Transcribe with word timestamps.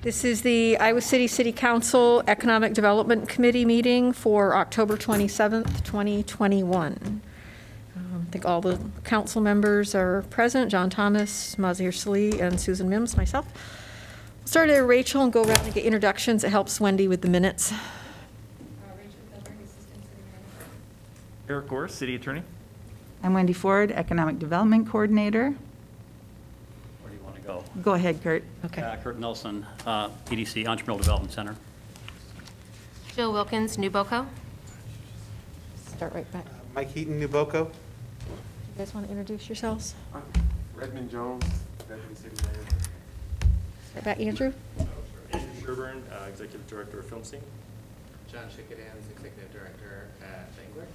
This 0.00 0.24
is 0.24 0.42
the 0.42 0.78
Iowa 0.78 1.00
City 1.00 1.26
City 1.26 1.50
Council 1.50 2.22
Economic 2.28 2.72
Development 2.72 3.28
Committee 3.28 3.64
meeting 3.64 4.12
for 4.12 4.54
October 4.54 4.96
27th, 4.96 5.82
2021. 5.82 7.20
Um, 7.96 8.26
I 8.28 8.30
think 8.30 8.46
all 8.46 8.60
the 8.60 8.78
council 9.02 9.42
members 9.42 9.96
are 9.96 10.22
present, 10.30 10.70
John 10.70 10.88
Thomas, 10.88 11.56
Mazahir 11.56 11.92
Salih, 11.92 12.40
and 12.40 12.60
Susan 12.60 12.88
Mims, 12.88 13.16
myself. 13.16 13.52
Start 14.44 14.70
at 14.70 14.86
Rachel 14.86 15.24
and 15.24 15.32
go 15.32 15.42
around 15.42 15.64
and 15.64 15.74
get 15.74 15.84
introductions. 15.84 16.44
It 16.44 16.50
helps 16.50 16.80
Wendy 16.80 17.08
with 17.08 17.22
the 17.22 17.28
minutes. 17.28 17.74
Eric 21.48 21.66
Goers, 21.66 21.92
City 21.92 22.14
Attorney. 22.14 22.42
I'm 23.24 23.34
Wendy 23.34 23.52
Ford, 23.52 23.90
Economic 23.90 24.38
Development 24.38 24.88
Coordinator. 24.88 25.56
Where 27.02 27.10
do 27.10 27.16
you 27.16 27.22
want 27.24 27.34
to 27.34 27.42
go? 27.76 27.82
Go 27.82 27.94
ahead, 27.94 28.22
Kurt. 28.22 28.44
Okay. 28.64 28.82
Uh, 28.82 28.96
Kurt 28.96 29.18
Nelson, 29.18 29.64
uh, 29.86 30.08
EDC 30.26 30.64
Entrepreneurial 30.64 30.98
Development 30.98 31.32
Center. 31.32 31.56
Jill 33.14 33.32
Wilkins, 33.32 33.76
NewBoCo. 33.76 34.26
Start 35.96 36.14
right 36.14 36.30
back. 36.32 36.44
Mike 36.74 36.90
Heaton, 36.92 37.20
NewBoCo. 37.20 37.66
You 37.66 37.72
guys 38.76 38.94
want 38.94 39.06
to 39.06 39.10
introduce 39.12 39.48
yourselves? 39.48 39.94
Redmond 40.76 41.10
Jones, 41.10 41.44
Deputy 41.88 42.14
City 42.14 42.36
Manager. 42.44 42.76
Start 43.90 44.04
back, 44.04 44.20
Andrew? 44.20 44.52
Andrew 45.32 45.48
Sherburne, 45.60 46.02
uh, 46.12 46.26
Executive 46.28 46.66
Director 46.68 47.00
of 47.00 47.06
FilmScene. 47.06 47.40
John 48.30 48.44
Schickedanz, 48.44 49.10
Executive 49.16 49.52
Director 49.52 50.06
at 50.22 50.54
Bangor. 50.56 50.86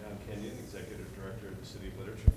John 0.00 0.18
Kenyon, 0.26 0.56
Executive 0.64 1.06
Director 1.14 1.48
of 1.48 1.60
the 1.60 1.66
City 1.66 1.88
of 1.88 1.98
Literature. 1.98 2.32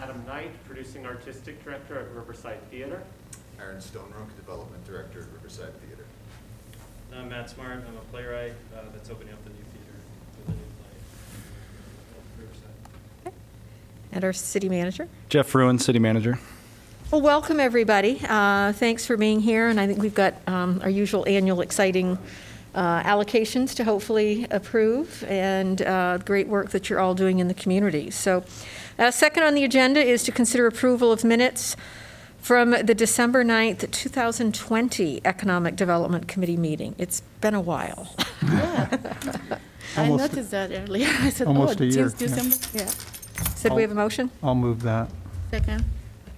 Adam 0.00 0.24
Knight, 0.26 0.50
Producing 0.64 1.04
Artistic 1.04 1.62
Director 1.62 1.98
at 1.98 2.10
Riverside 2.12 2.58
Theater. 2.70 3.02
Aaron 3.60 3.82
Stonerook, 3.82 4.34
Development 4.34 4.82
Director 4.86 5.20
at 5.20 5.28
Riverside 5.34 5.74
Theater. 5.82 6.06
I'm 7.14 7.28
Matt 7.28 7.50
Smart, 7.50 7.84
I'm 7.86 7.96
a 7.98 8.00
playwright 8.10 8.54
uh, 8.74 8.80
that's 8.94 9.10
opening 9.10 9.34
up 9.34 9.44
the 9.44 9.50
new 9.50 9.56
theater 9.56 9.98
with 10.38 10.48
a 10.48 10.52
new 10.52 10.58
play. 12.32 12.42
Riverside. 13.24 13.34
And 14.12 14.24
our 14.24 14.32
city 14.32 14.70
manager? 14.70 15.06
Geoff 15.28 15.48
Fruin, 15.48 15.78
City 15.78 15.98
Manager. 15.98 16.38
Well, 17.10 17.20
welcome, 17.20 17.60
everybody. 17.60 18.22
Uh, 18.26 18.72
Thanks 18.72 19.04
for 19.04 19.18
being 19.18 19.40
here, 19.40 19.68
and 19.68 19.78
I 19.78 19.86
think 19.86 20.00
we've 20.00 20.14
got 20.14 20.36
um, 20.46 20.80
our 20.82 20.88
usual 20.88 21.28
annual 21.28 21.60
exciting 21.60 22.16
uh, 22.74 23.02
allocations 23.02 23.74
to 23.74 23.84
hopefully 23.84 24.46
approve, 24.50 25.24
and 25.24 25.82
uh, 25.82 26.18
great 26.18 26.48
work 26.48 26.70
that 26.70 26.88
you're 26.88 27.00
all 27.00 27.14
doing 27.14 27.40
in 27.40 27.48
the 27.48 27.54
community. 27.54 28.10
So, 28.10 28.44
uh, 29.00 29.10
second 29.10 29.42
on 29.42 29.54
the 29.54 29.64
agenda 29.64 30.00
is 30.00 30.22
to 30.24 30.32
consider 30.32 30.66
approval 30.66 31.10
of 31.10 31.24
minutes 31.24 31.74
from 32.38 32.70
the 32.70 32.94
December 32.94 33.44
9th, 33.44 33.90
2020 33.90 35.20
Economic 35.24 35.76
Development 35.76 36.28
Committee 36.28 36.56
meeting. 36.56 36.94
It's 36.98 37.22
been 37.40 37.54
a 37.54 37.60
while. 37.60 38.14
I 38.42 39.58
Almost- 39.96 40.32
noticed 40.32 40.50
that 40.52 40.70
earlier. 40.70 41.08
I 41.20 41.30
said, 41.30 41.46
oh, 41.46 41.50
almost 41.50 41.80
a 41.80 41.86
year, 41.86 42.08
since 42.10 42.20
yeah. 42.20 42.26
December. 42.28 42.78
Yeah. 42.84 42.90
Said 43.56 43.72
we 43.72 43.82
have 43.82 43.90
a 43.90 43.94
motion? 43.94 44.30
I'll 44.42 44.54
move 44.54 44.82
that. 44.82 45.10
Second. 45.50 45.84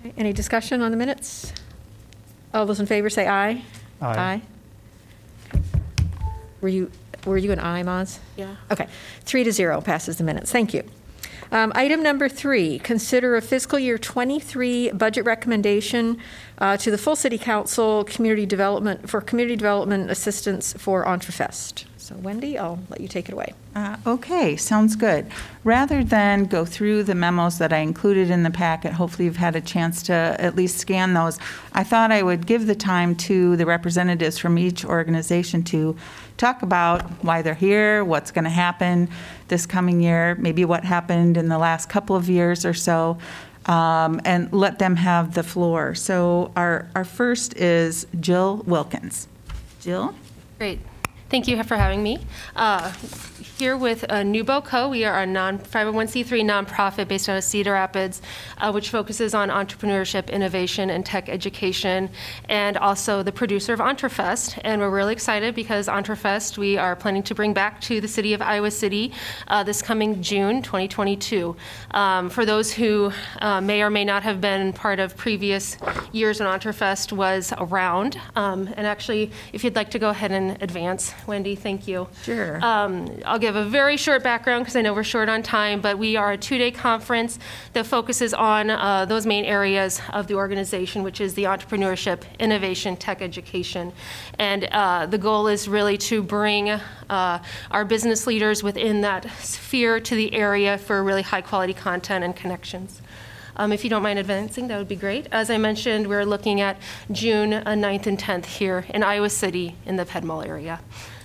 Okay, 0.01 0.15
Any 0.17 0.33
discussion 0.33 0.81
on 0.83 0.91
the 0.91 0.97
minutes? 0.97 1.53
All 2.55 2.67
those 2.67 2.81
in 2.81 2.87
favor 2.87 3.11
say 3.11 3.27
aye. 3.27 3.63
Aye. 4.01 4.43
Were 6.61 6.69
you, 6.69 6.91
were 7.27 7.39
you 7.39 7.51
an 7.53 7.59
aye, 7.59 7.83
Maz? 7.83 8.19
Yeah. 8.37 8.57
Okay, 8.71 8.87
three 9.23 9.45
to 9.45 9.53
zero 9.53 9.81
passes 9.81 10.19
the 10.19 10.25
minutes. 10.25 10.51
Thank 10.53 10.75
you. 10.75 10.85
Um, 11.53 11.71
Item 11.75 12.03
number 12.03 12.31
three, 12.31 12.79
consider 12.79 13.37
a 13.37 13.43
fiscal 13.43 13.79
year 13.79 13.99
'23 13.99 14.93
budget 14.93 15.27
recommendation 15.27 16.17
uh, 16.57 16.79
to 16.79 16.91
the 16.91 16.97
full 16.97 17.15
city 17.15 17.37
council, 17.37 18.05
community 18.05 18.47
development, 18.47 19.11
for 19.11 19.21
community 19.21 19.57
development 19.57 20.11
assistance 20.11 20.73
for 20.73 21.05
Entrefest. 21.05 21.85
So 21.99 22.17
Wendy, 22.17 22.59
I'll 22.59 22.81
let 22.89 23.01
you 23.01 23.07
take 23.07 23.29
it 23.29 23.33
away. 23.33 23.53
Uh, 23.77 23.97
Okay, 24.07 24.57
sounds 24.57 24.97
good. 24.97 25.27
Rather 25.63 26.03
than 26.03 26.47
go 26.47 26.65
through 26.65 27.05
the 27.05 27.15
memos 27.15 27.59
that 27.59 27.73
I 27.73 27.79
included 27.79 28.29
in 28.29 28.43
the 28.43 28.51
packet, 28.51 28.93
hopefully 28.95 29.27
you've 29.27 29.37
had 29.37 29.55
a 29.55 29.61
chance 29.61 30.03
to 30.05 30.13
at 30.13 30.57
least 30.57 30.79
scan 30.79 31.15
those, 31.15 31.39
I 31.73 31.85
thought 31.85 32.11
I 32.11 32.23
would 32.23 32.47
give 32.47 32.67
the 32.67 32.75
time 32.75 33.15
to 33.29 33.57
the 33.57 33.67
representatives 33.67 34.37
from 34.37 34.59
each 34.59 34.85
organization 34.85 35.63
to 35.65 35.97
talk 36.37 36.63
about 36.63 37.03
why 37.25 37.43
they're 37.43 37.55
here, 37.55 38.05
what's 38.05 38.31
going 38.31 38.45
to 38.45 38.51
happen 38.51 39.09
this 39.49 39.67
coming 39.67 40.01
year, 40.01 40.35
maybe 40.37 40.65
what 40.65 40.85
happened 40.85 41.37
in 41.37 41.49
the 41.49 41.59
last 41.59 41.89
couple 41.89 42.17
of 42.17 42.29
years 42.29 42.65
or 42.65 42.75
so, 42.75 43.19
um, 43.67 44.21
and 44.25 44.53
let 44.53 44.79
them 44.79 44.97
have 44.97 45.35
the 45.35 45.43
floor. 45.43 45.95
So 45.95 46.53
our, 46.57 46.89
our 46.95 47.05
first 47.05 47.57
is 47.57 48.07
Jill 48.19 48.63
Wilkins. 48.67 49.29
Jill? 49.81 50.15
Great. 50.59 50.81
Thank 51.33 51.49
you 51.49 51.63
for 51.63 51.77
having 51.79 52.03
me. 52.03 52.19
Uh, 52.55 52.93
Here 53.57 53.77
with 53.77 54.05
uh, 54.05 54.17
NewBoCo, 54.17 54.91
we 54.91 55.05
are 55.05 55.23
a 55.23 55.27
non 55.27 55.59
501c3 55.59 56.45
nonprofit 56.45 57.09
based 57.09 57.29
out 57.29 57.39
of 57.39 57.45
Cedar 57.45 57.73
Rapids, 57.73 58.21
uh, 58.59 58.71
which 58.71 58.91
focuses 58.91 59.33
on 59.33 59.49
entrepreneurship, 59.49 60.31
innovation, 60.31 60.91
and 60.91 61.07
tech 61.07 61.31
education, 61.31 62.11
and 62.51 62.77
also 62.77 63.23
the 63.23 63.33
producer 63.33 63.73
of 63.73 63.81
Entrefest. 63.81 64.59
And 64.63 64.81
we're 64.81 64.91
really 64.91 65.13
excited 65.15 65.55
because 65.55 65.87
Entrefest 65.87 66.59
we 66.59 66.77
are 66.77 66.95
planning 66.95 67.23
to 67.23 67.35
bring 67.35 67.55
back 67.55 67.81
to 67.83 68.01
the 68.01 68.09
city 68.09 68.35
of 68.35 68.43
Iowa 68.43 68.71
City 68.71 69.13
uh, 69.49 69.63
this 69.63 69.81
coming 69.81 70.21
June 70.23 70.61
2022. 70.61 71.57
Um, 71.93 72.29
For 72.29 72.45
those 72.45 72.73
who 72.73 73.11
uh, 73.41 73.63
may 73.63 73.81
or 73.83 73.89
may 73.89 74.05
not 74.05 74.23
have 74.23 74.43
been 74.43 74.75
part 74.75 74.99
of 74.99 75.17
previous 75.17 75.79
years 76.13 76.41
when 76.41 76.49
Entrefest 76.49 77.13
was 77.13 77.55
around, 77.57 78.21
um, 78.37 78.69
and 78.77 78.87
actually, 78.87 79.31
if 79.55 79.65
you'd 79.65 79.77
like 79.77 79.91
to 79.93 79.99
go 79.99 80.11
ahead 80.11 80.33
and 80.33 80.63
advance, 80.63 81.15
Wendy, 81.27 81.55
thank 81.55 81.87
you. 81.87 82.09
Sure. 82.23 82.65
Um, 82.65 83.09
I'll 83.25 83.39
give 83.39 83.57
a 83.57 83.65
very 83.65 83.97
short 83.97 84.23
background 84.23 84.65
because 84.65 84.77
I 84.77 84.83
know 84.83 84.95
we're 84.95 85.05
short 85.05 85.29
on 85.29 85.43
time, 85.43 85.81
but 85.81 85.99
we 85.99 86.17
are 86.17 86.33
a 86.33 86.37
two-day 86.37 86.71
conference 86.71 87.39
that 87.73 87.87
focuses 87.87 88.35
on 88.35 88.71
uh, 88.71 89.05
those 89.05 89.27
main 89.27 89.45
areas 89.45 90.01
of 90.13 90.27
the 90.27 90.35
organization, 90.35 91.03
which 91.03 91.21
is 91.21 91.35
the 91.35 91.45
entrepreneurship, 91.45 92.23
innovation, 92.39 92.97
tech 92.97 93.23
education. 93.23 93.93
And 94.39 94.65
uh, 94.65 95.07
the 95.07 95.19
goal 95.19 95.47
is 95.47 95.69
really 95.69 95.99
to 95.99 96.23
bring 96.23 96.71
uh, 96.71 97.39
our 97.71 97.85
business 97.85 98.27
leaders 98.27 98.63
within 98.63 99.01
that 99.03 99.31
sphere 99.41 100.01
to 100.01 100.15
the 100.15 100.35
area 100.35 100.79
for 100.79 101.03
really 101.03 101.23
high-quality 101.23 101.75
content 101.75 102.25
and 102.25 102.35
connections. 102.35 103.03
Um, 103.57 103.73
If 103.73 103.85
you 103.85 103.91
don't 103.91 104.03
mind 104.03 104.19
advancing, 104.19 104.69
that 104.69 104.79
would 104.79 104.89
be 104.89 104.97
great. 104.97 105.29
As 105.31 105.51
I 105.51 105.59
mentioned, 105.59 106.07
we're 106.07 106.25
looking 106.25 106.61
at 106.61 106.79
June 107.11 107.53
uh, 107.53 107.63
9th 107.65 108.07
and 108.07 108.19
10th 108.19 108.47
here 108.47 108.87
in 108.89 109.03
Iowa 109.03 109.29
City 109.29 109.77
in 109.85 109.97
the 109.97 110.07
Ped 110.07 110.25
Mall 110.25 110.43
area. 110.43 110.81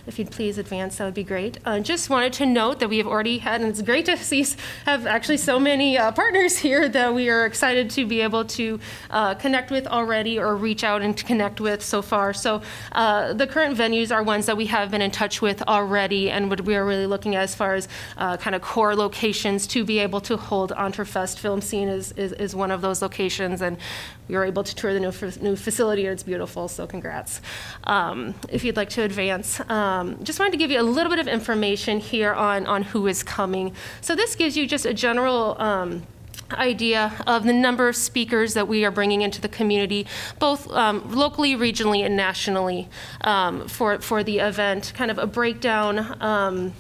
If 0.08 0.18
you'd 0.18 0.32
please 0.32 0.58
advance, 0.58 0.96
that 0.96 1.06
would 1.06 1.14
be 1.14 1.26
great. 1.26 1.58
Uh, 1.66 1.82
Just 1.82 2.10
wanted 2.10 2.32
to 2.34 2.46
note 2.46 2.80
that 2.80 2.88
we 2.88 2.98
have 2.98 3.08
already 3.08 3.40
had, 3.40 3.60
and 3.60 3.70
it's 3.70 3.82
great 3.82 4.06
to 4.06 4.16
see, 4.16 4.46
have 4.86 5.06
actually 5.06 5.36
so 5.36 5.60
many 5.60 5.98
uh, 5.98 6.14
partners 6.14 6.58
here 6.58 6.88
that 6.98 7.14
we 7.14 7.28
are 7.30 7.46
excited 7.46 7.90
to 7.92 8.06
be 8.06 8.22
able 8.22 8.46
to 8.46 8.80
uh, 9.10 9.36
connect 9.36 9.70
with 9.70 9.86
already 9.86 10.40
or 10.40 10.56
reach 10.56 10.86
out 10.86 11.02
and 11.02 11.18
connect 11.18 11.60
with 11.60 11.84
so 11.84 12.02
far. 12.02 12.34
So 12.34 12.62
uh, 12.94 13.34
the 13.34 13.46
current 13.46 13.78
venues 13.78 14.16
are 14.16 14.24
ones 14.24 14.46
that 14.46 14.56
we 14.56 14.68
have 14.68 14.92
been 14.92 15.02
in 15.02 15.12
touch 15.12 15.42
with 15.42 15.62
already, 15.64 16.32
and 16.32 16.50
what 16.50 16.62
we 16.62 16.78
are 16.78 16.86
really 16.86 17.08
looking 17.08 17.36
at 17.36 17.44
as 17.44 17.54
far 17.54 17.76
as 17.76 17.90
uh, 18.16 18.38
kind 18.38 18.56
of 18.56 18.62
core 18.62 18.96
locations 18.96 19.68
to 19.68 19.84
be 19.84 20.00
able 20.00 20.22
to 20.22 20.38
hold 20.38 20.72
Entrefest 20.72 21.36
FilmScene 21.42 21.90
is, 21.90 22.14
is, 22.14 22.32
is 22.34 22.56
one 22.56 22.72
of 22.72 22.80
those 22.80 23.02
locations, 23.02 23.62
and 23.62 23.78
we 24.28 24.36
were 24.36 24.46
able 24.46 24.64
to 24.64 24.76
tour 24.76 24.94
the 24.94 25.00
new, 25.00 25.12
new 25.42 25.56
facility, 25.56 26.06
and 26.06 26.14
it's 26.14 26.24
beautiful, 26.24 26.68
so 26.68 26.86
congrats. 26.88 27.42
Um, 27.84 28.36
If 28.50 28.64
you'd 28.64 28.78
like 28.78 28.90
to 28.92 29.04
advance, 29.04 29.60
um, 29.70 30.24
just 30.24 30.40
wanted 30.40 30.52
to 30.52 30.58
give 30.58 30.72
you 30.72 30.80
a 30.80 30.84
little 30.84 31.10
bit 31.10 31.20
of 31.20 31.28
information 31.28 32.00
here 32.00 32.34
on, 32.34 32.66
on 32.66 32.84
who 32.84 33.08
is 33.08 33.24
coming. 33.24 33.74
So 34.02 34.16
this 34.16 34.36
gives 34.36 34.58
you 34.58 34.68
just 34.68 34.86
a 34.86 34.94
general 34.94 35.56
um, 35.62 36.04
idea 36.52 37.14
of 37.26 37.44
the 37.44 37.54
number 37.54 37.88
of 37.88 37.96
speakers 37.96 38.54
that 38.54 38.68
we 38.68 38.86
are 38.86 38.92
bringing 38.92 39.22
into 39.22 39.42
the 39.42 39.50
community, 39.50 40.08
both 40.40 40.70
um, 40.72 41.04
locally, 41.14 41.56
regionally, 41.56 42.06
and 42.06 42.16
nationally 42.16 42.88
um, 43.22 43.68
for, 43.68 44.00
for 44.00 44.24
the 44.24 44.40
event. 44.40 44.94
Kind 44.96 45.12
of 45.12 45.18
a 45.18 45.28
breakdown. 45.28 46.22
Um, 46.22 46.74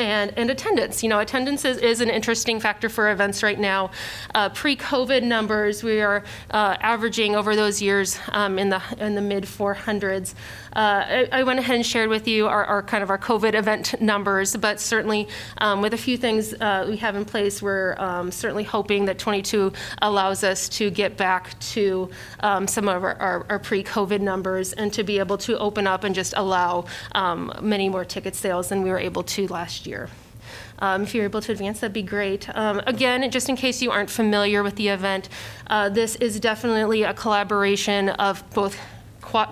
and, 0.00 0.32
and 0.36 0.50
attendance. 0.50 1.02
You 1.02 1.08
know, 1.08 1.20
attendance 1.20 1.64
is, 1.64 1.78
is 1.78 2.00
an 2.00 2.08
interesting 2.08 2.58
factor 2.58 2.88
for 2.88 3.10
events 3.10 3.42
right 3.42 3.58
now. 3.58 3.90
Uh, 4.34 4.48
pre-COVID 4.48 5.22
numbers, 5.22 5.82
we 5.82 6.00
are 6.00 6.24
uh, 6.50 6.76
averaging 6.80 7.36
over 7.36 7.54
those 7.54 7.82
years 7.82 8.18
um, 8.32 8.58
in 8.58 8.70
the 8.70 8.82
in 8.98 9.14
the 9.14 9.20
mid 9.20 9.44
400s. 9.44 10.34
Uh, 10.74 11.04
I, 11.06 11.28
I 11.32 11.42
went 11.42 11.58
ahead 11.58 11.76
and 11.76 11.84
shared 11.84 12.10
with 12.10 12.28
you 12.28 12.46
our, 12.46 12.64
our 12.64 12.82
kind 12.82 13.02
of 13.02 13.10
our 13.10 13.18
COVID 13.18 13.54
event 13.54 14.00
numbers, 14.00 14.56
but 14.56 14.80
certainly 14.80 15.28
um, 15.58 15.82
with 15.82 15.94
a 15.94 15.98
few 15.98 16.16
things 16.16 16.54
uh, 16.54 16.86
we 16.88 16.96
have 16.98 17.16
in 17.16 17.24
place, 17.24 17.60
we're 17.60 17.96
um, 17.98 18.30
certainly 18.30 18.64
hoping 18.64 19.04
that 19.06 19.18
22 19.18 19.72
allows 20.02 20.44
us 20.44 20.68
to 20.68 20.90
get 20.90 21.16
back 21.16 21.58
to 21.60 22.10
um, 22.40 22.66
some 22.66 22.88
of 22.88 23.02
our, 23.02 23.16
our, 23.16 23.46
our 23.48 23.58
pre-COVID 23.58 24.20
numbers 24.20 24.72
and 24.72 24.92
to 24.92 25.02
be 25.02 25.18
able 25.18 25.38
to 25.38 25.58
open 25.58 25.86
up 25.86 26.04
and 26.04 26.14
just 26.14 26.34
allow 26.36 26.84
um, 27.12 27.52
many 27.60 27.88
more 27.88 28.04
ticket 28.04 28.34
sales 28.34 28.68
than 28.68 28.82
we 28.82 28.90
were 28.90 28.98
able 28.98 29.22
to 29.22 29.46
last 29.48 29.86
year. 29.86 30.08
Um, 30.78 31.02
If 31.02 31.14
you're 31.14 31.24
able 31.24 31.42
to 31.42 31.52
advance, 31.52 31.80
that'd 31.80 31.92
be 31.92 32.02
great. 32.02 32.48
Um, 32.56 32.80
Again, 32.86 33.30
just 33.30 33.48
in 33.48 33.56
case 33.56 33.82
you 33.82 33.90
aren't 33.90 34.10
familiar 34.10 34.62
with 34.62 34.76
the 34.76 34.88
event, 34.88 35.28
uh, 35.66 35.88
this 35.88 36.16
is 36.16 36.40
definitely 36.40 37.02
a 37.02 37.14
collaboration 37.14 38.08
of 38.10 38.48
both 38.50 38.78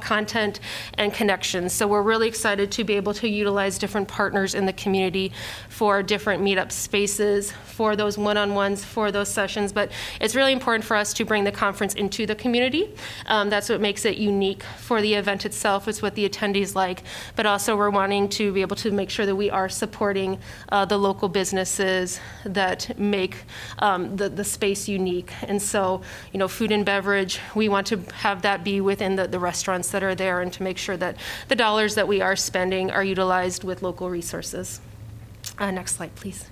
content 0.00 0.60
and 0.94 1.12
connections. 1.12 1.72
So 1.72 1.86
we're 1.86 2.02
really 2.02 2.28
excited 2.28 2.70
to 2.72 2.84
be 2.84 2.94
able 2.94 3.14
to 3.14 3.28
utilize 3.28 3.78
different 3.78 4.08
partners 4.08 4.54
in 4.54 4.66
the 4.66 4.72
community 4.72 5.32
for 5.68 6.02
different 6.02 6.42
meetup 6.42 6.72
spaces, 6.72 7.52
for 7.52 7.96
those 7.96 8.18
one-on-ones, 8.18 8.84
for 8.84 9.12
those 9.12 9.28
sessions. 9.28 9.72
But 9.72 9.90
it's 10.20 10.34
really 10.34 10.52
important 10.52 10.84
for 10.84 10.96
us 10.96 11.12
to 11.14 11.24
bring 11.24 11.44
the 11.44 11.52
conference 11.52 11.94
into 11.94 12.26
the 12.26 12.34
community. 12.34 12.94
Um, 13.26 13.50
that's 13.50 13.68
what 13.68 13.80
makes 13.80 14.04
it 14.04 14.16
unique 14.18 14.62
for 14.78 15.00
the 15.00 15.14
event 15.14 15.44
itself. 15.46 15.88
It's 15.88 16.02
what 16.02 16.14
the 16.14 16.28
attendees 16.28 16.74
like. 16.74 17.02
But 17.36 17.46
also, 17.46 17.76
we're 17.76 17.90
wanting 17.90 18.28
to 18.30 18.52
be 18.52 18.62
able 18.62 18.76
to 18.76 18.90
make 18.90 19.10
sure 19.10 19.26
that 19.26 19.36
we 19.36 19.50
are 19.50 19.68
supporting 19.68 20.38
uh, 20.70 20.84
the 20.84 20.98
local 20.98 21.28
businesses 21.28 22.20
that 22.44 22.98
make 22.98 23.44
um, 23.78 24.16
the, 24.16 24.28
the 24.28 24.44
space 24.44 24.88
unique. 24.88 25.32
And 25.42 25.60
so, 25.60 26.02
you 26.32 26.38
know, 26.38 26.48
food 26.48 26.72
and 26.72 26.84
beverage, 26.84 27.40
we 27.54 27.68
want 27.68 27.86
to 27.88 27.98
have 28.14 28.42
that 28.42 28.64
be 28.64 28.80
within 28.80 29.16
the, 29.16 29.26
the 29.28 29.38
restaurants 29.68 29.90
that 29.90 30.02
are 30.02 30.14
there 30.14 30.40
and 30.40 30.50
to 30.50 30.62
make 30.62 30.78
sure 30.78 30.96
that 30.96 31.14
the 31.48 31.54
dollars 31.54 31.94
that 31.94 32.08
we 32.08 32.22
are 32.22 32.34
spending 32.34 32.90
are 32.90 33.04
utilized 33.04 33.64
with 33.64 33.82
local 33.82 34.08
resources. 34.08 34.80
Uh, 35.58 35.70
next 35.70 35.96
slide, 35.96 36.14
please. 36.14 36.46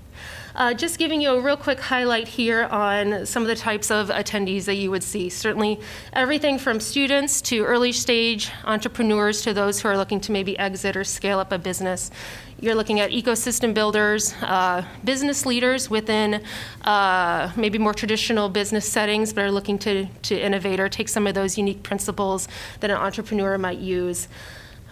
Uh, 0.56 0.72
just 0.72 0.98
giving 0.98 1.20
you 1.20 1.32
a 1.32 1.40
real 1.40 1.56
quick 1.56 1.78
highlight 1.78 2.26
here 2.26 2.64
on 2.64 3.26
some 3.26 3.42
of 3.42 3.46
the 3.46 3.54
types 3.54 3.90
of 3.90 4.08
attendees 4.08 4.64
that 4.64 4.76
you 4.76 4.90
would 4.90 5.02
see. 5.02 5.28
Certainly, 5.28 5.78
everything 6.14 6.58
from 6.58 6.80
students 6.80 7.42
to 7.42 7.62
early 7.62 7.92
stage 7.92 8.50
entrepreneurs 8.64 9.42
to 9.42 9.52
those 9.52 9.78
who 9.78 9.88
are 9.88 9.98
looking 9.98 10.18
to 10.18 10.32
maybe 10.32 10.58
exit 10.58 10.96
or 10.96 11.04
scale 11.04 11.38
up 11.40 11.52
a 11.52 11.58
business. 11.58 12.10
You're 12.58 12.74
looking 12.74 13.00
at 13.00 13.10
ecosystem 13.10 13.74
builders, 13.74 14.32
uh, 14.40 14.82
business 15.04 15.44
leaders 15.44 15.90
within 15.90 16.42
uh, 16.84 17.52
maybe 17.54 17.76
more 17.76 17.92
traditional 17.92 18.48
business 18.48 18.90
settings, 18.90 19.34
but 19.34 19.44
are 19.44 19.50
looking 19.50 19.78
to, 19.80 20.06
to 20.06 20.40
innovate 20.40 20.80
or 20.80 20.88
take 20.88 21.10
some 21.10 21.26
of 21.26 21.34
those 21.34 21.58
unique 21.58 21.82
principles 21.82 22.48
that 22.80 22.90
an 22.90 22.96
entrepreneur 22.96 23.58
might 23.58 23.78
use. 23.78 24.26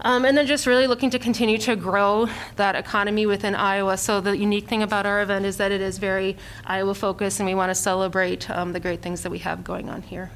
Um, 0.00 0.24
and 0.24 0.36
then 0.36 0.46
just 0.46 0.66
really 0.66 0.86
looking 0.86 1.10
to 1.10 1.18
continue 1.18 1.56
to 1.58 1.76
grow 1.76 2.28
that 2.56 2.74
economy 2.74 3.26
within 3.26 3.54
Iowa. 3.54 3.96
So 3.96 4.20
the 4.20 4.36
unique 4.36 4.66
thing 4.66 4.82
about 4.82 5.06
our 5.06 5.22
event 5.22 5.46
is 5.46 5.56
that 5.58 5.72
it 5.72 5.80
is 5.80 5.98
very 5.98 6.36
Iowa 6.64 6.94
focused, 6.94 7.40
and 7.40 7.46
we 7.46 7.54
want 7.54 7.70
to 7.70 7.74
celebrate 7.74 8.50
um, 8.50 8.72
the 8.72 8.80
great 8.80 9.02
things 9.02 9.22
that 9.22 9.30
we 9.30 9.38
have 9.38 9.64
going 9.64 9.88
on 9.88 10.02
here. 10.02 10.30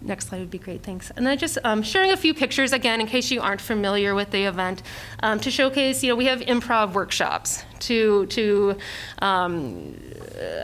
Next 0.00 0.28
slide 0.28 0.40
would 0.40 0.50
be 0.50 0.58
great, 0.58 0.82
thanks. 0.82 1.10
And 1.10 1.26
then 1.26 1.38
just 1.38 1.58
um, 1.64 1.82
sharing 1.82 2.12
a 2.12 2.16
few 2.16 2.34
pictures 2.34 2.72
again, 2.72 3.00
in 3.00 3.06
case 3.06 3.30
you 3.30 3.40
aren't 3.40 3.60
familiar 3.60 4.14
with 4.14 4.30
the 4.30 4.44
event, 4.44 4.82
um, 5.22 5.40
to 5.40 5.50
showcase. 5.50 6.02
You 6.02 6.10
know, 6.10 6.16
we 6.16 6.26
have 6.26 6.40
improv 6.40 6.92
workshops 6.92 7.64
to 7.80 8.26
to 8.26 8.76
um, 9.20 9.98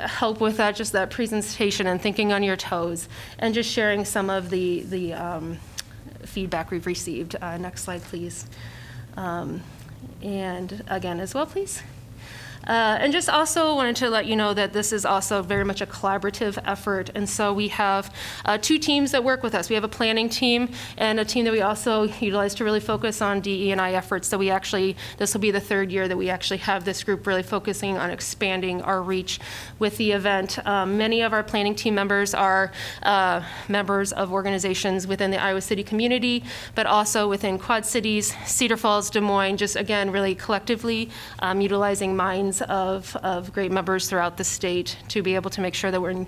help 0.01 0.41
with 0.41 0.59
that, 0.59 0.77
just 0.77 0.93
that 0.93 1.11
presentation 1.11 1.87
and 1.87 2.01
thinking 2.01 2.33
on 2.33 2.43
your 2.43 2.57
toes, 2.57 3.09
and 3.39 3.55
just 3.55 3.71
sharing 3.71 4.05
some 4.05 4.29
of 4.29 4.51
the 4.51 4.83
the 4.83 5.15
um, 5.15 5.59
feedback 6.25 6.71
we've 6.71 6.87
received. 6.87 7.37
Uh, 7.41 7.57
next 7.59 7.85
slide, 7.85 8.03
please. 8.03 8.47
Um, 9.17 9.63
and 10.23 10.83
again, 10.89 11.21
as 11.21 11.35
well, 11.35 11.47
please. 11.47 11.83
Uh, 12.67 12.99
and 13.01 13.13
just 13.13 13.29
also 13.29 13.75
wanted 13.75 13.97
to 13.97 14.09
let 14.09 14.27
you 14.27 14.37
know 14.37 14.55
that 14.55 14.73
this 14.73 14.93
is 14.93 15.05
also 15.05 15.43
very 15.43 15.65
much 15.65 15.81
a 15.81 15.87
collaborative 15.87 16.59
effort. 16.65 17.11
And 17.15 17.29
so 17.29 17.53
we 17.53 17.69
have 17.69 18.15
uh, 18.45 18.59
two 18.59 18.79
teams 18.79 19.11
that 19.13 19.25
work 19.25 19.43
with 19.43 19.55
us. 19.55 19.69
We 19.69 19.75
have 19.75 19.85
a 19.85 19.89
planning 19.89 20.29
team 20.29 20.71
and 20.97 21.19
a 21.19 21.25
team 21.25 21.45
that 21.45 21.53
we 21.53 21.61
also 21.61 22.05
utilize 22.05 22.55
to 22.57 22.65
really 22.65 22.81
focus 22.81 23.21
on 23.21 23.41
DE&I 23.41 23.93
efforts. 23.93 24.29
So 24.29 24.39
we 24.39 24.51
actually, 24.51 24.97
this 25.19 25.35
will 25.35 25.41
be 25.41 25.51
the 25.51 25.61
third 25.61 25.91
year 25.91 26.07
that 26.09 26.17
we 26.17 26.31
actually 26.31 26.59
have 26.59 26.85
this 26.85 27.03
group 27.03 27.27
really 27.27 27.43
focusing 27.43 27.99
on 27.99 28.11
expanding 28.11 28.83
our 28.83 29.03
reach 29.03 29.41
with 29.79 29.97
the 29.97 30.13
event. 30.13 30.65
Um, 30.67 30.97
many 30.97 31.23
of 31.23 31.33
our 31.33 31.43
planning 31.43 31.75
team 31.75 31.95
members 31.95 32.35
are 32.35 32.73
uh, 33.03 33.43
members 33.69 34.13
of 34.13 34.33
organizations 34.33 35.07
within 35.07 35.31
the 35.31 35.43
Iowa 35.43 35.61
City 35.61 35.83
community, 35.83 36.45
but 36.75 36.87
also 36.87 37.29
within 37.29 37.59
Quad 37.59 37.85
Cities, 37.85 38.35
Cedar 38.47 38.77
Falls, 38.77 39.11
Des 39.11 39.21
Moines, 39.21 39.57
just 39.57 39.77
again, 39.77 40.11
really 40.11 40.35
collectively 40.35 41.11
um, 41.41 41.61
utilizing 41.61 42.17
minds 42.17 42.52
of, 42.61 43.17
of 43.17 43.53
great 43.53 43.73
members 43.73 44.09
throughout 44.09 44.37
the 44.37 44.45
state 44.45 44.97
to 45.09 45.23
be 45.23 45.35
able 45.35 45.51
to 45.51 45.61
make 45.61 45.75
sure 45.75 45.91
that 45.91 46.01
we're 46.01 46.27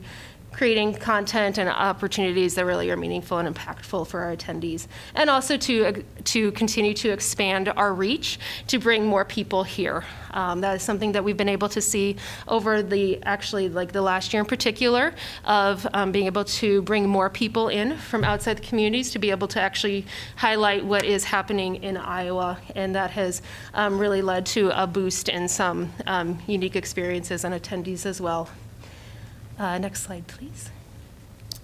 creating 0.54 0.94
content 0.94 1.58
and 1.58 1.68
opportunities 1.68 2.54
that 2.54 2.64
really 2.64 2.88
are 2.88 2.96
meaningful 2.96 3.38
and 3.38 3.52
impactful 3.52 4.06
for 4.06 4.20
our 4.20 4.36
attendees. 4.36 4.86
And 5.16 5.28
also 5.28 5.56
to, 5.56 6.04
to 6.24 6.52
continue 6.52 6.94
to 6.94 7.10
expand 7.10 7.68
our 7.70 7.92
reach 7.92 8.38
to 8.68 8.78
bring 8.78 9.04
more 9.04 9.24
people 9.24 9.64
here. 9.64 10.04
Um, 10.30 10.60
that 10.60 10.76
is 10.76 10.82
something 10.82 11.12
that 11.12 11.24
we've 11.24 11.36
been 11.36 11.48
able 11.48 11.68
to 11.70 11.80
see 11.80 12.16
over 12.46 12.82
the, 12.82 13.20
actually 13.24 13.68
like 13.68 13.92
the 13.92 14.02
last 14.02 14.32
year 14.32 14.40
in 14.40 14.46
particular, 14.46 15.12
of 15.44 15.86
um, 15.92 16.12
being 16.12 16.26
able 16.26 16.44
to 16.44 16.82
bring 16.82 17.08
more 17.08 17.28
people 17.30 17.68
in 17.68 17.96
from 17.96 18.22
outside 18.22 18.58
the 18.58 18.62
communities 18.62 19.10
to 19.10 19.18
be 19.18 19.30
able 19.30 19.48
to 19.48 19.60
actually 19.60 20.06
highlight 20.36 20.84
what 20.84 21.04
is 21.04 21.24
happening 21.24 21.82
in 21.82 21.96
Iowa. 21.96 22.58
And 22.76 22.94
that 22.94 23.10
has 23.10 23.42
um, 23.74 23.98
really 23.98 24.22
led 24.22 24.46
to 24.46 24.70
a 24.80 24.86
boost 24.86 25.28
in 25.28 25.48
some 25.48 25.92
um, 26.06 26.40
unique 26.46 26.76
experiences 26.76 27.44
and 27.44 27.54
attendees 27.54 28.06
as 28.06 28.20
well. 28.20 28.48
Uh, 29.58 29.78
next 29.78 30.02
slide, 30.02 30.26
please. 30.26 30.70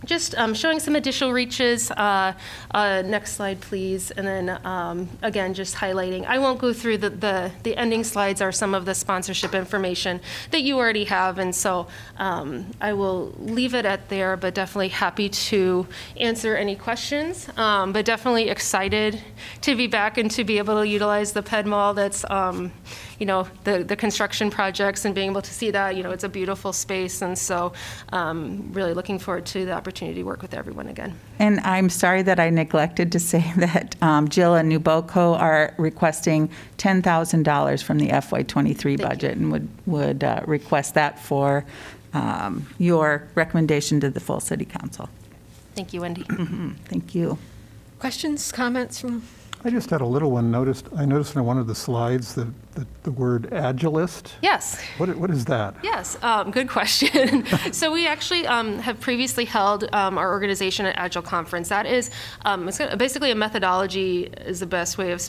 Just 0.04 0.34
um, 0.36 0.54
showing 0.54 0.80
some 0.80 0.96
additional 0.96 1.32
reaches. 1.32 1.90
Uh, 1.90 2.32
uh, 2.70 3.02
next 3.04 3.32
slide, 3.32 3.60
please. 3.60 4.10
And 4.10 4.26
then 4.26 4.66
um, 4.66 5.10
again, 5.20 5.52
just 5.52 5.76
highlighting. 5.76 6.24
I 6.24 6.38
won't 6.38 6.58
go 6.58 6.72
through 6.72 6.98
the, 6.98 7.10
the, 7.10 7.50
the 7.64 7.76
ending 7.76 8.02
slides 8.04 8.40
are 8.40 8.50
some 8.50 8.74
of 8.74 8.86
the 8.86 8.94
sponsorship 8.94 9.54
information 9.54 10.20
that 10.52 10.62
you 10.62 10.78
already 10.78 11.04
have. 11.04 11.38
And 11.38 11.54
so 11.54 11.86
um, 12.16 12.70
I 12.80 12.94
will 12.94 13.34
leave 13.40 13.74
it 13.74 13.84
at 13.84 14.08
there, 14.08 14.38
but 14.38 14.54
definitely 14.54 14.88
happy 14.88 15.28
to 15.28 15.86
answer 16.16 16.56
any 16.56 16.76
questions. 16.76 17.48
Um, 17.58 17.92
but 17.92 18.06
definitely 18.06 18.48
excited 18.48 19.20
to 19.60 19.76
be 19.76 19.86
back 19.86 20.16
and 20.16 20.30
to 20.30 20.44
be 20.44 20.56
able 20.56 20.80
to 20.80 20.88
utilize 20.88 21.32
the 21.32 21.42
PED 21.42 21.66
Mall 21.66 21.92
that's 21.92 22.24
um, 22.30 22.72
you 23.20 23.26
know, 23.26 23.46
the, 23.64 23.84
the 23.84 23.94
construction 23.94 24.50
projects 24.50 25.04
and 25.04 25.14
being 25.14 25.30
able 25.30 25.42
to 25.42 25.52
see 25.52 25.70
that, 25.70 25.94
you 25.94 26.02
know, 26.02 26.10
it's 26.10 26.24
a 26.24 26.28
beautiful 26.28 26.72
space. 26.72 27.20
And 27.20 27.38
so 27.38 27.74
um, 28.12 28.70
really 28.72 28.94
looking 28.94 29.18
forward 29.18 29.44
to 29.46 29.66
the 29.66 29.72
opportunity 29.72 30.20
to 30.20 30.22
work 30.24 30.40
with 30.40 30.54
everyone 30.54 30.88
again. 30.88 31.14
And 31.38 31.60
I'm 31.60 31.90
sorry 31.90 32.22
that 32.22 32.40
I 32.40 32.48
neglected 32.48 33.12
to 33.12 33.20
say 33.20 33.44
that 33.58 33.94
um, 34.02 34.28
Jill 34.28 34.54
and 34.54 34.72
NewBoCo 34.72 35.38
are 35.38 35.74
requesting 35.76 36.50
$10,000 36.78 37.82
from 37.82 37.98
the 37.98 38.08
FY23 38.08 38.90
you. 38.90 38.96
budget 38.96 39.36
and 39.36 39.52
would, 39.52 39.68
would 39.86 40.24
uh, 40.24 40.42
request 40.46 40.94
that 40.94 41.18
for 41.18 41.66
um, 42.14 42.66
your 42.78 43.28
recommendation 43.34 44.00
to 44.00 44.08
the 44.08 44.20
full 44.20 44.40
city 44.40 44.64
council. 44.64 45.10
Thank 45.74 45.92
you, 45.92 46.00
Wendy. 46.00 46.24
Thank 46.86 47.14
you. 47.14 47.38
Questions, 47.98 48.50
comments 48.50 48.98
from, 48.98 49.22
I 49.62 49.70
just 49.70 49.90
had 49.90 50.00
a 50.00 50.06
little 50.06 50.30
one 50.30 50.50
noticed, 50.50 50.88
I 50.96 51.04
noticed 51.04 51.36
on 51.36 51.44
one 51.44 51.58
of 51.58 51.66
the 51.66 51.74
slides 51.74 52.34
the, 52.34 52.50
the, 52.74 52.86
the 53.02 53.10
word 53.10 53.50
agilist. 53.50 54.32
Yes. 54.40 54.80
What, 54.96 55.14
what 55.16 55.30
is 55.30 55.44
that? 55.46 55.74
Yes, 55.82 56.16
um, 56.22 56.50
good 56.50 56.68
question. 56.68 57.44
so 57.72 57.92
we 57.92 58.06
actually 58.06 58.46
um, 58.46 58.78
have 58.78 58.98
previously 59.00 59.44
held 59.44 59.84
um, 59.92 60.16
our 60.16 60.30
organization 60.30 60.86
at 60.86 60.96
Agile 60.96 61.22
Conference. 61.22 61.68
That 61.68 61.84
is, 61.84 62.10
um, 62.46 62.68
it's 62.68 62.78
basically 62.96 63.30
a 63.30 63.34
methodology 63.34 64.24
is 64.46 64.60
the 64.60 64.66
best 64.66 64.96
way 64.96 65.12
of 65.12 65.20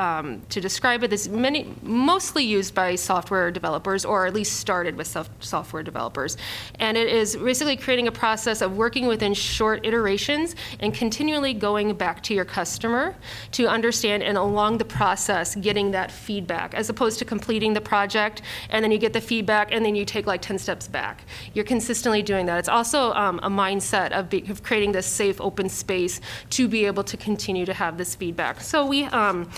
um, 0.00 0.40
to 0.48 0.62
describe 0.62 1.04
it. 1.04 1.12
It's 1.12 1.28
many, 1.28 1.76
mostly 1.82 2.42
used 2.42 2.74
by 2.74 2.94
software 2.94 3.50
developers, 3.50 4.06
or 4.06 4.26
at 4.26 4.32
least 4.32 4.58
started 4.58 4.96
with 4.96 5.06
soft, 5.06 5.30
software 5.44 5.82
developers. 5.82 6.38
And 6.78 6.96
it 6.96 7.08
is 7.08 7.36
basically 7.36 7.76
creating 7.76 8.08
a 8.08 8.12
process 8.12 8.62
of 8.62 8.78
working 8.78 9.06
within 9.06 9.34
short 9.34 9.84
iterations 9.84 10.56
and 10.80 10.94
continually 10.94 11.52
going 11.52 11.92
back 11.92 12.22
to 12.22 12.34
your 12.34 12.46
customer 12.46 13.14
to 13.52 13.68
understand 13.68 14.22
and 14.22 14.38
along 14.38 14.78
the 14.78 14.86
process 14.86 15.54
getting 15.54 15.90
that 15.90 16.10
feedback, 16.10 16.72
as 16.72 16.88
opposed 16.88 17.18
to 17.18 17.26
completing 17.26 17.74
the 17.74 17.80
project 17.80 18.40
and 18.70 18.82
then 18.82 18.90
you 18.90 18.98
get 18.98 19.12
the 19.12 19.20
feedback 19.20 19.70
and 19.70 19.84
then 19.84 19.94
you 19.94 20.06
take 20.06 20.26
like 20.26 20.40
10 20.40 20.58
steps 20.58 20.88
back. 20.88 21.24
You're 21.52 21.66
consistently 21.66 22.22
doing 22.22 22.46
that. 22.46 22.58
It's 22.58 22.70
also 22.70 23.12
um, 23.12 23.38
a 23.42 23.50
mindset 23.50 24.12
of, 24.12 24.30
be, 24.30 24.48
of 24.48 24.62
creating 24.62 24.92
this 24.92 25.06
safe, 25.06 25.38
open 25.42 25.68
space 25.68 26.22
to 26.50 26.68
be 26.68 26.86
able 26.86 27.04
to 27.04 27.18
continue 27.18 27.66
to 27.66 27.74
have 27.74 27.98
this 27.98 28.14
feedback. 28.14 28.62
So 28.62 28.86
we 28.86 29.04
um, 29.04 29.50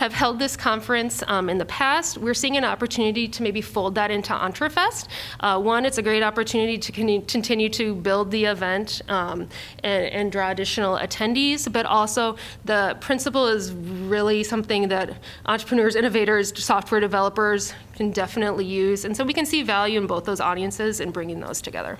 have 0.00 0.14
held 0.14 0.38
this 0.38 0.56
conference 0.56 1.22
um, 1.26 1.50
in 1.50 1.58
the 1.58 1.64
past. 1.66 2.16
We're 2.16 2.32
seeing 2.32 2.56
an 2.56 2.64
opportunity 2.64 3.28
to 3.28 3.42
maybe 3.42 3.60
fold 3.60 3.94
that 3.96 4.10
into 4.10 4.32
EntreFest. 4.32 5.08
Uh, 5.40 5.60
one, 5.60 5.84
it's 5.84 5.98
a 5.98 6.02
great 6.02 6.22
opportunity 6.22 6.78
to 6.78 6.90
con- 6.90 7.22
continue 7.26 7.68
to 7.68 7.94
build 7.94 8.30
the 8.30 8.46
event 8.46 9.02
um, 9.10 9.46
and, 9.84 10.06
and 10.06 10.32
draw 10.32 10.52
additional 10.52 10.96
attendees, 10.96 11.70
but 11.70 11.84
also 11.84 12.36
the 12.64 12.96
principle 13.00 13.46
is 13.46 13.72
really 13.72 14.42
something 14.42 14.88
that 14.88 15.18
entrepreneurs, 15.44 15.94
innovators, 15.94 16.64
software 16.64 17.00
developers 17.00 17.74
can 17.94 18.10
definitely 18.10 18.64
use. 18.64 19.04
And 19.04 19.14
so 19.14 19.22
we 19.22 19.34
can 19.34 19.44
see 19.44 19.62
value 19.62 20.00
in 20.00 20.06
both 20.06 20.24
those 20.24 20.40
audiences 20.40 21.00
and 21.00 21.12
bringing 21.12 21.40
those 21.40 21.60
together. 21.60 21.98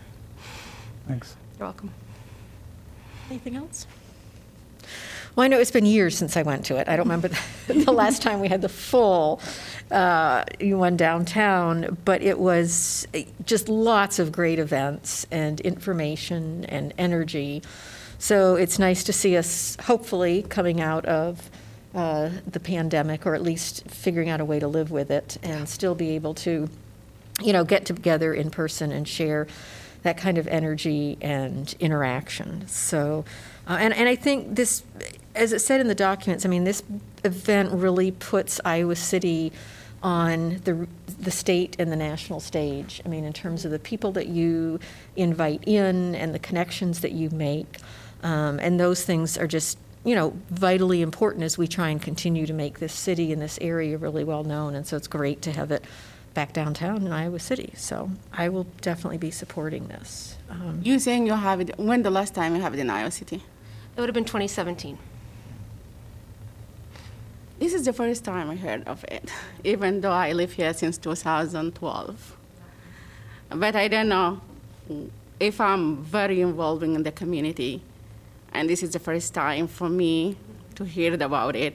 Thanks. 1.06 1.36
You're 1.58 1.66
welcome. 1.66 1.92
anything 3.28 3.56
else? 3.56 3.86
Well, 5.40 5.46
I 5.46 5.48
know 5.48 5.58
it's 5.58 5.70
been 5.70 5.86
years 5.86 6.18
since 6.18 6.36
I 6.36 6.42
went 6.42 6.66
to 6.66 6.76
it. 6.76 6.86
I 6.86 6.96
don't 6.96 7.06
remember 7.06 7.28
the, 7.66 7.72
the 7.86 7.92
last 7.92 8.20
time 8.20 8.40
we 8.40 8.48
had 8.48 8.60
the 8.60 8.68
full 8.68 9.40
uh, 9.90 10.44
one 10.60 10.98
downtown, 10.98 11.96
but 12.04 12.20
it 12.20 12.38
was 12.38 13.08
just 13.46 13.70
lots 13.70 14.18
of 14.18 14.32
great 14.32 14.58
events 14.58 15.26
and 15.30 15.58
information 15.60 16.66
and 16.66 16.92
energy. 16.98 17.62
So 18.18 18.56
it's 18.56 18.78
nice 18.78 19.02
to 19.04 19.14
see 19.14 19.34
us 19.38 19.78
hopefully 19.84 20.42
coming 20.42 20.78
out 20.78 21.06
of 21.06 21.48
uh, 21.94 22.28
the 22.46 22.60
pandemic, 22.60 23.24
or 23.24 23.34
at 23.34 23.40
least 23.40 23.88
figuring 23.88 24.28
out 24.28 24.42
a 24.42 24.44
way 24.44 24.60
to 24.60 24.68
live 24.68 24.90
with 24.90 25.10
it, 25.10 25.38
and 25.42 25.66
still 25.66 25.94
be 25.94 26.10
able 26.10 26.34
to, 26.34 26.68
you 27.40 27.54
know, 27.54 27.64
get 27.64 27.86
together 27.86 28.34
in 28.34 28.50
person 28.50 28.92
and 28.92 29.08
share 29.08 29.46
that 30.02 30.16
kind 30.16 30.38
of 30.38 30.46
energy 30.48 31.16
and 31.20 31.74
interaction. 31.80 32.66
So, 32.68 33.24
uh, 33.66 33.76
and, 33.80 33.94
and 33.94 34.08
I 34.08 34.16
think 34.16 34.56
this, 34.56 34.82
as 35.34 35.52
it 35.52 35.60
said 35.60 35.80
in 35.80 35.88
the 35.88 35.94
documents, 35.94 36.44
I 36.44 36.48
mean, 36.48 36.64
this 36.64 36.82
event 37.24 37.72
really 37.72 38.10
puts 38.10 38.60
Iowa 38.64 38.96
City 38.96 39.52
on 40.02 40.60
the, 40.64 40.88
the 41.18 41.30
state 41.30 41.76
and 41.78 41.92
the 41.92 41.96
national 41.96 42.40
stage. 42.40 43.02
I 43.04 43.08
mean, 43.08 43.24
in 43.24 43.32
terms 43.32 43.64
of 43.64 43.70
the 43.70 43.78
people 43.78 44.12
that 44.12 44.28
you 44.28 44.80
invite 45.16 45.62
in 45.66 46.14
and 46.14 46.34
the 46.34 46.38
connections 46.38 47.00
that 47.00 47.12
you 47.12 47.30
make. 47.30 47.78
Um, 48.22 48.58
and 48.60 48.80
those 48.80 49.04
things 49.04 49.36
are 49.36 49.46
just, 49.46 49.78
you 50.04 50.14
know, 50.14 50.34
vitally 50.50 51.02
important 51.02 51.44
as 51.44 51.58
we 51.58 51.68
try 51.68 51.90
and 51.90 52.00
continue 52.00 52.46
to 52.46 52.52
make 52.52 52.78
this 52.78 52.92
city 52.92 53.32
and 53.32 53.40
this 53.40 53.58
area 53.60 53.98
really 53.98 54.24
well 54.24 54.44
known. 54.44 54.74
And 54.74 54.86
so 54.86 54.96
it's 54.96 55.08
great 55.08 55.42
to 55.42 55.52
have 55.52 55.70
it 55.70 55.84
back 56.32 56.52
downtown 56.52 57.06
in 57.06 57.12
Iowa 57.12 57.38
City. 57.38 57.72
So 57.76 58.10
I 58.32 58.48
will 58.48 58.66
definitely 58.80 59.18
be 59.18 59.30
supporting 59.30 59.88
this. 59.88 60.36
Um, 60.48 60.80
You 60.82 60.98
saying 60.98 61.26
you 61.26 61.34
have 61.34 61.60
it, 61.60 61.78
when 61.78 62.02
the 62.02 62.10
last 62.10 62.34
time 62.34 62.54
you 62.56 62.62
have 62.62 62.72
it 62.72 62.80
in 62.80 62.88
Iowa 62.88 63.10
City? 63.10 63.42
It 63.96 64.00
would 64.00 64.08
have 64.08 64.14
been 64.14 64.24
2017. 64.24 64.98
This 67.60 67.74
is 67.74 67.84
the 67.84 67.92
first 67.92 68.24
time 68.24 68.48
I 68.48 68.56
heard 68.56 68.88
of 68.88 69.04
it, 69.04 69.30
even 69.64 70.00
though 70.00 70.12
I 70.12 70.32
live 70.32 70.52
here 70.52 70.72
since 70.72 70.96
2012. 70.96 72.36
But 73.50 73.76
I 73.76 73.86
don't 73.86 74.08
know 74.08 74.40
if 75.38 75.60
I'm 75.60 75.98
very 75.98 76.40
involving 76.40 76.94
in 76.94 77.02
the 77.02 77.12
community, 77.12 77.82
and 78.54 78.70
this 78.70 78.82
is 78.82 78.92
the 78.92 78.98
first 78.98 79.34
time 79.34 79.66
for 79.66 79.90
me 79.90 80.38
to 80.76 80.84
hear 80.84 81.12
about 81.12 81.54
it. 81.54 81.74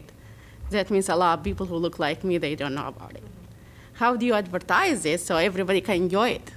That 0.72 0.90
means 0.90 1.08
a 1.08 1.16
lot 1.16 1.38
of 1.38 1.44
people 1.44 1.68
who 1.68 1.76
look 1.76 2.00
like 2.00 2.24
me, 2.24 2.40
they 2.40 2.56
don't 2.56 2.74
know 2.74 2.88
about 2.88 3.14
it. 3.14 3.24
How 3.94 4.16
do 4.16 4.26
you 4.26 4.34
advertise 4.34 5.06
it 5.06 5.20
so 5.20 5.38
everybody 5.38 5.82
can 5.82 5.98
enjoy 5.98 6.30
it? 6.30 6.52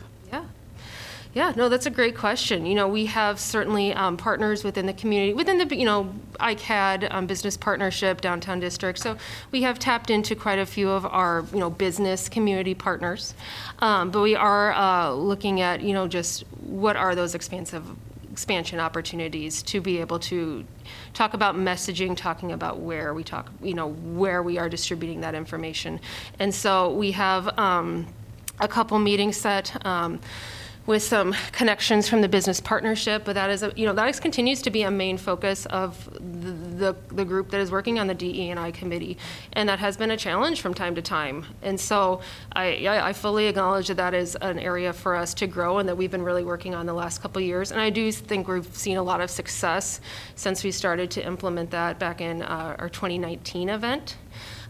Yeah. 1.35 1.53
No, 1.55 1.69
that's 1.69 1.87
a 1.87 1.91
great 1.91 2.17
question. 2.17 2.65
You 2.65 2.75
know, 2.75 2.89
we 2.89 3.07
have 3.07 3.39
certainly 3.39 3.93
um, 3.93 4.17
partners 4.17 4.65
within 4.65 4.87
the 4.87 4.95
community, 4.95 5.35
within 5.35 5.59
the, 5.59 5.77
you 5.77 5.85
know, 5.85 6.13
ICAD 6.41 7.13
um, 7.13 7.27
Business 7.27 7.57
Partnership 7.57 8.21
Downtown 8.21 8.61
District. 8.61 8.99
So 8.99 9.17
we 9.51 9.63
have 9.63 9.79
tapped 9.79 10.11
into 10.11 10.35
quite 10.35 10.59
a 10.59 10.67
few 10.67 10.91
of 10.91 11.05
our, 11.05 11.45
you 11.53 11.59
know, 11.59 11.71
business 11.71 12.29
community 12.29 12.75
partners. 12.75 13.35
Um, 13.81 14.11
but 14.11 14.23
we 14.23 14.35
are 14.35 14.73
uh, 14.73 15.13
looking 15.13 15.61
at, 15.61 15.83
you 15.83 15.93
know, 15.93 16.09
just 16.09 16.45
what 16.61 16.97
are 16.97 17.15
those 17.15 17.35
expansive 17.35 17.85
expansion 18.33 18.79
opportunities 18.79 19.63
to 19.65 19.81
be 19.81 19.99
able 19.99 20.19
to 20.21 20.65
talk 21.13 21.35
about 21.35 21.57
messaging, 21.57 22.17
talking 22.17 22.53
about 22.53 22.79
where 22.79 23.13
we 23.13 23.23
talk, 23.23 23.51
you 23.63 23.75
know, 23.75 23.89
where 23.89 24.43
we 24.43 24.59
are 24.59 24.69
distributing 24.69 25.21
that 25.21 25.35
information. 25.35 26.01
And 26.39 26.55
so 26.55 26.95
we 26.95 27.11
have 27.13 27.59
um, 27.59 28.07
a 28.61 28.69
couple 28.69 28.99
meetings 28.99 29.37
set. 29.37 29.85
Um, 29.85 30.21
with 30.89 31.03
some 31.03 31.35
connections 31.53 32.09
from 32.09 32.23
the 32.23 32.29
business 32.29 32.63
partnership, 32.63 33.23
but 33.27 33.35
that 33.35 33.51
is, 33.51 33.63
a, 33.63 33.71
you 33.77 33.85
know, 33.85 33.93
that 33.93 34.19
continues 34.23 34.63
to 34.63 34.71
be 34.71 34.85
a 34.85 34.91
main 34.91 35.19
focus 35.19 35.67
of 35.67 36.09
the, 36.15 36.51
the, 36.51 36.97
the 37.15 37.27
group 37.27 37.51
that 37.51 37.61
is 37.61 37.71
working 37.71 37.99
on 37.99 38.07
the 38.07 38.15
DE 38.15 38.49
and 38.49 38.59
I 38.59 38.71
committee, 38.71 39.19
and 39.53 39.69
that 39.69 39.79
has 39.81 39.99
been 39.99 40.11
a 40.13 40.17
challenge 40.17 40.63
from 40.63 40.73
time 40.73 40.95
to 40.95 41.03
time. 41.03 41.45
And 41.61 41.79
so 41.79 42.23
I, 42.55 42.89
I 42.89 43.13
fully 43.13 43.49
acknowledge 43.49 43.89
that 43.89 43.99
that 43.99 44.15
is 44.15 44.35
an 44.37 44.59
area 44.59 44.95
for 44.95 45.15
us 45.15 45.35
to 45.35 45.47
grow 45.47 45.77
and 45.77 45.87
that 45.91 45.97
we've 45.97 46.11
been 46.11 46.23
really 46.23 46.43
working 46.43 46.75
on 46.75 46.87
the 46.87 46.95
last 46.95 47.21
couple 47.21 47.43
years. 47.43 47.71
And 47.71 47.83
I 47.83 47.91
do 47.91 48.11
think 48.11 48.49
we've 48.49 48.75
seen 48.75 48.97
a 48.97 49.03
lot 49.03 49.21
of 49.21 49.31
success 49.31 50.01
since 50.37 50.65
we 50.65 50.71
started 50.71 51.11
to 51.11 51.27
implement 51.27 51.71
that 51.73 51.99
back 51.99 52.23
in 52.23 52.41
uh, 52.41 52.77
our 52.79 52.89
2019 52.89 53.69
event. 53.69 54.17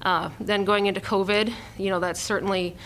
Uh, 0.02 0.30
then 0.40 0.64
going 0.64 0.86
into 0.86 1.00
COVID, 1.00 1.52
you 1.76 1.90
know, 1.90 2.00
that's 2.00 2.20
certainly 2.20 2.76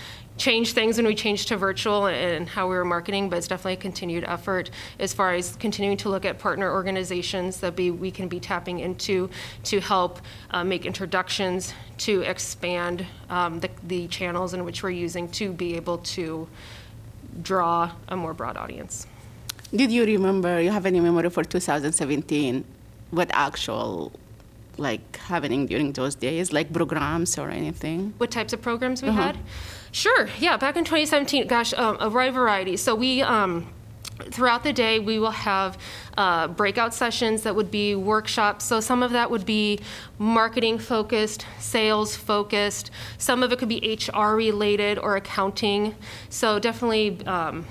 changed 0.42 0.74
things 0.74 0.96
when 0.96 1.06
we 1.06 1.14
changed 1.14 1.46
to 1.46 1.56
virtual 1.56 2.06
and 2.06 2.48
how 2.48 2.64
we 2.68 2.74
were 2.74 2.84
marketing, 2.84 3.28
but 3.30 3.36
it's 3.38 3.46
definitely 3.46 3.74
a 3.74 3.84
continued 3.90 4.24
effort 4.24 4.70
as 4.98 5.12
far 5.14 5.34
as 5.34 5.54
continuing 5.66 5.96
to 5.96 6.08
look 6.08 6.24
at 6.24 6.34
partner 6.40 6.68
organizations 6.72 7.60
that 7.60 7.76
be, 7.76 7.92
we 7.92 8.10
can 8.10 8.26
be 8.26 8.40
tapping 8.40 8.80
into 8.80 9.30
to 9.62 9.78
help 9.78 10.18
uh, 10.50 10.64
make 10.64 10.84
introductions, 10.84 11.72
to 11.98 12.22
expand 12.22 13.06
um, 13.30 13.60
the, 13.60 13.70
the 13.86 14.08
channels 14.08 14.52
in 14.52 14.64
which 14.64 14.82
we're 14.82 14.90
using 15.06 15.28
to 15.40 15.52
be 15.52 15.76
able 15.76 15.98
to 15.98 16.48
draw 17.40 17.92
a 18.08 18.16
more 18.16 18.34
broad 18.34 18.56
audience. 18.56 19.06
Did 19.80 19.92
you 19.92 20.04
remember, 20.04 20.60
you 20.60 20.70
have 20.72 20.86
any 20.86 20.98
memory 20.98 21.30
for 21.30 21.44
2017, 21.44 22.64
what 23.12 23.30
actual, 23.32 24.10
like, 24.76 25.16
happening 25.18 25.66
during 25.66 25.92
those 25.92 26.16
days, 26.16 26.52
like 26.52 26.72
programs 26.72 27.38
or 27.38 27.48
anything? 27.48 28.12
What 28.18 28.32
types 28.32 28.52
of 28.52 28.60
programs 28.60 29.02
we 29.02 29.08
Uh-huh. 29.10 29.22
had? 29.28 29.38
Sure, 29.92 30.26
yeah, 30.38 30.56
back 30.56 30.76
in 30.76 30.84
2017, 30.84 31.46
gosh, 31.46 31.74
um, 31.74 31.98
a 32.00 32.08
wide 32.08 32.32
variety. 32.32 32.78
So 32.78 32.94
we, 32.94 33.20
um, 33.20 33.68
throughout 34.30 34.64
the 34.64 34.72
day, 34.72 34.98
we 34.98 35.18
will 35.18 35.30
have 35.30 35.76
uh, 36.16 36.48
breakout 36.48 36.94
sessions 36.94 37.42
that 37.42 37.54
would 37.54 37.70
be 37.70 37.94
workshops. 37.94 38.64
So 38.64 38.80
some 38.80 39.02
of 39.02 39.12
that 39.12 39.30
would 39.30 39.44
be 39.44 39.80
marketing 40.18 40.78
focused, 40.78 41.44
sales 41.58 42.16
focused. 42.16 42.90
Some 43.18 43.42
of 43.42 43.52
it 43.52 43.58
could 43.58 43.68
be 43.68 43.98
HR 43.98 44.34
related 44.34 44.98
or 44.98 45.16
accounting. 45.16 45.94
So 46.30 46.58
definitely, 46.58 47.22
um, 47.26 47.66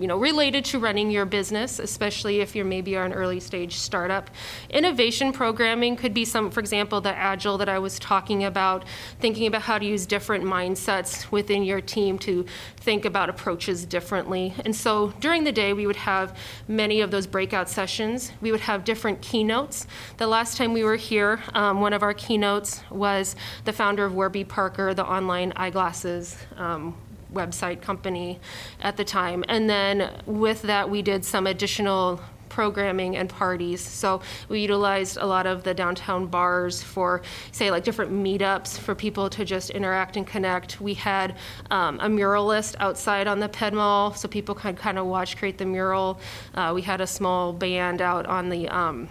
you 0.00 0.06
know, 0.06 0.16
related 0.16 0.64
to 0.64 0.78
running 0.78 1.10
your 1.10 1.26
business, 1.26 1.78
especially 1.78 2.40
if 2.40 2.56
you're 2.56 2.64
maybe 2.64 2.94
an 2.94 3.12
early 3.12 3.38
stage 3.38 3.76
startup. 3.76 4.30
Innovation 4.70 5.32
programming 5.32 5.94
could 5.94 6.14
be 6.14 6.24
some, 6.24 6.50
for 6.50 6.60
example, 6.60 7.00
the 7.02 7.14
agile 7.14 7.58
that 7.58 7.68
I 7.68 7.78
was 7.78 7.98
talking 7.98 8.44
about, 8.44 8.84
thinking 9.20 9.46
about 9.46 9.62
how 9.62 9.78
to 9.78 9.84
use 9.84 10.06
different 10.06 10.42
mindsets 10.42 11.30
within 11.30 11.62
your 11.64 11.82
team 11.82 12.18
to 12.20 12.46
think 12.76 13.04
about 13.04 13.28
approaches 13.28 13.84
differently. 13.84 14.54
And 14.64 14.74
so 14.74 15.12
during 15.20 15.44
the 15.44 15.52
day, 15.52 15.74
we 15.74 15.86
would 15.86 15.96
have 15.96 16.36
many 16.66 17.02
of 17.02 17.10
those 17.10 17.26
breakout 17.26 17.68
sessions. 17.68 18.32
We 18.40 18.52
would 18.52 18.62
have 18.62 18.84
different 18.84 19.20
keynotes. 19.20 19.86
The 20.16 20.26
last 20.26 20.56
time 20.56 20.72
we 20.72 20.82
were 20.82 20.96
here, 20.96 21.40
um, 21.52 21.80
one 21.80 21.92
of 21.92 22.02
our 22.02 22.14
keynotes 22.14 22.80
was 22.90 23.36
the 23.66 23.72
founder 23.72 24.06
of 24.06 24.14
Warby 24.14 24.44
Parker, 24.44 24.94
the 24.94 25.04
online 25.04 25.52
eyeglasses 25.56 26.38
um, 26.56 26.96
website 27.32 27.80
company 27.80 28.40
at 28.80 28.96
the 28.96 29.04
time. 29.04 29.44
And 29.48 29.68
then 29.68 30.22
with 30.26 30.62
that, 30.62 30.90
we 30.90 31.02
did 31.02 31.24
some 31.24 31.46
additional 31.46 32.20
programming 32.50 33.16
and 33.16 33.30
parties. 33.30 33.80
So 33.80 34.20
we 34.48 34.60
utilized 34.60 35.16
a 35.16 35.24
lot 35.24 35.46
of 35.46 35.62
the 35.62 35.72
downtown 35.72 36.26
bars 36.26 36.82
for, 36.82 37.22
say, 37.52 37.70
like 37.70 37.84
different 37.84 38.12
meetups 38.12 38.78
for 38.78 38.94
people 38.94 39.30
to 39.30 39.44
just 39.44 39.70
interact 39.70 40.16
and 40.16 40.26
connect. 40.26 40.80
We 40.80 40.94
had 40.94 41.36
um, 41.70 41.98
a 42.00 42.08
muralist 42.08 42.74
outside 42.80 43.26
on 43.26 43.40
the 43.40 43.48
Ped 43.48 43.72
Mall, 43.72 44.12
so 44.12 44.28
people 44.28 44.54
could 44.54 44.76
kind 44.76 44.98
of 44.98 45.06
watch 45.06 45.36
create 45.38 45.56
the 45.56 45.64
mural. 45.64 46.20
Uh, 46.54 46.72
we 46.74 46.82
had 46.82 47.00
a 47.00 47.06
small 47.06 47.52
band 47.52 48.02
out 48.02 48.26
on 48.26 48.48
the 48.48 48.68
um, 48.68 49.08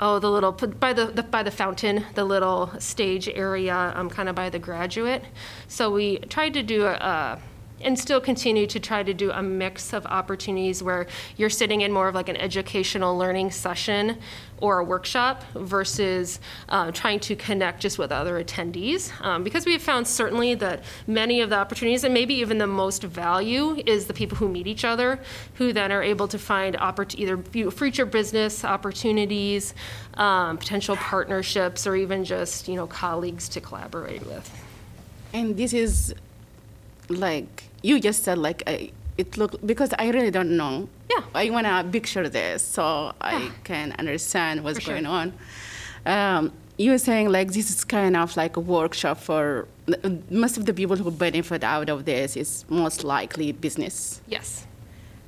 oh, 0.00 0.18
the 0.18 0.30
little 0.30 0.52
by 0.52 0.92
the, 0.92 1.06
the 1.06 1.22
by 1.22 1.42
the 1.42 1.50
fountain, 1.50 2.04
the 2.14 2.24
little 2.24 2.70
stage 2.78 3.28
area, 3.28 3.92
um, 3.94 4.10
kind 4.10 4.28
of 4.28 4.34
by 4.34 4.50
the 4.50 4.58
graduate. 4.58 5.24
So 5.68 5.90
we 5.90 6.18
tried 6.18 6.54
to 6.54 6.62
do 6.62 6.84
a. 6.84 6.92
a 6.94 7.40
and 7.80 7.98
still 7.98 8.20
continue 8.20 8.66
to 8.66 8.80
try 8.80 9.02
to 9.02 9.12
do 9.12 9.30
a 9.30 9.42
mix 9.42 9.92
of 9.92 10.06
opportunities 10.06 10.82
where 10.82 11.06
you're 11.36 11.50
sitting 11.50 11.82
in 11.82 11.92
more 11.92 12.08
of 12.08 12.14
like 12.14 12.28
an 12.28 12.36
educational 12.36 13.16
learning 13.16 13.50
session 13.50 14.18
or 14.60 14.78
a 14.78 14.84
workshop 14.84 15.44
versus 15.54 16.40
uh, 16.68 16.90
trying 16.92 17.20
to 17.20 17.36
connect 17.36 17.80
just 17.80 17.98
with 17.98 18.12
other 18.12 18.42
attendees. 18.42 19.12
Um, 19.22 19.44
because 19.44 19.66
we 19.66 19.72
have 19.72 19.82
found 19.82 20.06
certainly 20.06 20.54
that 20.54 20.84
many 21.06 21.40
of 21.40 21.50
the 21.50 21.56
opportunities, 21.56 22.04
and 22.04 22.14
maybe 22.14 22.34
even 22.34 22.58
the 22.58 22.66
most 22.66 23.02
value, 23.02 23.82
is 23.86 24.06
the 24.06 24.14
people 24.14 24.38
who 24.38 24.48
meet 24.48 24.66
each 24.66 24.84
other, 24.84 25.20
who 25.54 25.72
then 25.72 25.92
are 25.92 26.02
able 26.02 26.28
to 26.28 26.38
find 26.38 26.76
oppor- 26.76 27.14
either 27.18 27.36
future 27.70 28.06
business 28.06 28.64
opportunities, 28.64 29.74
um, 30.14 30.56
potential 30.56 30.96
partnerships, 30.96 31.86
or 31.86 31.96
even 31.96 32.24
just 32.24 32.68
you 32.68 32.76
know 32.76 32.86
colleagues 32.86 33.48
to 33.50 33.60
collaborate 33.60 34.24
with. 34.24 34.50
And 35.32 35.56
this 35.56 35.72
is 35.72 36.14
like 37.08 37.64
you 37.82 38.00
just 38.00 38.24
said, 38.24 38.38
like 38.38 38.62
I, 38.66 38.90
it 39.18 39.36
looked 39.36 39.64
because 39.66 39.92
I 39.98 40.08
really 40.10 40.30
don't 40.30 40.56
know. 40.56 40.88
Yeah. 41.10 41.22
I 41.34 41.50
want 41.50 41.66
to 41.66 41.84
picture 41.90 42.28
this 42.28 42.62
so 42.62 43.12
I 43.20 43.50
can 43.64 43.92
understand 43.98 44.64
what's 44.64 44.80
sure. 44.80 44.94
going 44.94 45.06
on. 45.06 45.32
Um, 46.06 46.52
you 46.76 46.90
were 46.90 46.98
saying 46.98 47.30
like 47.30 47.52
this 47.52 47.70
is 47.70 47.84
kind 47.84 48.16
of 48.16 48.36
like 48.36 48.56
a 48.56 48.60
workshop 48.60 49.18
for 49.18 49.68
most 50.30 50.56
of 50.56 50.64
the 50.66 50.74
people 50.74 50.96
who 50.96 51.10
benefit 51.10 51.62
out 51.62 51.88
of 51.88 52.04
this 52.04 52.36
is 52.36 52.64
most 52.68 53.04
likely 53.04 53.52
business, 53.52 54.20
Yes. 54.26 54.66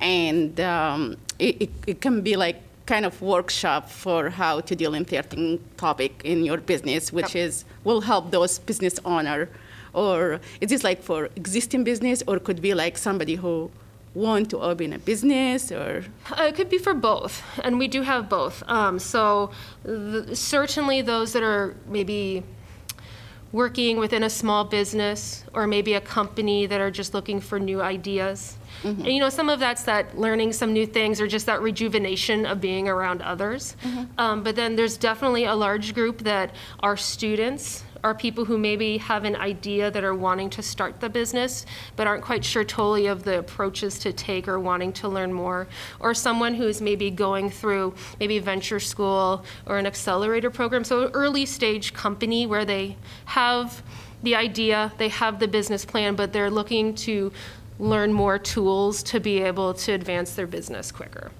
and 0.01 0.59
um, 0.59 1.17
it, 1.39 1.61
it, 1.61 1.69
it 1.85 2.01
can 2.01 2.21
be 2.21 2.35
like 2.35 2.57
kind 2.85 3.05
of 3.05 3.21
workshop 3.21 3.89
for 3.89 4.29
how 4.29 4.61
to 4.61 4.75
deal 4.75 4.93
in 4.93 5.07
certain 5.07 5.59
topic 5.77 6.21
in 6.23 6.43
your 6.43 6.57
business, 6.57 7.13
which 7.13 7.35
Yep. 7.35 7.45
is 7.47 7.65
will 7.83 8.01
help 8.01 8.31
those 8.31 8.59
business 8.59 8.99
owner, 9.05 9.47
or 9.93 10.39
is 10.61 10.69
this 10.69 10.83
like 10.83 11.01
for 11.03 11.29
existing 11.35 11.83
business, 11.83 12.23
or 12.27 12.39
could 12.39 12.61
be 12.61 12.73
like 12.73 12.97
somebody 12.97 13.35
who 13.35 13.71
want 14.13 14.49
to 14.49 14.57
open 14.59 14.93
a 14.93 14.99
business 14.99 15.71
or? 15.71 16.03
Uh, 16.31 16.43
It 16.49 16.55
could 16.55 16.69
be 16.69 16.77
for 16.79 16.93
both, 16.93 17.43
and 17.63 17.77
we 17.79 17.87
do 17.87 18.01
have 18.03 18.27
both. 18.29 18.63
Um, 18.67 18.99
So 18.99 19.51
th- 19.85 20.35
certainly 20.35 21.01
those 21.03 21.33
that 21.33 21.43
are 21.43 21.75
maybe 21.87 22.43
working 23.53 23.97
within 23.97 24.23
a 24.23 24.29
small 24.29 24.65
business 24.65 25.45
or 25.53 25.67
maybe 25.67 25.93
a 25.93 26.01
company 26.01 26.65
that 26.65 26.81
are 26.81 26.91
just 26.91 27.13
looking 27.13 27.39
for 27.39 27.59
new 27.59 27.81
ideas. 27.81 28.57
And 28.83 29.07
you 29.07 29.19
know, 29.19 29.29
some 29.29 29.49
of 29.49 29.59
that's 29.59 29.83
that 29.83 30.19
learning 30.19 30.53
some 30.53 30.71
new 30.71 30.85
things 30.85 31.19
or 31.19 31.27
just 31.27 31.45
that 31.47 31.61
rejuvenation 31.61 32.45
of 32.45 32.59
being 32.61 32.87
around 32.87 33.21
others. 33.23 33.75
Um, 34.17 34.43
but 34.43 34.55
then 34.55 34.75
there's 34.75 34.97
definitely 34.97 35.45
a 35.45 35.55
large 35.55 35.93
group 35.95 36.19
that 36.23 36.51
are 36.81 36.95
students, 36.97 37.83
are 38.03 38.13
people 38.13 38.45
who 38.45 38.57
maybe 38.57 38.97
have 38.97 39.23
an 39.23 39.35
idea 39.35 39.91
that 39.91 40.03
are 40.03 40.15
wanting 40.15 40.49
to 40.51 40.61
start 40.61 40.99
the 40.99 41.09
business 41.09 41.65
but 41.95 42.07
aren't 42.07 42.23
quite 42.23 42.43
sure 42.43 42.63
totally 42.63 43.07
of 43.07 43.23
the 43.23 43.39
approaches 43.39 43.99
to 43.99 44.13
take 44.13 44.47
or 44.47 44.59
wanting 44.59 44.93
to 44.93 45.07
learn 45.07 45.33
more. 45.33 45.67
Or 45.99 46.13
someone 46.13 46.55
who's 46.55 46.81
maybe 46.81 47.09
going 47.09 47.49
through 47.49 47.93
maybe 48.19 48.39
venture 48.39 48.79
school 48.79 49.43
or 49.65 49.77
an 49.77 49.85
accelerator 49.85 50.49
program. 50.49 50.83
So 50.83 51.07
an 51.07 51.11
early 51.13 51.45
stage 51.45 51.93
company 51.93 52.45
where 52.45 52.65
they 52.65 52.97
have 53.25 53.81
the 54.23 54.35
idea, 54.35 54.91
they 54.97 55.09
have 55.09 55.39
the 55.39 55.47
business 55.47 55.85
plan, 55.85 56.15
but 56.15 56.33
they're 56.33 56.49
looking 56.49 56.95
to 56.95 57.31
learn 57.79 58.11
more 58.11 58.39
tools 58.39 59.03
to 59.03 59.19
be 59.19 59.39
able 59.39 59.73
to 59.73 59.91
advance 59.91 60.33
their 60.33 60.47
business 60.47 60.91
quicker. 60.91 61.31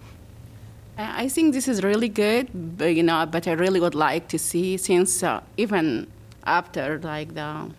I 0.98 1.24
I 1.24 1.30
think 1.30 1.54
this 1.54 1.68
is 1.68 1.84
really 1.84 2.10
good, 2.10 2.50
but, 2.78 2.96
you 2.96 3.04
know, 3.04 3.26
but 3.26 3.48
I 3.48 3.54
really 3.54 3.80
would 3.80 3.96
like 3.96 4.28
to 4.30 4.40
see 4.40 4.78
since 4.78 5.24
uh, 5.24 5.42
even 5.58 6.08
after 6.48 7.00
like 7.04 7.36
the 7.36 7.70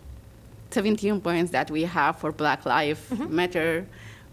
17 0.71 1.19
points 1.21 1.51
that 1.51 1.69
we 1.71 1.83
have 1.83 2.17
for 2.17 2.31
Black 2.31 2.65
Lives 2.65 3.01
Matter, 3.27 3.85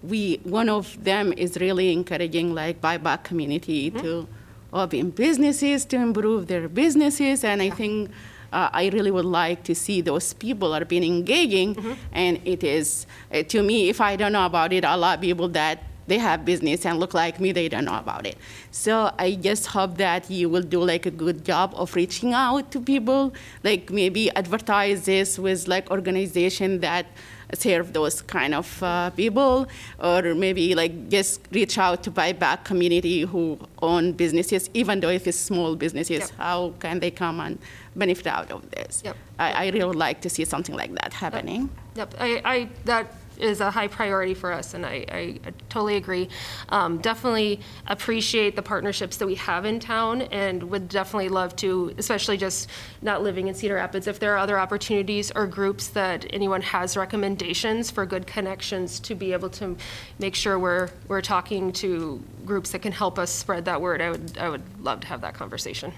we 0.03 0.39
one 0.45 0.69
of 0.69 1.03
them 1.03 1.33
is 1.33 1.57
really 1.57 1.93
encouraging 1.93 2.55
like 2.55 2.81
BIPOC 2.81 3.25
community 3.25 3.91
to 3.91 4.29
open 4.73 5.11
businesses 5.11 5.85
to 5.87 5.97
improve 5.97 6.47
their 6.47 6.69
businesses, 6.69 7.43
and 7.45 7.63
I 7.63 7.71
think. 7.71 8.11
Uh, 8.53 8.71
I 8.73 8.89
really 8.91 9.11
would 9.11 9.25
like 9.25 9.65
to 9.65 9.75
see 9.75 10.01
those 10.01 10.33
people 10.33 10.73
are 10.73 10.85
being 10.85 11.03
engaging, 11.03 11.77
and 12.13 12.41
it 12.45 12.63
is 12.63 13.05
uh, 13.35 13.43
to 13.43 13.61
me. 13.61 13.89
If 13.89 14.01
I 14.01 14.15
don't 14.15 14.33
know 14.33 14.47
about 14.47 14.73
it, 14.73 14.85
a 14.85 14.97
lot 14.97 15.17
of 15.17 15.21
people 15.21 15.49
that 15.49 15.83
they 16.07 16.19
have 16.19 16.45
business 16.45 16.87
and 16.87 16.99
look 16.99 17.15
like 17.15 17.41
me, 17.41 17.53
they 17.53 17.69
don't 17.69 17.85
know 17.85 17.99
about 17.99 18.27
it. 18.27 18.37
So 18.71 19.13
I 19.19 19.33
just 19.35 19.67
hope 19.67 19.97
that 19.99 20.31
you 20.31 20.49
will 20.49 20.63
do 20.63 20.83
like 20.83 21.07
a 21.07 21.11
good 21.11 21.45
job 21.45 21.73
of 21.77 21.95
reaching 21.95 22.33
out 22.33 22.71
to 22.73 22.81
people, 22.81 23.35
like 23.65 23.91
maybe 23.91 24.31
advertise 24.33 25.05
this 25.05 25.39
with 25.39 25.67
like 25.69 25.91
organization 25.91 26.81
that 26.81 27.07
serve 27.55 27.93
those 27.93 28.23
kind 28.23 28.55
of 28.55 28.83
uh, 28.83 29.11
people, 29.11 29.69
or 30.01 30.35
maybe 30.35 30.75
like 30.75 31.09
just 31.09 31.41
reach 31.53 31.79
out 31.79 32.03
to 32.03 32.11
BIPOC 32.11 32.65
community 32.65 33.21
who 33.23 33.59
own 33.83 34.13
businesses, 34.13 34.69
even 34.75 35.01
though 35.01 35.11
if 35.11 35.27
it's 35.27 35.39
small 35.39 35.77
businesses, 35.77 36.19
Yep. 36.21 36.31
how 36.39 36.75
can 36.81 36.99
they 37.01 37.11
come 37.11 37.39
and 37.41 37.59
benefit 37.95 38.27
out 38.27 38.51
of 38.51 38.69
this? 38.71 39.03
Yep. 39.05 39.17
I, 39.39 39.53
I 39.53 39.67
really 39.71 39.85
would 39.85 39.97
like 39.97 40.21
to 40.23 40.29
see 40.31 40.45
something 40.45 40.75
like 40.75 40.93
that 40.95 41.13
happening. 41.13 41.71
Yep, 41.95 42.15
I, 42.19 42.43
I, 42.45 42.69
that 42.85 43.13
is 43.39 43.61
a 43.61 43.71
high 43.71 43.89
priority 43.89 44.35
for 44.35 44.53
us, 44.53 44.75
and 44.75 44.85
I, 44.85 45.05
I 45.11 45.39
totally 45.69 45.97
agree. 45.97 46.29
Um, 46.69 46.99
definitely 46.99 47.61
appreciate 47.87 48.57
the 48.57 48.63
partnerships 48.63 49.17
that 49.19 49.27
we 49.27 49.35
have 49.37 49.65
in 49.65 49.81
town, 49.81 50.23
and 50.23 50.63
would 50.65 50.89
definitely 50.89 51.29
love 51.29 51.57
to, 51.57 51.95
especially 51.99 52.37
just 52.37 52.71
not 53.03 53.23
living 53.23 53.49
in 53.49 53.55
Cedar 53.55 53.77
Rapids, 53.77 54.07
if 54.07 54.19
there 54.19 54.35
are 54.35 54.39
other 54.39 54.59
opportunities 54.59 55.31
or 55.33 55.47
groups 55.47 55.89
that 55.89 56.27
anyone 56.31 56.63
has 56.63 56.97
recommendations 56.97 57.91
for 57.91 58.07
good 58.07 58.27
connections 58.27 59.01
to 59.01 59.15
be 59.15 59.33
able 59.33 59.51
to 59.51 59.77
make 60.19 60.35
sure 60.35 60.59
we're, 60.59 60.89
we're 61.09 61.23
talking 61.23 61.73
to 61.73 62.23
groups 62.45 62.71
that 62.71 62.81
can 62.81 62.93
help 62.93 63.19
us 63.19 63.31
spread 63.31 63.65
that 63.65 63.81
word, 63.81 64.01
I 64.01 64.11
would, 64.11 64.39
I 64.39 64.49
would 64.49 64.63
love 64.83 65.01
to 65.01 65.07
have 65.09 65.21
that 65.23 65.35
conversation. 65.35 65.93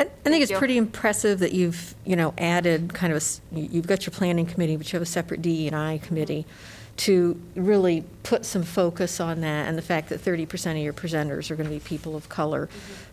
I 0.00 0.04
I 0.04 0.28
think 0.30 0.42
it's 0.42 0.50
you. 0.50 0.58
pretty 0.58 0.76
impressive 0.76 1.38
that 1.40 1.52
you've, 1.52 1.94
you 2.04 2.16
know, 2.16 2.32
added 2.38 2.92
kind 2.94 3.12
of, 3.12 3.16
a 3.16 3.22
s- 3.24 3.40
you- 3.52 3.68
you've 3.72 3.86
got 3.86 4.06
your 4.06 4.12
planning 4.12 4.46
committee, 4.46 4.76
but 4.76 4.92
you 4.92 4.96
have 4.96 5.02
a 5.02 5.10
separate 5.10 5.42
DE 5.42 5.66
and 5.66 5.76
I 5.76 5.98
committee 5.98 6.46
to 6.98 7.40
really 7.54 8.04
put 8.24 8.44
some 8.44 8.62
focus 8.62 9.20
on 9.20 9.40
that, 9.40 9.66
and 9.68 9.76
the 9.78 9.82
fact 9.82 10.08
that 10.10 10.20
30% 10.20 10.72
of 10.72 10.82
your 10.82 10.92
presenters 10.92 11.50
are 11.50 11.56
going 11.56 11.68
to 11.68 11.74
be 11.74 11.80
people 11.80 12.14
of 12.16 12.28
color, 12.28 12.68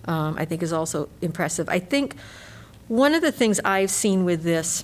um, 0.05 0.35
I 0.37 0.45
think 0.45 0.61
is 0.61 0.73
also 0.73 1.07
impressive. 1.21 1.69
I 1.69 1.79
think 1.79 2.15
one 2.89 3.13
of 3.13 3.21
the 3.21 3.31
things 3.31 3.59
I've 3.63 3.91
seen 3.91 4.25
with 4.25 4.43
this, 4.43 4.83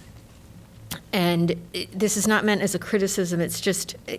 and 1.12 1.56
it- 1.74 1.98
this 1.98 2.16
is 2.18 2.28
not 2.28 2.46
meant 2.46 2.62
as 2.62 2.74
a 2.76 2.80
criticism, 2.80 3.42
it's 3.42 3.60
just, 3.60 3.96
eh, 4.08 4.18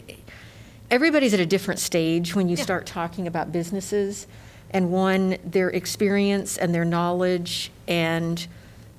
everybody's 0.90 1.33
at 1.35 1.40
a 1.40 1.47
different 1.47 1.81
stage 1.81 2.35
when 2.35 2.49
you 2.49 2.57
start 2.57 2.85
talking 2.87 3.27
about 3.27 3.53
businesses 3.53 4.27
and 4.74 4.90
one 4.90 5.38
their 5.42 5.70
experience 5.70 6.58
and 6.58 6.74
their 6.74 6.84
knowledge 6.84 7.70
and 7.88 8.46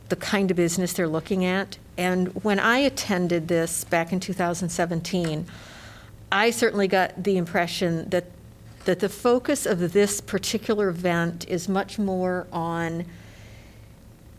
the 0.09 0.15
kind 0.15 0.49
of 0.49 0.57
business 0.57 0.93
they're 0.93 1.07
looking 1.07 1.45
at 1.45 1.77
and 1.97 2.29
when 2.43 2.59
i 2.59 2.79
attended 2.79 3.47
this 3.47 3.83
back 3.83 4.11
in 4.11 4.19
2017 4.19 5.45
i 6.31 6.49
certainly 6.49 6.87
got 6.87 7.23
the 7.23 7.37
impression 7.37 8.09
that 8.09 8.25
that 8.85 8.99
the 8.99 9.09
focus 9.09 9.65
of 9.65 9.93
this 9.93 10.21
particular 10.21 10.89
event 10.89 11.45
is 11.49 11.67
much 11.67 11.99
more 11.99 12.47
on 12.51 13.03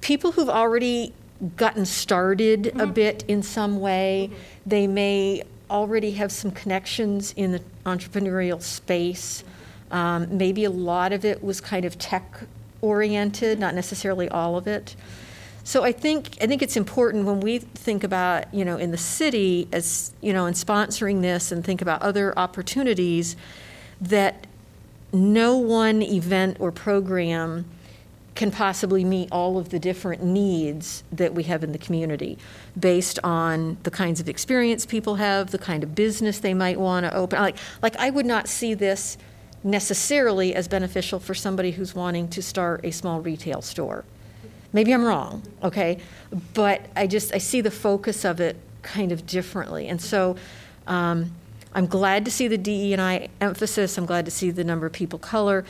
people 0.00 0.32
who've 0.32 0.48
already 0.48 1.12
gotten 1.56 1.84
started 1.84 2.68
a 2.68 2.70
mm-hmm. 2.70 2.92
bit 2.92 3.24
in 3.28 3.42
some 3.42 3.80
way. 3.80 4.30
Mm-hmm. 4.30 4.42
They 4.66 4.86
may 4.86 5.42
already 5.68 6.12
have 6.12 6.30
some 6.30 6.50
connections 6.52 7.34
in 7.36 7.52
the 7.52 7.62
entrepreneurial 7.84 8.62
space. 8.62 9.42
Um, 9.90 10.36
maybe 10.36 10.64
a 10.64 10.70
lot 10.70 11.12
of 11.12 11.24
it 11.24 11.42
was 11.42 11.60
kind 11.60 11.84
of 11.84 11.98
tech 11.98 12.40
oriented, 12.80 13.58
not 13.58 13.74
necessarily 13.74 14.28
all 14.28 14.56
of 14.56 14.66
it. 14.66 14.96
So 15.64 15.82
I 15.82 15.90
think 15.90 16.36
I 16.40 16.46
think 16.46 16.62
it's 16.62 16.76
important 16.76 17.24
when 17.24 17.40
we 17.40 17.58
think 17.58 18.04
about 18.04 18.54
you 18.54 18.64
know 18.64 18.76
in 18.76 18.92
the 18.92 18.98
city 18.98 19.66
as 19.72 20.12
you 20.20 20.32
know 20.32 20.46
in 20.46 20.54
sponsoring 20.54 21.22
this 21.22 21.50
and 21.50 21.64
think 21.64 21.82
about 21.82 22.02
other 22.02 22.38
opportunities 22.38 23.36
that 24.00 24.46
no 25.12 25.56
one 25.56 26.02
event 26.02 26.58
or 26.60 26.70
program 26.70 27.64
can 28.36 28.50
possibly 28.50 29.02
meet 29.02 29.28
all 29.32 29.58
of 29.58 29.70
the 29.70 29.78
different 29.78 30.22
needs 30.22 31.02
that 31.10 31.34
we 31.34 31.42
have 31.44 31.64
in 31.64 31.72
the 31.72 31.78
community 31.78 32.38
based 32.78 33.18
on 33.24 33.78
the 33.82 33.90
kinds 33.90 34.20
of 34.20 34.28
experience 34.28 34.86
people 34.86 35.16
have, 35.16 35.50
the 35.50 35.58
kind 35.58 35.82
of 35.82 35.94
business 35.94 36.38
they 36.38 36.54
might 36.54 36.78
want 36.78 37.04
to 37.04 37.14
open. 37.14 37.40
Like, 37.40 37.56
like 37.82 37.96
I 37.96 38.10
would 38.10 38.26
not 38.26 38.46
see 38.46 38.74
this 38.74 39.16
necessarily 39.66 40.54
as 40.54 40.68
beneficial 40.68 41.18
for 41.18 41.34
somebody 41.34 41.72
who's 41.72 41.94
wanting 41.94 42.28
to 42.28 42.40
start 42.40 42.84
a 42.84 42.92
small 42.92 43.20
retail 43.20 43.60
store. 43.60 44.04
Maybe 44.72 44.94
I'm 44.94 45.04
wrong, 45.04 45.42
okay? 45.62 45.98
But 46.54 46.82
I 46.94 47.06
just, 47.06 47.34
I 47.34 47.38
see 47.38 47.60
the 47.60 47.70
focus 47.70 48.24
of 48.24 48.40
it 48.40 48.56
kind 48.82 49.10
of 49.10 49.26
differently. 49.26 49.88
And 49.88 50.00
so 50.00 50.36
um, 50.86 51.32
I'm 51.74 51.86
glad 51.86 52.24
to 52.26 52.30
see 52.30 52.46
the 52.46 52.56
DE 52.56 52.92
and 52.92 53.02
I 53.02 53.28
emphasis. 53.40 53.98
I'm 53.98 54.06
glad 54.06 54.24
to 54.26 54.30
see 54.30 54.50
the 54.50 54.64
number 54.64 54.86
of 54.86 54.92
people 54.92 55.18
color. 55.18 55.64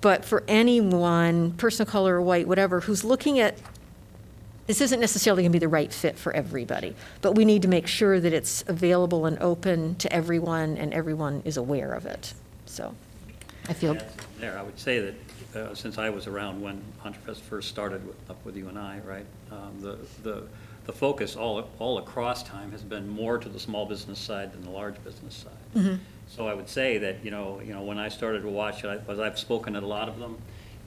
But 0.00 0.24
for 0.24 0.42
anyone, 0.48 1.52
person 1.52 1.86
of 1.86 1.88
color 1.88 2.16
or 2.16 2.22
white, 2.22 2.48
whatever, 2.48 2.80
who's 2.80 3.04
looking 3.04 3.38
at 3.38 3.56
this 4.66 4.80
isn't 4.80 5.00
necessarily 5.00 5.42
going 5.42 5.50
to 5.50 5.56
be 5.56 5.60
the 5.60 5.68
right 5.68 5.92
fit 5.92 6.16
for 6.16 6.32
everybody, 6.32 6.94
but 7.22 7.34
we 7.34 7.44
need 7.44 7.62
to 7.62 7.68
make 7.68 7.88
sure 7.88 8.20
that 8.20 8.32
it's 8.32 8.62
available 8.68 9.26
and 9.26 9.36
open 9.40 9.96
to 9.96 10.12
everyone 10.12 10.76
and 10.76 10.94
everyone 10.94 11.42
is 11.44 11.56
aware 11.56 11.92
of 11.92 12.06
it. 12.06 12.34
So 12.66 12.94
I 13.70 13.72
feel, 13.72 13.96
There, 14.40 14.58
I 14.58 14.62
would 14.62 14.78
say 14.78 14.98
that, 14.98 15.14
uh, 15.54 15.74
since 15.76 15.96
I 15.96 16.10
was 16.10 16.26
around 16.26 16.60
when 16.60 16.82
Entrepreneurs 17.04 17.38
first 17.38 17.68
started 17.68 18.04
with- 18.04 18.16
up 18.28 18.44
with 18.44 18.56
you 18.56 18.68
and 18.68 18.76
I, 18.76 18.98
right? 19.06 19.24
um, 19.52 19.80
The, 19.80 19.96
the, 20.24 20.42
the 20.86 20.92
focus 20.92 21.36
all, 21.36 21.68
all 21.78 21.98
across 21.98 22.42
time 22.42 22.72
has 22.72 22.82
been 22.82 23.08
more 23.08 23.38
to 23.38 23.48
the 23.48 23.60
small 23.60 23.86
business 23.86 24.18
side 24.18 24.52
than 24.52 24.62
the 24.62 24.70
large 24.70 25.02
business 25.04 25.34
side. 25.74 26.00
So 26.26 26.48
I 26.48 26.54
would 26.54 26.68
say 26.68 26.98
that, 26.98 27.24
you 27.24 27.30
know, 27.30 27.60
you 27.64 27.72
know, 27.72 27.82
when 27.82 27.98
I 27.98 28.08
started 28.08 28.42
to 28.42 28.48
watch, 28.48 28.82
it, 28.84 29.02
I- 29.08 29.22
I've 29.22 29.38
spoken 29.38 29.76
at 29.76 29.84
a 29.84 29.86
lot 29.86 30.08
of 30.08 30.18
them, 30.18 30.36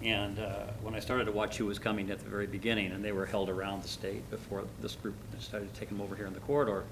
and 0.04 0.38
uh, 0.40 0.64
when 0.82 0.94
I 0.94 1.00
started 1.00 1.26
to 1.26 1.32
watch 1.32 1.56
who 1.58 1.66
was 1.66 1.80
coming 1.80 2.12
at 2.12 2.20
the 2.20 2.30
very 2.30 2.48
beginning, 2.48 2.92
and 2.92 3.02
they 3.04 3.14
were 3.14 3.26
held 3.26 3.50
around 3.50 3.82
the 3.84 3.88
state 3.88 4.30
before 4.30 4.66
this 4.82 4.96
group 4.96 5.16
started 5.40 5.74
taking 5.74 5.98
them 5.98 6.04
over 6.06 6.16
here 6.18 6.26
in 6.28 6.34
the 6.34 6.42
corridor, 6.42 6.84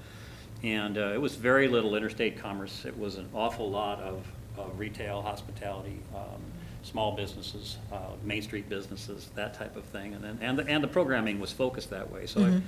and 0.63 0.97
uh, 0.97 1.11
it 1.13 1.19
was 1.19 1.35
very 1.35 1.67
little 1.67 1.95
interstate 1.95 2.37
commerce. 2.37 2.85
It 2.85 2.97
was 2.97 3.15
an 3.17 3.27
awful 3.33 3.69
lot 3.69 3.99
of 4.01 4.25
of 4.57 4.77
retail, 4.79 5.21
hospitality, 5.21 5.99
um, 6.15 6.41
small 6.83 7.15
businesses, 7.15 7.77
uh, 7.91 7.97
Main 8.23 8.41
Street 8.41 8.67
businesses, 8.69 9.29
that 9.35 9.53
type 9.53 9.75
of 9.75 9.83
thing. 9.85 10.13
And 10.13 10.23
then, 10.23 10.37
and 10.41 10.57
the, 10.59 10.67
and 10.67 10.83
the 10.83 10.87
programming 10.87 11.39
was 11.39 11.51
focused 11.51 11.89
that 11.91 12.11
way. 12.11 12.25
So, 12.25 12.43
I- 12.45 12.61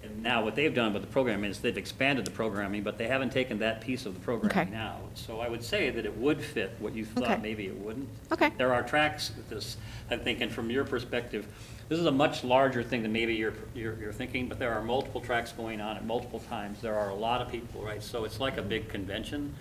and 0.00 0.22
now 0.22 0.44
what 0.44 0.54
they've 0.54 0.72
done 0.74 0.92
with 0.92 1.02
the 1.02 1.08
programming 1.08 1.50
is 1.50 1.58
they've 1.58 1.76
expanded 1.76 2.24
the 2.24 2.30
programming, 2.30 2.84
but 2.84 2.98
they 2.98 3.08
haven't 3.08 3.30
taken 3.32 3.58
that 3.58 3.80
piece 3.80 4.06
of 4.06 4.14
the 4.14 4.20
programming 4.20 4.56
Okay. 4.56 4.70
now. 4.70 4.96
So 5.14 5.40
I 5.40 5.48
would 5.48 5.62
say 5.62 5.90
that 5.90 6.06
it 6.06 6.16
would 6.16 6.40
fit 6.40 6.76
what 6.78 6.94
you 6.94 7.04
Okay. 7.16 7.26
thought 7.26 7.42
maybe 7.42 7.66
it 7.66 7.76
wouldn't. 7.76 8.08
Okay. 8.30 8.50
There 8.56 8.72
are 8.72 8.84
tracks 8.84 9.32
with 9.36 9.48
this, 9.50 9.76
I'm 10.08 10.20
thinking 10.20 10.50
from 10.50 10.70
your 10.70 10.84
perspective, 10.84 11.46
this 11.88 11.98
is 11.98 12.06
a 12.06 12.12
much 12.12 12.44
larger 12.44 12.82
thing 12.84 13.02
than 13.02 13.12
maybe 13.12 13.34
you're, 13.34 13.54
you're, 13.74 13.96
you're 14.00 14.12
thinking, 14.12 14.46
but 14.48 14.60
there 14.60 14.72
are 14.72 14.82
multiple 14.82 15.20
tracks 15.20 15.50
going 15.50 15.80
on 15.80 15.96
at 15.96 16.06
multiple 16.06 16.40
times. 16.48 16.80
There 16.80 16.94
are 16.96 17.08
a 17.10 17.14
lot 17.14 17.42
of 17.42 17.50
people, 17.50 17.82
right? 17.82 18.02
So 18.02 18.24
it's 18.24 18.38
like 18.38 18.56
a 18.56 18.62
big 18.62 18.88
convention. 18.88 19.52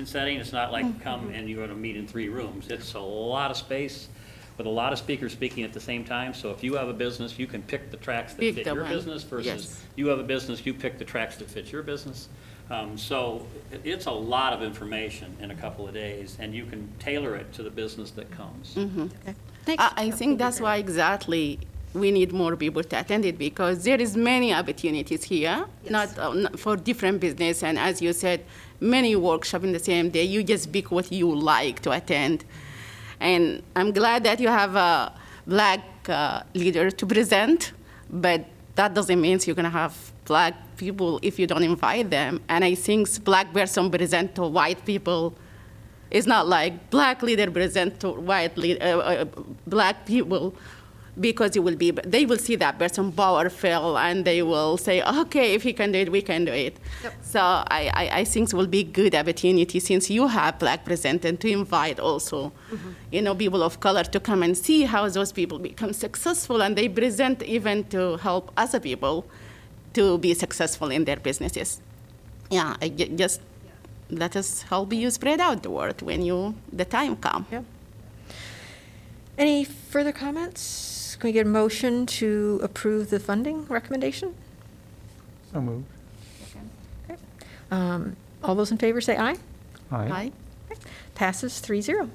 In 0.00 0.06
setting. 0.06 0.38
It's 0.38 0.52
not 0.52 0.72
like 0.72 1.00
come 1.02 1.30
and 1.30 1.48
you're 1.48 1.64
gonna 1.64 1.78
meet 1.78 1.96
in 1.96 2.06
three 2.08 2.28
rooms. 2.28 2.68
It's 2.68 2.94
a 2.94 2.98
lot 3.00 3.50
of 3.52 3.56
space 3.56 4.08
with 4.58 4.66
a 4.66 4.70
lot 4.70 4.92
of 4.92 4.98
speakers 4.98 5.32
speaking 5.32 5.62
at 5.62 5.72
the 5.72 5.80
same 5.80 6.04
time. 6.04 6.34
So 6.34 6.50
if 6.50 6.64
you 6.64 6.74
have 6.74 6.88
a 6.88 6.92
business, 6.92 7.38
you 7.38 7.46
can 7.46 7.62
pick 7.62 7.90
the 7.90 7.96
tracks 7.98 8.32
that 8.34 8.40
Pick 8.40 8.54
fit 8.56 8.64
the 8.64 8.74
your 8.74 8.82
one. 8.82 8.92
business 8.92 9.22
versus 9.22 9.46
Yes. 9.46 9.82
you 9.96 10.08
have 10.08 10.18
a 10.18 10.22
business, 10.24 10.66
you 10.66 10.74
pick 10.74 10.98
the 10.98 11.04
tracks 11.04 11.36
that 11.36 11.48
fit 11.48 11.70
your 11.70 11.82
business. 11.82 12.28
Um, 12.70 12.96
So 12.98 13.46
it- 13.72 13.80
it's 13.84 14.06
a 14.06 14.10
lot 14.12 14.52
of 14.52 14.62
information 14.62 15.36
in 15.40 15.50
a 15.50 15.54
couple 15.54 15.86
of 15.88 15.94
days, 15.94 16.36
and 16.40 16.54
you 16.54 16.64
can 16.66 16.88
tailor 16.98 17.34
it 17.36 17.52
to 17.54 17.62
the 17.62 17.70
business 17.70 18.10
that 18.12 18.30
comes. 18.30 18.74
Thanks. 19.64 19.82
I, 19.82 19.92
I 19.96 20.10
think 20.10 20.38
that's 20.38 20.60
why 20.60 20.76
exactly 20.76 21.58
we 21.94 22.10
need 22.10 22.32
more 22.32 22.56
people 22.56 22.82
to 22.82 23.00
attend 23.00 23.24
it 23.24 23.36
because 23.38 23.82
there 23.84 24.00
is 24.00 24.16
many 24.16 24.54
opportunities 24.54 25.24
here, 25.24 25.64
not, 25.88 26.16
uh, 26.18 26.32
not 26.32 26.58
for 26.58 26.76
different 26.76 27.20
business. 27.20 27.62
And 27.62 27.78
as 27.78 28.00
you 28.00 28.12
said, 28.12 28.44
many 28.80 29.16
workshop 29.16 29.64
in 29.64 29.72
the 29.72 29.78
same 29.78 30.10
day. 30.10 30.22
You 30.22 30.42
just 30.44 30.72
pick 30.72 30.90
what 30.90 31.10
you 31.10 31.34
like 31.34 31.80
to 31.82 31.90
attend. 31.90 32.44
And 33.18 33.62
I'm 33.74 33.92
glad 33.92 34.24
that 34.24 34.40
you 34.40 34.48
have 34.48 34.76
a 34.76 35.12
black 35.46 35.80
uh, 36.08 36.42
leader 36.54 36.90
to 36.90 37.06
present, 37.06 37.72
but 38.08 38.44
that 38.76 38.94
doesn't 38.94 39.20
mean 39.20 39.40
you're 39.44 39.56
gonna 39.56 39.68
have 39.68 40.12
black 40.24 40.54
people 40.76 41.18
if 41.22 41.38
you 41.38 41.46
don't 41.46 41.64
invite 41.64 42.10
them. 42.10 42.40
And 42.48 42.64
I 42.64 42.76
think 42.76 43.24
black 43.24 43.52
person 43.52 43.90
present 43.90 44.36
to 44.36 44.46
white 44.46 44.84
people 44.86 45.34
it's 46.10 46.26
not 46.26 46.48
like 46.48 46.90
black 46.90 47.22
leader 47.22 47.50
present 47.50 48.00
to 48.00 48.10
white 48.10 48.56
lead, 48.56 48.82
uh, 48.82 48.98
uh, 48.98 49.24
black 49.66 50.06
people 50.06 50.54
because 51.18 51.56
it 51.56 51.60
will 51.60 51.76
be 51.76 51.90
they 51.90 52.24
will 52.24 52.38
see 52.38 52.56
that 52.56 52.78
person 52.78 53.10
powerful 53.12 53.98
and 53.98 54.24
they 54.24 54.42
will 54.42 54.76
say 54.76 55.02
okay 55.02 55.54
if 55.54 55.62
he 55.62 55.72
can 55.72 55.92
do 55.92 55.98
it 55.98 56.12
we 56.12 56.22
can 56.22 56.44
do 56.44 56.52
it 56.52 56.76
so 57.22 57.40
I, 57.40 57.90
I, 57.94 58.10
I 58.20 58.24
think 58.24 58.50
it 58.50 58.54
will 58.54 58.66
be 58.66 58.84
good 58.84 59.14
opportunity 59.14 59.80
since 59.80 60.08
you 60.10 60.28
have 60.28 60.58
black 60.58 60.84
present 60.84 61.24
and 61.24 61.40
to 61.40 61.48
invite 61.50 61.98
also 61.98 62.52
mm-hmm. 62.70 62.90
you 63.10 63.22
know 63.22 63.34
people 63.34 63.62
of 63.62 63.80
color 63.80 64.04
to 64.04 64.20
come 64.20 64.42
and 64.42 64.56
see 64.56 64.84
how 64.84 65.08
those 65.08 65.32
people 65.32 65.58
become 65.58 65.92
successful 65.92 66.62
and 66.62 66.76
they 66.76 66.88
present 66.88 67.42
even 67.42 67.84
to 67.84 68.16
help 68.18 68.52
other 68.56 68.78
people 68.78 69.24
to 69.92 70.18
be 70.18 70.32
successful 70.34 70.90
in 70.90 71.04
their 71.04 71.16
businesses 71.16 71.80
yeah 72.50 72.76
I 72.80 72.88
ju- 72.88 73.08
just 73.16 73.40
let 74.10 74.36
us 74.36 74.62
help 74.62 74.92
you 74.92 75.10
spread 75.10 75.40
out 75.40 75.62
the 75.62 75.70
word 75.70 76.02
when 76.02 76.22
you 76.22 76.54
the 76.72 76.84
time 76.84 77.16
come. 77.16 77.46
Yep. 77.50 77.64
Any 79.38 79.64
further 79.64 80.12
comments? 80.12 80.89
Can 81.20 81.28
we 81.28 81.32
get 81.32 81.44
a 81.46 81.48
motion 81.50 82.06
to 82.06 82.60
approve 82.62 83.10
the 83.10 83.20
funding 83.20 83.66
recommendation? 83.66 84.34
So 85.52 85.60
moved. 85.60 85.84
Um, 87.70 88.16
All 88.42 88.54
those 88.54 88.70
in 88.72 88.78
favor 88.78 89.00
say 89.02 89.16
aye. 89.18 89.36
Aye. 89.92 90.08
Right? 90.08 90.32
Passes 91.14 91.60
3-0. 91.60 92.08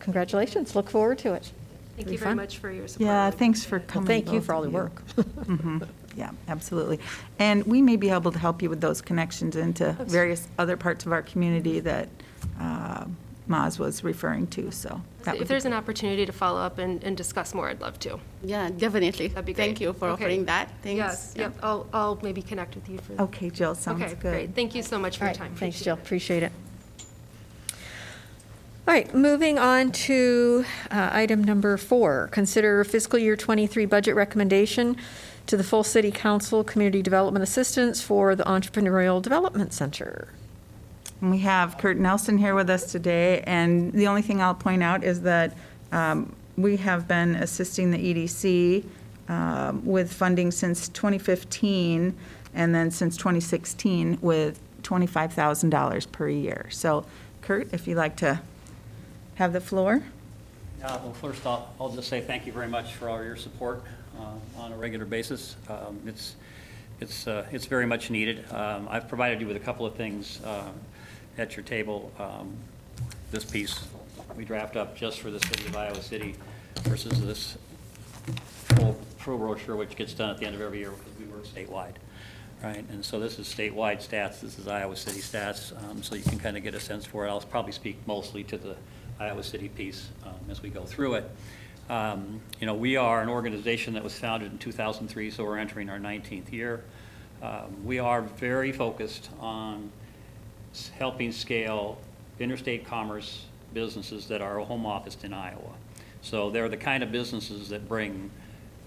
Congratulations, 0.00 0.74
look 0.74 0.88
forward 0.88 1.18
to 1.18 1.34
it. 1.34 1.52
Thank 1.96 2.08
Be 2.08 2.12
you 2.14 2.18
very 2.18 2.30
fun. 2.30 2.36
much 2.38 2.56
for 2.58 2.70
your 2.70 2.88
support. 2.88 3.06
Yeah, 3.06 3.30
thanks 3.30 3.62
for 3.64 3.78
Well, 3.78 3.86
coming. 3.88 4.06
thank 4.06 4.26
you 4.32 4.38
both 4.38 4.46
for 4.46 4.54
all 4.54 4.64
of 4.64 4.72
the 4.72 4.76
work. 4.76 5.02
Mhm. 5.16 5.86
Yeah, 6.16 6.30
absolutely. 6.48 6.98
And 7.38 7.62
we 7.64 7.82
may 7.82 7.96
be 7.96 8.08
able 8.08 8.32
to 8.32 8.38
help 8.38 8.62
you 8.62 8.70
with 8.70 8.80
those 8.80 9.02
connections 9.02 9.54
into 9.54 9.92
various 10.00 10.48
other 10.58 10.74
parts 10.78 11.04
of 11.04 11.12
our 11.12 11.20
community 11.20 11.78
that 11.80 12.08
uh, 12.58 13.04
Maz 13.48 13.78
was 13.78 14.02
referring 14.02 14.46
to, 14.48 14.70
so. 14.72 15.00
that 15.22 15.34
would 15.34 15.42
If 15.42 15.48
be 15.48 15.52
there's 15.52 15.64
an 15.64 15.72
opportunity 15.72 16.26
to 16.26 16.32
follow 16.32 16.60
up 16.60 16.78
and, 16.78 17.02
and 17.04 17.16
discuss 17.16 17.54
more, 17.54 17.68
I'd 17.68 17.80
love 17.80 17.98
to. 18.00 18.18
Yeah, 18.42 18.70
definitely. 18.70 19.28
That'd 19.28 19.44
be 19.44 19.52
great. 19.52 19.64
Thank 19.66 19.80
you 19.80 19.92
for 19.92 20.08
Okay. 20.08 20.24
offering 20.24 20.44
that. 20.46 20.70
Thanks. 20.82 20.96
Yes, 20.98 21.32
Yeah. 21.36 21.42
yep, 21.42 21.54
I'll, 21.62 21.86
I'll 21.92 22.18
maybe 22.22 22.42
connect 22.42 22.74
with 22.74 22.88
you 22.88 22.98
for. 22.98 23.20
Okay, 23.22 23.50
Jill, 23.50 23.74
sounds 23.76 24.02
Okay, 24.02 24.14
good. 24.14 24.20
great. 24.32 24.54
Thank 24.54 24.74
you 24.74 24.82
so 24.82 24.98
much 24.98 25.18
for 25.18 25.24
All 25.24 25.28
your 25.28 25.32
right, 25.38 25.48
time. 25.48 25.54
thanks, 25.54 25.80
Jill, 25.80 25.94
appreciate 25.94 26.42
it. 26.42 26.52
All 28.88 28.94
right, 28.94 29.12
moving 29.14 29.58
on 29.58 29.90
to 29.92 30.64
uh, 30.92 31.10
item 31.12 31.42
number 31.42 31.76
four, 31.76 32.28
consider 32.30 32.84
fiscal 32.84 33.18
year 33.18 33.36
23 33.36 33.84
budget 33.86 34.14
recommendation 34.14 34.96
to 35.48 35.56
the 35.56 35.64
full 35.64 35.82
city 35.84 36.10
council 36.12 36.62
community 36.64 37.02
development 37.02 37.42
assistance 37.42 38.00
for 38.00 38.34
the 38.36 38.44
Entrepreneurial 38.44 39.20
Development 39.22 39.72
Center. 39.72 40.28
We 41.22 41.38
have 41.38 41.78
Kurt 41.78 41.96
Nelson 41.96 42.36
here 42.36 42.54
with 42.54 42.68
us 42.68 42.92
today, 42.92 43.40
and 43.46 43.90
the 43.92 44.06
only 44.06 44.20
thing 44.20 44.42
I'll 44.42 44.54
point 44.54 44.82
out 44.82 45.02
is 45.02 45.22
that 45.22 45.56
um, 45.90 46.34
we 46.58 46.76
have 46.76 47.08
been 47.08 47.36
assisting 47.36 47.90
the 47.90 47.96
EDC 47.98 48.84
um, 49.28 49.84
with 49.84 50.12
funding 50.12 50.50
since 50.50 50.88
2015, 50.88 52.14
and 52.54 52.74
then 52.74 52.90
since 52.90 53.16
2016 53.16 54.18
with 54.20 54.60
$25,000 54.82 56.12
per 56.12 56.28
year. 56.28 56.66
So 56.70 57.06
Kurt, 57.40 57.72
if 57.72 57.88
you'd 57.88 57.96
like 57.96 58.16
to 58.16 58.40
have 59.36 59.54
the 59.54 59.60
floor? 59.60 60.02
Uh, 60.84 60.98
Well, 61.02 61.14
first, 61.14 61.46
I'll, 61.46 61.72
I'll 61.80 61.94
just 61.94 62.08
say 62.08 62.20
thank 62.20 62.46
you 62.46 62.52
very 62.52 62.68
much 62.68 62.92
for 62.92 63.08
all 63.08 63.24
your 63.24 63.36
support 63.36 63.82
uh, 64.18 64.60
on 64.60 64.72
a 64.72 64.76
regular 64.76 65.06
basis. 65.06 65.56
Um, 65.68 65.98
It's, 66.06 66.36
it's, 67.00 67.26
uh, 67.26 67.46
it's 67.52 67.66
very 67.66 67.86
much 67.86 68.10
needed. 68.10 68.44
Um, 68.52 68.86
I've 68.90 69.08
provided 69.08 69.40
you 69.40 69.46
with 69.46 69.56
a 69.56 69.60
couple 69.60 69.86
of 69.86 69.94
things 69.94 70.40
um, 70.44 70.72
at 71.38 71.56
your 71.56 71.64
table. 71.64 72.12
Um, 72.18 72.56
This 73.30 73.44
piece 73.44 73.80
we 74.36 74.44
draft 74.44 74.76
up 74.76 74.96
just 74.96 75.20
for 75.20 75.30
the 75.30 75.40
city 75.40 75.66
of 75.66 75.76
Iowa 75.76 76.00
City 76.00 76.36
versus 76.82 77.20
this 77.24 77.58
full 78.46 78.96
pro 79.18 79.36
brochure, 79.36 79.76
which 79.76 79.96
gets 79.96 80.14
done 80.14 80.30
at 80.30 80.38
the 80.38 80.46
end 80.46 80.54
of 80.54 80.60
every 80.60 80.78
year 80.78 80.90
because 80.90 81.18
we 81.18 81.26
work 81.26 81.44
statewide, 81.46 81.94
right? 82.62 82.84
And 82.90 83.04
so 83.04 83.18
this 83.18 83.38
is 83.38 83.46
statewide 83.48 84.06
stats, 84.06 84.40
this 84.40 84.58
is 84.58 84.68
Iowa 84.68 84.96
City 84.96 85.20
stats, 85.20 85.72
um, 85.84 86.02
so 86.02 86.14
you 86.14 86.22
can 86.22 86.38
kind 86.38 86.56
of 86.56 86.62
get 86.62 86.74
a 86.74 86.80
sense 86.80 87.04
for 87.04 87.26
it. 87.26 87.30
I'll 87.30 87.40
probably 87.40 87.72
speak 87.72 87.96
mostly 88.06 88.44
to 88.44 88.58
the 88.58 88.76
Iowa 89.18 89.42
City 89.42 89.68
piece 89.68 90.08
um, 90.24 90.34
as 90.50 90.62
we 90.62 90.68
go 90.68 90.84
through 90.84 91.14
it. 91.14 91.30
Um, 91.88 92.40
You 92.60 92.66
know, 92.66 92.74
we 92.74 92.96
are 92.96 93.22
an 93.22 93.28
organization 93.28 93.94
that 93.94 94.04
was 94.04 94.18
founded 94.18 94.52
in 94.52 94.58
2003, 94.58 95.30
so 95.30 95.44
we're 95.44 95.58
entering 95.58 95.88
our 95.88 95.98
19th 95.98 96.52
year. 96.52 96.84
Um, 97.42 97.84
We 97.84 97.98
are 97.98 98.22
very 98.22 98.72
focused 98.72 99.30
on 99.40 99.90
helping 100.98 101.32
scale 101.32 101.98
interstate 102.38 102.86
commerce 102.86 103.46
businesses 103.74 104.26
that 104.28 104.40
are 104.40 104.58
home 104.60 104.86
officed 104.86 105.24
in 105.24 105.32
Iowa. 105.32 105.74
So 106.22 106.50
they're 106.50 106.68
the 106.68 106.76
kind 106.76 107.02
of 107.02 107.12
businesses 107.12 107.68
that 107.68 107.88
bring 107.88 108.30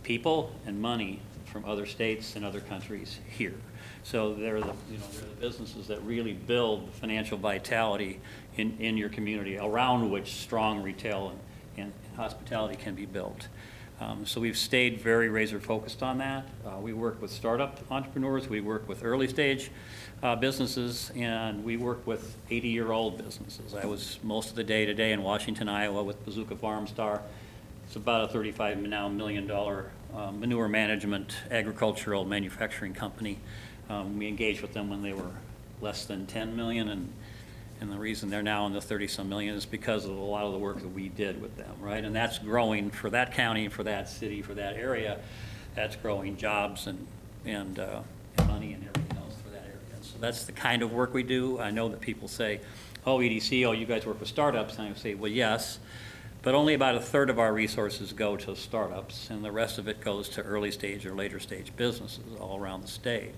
people 0.04 0.52
and 0.66 0.82
money 0.82 1.22
from 1.46 1.66
other 1.66 1.86
states 1.86 2.36
and 2.36 2.46
other 2.46 2.60
countries 2.60 3.20
here. 3.30 3.56
So 4.04 4.34
they're 4.34 4.62
the, 4.62 4.74
you 4.92 4.98
know, 4.98 5.06
they're 5.14 5.30
the 5.30 5.42
businesses 5.42 5.88
that 5.88 6.02
really 6.04 6.34
build 6.34 6.90
financial 6.94 7.38
vitality 7.38 8.20
in, 8.56 8.78
in 8.80 8.98
your 8.98 9.10
community, 9.10 9.58
around 9.58 10.10
which 10.10 10.34
strong 10.34 10.84
retail 10.84 11.30
and, 11.30 11.40
and 11.78 11.94
hospitality 12.16 12.76
can 12.76 12.96
be 12.96 13.06
built. 13.06 13.48
Um, 14.02 14.26
So 14.26 14.42
we've 14.42 14.58
stayed 14.58 15.02
very 15.02 15.30
razor 15.30 15.60
focused 15.60 16.04
on 16.04 16.18
that. 16.20 16.46
Uh, 16.66 16.80
We 16.80 16.94
work 16.94 17.22
with 17.22 17.32
startup 17.32 17.80
entrepreneurs, 17.92 18.48
we 18.48 18.62
work 18.62 18.88
with 18.88 19.04
early 19.04 19.28
stage 19.28 19.72
uh, 20.22 20.36
businesses, 20.36 21.12
and 21.16 21.64
we 21.64 21.78
work 21.78 22.06
with 22.06 22.36
80-year-old 22.50 23.18
businesses. 23.18 23.74
I 23.74 23.86
was 23.86 24.20
most 24.24 24.50
of 24.50 24.56
the 24.56 24.64
day 24.64 24.86
today 24.86 25.12
in 25.12 25.24
Washington, 25.24 25.70
Iowa 25.70 26.04
with 26.04 26.24
Bazooka 26.26 26.56
Farmstar. 26.56 27.22
It's 27.86 27.96
about 27.96 28.30
a 28.30 28.34
35 28.34 28.82
now 28.82 29.08
million 29.08 29.48
dollar 29.48 29.92
um, 30.16 30.40
manure 30.40 30.68
management 30.68 31.36
agricultural 31.50 32.26
manufacturing 32.26 32.94
company. 32.94 33.40
Um, 33.90 34.20
We 34.20 34.28
engaged 34.28 34.62
with 34.62 34.74
them 34.74 34.90
when 34.90 35.02
they 35.02 35.14
were 35.14 35.32
less 35.82 36.06
than 36.06 36.28
10 36.28 36.56
million, 36.56 36.90
and 36.90 37.12
and 37.82 37.90
the 37.90 37.98
reason 37.98 38.30
they're 38.30 38.44
now 38.44 38.66
in 38.66 38.74
the 38.74 38.80
30-some 38.80 39.30
million 39.30 39.56
is 39.56 39.66
because 39.66 40.04
of 40.04 40.12
a 40.12 40.22
lot 40.22 40.44
of 40.44 40.52
the 40.52 40.58
work 40.58 40.82
that 40.82 40.90
we 40.90 41.08
did 41.08 41.42
with 41.42 41.56
them, 41.56 41.74
right? 41.80 42.04
And 42.04 42.14
that's 42.14 42.38
growing 42.38 42.90
for 42.92 43.10
that 43.12 43.34
county, 43.34 43.70
for 43.70 43.84
that 43.84 44.10
city, 44.10 44.42
for 44.42 44.54
that 44.56 44.76
area. 44.76 45.20
That's 45.76 45.96
growing 45.96 46.36
jobs 46.36 46.88
and, 46.88 47.08
and 47.46 47.80
uh, 47.80 48.02
and 48.38 48.48
money 48.50 48.74
and 48.74 48.84
everything 48.84 49.18
else 49.18 49.36
for 49.42 49.50
that 49.52 49.64
area. 49.64 49.78
So 50.02 50.09
that's 50.20 50.44
the 50.46 50.52
kind 50.52 50.82
of 50.82 50.92
work 50.92 51.14
we 51.14 51.24
do. 51.24 51.60
I 51.60 51.72
know 51.72 51.90
that 51.90 52.02
people 52.02 52.28
say, 52.28 52.62
oh, 53.06 53.20
EDC, 53.20 53.66
oh, 53.66 53.72
you 53.72 53.86
guys 53.86 54.06
work 54.06 54.20
with 54.20 54.30
startups. 54.30 54.78
And 54.78 54.94
I 54.94 54.98
say, 54.98 55.14
well, 55.16 55.32
yes, 55.32 55.80
but 56.42 56.56
only 56.56 56.74
about 56.74 56.96
a 56.96 57.02
third 57.02 57.30
of 57.30 57.38
our 57.38 57.54
resources 57.54 58.14
go 58.14 58.38
to 58.38 58.56
startups, 58.56 59.30
and 59.30 59.44
the 59.44 59.52
rest 59.52 59.78
of 59.78 59.88
it 59.88 60.00
goes 60.00 60.30
to 60.30 60.42
early 60.42 60.72
stage 60.72 61.06
or 61.06 61.14
later 61.14 61.40
stage 61.40 61.76
businesses 61.76 62.24
all 62.40 62.58
around 62.58 62.82
the 62.82 62.88
state. 62.88 63.32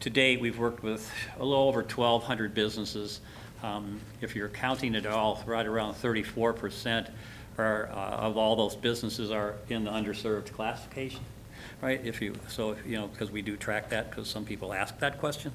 To 0.00 0.10
date, 0.10 0.40
we've 0.40 0.58
worked 0.58 0.82
with 0.82 1.10
a 1.38 1.44
little 1.44 1.64
over 1.64 1.80
1,200 1.80 2.52
businesses. 2.52 3.20
Um, 3.62 4.00
If 4.20 4.36
you're 4.36 4.50
counting 4.50 4.94
it 4.94 5.06
all, 5.06 5.42
right 5.46 5.66
around 5.66 5.94
34% 5.94 7.10
are, 7.56 7.88
uh, 7.88 7.94
of 7.94 8.36
all 8.36 8.56
those 8.56 8.76
businesses 8.76 9.30
are 9.30 9.54
in 9.70 9.84
the 9.84 9.90
underserved 9.90 10.52
classification, 10.52 11.20
right? 11.80 12.00
If 12.04 12.22
you, 12.22 12.34
so, 12.48 12.72
if, 12.72 12.86
you 12.86 12.96
know, 12.96 13.08
because 13.08 13.30
we 13.30 13.42
do 13.42 13.56
track 13.56 13.90
that, 13.90 14.10
because 14.10 14.28
some 14.28 14.44
people 14.44 14.72
ask 14.72 14.98
that 15.00 15.18
question. 15.18 15.52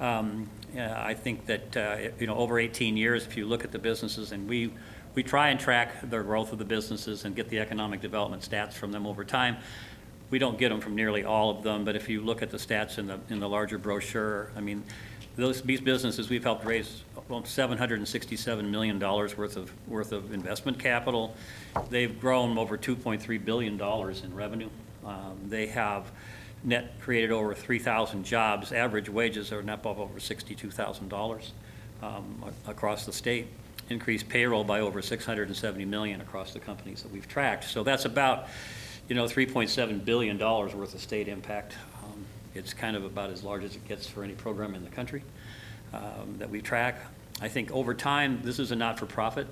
Um, 0.00 0.48
yeah, 0.74 1.02
I 1.04 1.14
think 1.14 1.46
that, 1.46 1.76
uh, 1.76 1.96
you 2.18 2.26
know, 2.26 2.36
over 2.36 2.58
18 2.58 2.96
years, 2.96 3.24
if 3.26 3.36
you 3.36 3.46
look 3.46 3.64
at 3.64 3.72
the 3.72 3.78
businesses, 3.78 4.32
and 4.32 4.48
we, 4.48 4.72
we 5.14 5.22
try 5.22 5.48
and 5.48 5.58
track 5.58 6.10
the 6.10 6.20
growth 6.20 6.52
of 6.52 6.58
the 6.58 6.64
businesses 6.64 7.24
and 7.24 7.34
get 7.34 7.48
the 7.48 7.60
economic 7.60 8.00
development 8.00 8.42
stats 8.42 8.74
from 8.74 8.92
them 8.92 9.06
over 9.06 9.24
time. 9.24 9.56
We 10.30 10.38
don't 10.38 10.58
get 10.58 10.70
them 10.70 10.80
from 10.80 10.96
nearly 10.96 11.24
all 11.24 11.50
of 11.50 11.62
them, 11.62 11.84
but 11.84 11.96
if 11.96 12.08
you 12.08 12.20
look 12.20 12.42
at 12.42 12.50
the 12.50 12.56
stats 12.56 12.98
in 12.98 13.06
the, 13.06 13.20
in 13.30 13.38
the 13.40 13.48
larger 13.48 13.78
brochure, 13.78 14.50
I 14.56 14.60
mean, 14.60 14.82
those, 15.36 15.62
these 15.62 15.80
businesses, 15.80 16.28
we've 16.28 16.42
helped 16.42 16.64
raise 16.64 17.02
about 17.16 17.44
$767 17.44 18.68
million 18.68 18.98
worth 18.98 19.56
of, 19.56 19.88
worth 19.88 20.12
of 20.12 20.32
investment 20.32 20.78
capital. 20.78 21.34
They've 21.90 22.18
grown 22.20 22.58
over 22.58 22.76
$2.3 22.76 23.44
billion 23.44 23.80
in 23.80 24.34
revenue. 24.34 24.70
Um, 25.04 25.38
They 25.48 25.66
have 25.68 26.10
net 26.62 26.98
created 27.00 27.30
over 27.30 27.54
3,000 27.54 28.24
jobs. 28.24 28.72
Average 28.72 29.08
wages 29.08 29.52
are 29.52 29.68
up 29.70 29.86
over 29.86 30.18
$62,000 30.18 31.50
um, 32.02 32.44
across 32.66 33.04
the 33.06 33.12
state. 33.12 33.48
Increased 33.90 34.28
payroll 34.28 34.64
by 34.64 34.80
over 34.80 35.02
670 35.02 35.84
million 35.84 36.20
across 36.22 36.54
the 36.54 36.58
companies 36.58 37.02
that 37.02 37.12
we've 37.12 37.28
tracked. 37.28 37.64
So 37.64 37.82
that's 37.82 38.06
about, 38.06 38.48
you 39.08 39.14
know, 39.14 39.24
$3.7 39.24 40.04
billion 40.04 40.38
worth 40.38 40.94
of 40.94 41.00
state 41.00 41.28
impact. 41.28 41.74
Um, 42.02 42.24
It's 42.54 42.72
kind 42.72 42.96
of 42.96 43.04
about 43.04 43.30
as 43.30 43.44
large 43.44 43.64
as 43.64 43.76
it 43.76 43.86
gets 43.86 44.06
for 44.06 44.24
any 44.24 44.32
program 44.32 44.74
in 44.74 44.84
the 44.84 44.90
country 44.90 45.22
um, 45.92 46.36
that 46.38 46.48
we 46.48 46.62
track. 46.62 46.98
I 47.42 47.48
think 47.48 47.70
over 47.72 47.94
time, 47.94 48.40
this 48.42 48.58
is 48.58 48.70
a 48.70 48.76
not-for-profit 48.76 49.46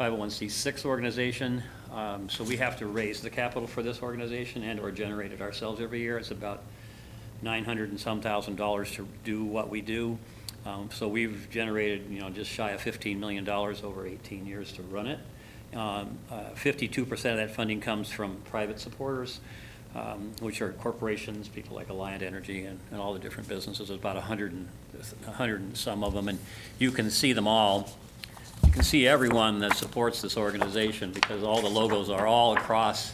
501c6 0.00 0.84
organization, 0.84 1.62
um, 1.92 2.28
so 2.28 2.42
we 2.42 2.56
have 2.56 2.78
to 2.78 2.86
raise 2.86 3.20
the 3.20 3.30
capital 3.30 3.66
for 3.66 3.82
this 3.82 4.02
organization 4.02 4.62
and/or 4.62 4.90
generate 4.90 5.32
it 5.32 5.40
ourselves 5.42 5.80
every 5.80 6.00
year. 6.00 6.18
It's 6.18 6.30
about 6.30 6.62
900 7.42 7.90
and 7.90 8.00
some 8.00 8.20
thousand 8.20 8.56
dollars 8.56 8.90
to 8.92 9.06
do 9.24 9.44
what 9.44 9.68
we 9.68 9.80
do. 9.80 10.18
Um, 10.64 10.88
So 10.92 11.08
we've 11.08 11.48
generated, 11.50 12.08
you 12.08 12.20
know, 12.20 12.30
just 12.30 12.50
shy 12.50 12.70
of 12.70 12.80
$15 12.80 13.18
million 13.18 13.48
over 13.48 14.06
18 14.06 14.46
years 14.46 14.72
to 14.72 14.82
run 14.82 15.06
it. 15.08 15.18
Um, 15.74 16.18
uh, 16.30 16.50
52% 16.54 17.10
of 17.10 17.18
that 17.18 17.50
funding 17.50 17.80
comes 17.80 18.10
from 18.10 18.36
private 18.44 18.78
supporters, 18.78 19.40
um, 19.94 20.32
which 20.40 20.62
are 20.62 20.72
corporations, 20.74 21.48
people 21.48 21.74
like 21.76 21.88
Alliant 21.88 22.22
Energy 22.22 22.64
and 22.64 22.78
and 22.90 23.00
all 23.00 23.12
the 23.12 23.18
different 23.18 23.48
businesses. 23.48 23.88
There's 23.88 23.98
about 23.98 24.16
100 24.16 24.52
and, 24.52 24.68
100 25.24 25.60
and 25.60 25.76
some 25.76 26.04
of 26.04 26.12
them, 26.14 26.28
and 26.28 26.38
you 26.78 26.90
can 26.90 27.10
see 27.10 27.32
them 27.32 27.48
all. 27.48 27.90
You 28.64 28.70
can 28.72 28.82
see 28.82 29.06
everyone 29.06 29.58
that 29.60 29.76
supports 29.76 30.22
this 30.22 30.36
organization 30.36 31.12
because 31.12 31.42
all 31.42 31.60
the 31.60 31.68
logos 31.68 32.08
are 32.10 32.26
all 32.26 32.56
across, 32.56 33.12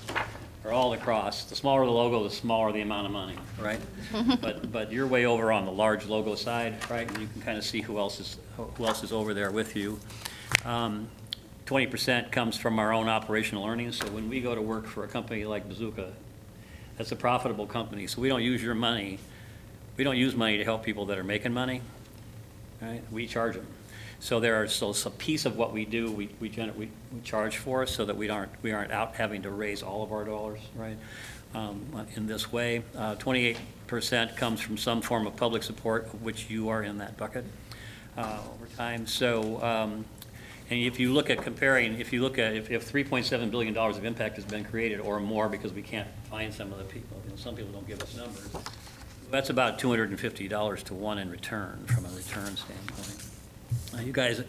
are 0.65 0.71
all 0.71 0.93
across. 0.93 1.45
The 1.45 1.57
smaller 1.57 1.85
the 1.85 1.91
logo, 1.91 2.23
the 2.23 2.31
smaller 2.31 2.73
the 2.73 2.81
amount 2.83 3.07
of 3.07 3.13
money, 3.13 3.37
right? 3.61 3.81
But, 4.41 4.71
but 4.73 4.93
you're 4.93 5.07
way 5.07 5.27
over 5.27 5.51
on 5.53 5.65
the 5.65 5.73
large 5.73 6.07
logo 6.07 6.35
side, 6.35 6.77
right? 6.91 7.09
And 7.09 7.19
you 7.21 7.29
can 7.29 7.43
kind 7.43 7.59
of 7.59 7.65
see 7.65 7.81
who 7.81 7.99
else 7.99 8.21
is, 8.21 8.37
who 8.57 8.87
else 8.87 9.03
is 9.03 9.13
over 9.13 9.35
there 9.35 9.51
with 9.51 9.77
you. 9.77 9.99
Um, 10.65 11.09
Twenty 11.69 11.87
percent 11.87 12.33
comes 12.33 12.57
from 12.57 12.79
our 12.79 12.95
own 12.95 13.11
operational 13.11 13.67
earnings, 13.67 13.99
so 13.99 14.07
when 14.07 14.31
we 14.31 14.41
go 14.41 14.55
to 14.55 14.63
work 14.63 14.87
for 14.87 15.05
a 15.05 15.07
company 15.07 15.45
like 15.45 15.69
Bazooka, 15.69 16.15
that's 16.97 17.13
a 17.13 17.17
profitable 17.17 17.67
company, 17.67 18.07
so 18.07 18.23
we 18.23 18.29
don't 18.31 18.41
use 18.43 18.63
your 18.63 18.75
money, 18.75 19.19
we 19.99 20.03
don't 20.03 20.17
use 20.17 20.35
money 20.35 20.57
to 20.57 20.65
help 20.65 20.83
people 20.83 21.05
that 21.05 21.19
are 21.19 21.25
making 21.25 21.53
money, 21.53 21.83
right? 22.81 23.03
We 23.13 23.27
charge 23.27 23.57
them. 23.57 23.67
So 24.21 24.41
there 24.41 24.61
are, 24.61 24.67
so 24.67 24.93
a 25.07 25.11
piece 25.11 25.47
of 25.47 25.57
what 25.57 25.73
we 25.73 25.85
do, 25.85 26.11
we, 26.11 26.29
we, 26.41 26.51
gener- 26.51 26.75
we 26.75 26.91
we 27.15 27.21
charge 27.23 27.59
for, 27.59 27.87
so 27.87 28.05
that 28.05 28.17
we 28.17 28.29
aren't, 28.29 28.51
we 28.63 28.73
aren't 28.73 28.91
out 28.91 29.15
having 29.15 29.43
to 29.43 29.51
raise 29.51 29.83
all 29.83 30.03
of 30.03 30.13
our 30.13 30.25
dollars, 30.25 30.61
right? 30.75 30.97
um, 31.55 32.07
In 32.17 32.27
this 32.27 32.53
way. 32.53 32.83
Uh, 32.97 33.15
Twenty-eight 33.15 33.59
percent 33.87 34.37
comes 34.37 34.61
from 34.61 34.77
some 34.77 35.01
form 35.01 35.27
of 35.27 35.37
public 35.37 35.63
support, 35.63 36.07
of 36.13 36.23
which 36.23 36.51
you 36.51 36.69
are 36.69 36.83
in 36.83 36.99
that 36.99 37.17
bucket 37.17 37.45
uh, 38.17 38.41
over 38.55 38.67
time. 38.77 39.07
So, 39.07 39.63
um, 39.63 40.05
and 40.69 40.81
if 40.81 41.01
you 41.01 41.13
look 41.15 41.31
at 41.31 41.41
comparing, 41.41 41.99
if 41.99 42.13
you 42.13 42.21
look 42.21 42.39
at, 42.39 42.55
if, 42.55 42.71
if 42.71 42.83
three 42.83 43.05
point 43.05 43.25
seven 43.25 43.49
billion 43.51 43.73
dollars 43.73 43.97
of 43.97 44.05
impact 44.05 44.35
has 44.37 44.45
been 44.45 44.65
created 44.65 45.01
or 45.01 45.21
more, 45.21 45.49
because 45.49 45.73
we 45.73 45.83
can't 45.83 46.09
find 46.29 46.53
some 46.53 46.73
of 46.73 46.79
the 46.79 46.85
people, 46.85 47.17
you 47.25 47.31
know, 47.31 47.37
some 47.37 47.55
people 47.55 47.73
don't 47.73 47.87
give 47.87 48.03
us 48.03 48.17
numbers, 48.17 48.51
that's 49.31 49.49
about 49.49 49.79
two 49.79 49.89
hundred 49.89 50.11
and 50.11 50.21
fifty 50.21 50.49
dollars 50.49 50.83
to 50.83 50.93
one 50.95 51.19
in 51.19 51.31
return, 51.31 51.87
from 51.87 52.05
a 52.05 52.11
return 52.11 52.57
standpoint. 52.57 53.25
Uh, 53.95 54.01
You 54.01 54.13
guys, 54.13 54.43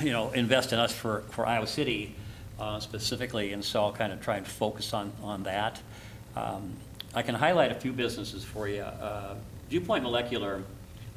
you 0.00 0.12
know, 0.12 0.30
invest 0.30 0.72
in 0.72 0.78
us 0.78 0.92
for, 0.92 1.22
for 1.30 1.46
Iowa 1.46 1.66
City 1.66 2.14
uh, 2.58 2.80
specifically, 2.80 3.52
and 3.52 3.64
so 3.64 3.82
I'll 3.84 3.92
kind 3.92 4.12
of 4.12 4.20
try 4.20 4.36
and 4.36 4.46
focus 4.46 4.92
on, 4.92 5.12
on 5.22 5.42
that. 5.44 5.80
Um, 6.36 6.72
I 7.14 7.22
can 7.22 7.34
highlight 7.34 7.72
a 7.72 7.74
few 7.74 7.92
businesses 7.92 8.44
for 8.44 8.68
you. 8.68 8.82
Uh, 8.82 9.34
Viewpoint 9.70 10.02
Molecular, 10.02 10.62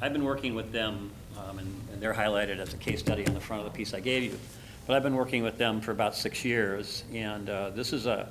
I've 0.00 0.12
been 0.12 0.24
working 0.24 0.54
with 0.54 0.72
them, 0.72 1.10
um, 1.38 1.58
and 1.58 1.68
and 1.92 2.02
they're 2.02 2.14
highlighted 2.14 2.58
as 2.58 2.74
a 2.74 2.76
case 2.76 3.00
study 3.00 3.26
on 3.26 3.34
the 3.34 3.40
front 3.40 3.64
of 3.64 3.72
the 3.72 3.76
piece 3.76 3.94
I 3.94 4.00
gave 4.00 4.22
you. 4.24 4.38
But 4.86 4.96
I've 4.96 5.02
been 5.02 5.14
working 5.14 5.42
with 5.42 5.58
them 5.58 5.80
for 5.80 5.92
about 5.92 6.16
six 6.16 6.44
years, 6.44 7.04
and 7.12 7.48
uh, 7.48 7.70
this 7.70 7.92
is 7.92 8.06
a, 8.06 8.28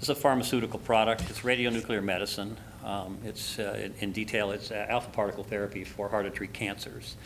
this 0.00 0.08
is 0.10 0.10
a 0.10 0.20
pharmaceutical 0.20 0.78
product. 0.78 1.22
It's 1.30 1.40
radionuclear 1.40 2.02
medicine. 2.02 2.56
Um, 2.84 3.18
It's, 3.24 3.58
uh, 3.58 3.80
in- 3.82 3.94
in 4.00 4.12
detail, 4.12 4.50
it's 4.52 4.70
uh, 4.70 4.86
alpha 4.88 5.10
particle 5.10 5.44
therapy 5.44 5.84
for 5.84 6.08
hard-to-treat 6.08 6.52
cancers. 6.52 7.16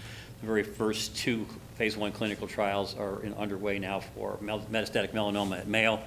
The 0.43 0.49
very 0.49 0.65
first 0.65 1.17
two 1.17 1.47
phase 1.77 1.97
one 1.97 2.11
clinical 2.11 2.49
trials 2.49 2.97
are 2.97 3.23
in- 3.23 3.33
underway 3.35 3.79
now 3.79 4.01
for 4.01 4.39
mel- 4.41 4.67
metastatic 4.73 5.13
melanoma 5.13 5.61
at 5.61 5.69
Mayo 5.69 6.01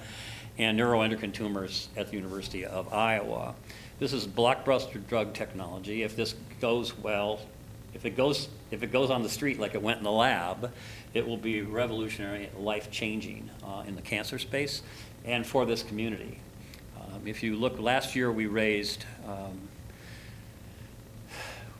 and 0.58 0.78
neuroendocrine 0.78 1.32
tumors 1.32 1.88
at 1.96 2.08
the 2.10 2.16
University 2.16 2.64
of 2.64 2.92
Iowa. 2.92 3.54
This 3.98 4.12
is 4.12 4.26
blockbuster 4.26 5.04
drug 5.08 5.32
technology. 5.32 6.02
If 6.02 6.16
this 6.16 6.34
goes 6.60 6.96
well, 6.98 7.40
if 7.94 8.04
it 8.04 8.14
goes, 8.14 8.48
if 8.70 8.82
it 8.82 8.92
goes 8.92 9.10
on 9.10 9.22
the 9.22 9.28
street 9.30 9.58
like 9.58 9.74
it 9.74 9.80
went 9.80 9.98
in 9.98 10.04
the 10.04 10.12
lab, 10.12 10.70
it 11.14 11.26
will 11.26 11.38
be 11.38 11.62
revolutionary, 11.62 12.50
life-changing 12.58 13.48
uh, 13.64 13.84
in 13.86 13.96
the 13.96 14.02
cancer 14.02 14.38
space 14.38 14.82
and 15.24 15.46
for 15.46 15.64
this 15.64 15.82
community. 15.82 16.38
Um, 17.00 17.26
If 17.26 17.42
you 17.42 17.56
look, 17.56 17.78
last 17.80 18.14
year, 18.14 18.30
we 18.30 18.44
raised, 18.44 19.06
um, 19.26 19.65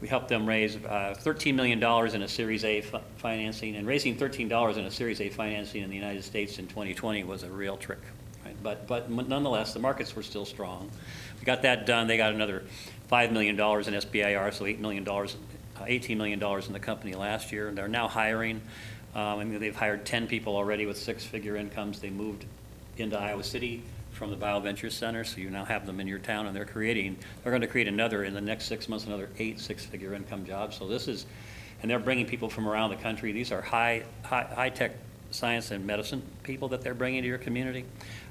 we 0.00 0.08
helped 0.08 0.28
them 0.28 0.46
raise 0.46 0.76
uh, 0.76 1.14
$13 1.18 1.54
million 1.54 1.82
in 2.14 2.22
a 2.22 2.28
Series 2.28 2.64
A 2.64 2.82
fi- 2.82 3.00
financing, 3.16 3.76
and 3.76 3.86
raising 3.86 4.16
$13 4.16 4.76
in 4.76 4.84
a 4.84 4.90
Series 4.90 5.20
A 5.20 5.30
financing 5.30 5.82
in 5.82 5.88
the 5.88 5.96
United 5.96 6.22
States 6.22 6.58
in 6.58 6.66
2020 6.66 7.24
was 7.24 7.42
a 7.42 7.48
real 7.48 7.76
trick. 7.76 8.00
right? 8.44 8.56
But, 8.62 8.86
but 8.86 9.10
nonetheless, 9.10 9.72
the 9.72 9.80
markets 9.80 10.14
were 10.14 10.22
still 10.22 10.44
strong. 10.44 10.90
We 11.38 11.44
got 11.44 11.62
that 11.62 11.86
done. 11.86 12.06
They 12.06 12.18
got 12.18 12.34
another 12.34 12.64
$5 13.10 13.32
million 13.32 13.54
in 13.54 13.60
SBIR, 13.60 14.52
so 14.52 14.64
$8 14.64 14.78
million, 14.80 15.08
uh, 15.08 15.26
$18 15.80 16.16
million 16.16 16.42
in 16.42 16.72
the 16.72 16.80
company 16.80 17.14
last 17.14 17.50
year. 17.50 17.68
And 17.68 17.78
they're 17.78 17.88
now 17.88 18.08
hiring. 18.08 18.60
Um, 19.14 19.38
I 19.38 19.44
mean, 19.44 19.60
they've 19.60 19.74
hired 19.74 20.04
10 20.04 20.26
people 20.26 20.56
already 20.56 20.84
with 20.84 20.98
six-figure 20.98 21.56
incomes. 21.56 22.00
They 22.00 22.10
moved 22.10 22.44
into 22.98 23.18
Iowa 23.18 23.44
City 23.44 23.82
from 24.16 24.30
the 24.30 24.36
BioVenture 24.36 24.90
Center, 24.90 25.24
so 25.24 25.38
you 25.38 25.50
now 25.50 25.64
have 25.64 25.86
them 25.86 26.00
in 26.00 26.06
your 26.06 26.18
town, 26.18 26.46
and 26.46 26.56
they're 26.56 26.64
creating, 26.64 27.16
they're 27.42 27.52
going 27.52 27.60
to 27.60 27.68
create 27.68 27.86
another, 27.86 28.24
in 28.24 28.32
the 28.32 28.40
next 28.40 28.64
six 28.64 28.88
months, 28.88 29.04
another 29.04 29.28
eight 29.38 29.60
six-figure 29.60 30.14
income 30.14 30.44
jobs. 30.46 30.76
So 30.76 30.88
this 30.88 31.06
is, 31.06 31.26
and 31.82 31.90
they're 31.90 31.98
bringing 31.98 32.26
people 32.26 32.48
from 32.48 32.66
around 32.66 32.90
the 32.90 32.96
country. 32.96 33.30
These 33.32 33.52
are 33.52 33.60
high, 33.60 34.04
high, 34.22 34.48
high-tech 34.54 34.92
science 35.30 35.70
and 35.70 35.86
medicine 35.86 36.22
people 36.42 36.68
that 36.68 36.80
they're 36.80 36.94
bringing 36.94 37.22
to 37.22 37.28
your 37.28 37.38
community, 37.38 37.84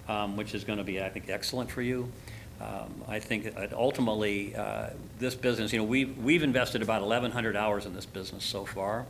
um, 0.09 0.35
which 0.35 0.55
is 0.55 0.63
going 0.63 0.79
to 0.79 0.83
be, 0.83 1.01
I 1.01 1.09
think, 1.09 1.29
excellent 1.29 1.69
for 1.69 1.83
you. 1.83 2.11
Um, 2.59 3.03
I 3.07 3.19
think 3.19 3.53
that 3.53 3.73
ultimately, 3.73 4.55
uh, 4.55 4.89
this 5.19 5.35
business, 5.35 5.71
you 5.71 5.79
know, 5.79 5.85
we've, 5.85 6.17
we've 6.17 6.41
invested 6.41 6.81
about 6.81 7.01
1,100 7.01 7.55
hours 7.55 7.85
in 7.85 7.93
this 7.93 8.05
business 8.05 8.43
so 8.43 8.65
far. 8.65 9.05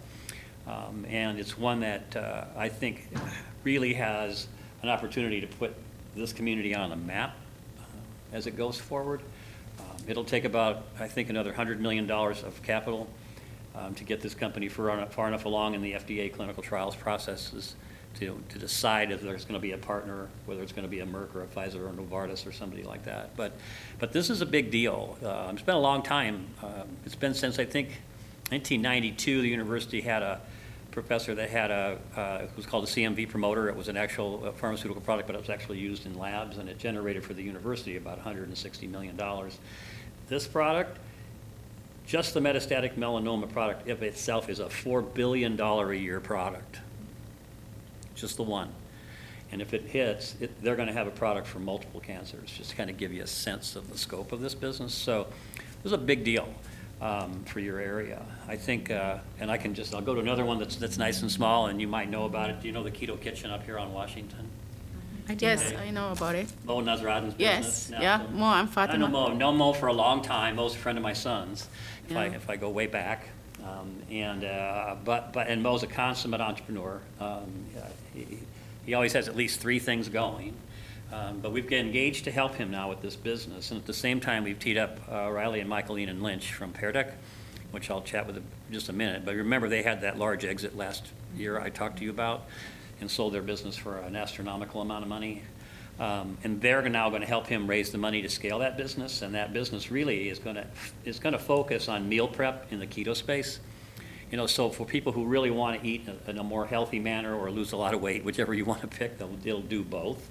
Um, 0.67 1.05
And 1.07 1.39
it's 1.39 1.57
one 1.57 1.79
that 1.81 2.15
uh, 2.15 2.45
I 2.57 2.69
think 2.69 3.07
really 3.63 3.93
has 3.93 4.47
an 4.81 4.89
opportunity 4.89 5.39
to 5.41 5.47
put 5.47 5.75
this 6.15 6.33
community 6.33 6.73
on 6.73 6.89
the 6.89 6.95
map 6.95 7.35
uh, 7.79 7.83
as 8.35 8.47
it 8.47 8.55
goes 8.57 8.79
forward. 8.79 9.21
Um, 9.79 9.85
It'll 10.07 10.23
take 10.23 10.45
about, 10.45 10.83
I 10.99 11.07
think, 11.07 11.29
another 11.29 11.53
$100 11.53 11.79
million 11.79 12.09
of 12.09 12.61
capital 12.63 13.07
um, 13.75 13.93
to 13.95 14.03
get 14.03 14.21
this 14.21 14.33
company 14.33 14.69
far 14.69 14.91
enough, 14.91 15.13
far 15.13 15.27
enough 15.27 15.45
along 15.45 15.73
in 15.73 15.81
the 15.81 15.93
FDA 15.93 16.31
clinical 16.31 16.63
trials 16.63 16.95
processes 16.95 17.75
to, 18.19 18.41
to 18.49 18.59
decide 18.59 19.11
if 19.11 19.21
there's 19.21 19.43
going 19.43 19.59
to 19.59 19.61
be 19.61 19.73
a 19.73 19.77
partner, 19.77 20.29
whether 20.45 20.63
it's 20.63 20.71
going 20.71 20.87
to 20.87 20.89
be 20.89 21.01
a 21.01 21.05
Merck 21.05 21.35
or 21.35 21.43
a 21.43 21.47
Pfizer 21.47 21.81
or 21.81 21.89
a 21.89 21.91
Novartis 21.91 22.47
or 22.47 22.51
somebody 22.51 22.83
like 22.83 23.03
that. 23.03 23.35
But, 23.35 23.53
but 23.99 24.13
this 24.13 24.29
is 24.29 24.41
a 24.41 24.45
big 24.45 24.71
deal. 24.71 25.17
Uh, 25.23 25.49
It's 25.51 25.61
been 25.61 25.75
a 25.75 25.79
long 25.79 26.01
time. 26.01 26.47
Um, 26.63 26.87
It's 27.05 27.15
been 27.15 27.33
since, 27.33 27.59
I 27.59 27.65
think, 27.65 27.89
1992, 28.49 29.41
the 29.41 29.49
university 29.49 30.01
had 30.01 30.21
a 30.21 30.39
professor 30.95 31.35
that 31.35 31.49
had 31.49 31.69
a, 31.69 31.99
uh, 32.15 32.39
it 32.43 32.49
was 32.55 32.65
called 32.65 32.85
a 32.85 32.87
CMV 32.87 33.29
promoter. 33.29 33.67
It 33.67 33.75
was 33.75 33.89
an 33.89 33.97
actual 33.97 34.45
uh, 34.45 34.51
pharmaceutical 34.53 35.01
product, 35.01 35.27
but 35.27 35.35
it 35.35 35.39
was 35.39 35.49
actually 35.49 35.77
used 35.77 36.05
in 36.05 36.17
labs, 36.17 36.57
and 36.57 36.69
it 36.69 36.79
generated 36.79 37.23
for 37.23 37.33
the 37.33 37.43
university 37.43 37.97
about 37.97 38.23
$160 38.23 38.89
million. 38.89 39.19
This 40.29 40.47
product, 40.47 40.97
just 42.07 42.33
the 42.33 42.39
metastatic 42.39 42.95
melanoma 42.95 43.51
product 43.51 43.89
of 43.89 44.01
itself 44.01 44.49
is 44.49 44.59
a 44.59 44.65
$4 44.65 45.13
billion 45.13 45.59
a 45.59 45.93
year 45.93 46.21
product. 46.21 46.79
Just 48.15 48.37
the 48.37 48.43
one. 48.43 48.69
And 49.51 49.61
if 49.61 49.73
it 49.73 49.83
hits, 49.83 50.35
it, 50.39 50.63
they're 50.63 50.77
going 50.77 50.87
to 50.87 50.93
have 50.93 51.07
a 51.07 51.11
product 51.11 51.45
for 51.45 51.59
multiple 51.59 51.99
cancers, 51.99 52.49
just 52.51 52.69
to 52.69 52.75
kind 52.75 52.89
of 52.89 52.95
give 52.97 53.11
you 53.11 53.21
a 53.21 53.27
sense 53.27 53.75
of 53.75 53.91
the 53.91 53.97
scope 53.97 54.31
of 54.31 54.39
this 54.39 54.55
business. 54.55 54.93
So 54.93 55.27
this 55.83 55.87
is 55.87 55.91
a 55.91 55.97
big 55.97 56.23
deal 56.23 56.47
um, 57.01 57.43
for 57.45 57.59
your 57.59 57.79
area. 57.79 58.21
I 58.47 58.55
think, 58.55 58.89
uh, 58.91 59.17
and 59.39 59.51
I 59.51 59.57
can 59.57 59.73
just, 59.73 59.93
I'll 59.93 60.01
go 60.01 60.13
to 60.15 60.21
another 60.21 60.45
one 60.45 60.59
that's, 60.59 60.75
that's 60.77 60.97
nice 60.97 61.21
and 61.21 61.31
small, 61.31 61.67
and 61.67 61.79
you 61.81 61.87
might 61.87 62.09
know 62.09 62.25
about 62.25 62.49
it. 62.49 62.61
Do 62.61 62.67
you 62.67 62.73
know 62.73 62.83
the 62.83 62.91
Keto 62.91 63.19
Kitchen 63.19 63.51
up 63.51 63.63
here 63.65 63.77
on 63.77 63.93
Washington? 63.93 64.49
I 65.27 65.35
Yes, 65.39 65.73
I 65.73 65.89
know 65.89 66.11
about 66.11 66.35
it. 66.35 66.47
Mo 66.65 66.81
Nasradin's 66.81 67.33
business? 67.33 67.39
Yes, 67.39 67.89
No, 67.89 67.99
yeah, 67.99 68.19
so- 68.21 68.27
Mo 68.27 68.45
and 68.45 68.53
I 68.53 68.61
know 68.61 68.67
Fatima. 68.67 69.09
Mo, 69.09 69.33
known 69.33 69.57
Mo 69.57 69.73
for 69.73 69.87
a 69.87 69.93
long 69.93 70.21
time, 70.21 70.55
Mo's 70.57 70.75
a 70.75 70.77
friend 70.77 70.97
of 70.97 71.03
my 71.03 71.13
son's, 71.13 71.67
if 72.09 72.15
I, 72.15 72.25
Yeah. 72.27 72.33
if 72.33 72.49
I 72.49 72.55
go 72.57 72.69
way 72.69 72.87
back. 72.87 73.29
Um, 73.63 73.95
And, 74.11 74.43
uh, 74.43 74.95
but, 75.03 75.33
but, 75.33 75.47
and 75.47 75.63
Mo's 75.63 75.81
a 75.81 75.87
consummate 75.87 76.41
entrepreneur. 76.41 77.01
Um, 77.19 77.65
yeah, 77.75 77.87
He 78.13 78.39
he 78.85 78.93
always 78.93 79.13
has 79.13 79.27
at 79.27 79.35
least 79.35 79.59
three 79.59 79.79
things 79.79 80.09
going. 80.09 80.53
Um, 81.11 81.39
But 81.39 81.51
we've 81.51 81.71
engaged 81.71 82.23
to 82.25 82.31
help 82.31 82.55
him 82.55 82.71
now 82.71 82.89
with 82.89 83.01
this 83.01 83.15
business. 83.15 83.71
And 83.71 83.79
at 83.79 83.85
the 83.85 83.93
same 83.93 84.19
time, 84.19 84.43
we've 84.43 84.59
teed 84.59 84.77
up 84.77 84.99
uh, 85.11 85.29
Riley 85.31 85.59
and 85.59 85.69
Michaeline 85.69 86.09
and 86.09 86.21
Lynch 86.21 86.53
from 86.53 86.71
Pear 86.71 87.13
which 87.71 87.91
I'll 87.91 88.01
chat 88.01 88.25
with 88.25 88.37
in 88.37 88.43
just 88.71 88.87
a 88.87 88.93
minute. 88.93 89.25
But 89.25 89.35
remember, 89.35 89.67
they 89.67 89.83
had 89.83 90.01
that 90.01 90.17
large 90.17 90.45
exit 90.45 90.77
last 90.77 91.07
year 91.35 91.59
I 91.59 91.69
talked 91.69 91.97
to 91.97 92.03
you 92.05 92.09
about 92.09 92.45
and 93.01 93.11
sold 93.11 93.33
their 93.33 93.41
business 93.41 93.75
for 93.75 93.97
an 93.97 94.15
astronomical 94.15 94.81
amount 94.81 95.03
of 95.03 95.09
money. 95.09 95.43
Um, 95.99 96.37
And 96.43 96.61
they're 96.61 96.87
now 96.89 97.09
going 97.09 97.21
to 97.21 97.27
help 97.27 97.47
him 97.47 97.67
raise 97.67 97.91
the 97.91 97.97
money 97.97 98.21
to 98.21 98.29
scale 98.29 98.59
that 98.59 98.77
business. 98.77 99.21
And 99.21 99.35
that 99.35 99.51
business 99.51 99.91
really 99.91 100.29
is 100.29 100.39
going 100.39 100.55
to, 100.55 100.65
is 101.03 101.19
going 101.19 101.33
to 101.33 101.39
focus 101.39 101.89
on 101.89 102.07
meal 102.07 102.27
prep 102.27 102.71
in 102.71 102.79
the 102.79 102.87
keto 102.87 103.15
space. 103.15 103.59
You 104.31 104.37
know, 104.37 104.47
so 104.47 104.69
for 104.69 104.85
people 104.85 105.11
who 105.11 105.25
really 105.25 105.51
want 105.51 105.81
to 105.81 105.87
eat 105.87 106.07
in 106.27 106.37
a 106.37 106.43
more 106.43 106.65
healthy 106.65 106.99
manner 106.99 107.35
or 107.35 107.51
lose 107.51 107.73
a 107.73 107.77
lot 107.77 107.93
of 107.93 108.01
weight, 108.01 108.25
whichever 108.25 108.53
you 108.53 108.65
want 108.65 108.81
to 108.81 108.87
pick, 108.87 109.17
they'll, 109.17 109.35
they'll 109.43 109.61
do 109.61 109.83
both, 109.83 110.29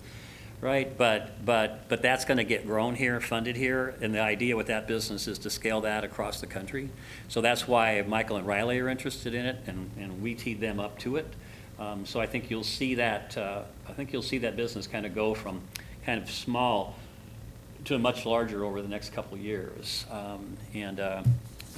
right? 0.64 0.96
But, 0.96 1.44
but, 1.44 1.90
but 1.90 2.00
that's 2.00 2.24
going 2.24 2.38
to 2.38 2.44
get 2.44 2.66
grown 2.66 2.94
here, 2.94 3.20
funded 3.20 3.55
here, 3.55 3.94
and 4.00 4.14
the 4.14 4.20
idea 4.20 4.57
with 4.57 4.68
that 4.68 4.88
business 4.88 5.29
is 5.29 5.38
to 5.40 5.50
scale 5.50 5.83
that 5.83 6.05
across 6.05 6.40
the 6.40 6.46
country. 6.46 6.88
So 7.29 7.42
that's 7.42 7.68
why 7.68 8.03
Michael 8.09 8.38
and 8.38 8.46
Riley 8.46 8.81
are 8.81 8.88
interested 8.88 9.35
in 9.35 9.44
it, 9.44 9.59
and, 9.66 9.90
and 9.98 10.22
we 10.22 10.35
teed 10.35 10.61
them 10.61 10.81
up 10.81 10.98
to 11.00 11.16
it. 11.16 11.27
Um, 11.79 12.07
so 12.07 12.18
I 12.18 12.24
think 12.24 12.50
you'll 12.50 12.64
see 12.64 12.94
that, 12.94 13.37
uh, 13.37 13.61
I 13.87 13.92
think 13.92 14.11
you'll 14.11 14.22
see 14.22 14.38
that 14.38 14.57
business 14.57 14.87
kind 14.87 15.05
of 15.05 15.14
go 15.14 15.35
from 15.35 15.61
kind 16.07 16.22
of 16.22 16.31
small 16.31 16.96
to 17.85 17.96
a 17.96 17.98
much 17.98 18.24
larger 18.24 18.64
over 18.64 18.81
the 18.81 18.88
next 18.88 19.12
couple 19.12 19.35
of 19.35 19.44
years. 19.44 20.07
Um, 20.11 20.57
and, 20.72 20.98
uh, 20.98 21.22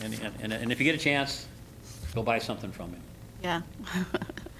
and, 0.01 0.15
and, 0.41 0.53
and 0.53 0.71
if 0.71 0.79
you 0.79 0.85
get 0.85 0.95
a 0.95 0.99
chance, 0.99 1.49
go 2.15 2.23
buy 2.23 2.39
something 2.39 2.71
from 2.71 2.91
him. 2.91 3.03
Yeah. 3.43 3.63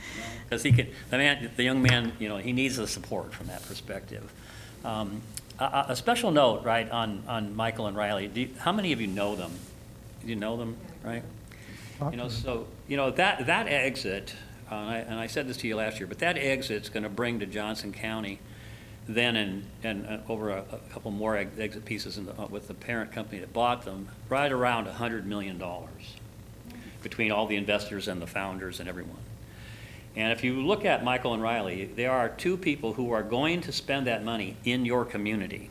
Because 0.49 0.63
he 0.63 0.73
could, 0.73 0.93
the 1.11 1.19
man, 1.19 1.51
the 1.57 1.63
young 1.63 1.83
man, 1.83 2.13
you 2.19 2.29
know, 2.29 2.37
he 2.37 2.53
needs 2.53 2.77
the 2.77 2.87
support 2.87 3.33
from 3.33 3.49
that 3.49 3.67
perspective. 3.67 4.33
Um, 4.85 5.21
a- 5.59 5.87
a, 5.89 5.97
special 5.97 6.31
note, 6.31 6.65
right, 6.65 6.89
on, 6.91 7.23
on 7.27 7.57
Michael 7.57 7.87
and 7.89 7.97
Riley, 7.97 8.29
do 8.29 8.43
you, 8.43 8.51
how 8.59 8.73
many 8.73 8.93
of 8.93 9.01
you 9.01 9.09
know 9.09 9.35
them? 9.35 9.51
Do 10.23 10.29
you 10.29 10.37
know 10.37 10.57
them, 10.57 10.77
right? 11.03 11.23
You 12.11 12.17
know, 12.19 12.29
so, 12.29 12.67
you 12.89 12.97
know, 12.97 13.11
that, 13.13 13.47
that 13.47 13.67
exit, 13.69 14.35
uh, 14.71 14.75
and 14.75 14.91
I, 14.91 14.97
and 14.99 15.15
I 15.19 15.27
said 15.27 15.49
this 15.49 15.57
to 15.59 15.67
you 15.67 15.77
last 15.77 15.99
year, 15.99 16.07
but 16.07 16.19
that 16.19 16.37
exit's 16.37 16.89
gonna 16.89 17.09
bring 17.09 17.41
to 17.41 17.47
Johnson 17.47 17.93
County 17.93 18.39
then 19.09 19.37
and, 19.37 19.65
and 19.83 20.07
uh, 20.07 20.19
over 20.29 20.51
a, 20.51 20.65
a 20.73 20.79
couple 20.93 21.11
more 21.11 21.37
ex- 21.37 21.59
exit 21.59 21.85
pieces 21.85 22.19
in 22.19 22.27
the, 22.27 22.41
uh, 22.41 22.47
with 22.47 22.69
the 22.69 22.75
parent 22.75 23.13
company 23.13 23.39
that 23.41 23.53
bought 23.53 23.85
them, 23.85 24.09
right 24.29 24.51
around 24.51 24.87
a 24.87 24.93
hundred 24.93 25.27
million 25.27 25.59
dollars 25.59 26.15
between 27.03 27.31
all 27.31 27.47
the 27.47 27.57
investors 27.57 28.09
and 28.09 28.21
the 28.21 28.27
founders 28.27 28.81
and 28.81 28.89
everyone. 28.89 29.17
And 30.17 30.33
if 30.33 30.43
you 30.43 30.63
look 30.63 30.87
at 30.87 31.05
Michael 31.05 31.35
and 31.35 31.43
Riley, 31.43 31.85
there 31.85 32.11
are 32.11 32.31
two 32.31 32.57
people 32.57 32.95
who 32.95 33.13
are 33.13 33.23
going 33.23 33.61
to 33.63 33.73
spend 33.73 34.07
that 34.07 34.25
money 34.25 34.57
in 34.65 34.87
your 34.87 35.05
community. 35.05 35.69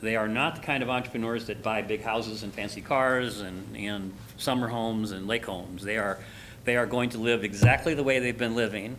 They 0.00 0.16
are 0.16 0.26
not 0.28 0.56
the 0.56 0.62
kind 0.62 0.82
of 0.82 0.90
entrepreneurs 0.90 1.46
that 1.46 1.62
buy 1.62 1.82
big 1.82 2.02
houses 2.02 2.42
and 2.42 2.52
fancy 2.52 2.80
cars 2.80 3.40
and, 3.40 3.76
and 3.76 4.12
summer 4.36 4.68
homes 4.68 5.12
and 5.12 5.28
lake 5.28 5.46
homes. 5.46 5.84
They 5.84 5.96
are, 5.96 6.18
they 6.64 6.76
are 6.76 6.84
going 6.84 7.10
to 7.10 7.18
live 7.18 7.44
exactly 7.44 7.94
the 7.94 8.02
way 8.02 8.18
they've 8.18 8.36
been 8.36 8.56
living. 8.56 8.96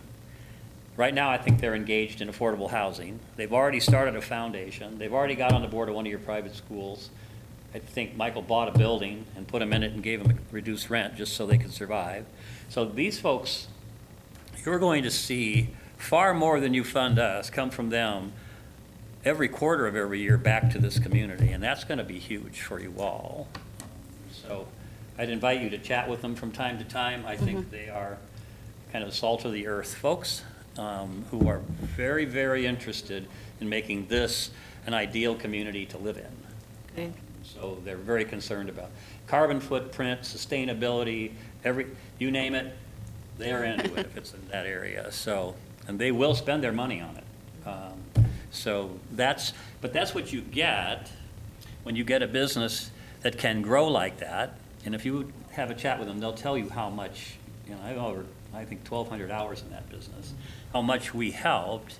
Right 0.96 1.14
now, 1.14 1.30
I 1.30 1.38
think 1.38 1.60
they're 1.60 1.76
engaged 1.76 2.22
in 2.22 2.30
affordable 2.30 2.72
housing. 2.72 3.20
They've 3.36 3.54
already 3.54 3.82
started 3.82 4.16
a 4.16 4.22
foundation. 4.22 4.98
They've 4.98 5.14
already 5.14 5.36
got 5.36 5.52
on 5.52 5.62
the 5.62 5.68
board 5.68 5.90
of 5.90 5.96
one 5.96 6.06
of 6.06 6.10
your 6.10 6.20
private 6.20 6.56
schools. 6.56 7.10
I 7.76 7.80
think 7.80 8.16
Michael 8.16 8.42
bought 8.42 8.74
a 8.74 8.78
building 8.78 9.26
and 9.36 9.48
put 9.48 9.60
them 9.60 9.74
in 9.74 9.84
it 9.84 9.92
and 9.92 10.02
gave 10.02 10.24
them 10.24 10.32
a 10.32 10.54
reduced 10.54 10.90
rent 10.90 11.16
just 11.16 11.34
so 11.34 11.46
they 11.46 11.58
could 11.58 11.74
survive. 11.74 12.26
So 12.70 12.86
these 12.86 13.20
folks, 13.20 13.68
you're 14.68 14.80
going 14.80 15.04
to 15.04 15.10
see 15.10 15.70
far 15.96 16.34
more 16.34 16.60
than 16.60 16.74
you 16.74 16.84
fund 16.84 17.18
us 17.18 17.50
come 17.50 17.70
from 17.70 17.90
them 17.90 18.34
every 19.24 19.48
quarter 19.48 19.88
of 19.88 19.96
every 19.96 20.20
year 20.20 20.38
back 20.38 20.70
to 20.70 20.78
this 20.78 21.00
community, 21.00 21.54
and 21.54 21.64
that's 21.64 21.86
going 21.86 21.98
to 21.98 22.04
be 22.04 22.20
huge 22.20 22.60
for 22.60 22.78
you 22.78 22.94
all. 23.00 23.48
So 24.30 24.68
I'd 25.18 25.30
invite 25.30 25.62
you 25.62 25.70
to 25.70 25.78
chat 25.78 26.10
with 26.10 26.22
them 26.22 26.36
from 26.36 26.52
time 26.52 26.78
to 26.80 26.84
time. 26.84 27.24
I 27.26 27.38
think 27.38 27.72
they 27.72 27.88
are 27.88 28.18
kind 28.92 29.06
of 29.06 29.14
salt 29.14 29.46
of 29.46 29.54
the 29.54 29.68
earth 29.68 29.96
folks 29.96 30.44
um, 30.78 31.24
who 31.32 31.48
are 31.48 31.60
very, 31.96 32.26
very 32.26 32.66
interested 32.66 33.26
in 33.62 33.70
making 33.70 34.08
this 34.08 34.52
an 34.86 34.94
ideal 34.94 35.34
community 35.34 35.86
to 35.86 35.98
live 35.98 36.18
in. 36.18 36.26
Okay. 36.92 37.14
So 37.42 37.78
they're 37.86 37.96
very 37.96 38.26
concerned 38.26 38.68
about 38.68 38.90
carbon 39.28 39.62
footprint, 39.62 40.24
sustainability, 40.24 41.32
every, 41.64 41.88
you 42.20 42.32
name 42.32 42.54
it, 42.54 42.76
they're 43.38 43.64
into 43.64 43.94
it 43.96 44.06
if 44.08 44.18
it's 44.18 44.34
in 44.34 44.48
that 44.52 44.66
area. 44.66 45.12
So, 45.12 45.56
and 45.88 46.00
they 46.00 46.12
will 46.12 46.36
spend 46.36 46.64
their 46.64 46.72
money 46.72 47.02
on 47.02 47.18
it. 47.18 47.68
Um, 47.68 48.26
So 48.52 49.00
that's, 49.12 49.54
but 49.82 49.94
that's 49.94 50.16
what 50.16 50.34
you 50.34 50.42
get 50.42 51.12
when 51.84 51.96
you 51.96 52.04
get 52.04 52.24
a 52.24 52.28
business 52.28 52.92
that 53.22 53.38
can 53.38 53.62
grow 53.62 53.88
like 53.88 54.18
that. 54.20 54.58
And 54.86 54.96
if 54.96 55.06
you 55.06 55.32
have 55.52 55.70
a 55.70 55.76
chat 55.76 56.00
with 56.00 56.08
them, 56.08 56.20
they'll 56.20 56.34
tell 56.34 56.58
you 56.58 56.70
how 56.70 56.90
much, 56.90 57.36
you 57.68 57.76
know, 57.76 57.82
I've 57.84 57.98
over, 57.98 58.26
I 58.54 58.64
think, 58.66 58.88
1,200 58.88 59.32
hours 59.32 59.62
in 59.62 59.70
that 59.72 59.90
business, 59.90 60.34
how 60.74 60.82
much 60.82 61.14
we 61.14 61.32
helped, 61.32 62.00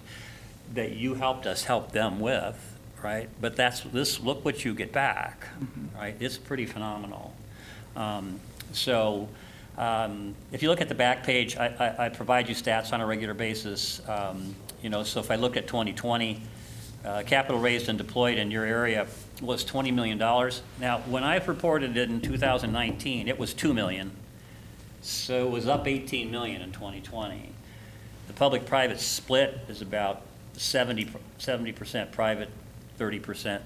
that 0.74 0.94
you 0.94 1.16
helped 1.16 1.46
us 1.46 1.66
help 1.66 1.92
them 1.92 2.20
with, 2.20 2.58
right? 3.04 3.30
But 3.40 3.56
that's, 3.56 3.82
this, 3.82 4.20
look 4.22 4.44
what 4.44 4.66
you 4.66 4.74
get 4.74 4.92
back, 4.92 5.48
right? 5.96 6.16
It's 6.20 6.38
pretty 6.38 6.66
phenomenal. 6.66 7.34
Um, 7.96 8.40
So 8.74 9.30
um, 9.78 10.36
if 10.52 10.64
you 10.64 10.70
look 10.70 10.82
at 10.82 10.90
the 10.90 10.96
back 10.96 11.24
page, 11.24 11.58
I, 11.58 11.68
I, 12.00 12.06
I 12.06 12.10
provide 12.10 12.50
you 12.50 12.56
stats 12.56 12.94
on 12.94 13.02
a 13.02 13.06
regular 13.06 13.34
basis. 13.34 14.02
Um, 14.08 14.56
You 14.82 14.92
know, 14.92 15.04
so 15.04 15.20
if 15.20 15.32
I 15.32 15.36
look 15.36 15.58
at 15.58 15.66
2020, 15.68 16.40
uh, 17.04 17.24
capital 17.26 17.60
raised 17.60 17.90
and 17.90 17.98
deployed 17.98 18.38
in 18.38 18.52
your 18.52 18.64
area 18.64 19.08
was 19.42 19.66
$20 19.66 19.92
million. 19.94 20.20
Now, 20.20 21.00
when 21.08 21.24
I 21.24 21.44
reported 21.44 21.98
it 21.98 22.10
in 22.10 22.22
2019, 22.22 23.28
it 23.28 23.40
was 23.40 23.54
2 23.54 23.74
million. 23.74 24.12
So 25.02 25.48
it 25.48 25.52
was 25.52 25.68
up 25.68 25.88
18 25.88 26.30
million 26.30 26.62
in 26.62 26.72
2020. 26.72 27.50
The 28.28 28.34
public-private 28.34 29.00
split 29.00 29.60
is 29.68 29.82
about 29.82 30.22
70, 30.54 31.12
70% 31.40 32.12
private, 32.12 32.50
30% 33.00 33.62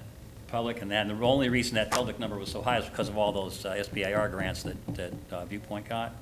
public, 0.52 0.82
and 0.82 0.90
then 0.90 1.08
the 1.08 1.14
only 1.24 1.48
reason 1.48 1.74
that 1.74 1.90
public 1.90 2.20
number 2.20 2.38
was 2.38 2.50
so 2.50 2.62
high 2.62 2.78
is 2.78 2.84
because 2.84 3.08
of 3.08 3.16
all 3.16 3.32
those 3.32 3.64
uh, 3.64 3.72
SBIR 3.72 4.30
grants 4.30 4.62
that, 4.62 4.94
that 4.94 5.12
uh, 5.32 5.44
Viewpoint 5.46 5.88
got. 5.88 6.14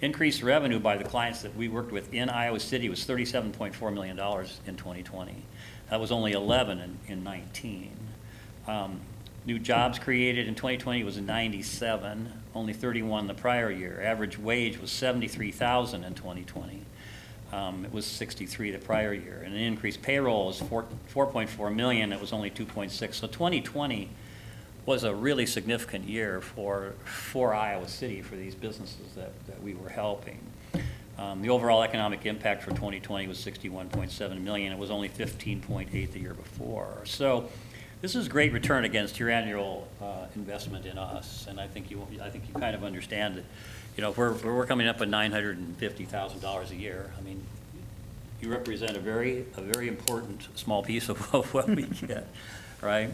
Increased 0.00 0.42
revenue 0.42 0.78
by 0.78 0.96
the 0.96 1.04
clients 1.04 1.42
that 1.42 1.54
we 1.56 1.68
worked 1.68 1.92
with 1.92 2.14
in 2.14 2.30
Iowa 2.30 2.60
City 2.60 2.88
was 2.88 3.04
$37.4 3.04 3.92
million 3.92 4.18
in 4.18 4.76
2020. 4.76 5.34
That 5.90 6.00
was 6.00 6.10
only 6.10 6.32
11 6.32 6.78
in, 6.78 6.98
in 7.08 7.24
19. 7.24 7.90
Um, 8.66 9.00
New 9.44 9.58
jobs 9.58 9.98
created 9.98 10.46
in 10.46 10.54
2020 10.54 11.02
was 11.02 11.18
97, 11.18 12.32
only 12.54 12.72
31 12.72 13.26
the 13.26 13.34
prior 13.34 13.72
year. 13.72 14.00
Average 14.00 14.38
wage 14.38 14.78
was 14.78 14.92
73,000 14.92 16.04
in 16.04 16.14
2020. 16.14 16.84
Um, 17.52 17.84
It 17.84 17.92
was 17.92 18.06
63 18.06 18.70
the 18.70 18.78
prior 18.78 19.12
year. 19.12 19.42
And 19.44 19.54
an 19.54 19.60
increased 19.60 20.02
payroll 20.02 20.50
is 20.50 20.58
4 20.60 20.86
4.4 21.14 21.74
million, 21.74 22.12
it 22.12 22.20
was 22.20 22.32
only 22.32 22.50
2.6. 22.50 23.14
So 23.14 23.26
2020 23.26 24.08
was 24.84 25.04
a 25.04 25.14
really 25.14 25.46
significant 25.46 26.08
year 26.08 26.40
for, 26.40 26.94
for 27.04 27.54
Iowa 27.54 27.88
City, 27.88 28.20
for 28.20 28.34
these 28.34 28.54
businesses 28.54 29.14
that, 29.14 29.32
that 29.46 29.62
we 29.62 29.74
were 29.74 29.90
helping. 29.90 30.40
Um, 31.18 31.42
The 31.42 31.50
overall 31.50 31.82
economic 31.82 32.26
impact 32.26 32.62
for 32.62 32.70
2020 32.70 33.28
was 33.28 33.38
61.7 33.38 34.40
million, 34.40 34.72
it 34.72 34.78
was 34.78 34.90
only 34.90 35.08
15.8 35.08 36.12
the 36.12 36.18
year 36.18 36.34
before. 36.34 37.02
So 37.04 37.48
this 38.00 38.16
is 38.16 38.26
great 38.26 38.52
return 38.52 38.84
against 38.84 39.20
your 39.20 39.30
annual 39.30 39.86
uh, 40.00 40.26
investment 40.34 40.86
in 40.86 40.98
us, 40.98 41.46
and 41.48 41.60
I 41.60 41.68
think 41.68 41.88
you, 41.90 42.04
I 42.20 42.30
think 42.30 42.48
you 42.48 42.54
kind 42.54 42.74
of 42.74 42.82
understand 42.82 43.36
that, 43.36 43.44
you 43.96 44.02
know, 44.02 44.10
if 44.10 44.16
we're, 44.16 44.32
if 44.32 44.44
we're 44.44 44.66
coming 44.66 44.86
up 44.88 45.00
with 45.00 45.10
$950,000 45.10 46.70
a 46.70 46.74
year, 46.76 47.10
I 47.18 47.20
mean, 47.22 47.42
you 48.40 48.50
represent 48.50 48.96
a 48.96 49.00
very, 49.00 49.44
a 49.56 49.60
very 49.60 49.88
important 49.88 50.48
small 50.58 50.82
piece 50.82 51.08
of 51.08 51.32
of 51.34 51.54
what 51.54 51.68
we 51.68 51.82
get, 52.06 52.26
right? 52.80 53.10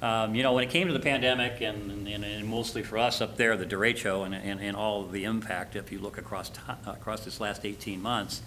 Um, 0.00 0.34
You 0.36 0.44
know, 0.44 0.52
when 0.52 0.62
it 0.62 0.70
came 0.70 0.86
to 0.86 0.92
the 0.92 1.00
pandemic, 1.00 1.60
and, 1.60 2.06
and 2.06 2.24
and 2.24 2.46
mostly 2.46 2.82
for 2.82 2.98
us 2.98 3.20
up 3.20 3.36
there, 3.36 3.56
the 3.56 3.66
derecho 3.66 4.24
and, 4.24 4.34
and 4.34 4.60
and 4.60 4.76
all 4.76 5.02
of 5.02 5.10
the 5.12 5.24
impact, 5.24 5.74
if 5.74 5.90
you 5.90 5.98
look 5.98 6.18
across, 6.18 6.50
ti- 6.50 6.60
across 6.86 7.24
this 7.24 7.40
last 7.40 7.64
18 7.64 8.00
months, 8.00 8.42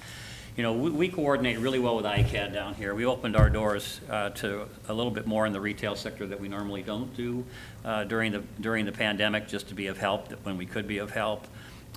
you 0.56 0.64
know, 0.64 0.72
we 0.74 0.90
we 0.90 1.10
coordinate 1.10 1.60
really 1.60 1.80
well 1.80 1.98
with 1.98 2.06
ICAD 2.06 2.54
down 2.54 2.76
here. 2.76 2.96
We 2.96 3.06
opened 3.06 3.36
our 3.36 3.50
doors 3.50 4.00
uh, 4.10 4.30
to 4.30 4.68
a 4.88 4.94
little 4.94 5.12
bit 5.12 5.28
more 5.28 5.46
in 5.46 5.52
the 5.52 5.60
retail 5.60 5.96
sector 5.96 6.26
that 6.28 6.40
we 6.40 6.48
normally 6.48 6.84
don't 6.84 7.14
do 7.18 7.44
uh, 7.84 8.06
during 8.06 8.32
the, 8.32 8.44
during 8.62 8.86
the 8.86 8.92
pandemic, 8.94 9.50
just 9.50 9.68
to 9.70 9.76
be 9.76 9.88
of 9.88 9.98
help, 9.98 10.30
that 10.30 10.46
when 10.46 10.56
we 10.58 10.66
could 10.66 10.88
be 10.88 11.00
of 11.00 11.12
help. 11.12 11.46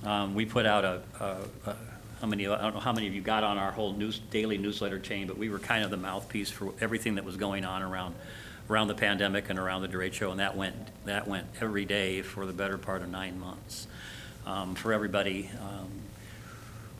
Um, 0.03 0.35
We 0.35 0.45
put 0.45 0.65
out 0.65 0.83
a, 0.85 1.01
a- 1.19 1.69
a- 1.69 1.75
how 2.21 2.27
many, 2.27 2.47
I 2.47 2.61
don't 2.61 2.73
know 2.73 2.79
how 2.79 2.93
many 2.93 3.07
of 3.07 3.13
you 3.13 3.21
got 3.21 3.43
on 3.43 3.57
our 3.57 3.71
whole 3.71 3.93
news, 3.93 4.19
daily 4.31 4.57
newsletter 4.57 4.99
chain, 4.99 5.27
but 5.27 5.37
we 5.37 5.49
were 5.49 5.59
kind 5.59 5.83
of 5.83 5.91
the 5.91 5.97
mouthpiece 5.97 6.49
for 6.49 6.73
everything 6.81 7.15
that 7.15 7.25
was 7.25 7.35
going 7.35 7.65
on 7.65 7.81
around, 7.81 8.15
around 8.69 8.87
the 8.87 8.95
pandemic 8.95 9.49
and 9.49 9.59
around 9.59 9.81
the 9.81 9.87
derecho, 9.87 10.31
and 10.31 10.39
that 10.39 10.55
went, 10.55 10.75
that 11.05 11.27
went 11.27 11.45
every 11.61 11.85
day 11.85 12.21
for 12.21 12.45
the 12.45 12.53
better 12.53 12.77
part 12.77 13.01
of 13.01 13.09
nine 13.09 13.39
months 13.39 13.87
um, 14.45 14.75
for 14.75 14.93
everybody. 14.93 15.49
Um, 15.61 15.87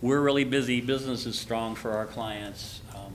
We're 0.02 0.22
really 0.22 0.44
busy, 0.44 0.82
business 0.82 1.26
is 1.26 1.40
strong 1.40 1.76
for 1.76 1.92
our 1.92 2.06
clients. 2.06 2.82
Um, 2.94 3.14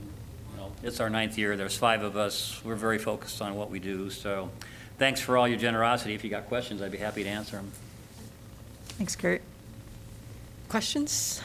You 0.53 0.57
know, 0.61 0.71
It's 0.83 0.99
our 0.99 1.09
ninth 1.09 1.37
year, 1.37 1.55
there's 1.55 1.77
five 1.77 2.01
of 2.03 2.17
us, 2.17 2.59
we're 2.65 2.75
very 2.75 2.97
focused 2.97 3.41
on 3.41 3.55
what 3.55 3.69
we 3.69 3.79
do, 3.79 4.09
so 4.09 4.49
thanks 4.97 5.21
for 5.21 5.37
all 5.37 5.47
your 5.47 5.59
generosity. 5.59 6.15
If 6.15 6.23
you 6.23 6.29
got 6.31 6.47
questions, 6.47 6.81
I'd 6.81 6.91
be 6.91 6.97
happy 6.97 7.23
to 7.23 7.29
answer 7.29 7.57
them. 7.57 7.71
Thanks, 8.97 9.15
Kurt. 9.15 9.41
Questions? 10.71 11.41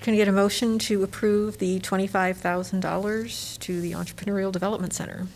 Can 0.00 0.14
I 0.14 0.16
get 0.16 0.28
a 0.28 0.32
motion 0.32 0.78
to 0.78 1.02
approve 1.02 1.58
the 1.58 1.78
$25,000 1.80 3.58
to 3.58 3.80
the 3.82 3.92
Entrepreneurial 3.92 4.50
Development 4.50 4.94
Center? 4.94 5.26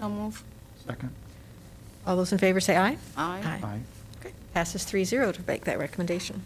I'll 0.00 0.08
move. 0.08 0.42
Second. 0.86 1.10
All 2.06 2.16
those 2.16 2.32
in 2.32 2.38
favor 2.38 2.58
say 2.58 2.78
aye. 2.78 2.96
Aye. 3.18 3.60
Aye. 3.62 3.80
Okay. 4.20 4.32
Passes 4.54 4.82
3-0 4.86 5.34
to 5.34 5.42
make 5.46 5.64
that 5.64 5.78
recommendation. 5.78 6.42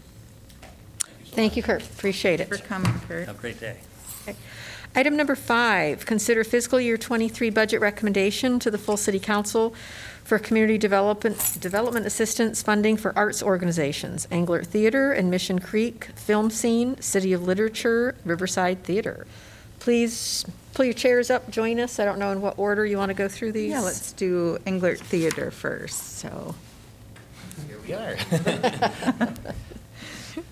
Thank 1.27 1.55
you, 1.55 1.63
Kurt. 1.63 1.83
Appreciate 1.83 2.41
it. 2.41 2.49
For 2.49 2.57
coming, 2.57 2.91
Kurt. 3.07 3.27
Have 3.27 3.37
a 3.37 3.39
great 3.39 3.61
day. 3.61 3.77
Okay. 4.23 4.35
Item 4.93 5.15
number 5.15 5.35
five, 5.35 6.05
consider 6.05 6.43
fiscal 6.43 6.79
year 6.79 6.97
'23 6.97 7.49
budget 7.49 7.79
recommendation 7.79 8.59
to 8.59 8.69
the 8.69 8.77
full 8.77 8.97
city 8.97 9.19
council 9.19 9.73
for 10.23 10.37
community 10.37 10.77
development, 10.77 11.57
development 11.59 12.05
assistance 12.05 12.61
funding 12.61 12.97
for 12.97 13.17
arts 13.17 13.41
organizations, 13.41 14.27
Englert 14.31 14.67
Theater 14.67 15.13
and 15.13 15.31
Mission 15.31 15.59
Creek 15.59 16.09
FilmScene, 16.15 17.01
City 17.01 17.31
of 17.31 17.43
Literature, 17.43 18.15
Riverside 18.25 18.83
Theater. 18.83 19.25
Please 19.79 20.45
pull 20.73 20.85
your 20.85 20.93
chairs 20.93 21.29
up, 21.29 21.49
join 21.49 21.79
us. 21.79 21.97
I 21.97 22.05
don't 22.05 22.19
know 22.19 22.31
in 22.31 22.41
what 22.41 22.59
order 22.59 22.85
you 22.85 22.97
want 22.97 23.09
to 23.09 23.15
go 23.15 23.27
through 23.27 23.53
these. 23.53 23.71
Yeah, 23.71 23.79
let's 23.79 24.11
do 24.11 24.57
Englert 24.65 24.99
Theater 24.99 25.51
first, 25.51 26.19
so. 26.19 26.53
Here 27.67 27.79
we 27.87 27.93
are. 27.93 28.17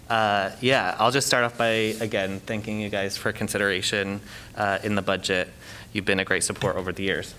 Uh, 0.09 0.51
Yeah, 0.61 0.95
I'll 0.99 1.11
just 1.11 1.27
start 1.27 1.43
off 1.43 1.57
by, 1.57 1.95
again, 2.01 2.39
thanking 2.41 2.79
you 2.79 2.89
guys 2.89 3.17
for 3.17 3.31
consideration 3.31 4.21
uh, 4.55 4.79
in 4.83 4.95
the 4.95 5.01
budget. 5.01 5.49
You've 5.93 6.05
been 6.05 6.19
a 6.19 6.25
great 6.25 6.43
support 6.43 6.75
over 6.75 6.91
the 6.91 7.03
years. 7.03 7.33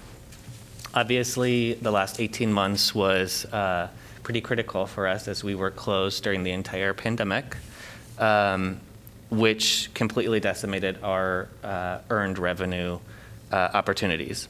Obviously, 0.94 1.74
the 1.74 1.90
last 1.90 2.20
18 2.20 2.52
months 2.52 2.94
was 2.94 3.44
uh, 3.46 3.88
pretty 4.22 4.40
critical 4.40 4.86
for 4.86 5.06
us 5.06 5.28
as 5.28 5.44
we 5.44 5.54
were 5.54 5.70
closed 5.70 6.22
during 6.24 6.42
the 6.42 6.50
entire 6.50 6.94
pandemic, 6.94 7.56
um, 8.18 8.80
which 9.30 9.90
completely 9.94 10.40
decimated 10.40 10.98
our 11.02 11.48
uh, 11.62 11.98
earned 12.10 12.38
revenue 12.38 12.98
uh, 13.52 13.68
opportunities. 13.74 14.48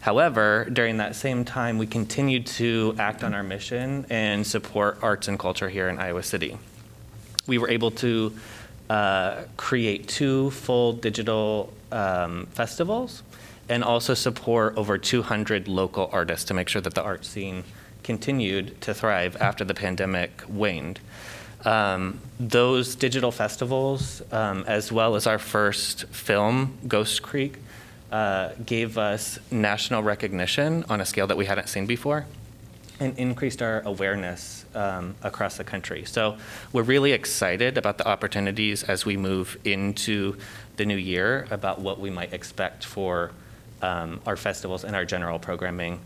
However, 0.00 0.68
during 0.72 0.98
that 0.98 1.16
same 1.16 1.44
time, 1.44 1.78
we 1.78 1.86
continued 1.86 2.46
to 2.46 2.94
act 2.98 3.24
on 3.24 3.34
our 3.34 3.42
mission 3.42 4.06
and 4.08 4.46
support 4.46 4.98
arts 5.02 5.28
and 5.28 5.38
culture 5.38 5.68
here 5.68 5.88
in 5.88 5.98
Iowa 5.98 6.22
City 6.22 6.58
we 7.46 7.58
were 7.58 7.68
able 7.68 7.90
to 7.92 8.32
uh, 8.90 9.42
create 9.56 10.08
two 10.08 10.50
full 10.50 10.92
digital 10.92 11.72
um, 11.92 12.46
festivals 12.46 13.22
and 13.68 13.82
also 13.82 14.14
support 14.14 14.76
over 14.76 14.96
200 14.96 15.66
local 15.66 16.08
artists 16.12 16.44
to 16.44 16.54
make 16.54 16.68
sure 16.68 16.80
that 16.80 16.94
the 16.94 17.02
art 17.02 17.24
scene 17.24 17.64
continued 18.04 18.80
to 18.80 18.94
thrive 18.94 19.36
after 19.40 19.64
the 19.64 19.74
pandemic 19.74 20.42
waned. 20.48 21.00
Um, 21.64 22.20
those 22.38 22.94
digital 22.94 23.32
festivals, 23.32 24.22
um, 24.30 24.62
as 24.68 24.92
well 24.92 25.16
as 25.16 25.26
our 25.26 25.38
first 25.38 26.06
film, 26.06 26.78
Ghost 26.86 27.22
Creek, 27.22 27.56
uh, 28.12 28.50
gave 28.64 28.98
us 28.98 29.40
national 29.50 30.04
recognition 30.04 30.84
on 30.88 31.00
a 31.00 31.04
scale 31.04 31.26
that 31.26 31.36
we 31.36 31.46
hadn't 31.46 31.68
seen 31.68 31.86
before 31.86 32.24
and 33.00 33.18
increased 33.18 33.60
our 33.60 33.80
awareness 33.80 34.64
um, 34.76 35.14
across 35.22 35.56
the 35.56 35.64
country. 35.64 36.04
So 36.04 36.36
we're 36.72 36.82
really 36.82 37.12
excited 37.12 37.78
about 37.78 37.98
the 37.98 38.06
opportunities 38.06 38.82
as 38.82 39.04
we 39.04 39.16
move 39.16 39.58
into 39.64 40.36
the 40.76 40.84
new 40.84 40.96
year 40.96 41.46
about 41.50 41.80
what 41.80 41.98
we 41.98 42.10
might 42.10 42.32
expect 42.32 42.84
for 42.84 43.32
um, 43.82 44.20
our 44.26 44.36
festivals 44.36 44.84
and 44.84 44.94
our 44.94 45.04
general 45.04 45.38
programming. 45.38 46.00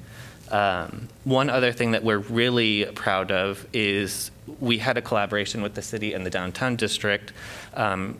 Um, 0.50 1.08
one 1.24 1.48
other 1.50 1.72
thing 1.72 1.92
that 1.92 2.02
we're 2.02 2.18
really 2.18 2.86
proud 2.86 3.30
of 3.30 3.66
is 3.72 4.30
we 4.58 4.78
had 4.78 4.96
a 4.96 5.02
collaboration 5.02 5.62
with 5.62 5.74
the 5.74 5.82
city 5.82 6.12
and 6.12 6.26
the 6.26 6.30
downtown 6.30 6.76
district 6.76 7.32
um, 7.74 8.18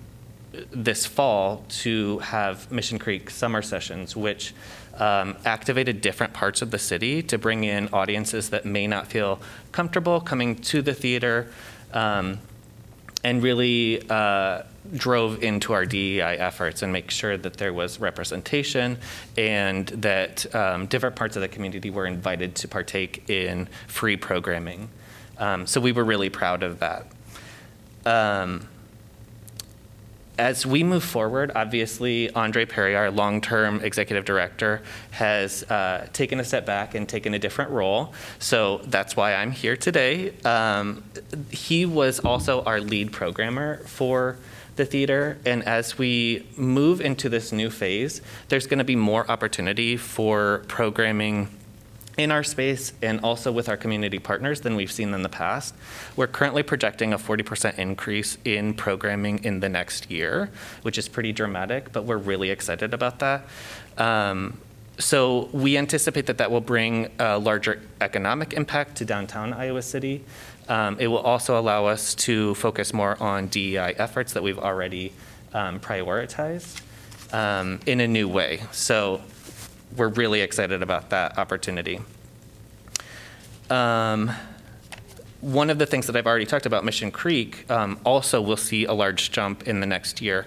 this 0.71 1.07
fall 1.07 1.65
to 1.69 2.19
have 2.19 2.71
Mission 2.73 2.99
Creek 2.99 3.31
summer 3.31 3.63
sessions, 3.63 4.17
which 4.17 4.53
um, 5.01 5.37
activated 5.45 6.01
different 6.01 6.33
parts 6.33 6.63
of 6.63 6.71
the 6.71 6.79
city 6.79 7.23
to 7.23 7.39
bring 7.39 7.65
in 7.65 7.89
audiences 7.93 8.51
that 8.51 8.65
may 8.65 8.87
not 8.87 9.07
feel 9.07 9.41
comfortable 9.73 10.21
coming 10.21 10.55
to 10.57 10.83
the 10.83 10.95
theater 10.95 11.51
um, 11.93 12.39
and 13.25 13.43
really 13.43 14.03
uh, 14.09 14.63
drove 14.95 15.43
into 15.43 15.73
our 15.73 15.85
DEI 15.85 16.37
efforts 16.39 16.83
and 16.83 16.93
make 16.93 17.11
sure 17.11 17.37
that 17.37 17.55
there 17.55 17.73
was 17.73 18.01
representation 18.01 18.99
and 19.37 19.89
that 19.89 20.55
um, 20.55 20.87
different 20.87 21.17
parts 21.17 21.37
of 21.37 21.43
the 21.43 21.49
community 21.49 21.91
were 21.91 22.07
invited 22.07 22.55
to 22.55 22.69
partake 22.69 23.29
in 23.29 23.69
free 23.89 24.17
programming. 24.17 24.89
Um, 25.39 25.67
so 25.67 25.81
we 25.81 25.93
were 25.93 26.05
really 26.05 26.31
proud 26.31 26.63
of 26.63 26.81
that. 26.81 27.07
Um, 28.07 28.69
as 30.41 30.65
we 30.65 30.83
move 30.83 31.05
forward, 31.05 31.53
obviously, 31.55 32.31
Andre 32.31 32.65
Perry, 32.65 32.97
our 32.97 33.11
long 33.11 33.43
term 33.43 33.83
executive 33.85 34.25
director, 34.25 34.81
has 35.11 35.63
uh, 35.65 36.09
taken 36.15 36.41
a 36.41 36.45
step 36.45 36.65
back 36.65 36.95
and 36.95 37.07
taken 37.07 37.35
a 37.35 37.39
different 37.39 37.71
role. 37.71 38.15
So 38.39 38.79
that's 38.85 39.15
why 39.15 39.35
I'm 39.35 39.51
here 39.51 39.77
today. 39.77 40.33
Um, 40.47 41.05
he 41.51 41.85
was 41.85 42.21
also 42.21 42.63
our 42.63 42.81
lead 42.81 43.13
programmer 43.13 43.85
for 43.85 44.39
the 44.77 44.87
theater. 44.87 45.37
And 45.45 45.63
as 45.65 45.99
we 45.99 46.47
move 46.57 47.03
into 47.03 47.29
this 47.29 47.53
new 47.53 47.69
phase, 47.69 48.23
there's 48.49 48.67
going 48.67 48.79
to 48.79 48.85
be 48.85 48.97
more 48.97 49.31
opportunity 49.31 49.99
for 49.99 50.65
programming 50.69 51.49
in 52.17 52.31
our 52.31 52.43
space 52.43 52.93
and 53.03 53.21
also 53.21 53.53
with 53.53 53.69
our 53.69 53.77
community 53.77 54.19
partners 54.19 54.61
than 54.61 54.77
we've 54.77 54.93
seen 54.93 55.15
in 55.15 55.23
the 55.23 55.29
past. 55.29 55.75
We're 56.17 56.27
currently 56.27 56.63
projecting 56.63 57.13
a 57.13 57.19
40% 57.19 57.79
increase 57.79 58.39
in 58.45 58.75
programming 58.75 59.45
in 59.45 59.61
the 59.61 59.69
next 59.69 60.11
year, 60.11 60.51
which 60.83 60.99
is 60.99 61.09
pretty 61.09 61.33
dramatic, 61.33 61.93
but 61.93 62.05
we're 62.05 62.19
really 62.19 62.51
excited 62.51 62.93
about 62.93 63.19
that. 63.21 63.47
Um, 63.97 64.59
so 64.99 65.49
we 65.53 65.79
anticipate 65.79 66.27
that 66.27 66.39
that 66.39 66.51
will 66.51 66.61
bring 66.61 67.11
a 67.19 67.39
larger 67.39 67.81
economic 68.01 68.53
impact 68.53 68.97
to 68.97 69.05
downtown 69.05 69.55
Iowa 69.55 69.83
City. 69.83 70.25
Um, 70.69 70.99
it 71.01 71.07
will 71.07 71.19
also 71.19 71.59
allow 71.59 71.87
us 71.87 72.15
to 72.17 72.55
focus 72.55 72.93
more 72.93 73.21
on 73.21 73.49
DEI 73.49 73.95
efforts 73.97 74.35
that 74.35 74.43
we've 74.43 74.59
already 74.59 75.13
um, 75.55 75.81
prioritized 75.81 76.83
um, 77.33 77.81
in 77.87 78.01
a 78.01 78.07
new 78.07 78.29
way. 78.29 78.63
So 78.73 79.23
we're 79.97 80.09
really 80.09 80.41
excited 80.41 80.83
about 80.83 81.11
that 81.11 81.39
opportunity. 81.39 82.01
Um, 83.69 84.33
one 85.41 85.71
of 85.71 85.79
the 85.79 85.87
things 85.87 86.07
that 86.07 86.17
I've 86.17 86.27
already 86.27 86.47
talked 86.47 86.67
about, 86.67 86.85
Mission 86.85 87.11
Creek, 87.11 87.71
um, 87.71 87.99
also 88.05 88.43
will 88.43 88.57
see 88.57 88.85
a 88.85 88.93
large 88.93 89.31
jump 89.31 89.67
in 89.67 89.81
the 89.81 89.87
next 89.87 90.21
year. 90.21 90.47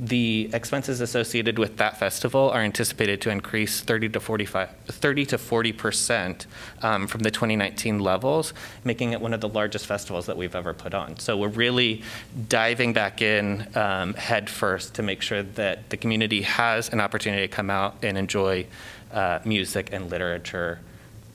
The 0.00 0.50
expenses 0.52 1.00
associated 1.00 1.56
with 1.56 1.76
that 1.76 1.98
festival 1.98 2.50
are 2.50 2.62
anticipated 2.62 3.20
to 3.22 3.30
increase 3.30 3.80
30 3.80 4.08
to 4.10 4.20
45, 4.20 4.70
30 4.86 5.26
to 5.26 5.38
40 5.38 5.72
percent 5.72 6.46
um, 6.82 7.06
from 7.06 7.20
the 7.20 7.30
2019 7.30 8.00
levels, 8.00 8.52
making 8.82 9.12
it 9.12 9.20
one 9.20 9.32
of 9.32 9.40
the 9.40 9.48
largest 9.48 9.86
festivals 9.86 10.26
that 10.26 10.36
we've 10.36 10.56
ever 10.56 10.74
put 10.74 10.94
on. 10.94 11.18
So 11.20 11.36
we're 11.36 11.46
really 11.48 12.02
diving 12.48 12.92
back 12.92 13.22
in 13.22 13.68
um, 13.76 14.14
head 14.14 14.50
first 14.50 14.94
to 14.94 15.02
make 15.02 15.22
sure 15.22 15.44
that 15.44 15.90
the 15.90 15.96
community 15.96 16.42
has 16.42 16.88
an 16.88 17.00
opportunity 17.00 17.46
to 17.46 17.54
come 17.54 17.70
out 17.70 17.96
and 18.02 18.18
enjoy 18.18 18.66
uh, 19.12 19.38
music 19.44 19.90
and 19.92 20.10
literature 20.10 20.80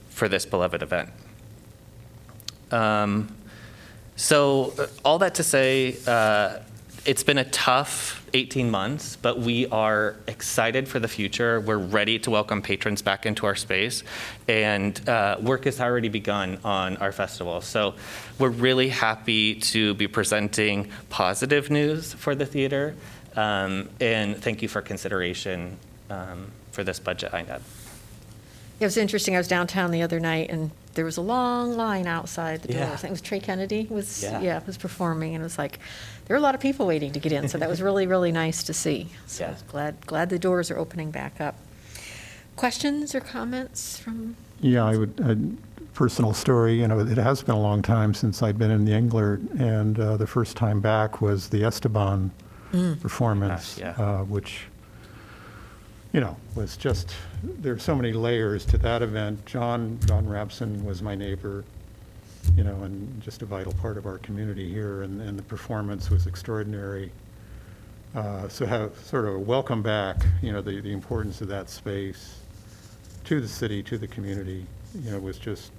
for 0.10 0.28
this 0.28 0.46
beloved 0.46 0.84
event. 0.84 1.10
Um, 2.72 3.34
so, 4.18 4.74
uh, 4.78 4.88
all 5.06 5.20
that 5.20 5.36
to 5.36 5.44
say, 5.44 5.96
uh, 6.06 6.58
it's 7.06 7.24
been 7.24 7.38
a 7.38 7.46
tough 7.46 8.19
18 8.34 8.70
months, 8.70 9.16
but 9.16 9.40
we 9.40 9.68
are 9.68 10.16
excited 10.28 10.88
for 10.88 11.00
the 11.00 11.08
future. 11.08 11.60
We're 11.60 11.78
ready 11.78 12.20
to 12.20 12.32
welcome 12.32 12.62
patrons 12.62 13.02
back 13.02 13.26
into 13.26 13.46
our 13.46 13.56
space, 13.56 14.04
and 14.48 15.08
uh, 15.08 15.38
work 15.42 15.66
has 15.66 15.80
already 15.80 16.10
begun 16.10 16.60
on 16.64 16.98
our 16.98 17.12
festival. 17.12 17.62
So, 17.62 17.96
we're 18.38 18.50
really 18.50 18.90
happy 18.90 19.56
to 19.56 19.94
be 19.96 20.08
presenting 20.08 20.90
positive 21.10 21.70
news 21.70 22.14
for 22.14 22.36
the 22.36 22.46
theater, 22.46 22.96
um, 23.36 23.90
and 24.00 24.38
thank 24.38 24.62
you 24.62 24.68
for 24.68 24.82
consideration 24.82 25.78
um, 26.10 26.52
for 26.72 26.84
this 26.84 27.00
budget, 27.00 27.32
INED. 27.32 27.62
It 28.80 28.86
was 28.86 28.96
interesting. 28.96 29.36
I 29.36 29.40
was 29.40 29.48
downtown 29.48 29.92
the 29.92 30.02
other 30.02 30.20
night, 30.20 30.50
and 30.50 30.72
there 30.94 31.06
was 31.06 31.18
a 31.18 31.22
long 31.22 31.76
line 31.76 32.08
outside 32.08 32.62
the 32.62 32.70
door. 32.70 32.82
Yeah. 32.82 32.94
I 32.94 32.96
think 32.96 33.10
it 33.10 33.12
was 33.12 33.22
Trey 33.22 33.40
Kennedy 33.40 33.88
was 33.90 34.24
Yeah. 34.24 34.42
yeah. 34.42 34.62
was 34.66 34.78
performing, 34.78 35.36
and 35.36 35.42
it 35.42 35.46
was 35.46 35.58
like 35.58 35.80
there 36.30 36.36
were 36.36 36.40
a 36.40 36.42
lot 36.44 36.54
of 36.54 36.62
people 36.62 36.86
waiting 36.86 37.12
to 37.12 37.20
get 37.20 37.32
in. 37.32 37.50
So 37.50 37.58
that 37.58 37.68
was 37.68 37.82
really 37.82 38.06
really 38.06 38.32
nice 38.32 38.62
to 38.64 38.74
see. 38.74 39.08
So 39.26 39.46
Yeah. 39.46 39.56
glad 39.68 40.06
glad 40.06 40.30
the 40.30 40.38
doors 40.40 40.70
are 40.72 40.78
opening 40.78 41.10
back 41.12 41.42
up. 41.42 41.56
questions 42.56 43.16
or 43.16 43.20
comments 43.22 43.98
from? 43.98 44.36
Yeah, 44.62 44.86
I 44.86 44.98
would, 44.98 45.18
a 45.22 45.38
personal 45.94 46.34
story, 46.34 46.80
you 46.82 46.88
know, 46.90 47.00
it 47.00 47.18
has 47.18 47.42
been 47.42 47.56
a 47.56 47.60
long 47.60 47.82
time 47.82 48.14
since 48.14 48.44
I'd 48.44 48.58
been 48.60 48.70
in 48.70 48.84
the 48.84 48.92
Englert, 48.92 49.40
and 49.60 49.98
uh, 49.98 50.18
the 50.18 50.28
first 50.28 50.58
time 50.58 50.82
back 50.82 51.22
was 51.22 51.48
the 51.48 51.64
Esteban 51.64 52.32
performance, 53.02 53.76
Gosh, 53.76 53.80
yeah. 53.80 53.92
uh, 54.06 54.24
which, 54.26 54.66
you 56.12 56.20
know, 56.20 56.36
was 56.54 56.76
just, 56.76 57.16
there 57.44 57.72
are 57.74 57.80
so 57.80 57.96
many 57.96 58.12
layers 58.12 58.66
to 58.66 58.78
that 58.80 59.02
event. 59.02 59.46
John, 59.46 59.98
John 60.06 60.26
Rapson 60.26 60.84
was 60.84 61.02
my 61.02 61.16
neighbor, 61.16 61.64
you 62.56 62.64
know, 62.64 62.84
and 62.84 63.22
just 63.22 63.42
a 63.42 63.46
vital 63.46 63.74
part 63.74 63.98
of 63.98 64.06
our 64.06 64.18
community 64.20 64.70
here, 64.70 65.04
and, 65.04 65.22
and 65.22 65.38
the 65.38 65.44
performance 65.44 66.10
was 66.10 66.28
extraordinary. 66.28 67.12
Uh, 68.16 68.48
So 68.48 68.66
have, 68.66 68.98
sort 69.00 69.26
of 69.26 69.36
a 69.36 69.40
welcome 69.40 69.82
back, 69.82 70.26
you 70.42 70.52
know, 70.52 70.62
the, 70.62 70.82
the 70.82 70.92
importance 70.92 71.42
of 71.42 71.48
that 71.50 71.70
space 71.70 72.40
to 73.26 73.40
the 73.40 73.48
city, 73.48 73.84
to 73.84 73.98
the 73.98 74.08
community, 74.08 74.66
you 75.04 75.12
know, 75.12 75.20
was 75.20 75.38
just, 75.38 75.72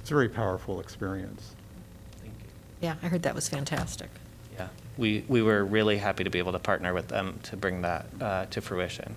it's 0.00 0.10
a 0.10 0.14
very 0.14 0.28
powerful 0.28 0.78
experience. 0.80 1.54
Thank 2.20 2.34
you. 2.40 2.48
Yeah, 2.80 2.94
I 3.02 3.08
heard 3.08 3.22
that 3.22 3.34
was 3.34 3.48
fantastic. 3.48 4.10
Yeah, 4.56 4.68
we, 4.96 5.24
we 5.26 5.42
were 5.42 5.64
really 5.64 5.96
happy 5.96 6.22
to 6.22 6.30
be 6.30 6.38
able 6.38 6.52
to 6.52 6.60
partner 6.60 6.94
with 6.94 7.08
them 7.08 7.40
to 7.44 7.56
bring 7.56 7.82
that 7.82 8.06
uh, 8.20 8.46
to 8.46 8.60
fruition. 8.60 9.16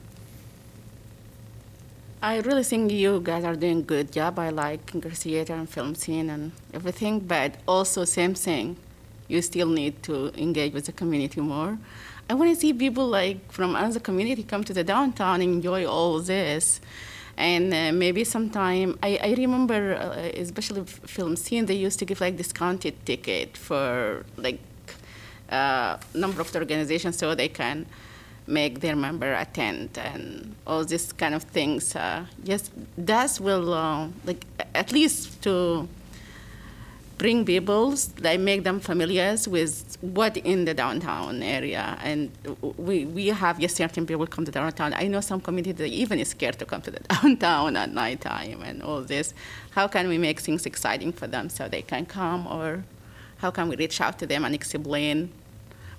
I 2.19 2.39
really 2.39 2.63
think 2.63 2.91
you 2.91 3.21
guys 3.23 3.43
are 3.43 3.55
doing 3.55 3.83
good 3.83 4.11
job. 4.11 4.39
I 4.39 4.49
like 4.49 4.91
the 4.91 5.11
theater 5.11 5.53
and 5.53 5.69
FilmScene 5.69 6.29
and 6.29 6.51
everything, 6.73 7.19
but 7.19 7.57
also 7.67 8.05
same 8.05 8.33
thing. 8.33 8.75
You 9.27 9.39
still 9.43 9.67
need 9.67 10.01
to 10.03 10.31
engage 10.35 10.73
with 10.73 10.87
the 10.87 10.93
community 10.93 11.41
more. 11.41 11.77
I 12.27 12.33
want 12.33 12.49
to 12.49 12.59
see 12.59 12.73
people 12.73 13.05
like 13.05 13.51
from 13.51 13.75
other 13.75 13.99
community 13.99 14.41
come 14.41 14.63
to 14.63 14.73
the 14.73 14.83
downtown 14.83 15.41
and 15.41 15.53
enjoy 15.53 15.85
all 15.85 16.19
this. 16.19 16.81
And 17.37 17.71
uh, 17.71 17.91
maybe 17.91 18.23
sometime, 18.23 18.97
I, 19.03 19.19
I 19.21 19.35
remember, 19.37 19.93
uh, 19.93 20.39
especially 20.41 20.85
film 20.85 21.35
scene, 21.35 21.67
they 21.67 21.75
used 21.75 21.99
to 21.99 22.05
give 22.05 22.19
like 22.19 22.35
discounted 22.35 23.05
ticket 23.05 23.55
for 23.55 24.25
like 24.37 24.59
uh, 25.49 25.97
number 26.15 26.41
of 26.41 26.51
the 26.51 26.57
organizations 26.57 27.19
so 27.19 27.35
they 27.35 27.47
can 27.47 27.85
make 28.47 28.79
their 28.79 28.95
member 28.95 29.33
attend 29.33 29.97
and 29.97 30.55
all 30.65 30.83
these 30.85 31.11
kind 31.13 31.35
of 31.35 31.43
things. 31.43 31.95
Uh, 31.95 32.25
yes, 32.43 32.71
that 32.97 33.39
will 33.39 33.73
uh, 33.73 34.07
like 34.25 34.45
at 34.73 34.91
least 34.91 35.41
to 35.43 35.87
bring 37.17 37.45
people, 37.45 37.95
like 38.21 38.39
make 38.39 38.63
them 38.63 38.79
familiar 38.79 39.35
with 39.47 39.97
what 40.01 40.37
in 40.37 40.65
the 40.65 40.73
downtown 40.73 41.41
area. 41.41 41.97
And 42.03 42.31
we, 42.77 43.05
we 43.05 43.27
have 43.27 43.59
yes, 43.59 43.73
certain 43.73 44.05
people 44.05 44.27
come 44.27 44.45
to 44.45 44.51
downtown. 44.51 44.93
I 44.93 45.07
know 45.07 45.21
some 45.21 45.41
community 45.41 45.71
that 45.71 45.87
even 45.87 46.19
is 46.19 46.29
scared 46.29 46.59
to 46.59 46.65
come 46.65 46.81
to 46.83 46.91
the 46.91 46.99
downtown 47.15 47.75
at 47.75 47.91
nighttime 47.91 48.61
and 48.61 48.83
all 48.83 49.01
this. 49.01 49.33
How 49.71 49.87
can 49.87 50.07
we 50.07 50.17
make 50.17 50.39
things 50.39 50.65
exciting 50.65 51.11
for 51.11 51.27
them 51.27 51.49
so 51.49 51.67
they 51.67 51.81
can 51.81 52.05
come 52.05 52.47
or 52.47 52.83
how 53.39 53.51
can 53.51 53.67
we 53.67 53.75
reach 53.75 53.99
out 54.01 54.19
to 54.19 54.27
them 54.27 54.45
and 54.45 54.53
explain 54.53 55.31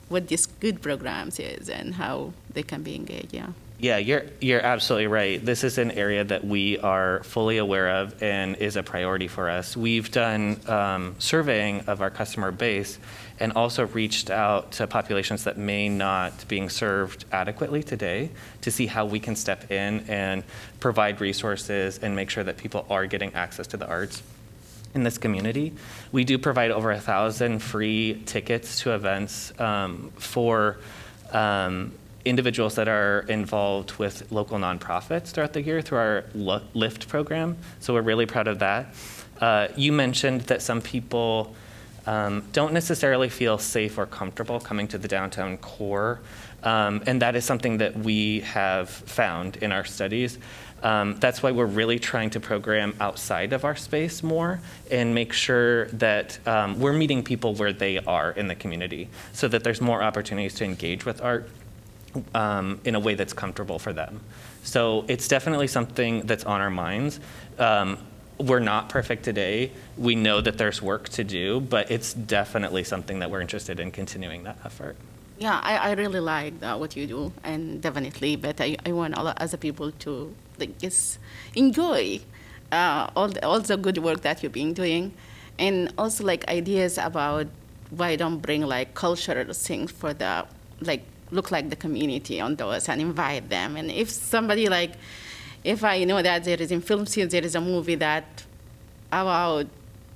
what 0.08 0.28
these 0.28 0.46
good 0.46 0.80
programs 0.82 1.38
is 1.38 1.68
and 1.68 1.94
how 1.94 2.32
they 2.52 2.62
can 2.62 2.82
be 2.82 2.94
engaged, 2.94 3.32
yeah. 3.32 3.48
Yeah, 3.80 3.98
you're, 3.98 4.24
you're 4.40 4.60
absolutely 4.60 5.06
right. 5.06 5.44
This 5.44 5.62
is 5.62 5.78
an 5.78 5.92
area 5.92 6.24
that 6.24 6.44
we 6.44 6.78
are 6.78 7.22
fully 7.22 7.58
aware 7.58 7.88
of 7.88 8.20
and 8.20 8.56
is 8.56 8.74
a 8.74 8.82
priority 8.82 9.28
for 9.28 9.48
us. 9.48 9.76
We've 9.76 10.10
done 10.10 10.58
um, 10.66 11.14
surveying 11.20 11.82
of 11.82 12.02
our 12.02 12.10
customer 12.10 12.50
base 12.50 12.98
and 13.38 13.52
also 13.52 13.86
reached 13.86 14.30
out 14.30 14.72
to 14.72 14.88
populations 14.88 15.44
that 15.44 15.56
may 15.56 15.88
not 15.88 16.48
being 16.48 16.68
served 16.68 17.24
adequately 17.30 17.84
today 17.84 18.30
to 18.62 18.72
see 18.72 18.86
how 18.86 19.06
we 19.06 19.20
can 19.20 19.36
step 19.36 19.70
in 19.70 20.04
and 20.08 20.42
provide 20.80 21.20
resources 21.20 21.98
and 21.98 22.16
make 22.16 22.30
sure 22.30 22.42
that 22.42 22.56
people 22.56 22.84
are 22.90 23.06
getting 23.06 23.32
access 23.34 23.68
to 23.68 23.76
the 23.76 23.86
arts 23.86 24.24
in 24.98 25.04
this 25.04 25.18
community. 25.18 25.72
We 26.12 26.24
do 26.24 26.36
provide 26.38 26.70
over 26.70 26.90
a 26.90 27.00
thousand 27.00 27.60
free 27.60 28.22
tickets 28.26 28.80
to 28.80 28.94
events 28.94 29.58
um, 29.60 30.12
for 30.16 30.78
um, 31.32 31.92
individuals 32.24 32.74
that 32.74 32.88
are 32.88 33.20
involved 33.28 33.92
with 33.98 34.30
local 34.30 34.58
nonprofits 34.58 35.28
throughout 35.28 35.52
the 35.52 35.62
year 35.62 35.80
through 35.80 35.98
our 35.98 36.24
Lift 36.74 37.08
program. 37.08 37.56
So 37.80 37.94
we're 37.94 38.02
really 38.02 38.26
proud 38.26 38.48
of 38.48 38.58
that. 38.58 38.94
Uh, 39.40 39.68
you 39.76 39.92
mentioned 39.92 40.42
that 40.42 40.60
some 40.62 40.82
people 40.82 41.54
um, 42.06 42.42
don't 42.52 42.72
necessarily 42.72 43.28
feel 43.28 43.58
safe 43.58 43.98
or 43.98 44.06
comfortable 44.06 44.60
coming 44.60 44.88
to 44.88 44.98
the 44.98 45.08
downtown 45.08 45.58
core. 45.58 46.20
Um, 46.62 47.02
and 47.06 47.22
that 47.22 47.36
is 47.36 47.44
something 47.44 47.78
that 47.78 47.96
we 47.96 48.40
have 48.40 48.90
found 48.90 49.56
in 49.58 49.70
our 49.70 49.84
studies. 49.84 50.38
Um, 50.82 51.16
that's 51.18 51.42
why 51.42 51.50
we're 51.50 51.66
really 51.66 51.98
trying 51.98 52.30
to 52.30 52.40
program 52.40 52.94
outside 53.00 53.52
of 53.52 53.64
our 53.64 53.76
space 53.76 54.22
more 54.22 54.60
and 54.90 55.14
make 55.14 55.32
sure 55.32 55.86
that 55.86 56.38
um, 56.46 56.78
we're 56.78 56.92
meeting 56.92 57.22
people 57.22 57.54
where 57.54 57.72
they 57.72 57.98
are 57.98 58.30
in 58.32 58.48
the 58.48 58.54
community 58.54 59.08
so 59.32 59.48
that 59.48 59.64
there's 59.64 59.80
more 59.80 60.02
opportunities 60.02 60.54
to 60.54 60.64
engage 60.64 61.04
with 61.04 61.20
art 61.20 61.48
um, 62.34 62.80
in 62.84 62.94
a 62.94 63.00
way 63.00 63.14
that's 63.14 63.32
comfortable 63.32 63.78
for 63.78 63.92
them. 63.92 64.20
So 64.62 65.04
it's 65.08 65.28
definitely 65.28 65.66
something 65.66 66.26
that's 66.26 66.44
on 66.44 66.60
our 66.60 66.70
minds. 66.70 67.20
Um, 67.58 67.98
we're 68.38 68.60
not 68.60 68.88
perfect 68.88 69.24
today. 69.24 69.72
We 69.96 70.14
know 70.14 70.40
that 70.40 70.58
there's 70.58 70.80
work 70.80 71.08
to 71.10 71.24
do, 71.24 71.60
but 71.60 71.90
it's 71.90 72.14
definitely 72.14 72.84
something 72.84 73.18
that 73.18 73.30
we're 73.30 73.40
interested 73.40 73.80
in 73.80 73.90
continuing 73.90 74.44
that 74.44 74.58
effort. 74.64 74.96
Yeah, 75.38 75.60
I, 75.62 75.76
I 75.76 75.92
really 75.92 76.20
like 76.20 76.54
uh, 76.62 76.76
what 76.76 76.96
you 76.96 77.06
do, 77.06 77.32
and 77.44 77.80
definitely, 77.80 78.36
but 78.36 78.60
I, 78.60 78.76
I 78.84 78.92
want 78.92 79.16
all 79.16 79.32
other 79.36 79.56
people 79.56 79.92
to 79.92 80.34
like, 80.58 80.78
just 80.78 81.18
enjoy 81.54 82.20
uh, 82.72 83.08
all, 83.16 83.28
the, 83.28 83.44
all 83.44 83.60
the 83.60 83.76
good 83.76 83.98
work 83.98 84.22
that 84.22 84.42
you've 84.42 84.52
been 84.52 84.74
doing, 84.74 85.12
and 85.58 85.92
also 85.98 86.24
like 86.24 86.46
ideas 86.48 86.98
about 86.98 87.46
why 87.90 88.16
don't 88.16 88.38
bring 88.38 88.62
like 88.66 88.94
cultural 88.94 89.52
things 89.52 89.90
for 89.90 90.12
the 90.12 90.46
like 90.80 91.02
look 91.30 91.50
like 91.50 91.70
the 91.70 91.76
community 91.76 92.40
on 92.40 92.56
those 92.56 92.88
and 92.88 93.00
invite 93.00 93.48
them. 93.48 93.76
And 93.76 93.90
if 93.90 94.10
somebody 94.10 94.68
like, 94.68 94.92
if 95.64 95.84
I 95.84 96.04
know 96.04 96.22
that 96.22 96.44
there 96.44 96.60
is 96.60 96.70
in 96.70 96.82
FilmScene 96.82 97.30
there 97.30 97.44
is 97.44 97.54
a 97.54 97.60
movie 97.60 97.96
that 97.96 98.44
about 99.10 99.66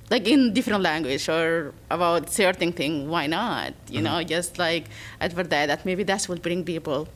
like 0.09 0.27
in 0.27 0.53
different 0.53 0.81
language 0.83 1.27
or 1.29 1.73
about 1.89 2.29
certain 2.29 2.71
thing, 2.71 3.09
why 3.09 3.27
not? 3.27 3.73
You 3.89 4.01
know, 4.01 4.23
just 4.23 4.59
like 4.59 4.85
advertise 5.19 5.67
that 5.67 5.85
maybe 5.85 6.03
that 6.03 6.27
will 6.29 6.37
bring 6.37 6.63
people 6.63 7.07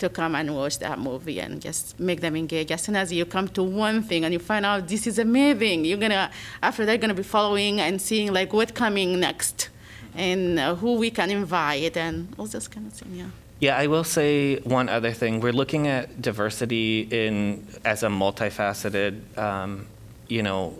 to 0.00 0.08
come 0.08 0.34
and 0.34 0.54
watch 0.54 0.78
that 0.78 0.98
movie 0.98 1.40
and 1.40 1.60
just 1.60 1.98
make 2.00 2.20
them 2.20 2.36
engage. 2.36 2.70
As 2.70 2.82
soon 2.82 2.96
as 2.96 3.12
you 3.12 3.24
come 3.24 3.48
to 3.48 3.62
one 3.62 4.02
thing 4.02 4.24
and 4.24 4.32
you 4.32 4.38
find 4.38 4.66
out 4.66 4.88
this 4.88 5.06
is 5.06 5.18
amazing, 5.18 5.84
you're 5.84 5.98
gonna 5.98 6.30
after 6.62 6.84
that 6.86 7.00
gonna 7.00 7.14
be 7.14 7.22
following 7.22 7.80
and 7.80 8.00
seeing 8.00 8.32
like 8.32 8.52
what 8.52 8.74
coming 8.74 9.20
next 9.20 9.68
and 10.14 10.58
uh, 10.58 10.74
who 10.74 10.94
we 10.94 11.10
can 11.10 11.30
invite 11.30 11.96
and 11.96 12.34
all 12.38 12.46
this 12.46 12.68
kind 12.68 12.86
of 12.86 12.92
thing. 12.92 13.14
Yeah. 13.14 13.26
Yeah, 13.60 13.76
I 13.76 13.88
will 13.88 14.04
say 14.04 14.56
one 14.60 14.88
other 14.88 15.12
thing. 15.12 15.40
We're 15.40 15.52
looking 15.52 15.86
at 15.86 16.22
diversity 16.22 17.00
in 17.10 17.66
as 17.84 18.02
a 18.02 18.08
multifaceted, 18.08 19.36
um, 19.36 19.86
you 20.28 20.42
know, 20.42 20.78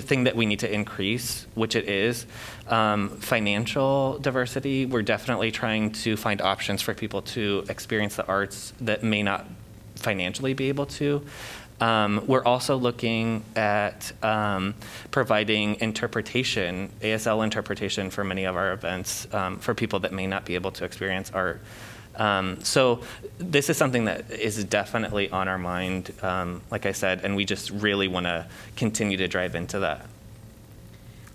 thing 0.00 0.24
that 0.24 0.36
we 0.36 0.46
need 0.46 0.60
to 0.60 0.72
increase, 0.72 1.46
which 1.54 1.76
it 1.76 1.88
is. 1.88 2.26
Um, 2.68 3.10
financial 3.10 4.18
diversity, 4.18 4.86
we're 4.86 5.02
definitely 5.02 5.50
trying 5.50 5.92
to 5.92 6.16
find 6.16 6.40
options 6.40 6.82
for 6.82 6.94
people 6.94 7.22
to 7.22 7.64
experience 7.68 8.16
the 8.16 8.26
arts 8.26 8.72
that 8.80 9.02
may 9.02 9.22
not 9.22 9.46
financially 9.96 10.54
be 10.54 10.68
able 10.68 10.86
to. 10.86 11.24
Um, 11.80 12.22
we're 12.28 12.44
also 12.44 12.76
looking 12.76 13.42
at 13.56 14.12
um, 14.22 14.74
providing 15.10 15.80
interpretation, 15.80 16.90
ASL 17.00 17.42
interpretation 17.42 18.10
for 18.10 18.22
many 18.22 18.44
of 18.44 18.54
our 18.54 18.72
events 18.72 19.26
um, 19.34 19.58
for 19.58 19.74
people 19.74 19.98
that 20.00 20.12
may 20.12 20.28
not 20.28 20.44
be 20.44 20.54
able 20.54 20.70
to 20.72 20.84
experience 20.84 21.32
art. 21.34 21.60
Um, 22.16 22.62
so 22.62 23.00
this 23.38 23.70
is 23.70 23.76
something 23.76 24.04
that 24.04 24.30
is 24.30 24.62
definitely 24.64 25.30
on 25.30 25.48
our 25.48 25.58
mind, 25.58 26.12
um, 26.22 26.60
like 26.70 26.86
I 26.86 26.92
said, 26.92 27.24
and 27.24 27.36
we 27.36 27.44
just 27.44 27.70
really 27.70 28.08
want 28.08 28.26
to 28.26 28.46
continue 28.76 29.16
to 29.16 29.28
drive 29.28 29.54
into 29.54 29.78
that. 29.80 30.06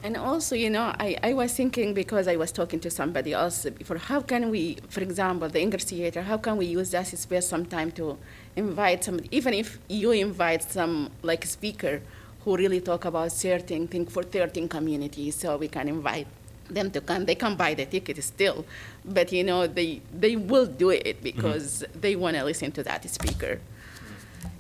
And 0.04 0.16
also, 0.16 0.56
you 0.56 0.70
know, 0.70 0.94
I, 1.00 1.18
I 1.24 1.34
was 1.34 1.54
thinking 1.54 1.94
because 1.96 2.28
I 2.28 2.36
was 2.36 2.52
talking 2.52 2.80
to 2.82 2.90
somebody 2.92 3.34
else 3.34 3.66
before, 3.66 3.98
how 3.98 4.22
can 4.22 4.52
we, 4.52 4.78
for 4.90 5.02
example, 5.02 5.50
the 5.50 5.60
Englert 5.60 5.84
theater, 5.84 6.22
how 6.22 6.38
can 6.38 6.58
we 6.58 6.68
use 6.68 6.92
that 6.92 7.08
space 7.08 7.48
sometime 7.48 7.92
to 7.94 8.18
invite 8.56 9.04
somebody, 9.04 9.28
even 9.32 9.56
if 9.56 9.80
you 9.88 10.12
invite 10.12 10.64
some 10.64 11.10
like 11.24 11.46
speaker 11.46 12.02
who 12.46 12.56
really 12.56 12.80
talk 12.80 13.06
about 13.06 13.32
certain 13.32 13.88
thing 13.88 14.06
for 14.06 14.24
certain 14.32 14.70
communities, 14.70 15.36
so 15.36 15.58
we 15.58 15.68
can 15.68 15.90
invite 15.90 16.28
them 16.70 16.92
to 16.92 17.02
come. 17.02 17.26
They 17.26 17.36
can 17.36 17.56
buy 17.56 17.74
the 17.74 17.86
ticket 17.86 18.22
still, 18.24 18.66
but 19.06 19.32
you 19.32 19.44
know, 19.44 19.68
they, 19.68 20.02
they 20.14 20.36
will 20.36 20.66
do 20.66 20.90
it 20.90 21.24
because 21.24 21.84
they 22.00 22.16
want 22.16 22.36
to 22.38 22.44
listen 22.44 22.72
to 22.74 22.84
that 22.84 23.10
speaker. 23.10 23.60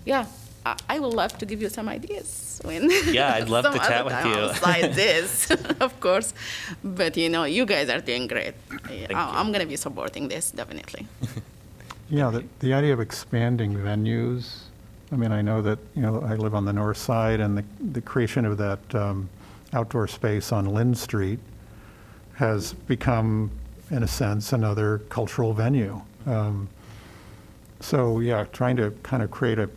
Yeah, 0.05 0.25
I, 0.65 0.75
I 0.89 0.99
would 0.99 1.13
love 1.13 1.37
to 1.37 1.45
give 1.45 1.61
you 1.61 1.69
some 1.69 1.89
ideas 1.89 2.61
when. 2.63 2.89
Yeah, 3.11 3.33
I'd 3.35 3.49
love 3.49 3.65
some 3.65 3.73
to 3.73 3.79
chat 3.79 3.91
other 3.91 4.05
with 4.05 4.13
time 4.13 4.31
you. 4.31 4.37
Outside 4.37 4.93
this, 5.03 5.51
of 5.79 5.99
course, 5.99 6.33
but 6.83 7.17
you 7.17 7.29
know, 7.29 7.43
you 7.43 7.65
guys 7.65 7.89
are 7.89 8.01
doing 8.01 8.27
great. 8.27 8.55
I, 8.85 8.93
you. 8.93 9.07
I'm 9.09 9.51
going 9.51 9.61
to 9.61 9.67
be 9.67 9.77
supporting 9.77 10.27
this 10.27 10.51
definitely. 10.51 11.07
Yeah, 12.09 12.29
the, 12.29 12.45
the 12.59 12.73
idea 12.73 12.93
of 12.93 13.01
expanding 13.01 13.75
venues 13.75 14.67
I 15.11 15.15
mean, 15.15 15.31
I 15.31 15.41
know 15.41 15.61
that, 15.61 15.79
you 15.95 16.01
know, 16.01 16.21
I 16.21 16.35
live 16.35 16.53
on 16.53 16.65
the 16.65 16.73
north 16.73 16.97
side, 16.97 17.39
and 17.39 17.57
the, 17.57 17.63
the 17.79 18.01
creation 18.01 18.45
of 18.45 18.57
that 18.57 18.79
um, 18.93 19.29
outdoor 19.73 20.07
space 20.07 20.51
on 20.51 20.65
Lynn 20.65 20.95
Street 20.95 21.39
has 22.37 22.73
become, 22.73 23.51
in 23.91 24.01
a 24.01 24.07
sense, 24.07 24.53
another 24.53 24.99
cultural 25.09 25.53
venue. 25.53 26.01
Um, 26.25 26.69
So, 27.79 28.21
yeah, 28.21 28.45
trying 28.51 28.75
to 28.77 28.89
kind 29.03 29.21
of 29.21 29.29
create 29.29 29.59
a, 29.59 29.69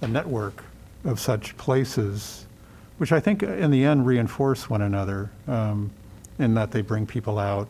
a 0.00 0.08
network 0.08 0.64
of 1.04 1.20
such 1.20 1.56
places, 1.56 2.46
which 2.98 3.12
I 3.12 3.20
think 3.20 3.44
in 3.44 3.70
the 3.70 3.84
end 3.84 4.06
reinforce 4.06 4.68
one 4.68 4.82
another, 4.82 5.30
um, 5.46 5.90
in 6.38 6.54
that 6.54 6.70
they 6.72 6.82
bring 6.82 7.06
people 7.06 7.38
out 7.38 7.68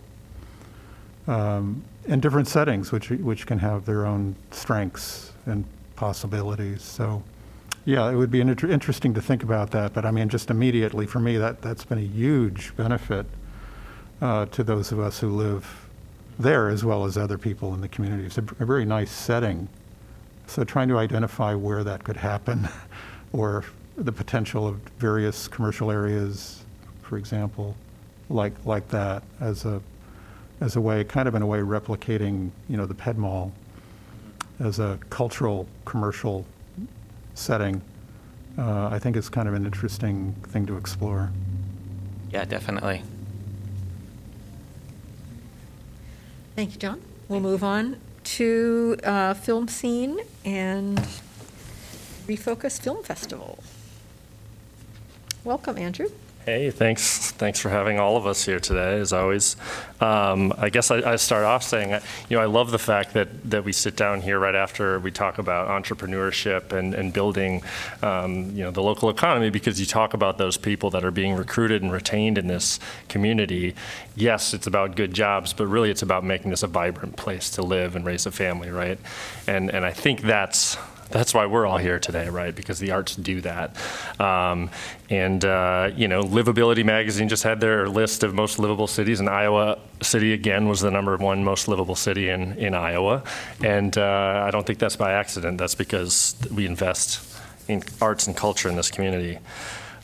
um, 1.26 1.82
in 2.06 2.20
different 2.20 2.48
settings, 2.48 2.92
which, 2.92 3.10
which 3.10 3.46
can 3.46 3.58
have 3.58 3.84
their 3.84 4.06
own 4.06 4.34
strengths 4.50 5.32
and 5.44 5.64
possibilities. 5.96 6.80
So, 6.82 7.22
yeah, 7.84 8.10
it 8.10 8.16
would 8.16 8.30
be 8.30 8.40
inter- 8.40 8.70
interesting 8.70 9.12
to 9.14 9.20
think 9.20 9.42
about 9.42 9.70
that. 9.72 9.92
But 9.92 10.06
I 10.06 10.10
mean, 10.10 10.30
just 10.30 10.50
immediately 10.50 11.06
for 11.06 11.20
me, 11.20 11.36
that, 11.36 11.60
that's 11.60 11.84
been 11.84 11.98
a 11.98 12.08
huge 12.22 12.74
benefit 12.74 13.26
uh, 14.24 14.46
to 14.46 14.64
those 14.64 14.90
of 14.90 14.98
us 14.98 15.20
who 15.20 15.28
live 15.28 15.86
there 16.38 16.70
as 16.70 16.82
well 16.82 17.04
as 17.04 17.18
other 17.18 17.36
people 17.36 17.74
in 17.74 17.82
the 17.82 17.88
community. 17.88 18.24
It's 18.24 18.38
a, 18.38 18.44
a 18.58 18.64
very 18.64 18.86
nice 18.86 19.10
setting. 19.10 19.68
So 20.46 20.64
trying 20.64 20.88
to 20.88 20.96
identify 20.96 21.54
where 21.54 21.84
that 21.84 22.04
could 22.04 22.16
happen 22.16 22.66
or 23.32 23.64
the 23.96 24.12
potential 24.12 24.66
of 24.66 24.76
various 24.98 25.46
commercial 25.46 25.90
areas, 25.90 26.64
for 27.02 27.18
example, 27.18 27.76
like, 28.30 28.54
like 28.64 28.88
that 28.88 29.22
as 29.40 29.66
a, 29.66 29.82
as 30.62 30.76
a 30.76 30.80
way, 30.80 31.04
kind 31.04 31.28
of 31.28 31.34
in 31.34 31.42
a 31.42 31.46
way 31.46 31.58
replicating, 31.58 32.50
you 32.70 32.78
know, 32.78 32.86
the 32.86 32.94
Ped 32.94 33.18
Mall 33.18 33.52
as 34.58 34.78
a 34.78 34.98
cultural, 35.10 35.68
commercial 35.84 36.46
setting, 37.34 37.82
uh, 38.56 38.88
I 38.88 38.98
think 38.98 39.16
is 39.16 39.28
kind 39.28 39.48
of 39.48 39.54
an 39.54 39.66
interesting 39.66 40.34
thing 40.44 40.64
to 40.64 40.78
explore. 40.78 41.30
Yeah, 42.30 42.46
definitely. 42.46 43.02
Thank 46.56 46.74
you, 46.74 46.78
John. 46.78 47.00
We'll 47.28 47.40
move 47.40 47.64
on 47.64 47.96
to 48.24 48.96
uh, 49.02 49.34
FilmScene 49.34 50.18
and 50.44 50.98
Refocus 52.26 52.80
Film 52.80 53.02
Festival. 53.02 53.58
Welcome, 55.42 55.76
Andrew. 55.78 56.08
Hey, 56.44 56.70
thanks. 56.70 57.30
Thanks 57.30 57.58
for 57.58 57.70
having 57.70 57.98
all 57.98 58.18
of 58.18 58.26
us 58.26 58.44
here 58.44 58.60
today, 58.60 59.00
as 59.00 59.14
always. 59.14 59.56
Um, 59.98 60.52
I 60.58 60.68
guess 60.68 60.90
I, 60.90 61.12
I 61.12 61.16
start 61.16 61.42
off 61.42 61.62
saying, 61.62 61.94
uh, 61.94 62.00
you 62.28 62.36
know, 62.36 62.42
I 62.42 62.44
love 62.44 62.70
the 62.70 62.78
fact 62.78 63.14
that, 63.14 63.50
that 63.50 63.64
we 63.64 63.72
sit 63.72 63.96
down 63.96 64.20
here 64.20 64.38
right 64.38 64.54
after 64.54 65.00
we 65.00 65.10
talk 65.10 65.38
about 65.38 65.68
entrepreneurship 65.68 66.72
and, 66.72 66.92
and 66.92 67.14
building, 67.14 67.62
um, 68.02 68.50
you 68.50 68.62
know, 68.62 68.70
the 68.70 68.82
local 68.82 69.08
economy 69.08 69.48
because 69.48 69.80
you 69.80 69.86
talk 69.86 70.12
about 70.12 70.36
those 70.36 70.58
people 70.58 70.90
that 70.90 71.02
are 71.02 71.10
being 71.10 71.34
recruited 71.34 71.80
and 71.80 71.90
retained 71.90 72.36
in 72.36 72.46
this 72.46 72.78
community. 73.08 73.74
Yes, 74.14 74.52
it's 74.52 74.66
about 74.66 74.96
good 74.96 75.14
jobs, 75.14 75.54
but 75.54 75.66
really 75.66 75.90
it's 75.90 76.02
about 76.02 76.24
making 76.24 76.50
this 76.50 76.62
a 76.62 76.66
vibrant 76.66 77.16
place 77.16 77.48
to 77.52 77.62
live 77.62 77.96
and 77.96 78.04
raise 78.04 78.26
a 78.26 78.30
family, 78.30 78.68
right? 78.68 78.98
And, 79.46 79.70
and 79.70 79.86
I 79.86 79.94
think 79.94 80.20
that's 80.20 80.76
that's 81.10 81.34
why 81.34 81.46
we're 81.46 81.66
all 81.66 81.78
here 81.78 81.98
today, 81.98 82.28
right? 82.28 82.54
Because 82.54 82.78
the 82.78 82.90
arts 82.92 83.16
do 83.16 83.40
that. 83.42 83.76
Um, 84.20 84.70
and, 85.10 85.44
uh, 85.44 85.90
you 85.94 86.08
know, 86.08 86.22
Livability 86.22 86.84
Magazine 86.84 87.28
just 87.28 87.42
had 87.42 87.60
their 87.60 87.88
list 87.88 88.22
of 88.22 88.34
most 88.34 88.58
livable 88.58 88.86
cities, 88.86 89.20
and 89.20 89.28
Iowa 89.28 89.78
City, 90.02 90.32
again, 90.32 90.68
was 90.68 90.80
the 90.80 90.90
number 90.90 91.16
one 91.16 91.44
most 91.44 91.68
livable 91.68 91.94
city 91.94 92.28
in, 92.28 92.54
in 92.58 92.74
Iowa. 92.74 93.22
And 93.62 93.96
uh, 93.96 94.44
I 94.46 94.50
don't 94.50 94.66
think 94.66 94.78
that's 94.78 94.96
by 94.96 95.12
accident. 95.12 95.58
That's 95.58 95.74
because 95.74 96.36
we 96.52 96.66
invest 96.66 97.20
in 97.68 97.82
arts 98.00 98.26
and 98.26 98.36
culture 98.36 98.68
in 98.68 98.76
this 98.76 98.90
community. 98.90 99.38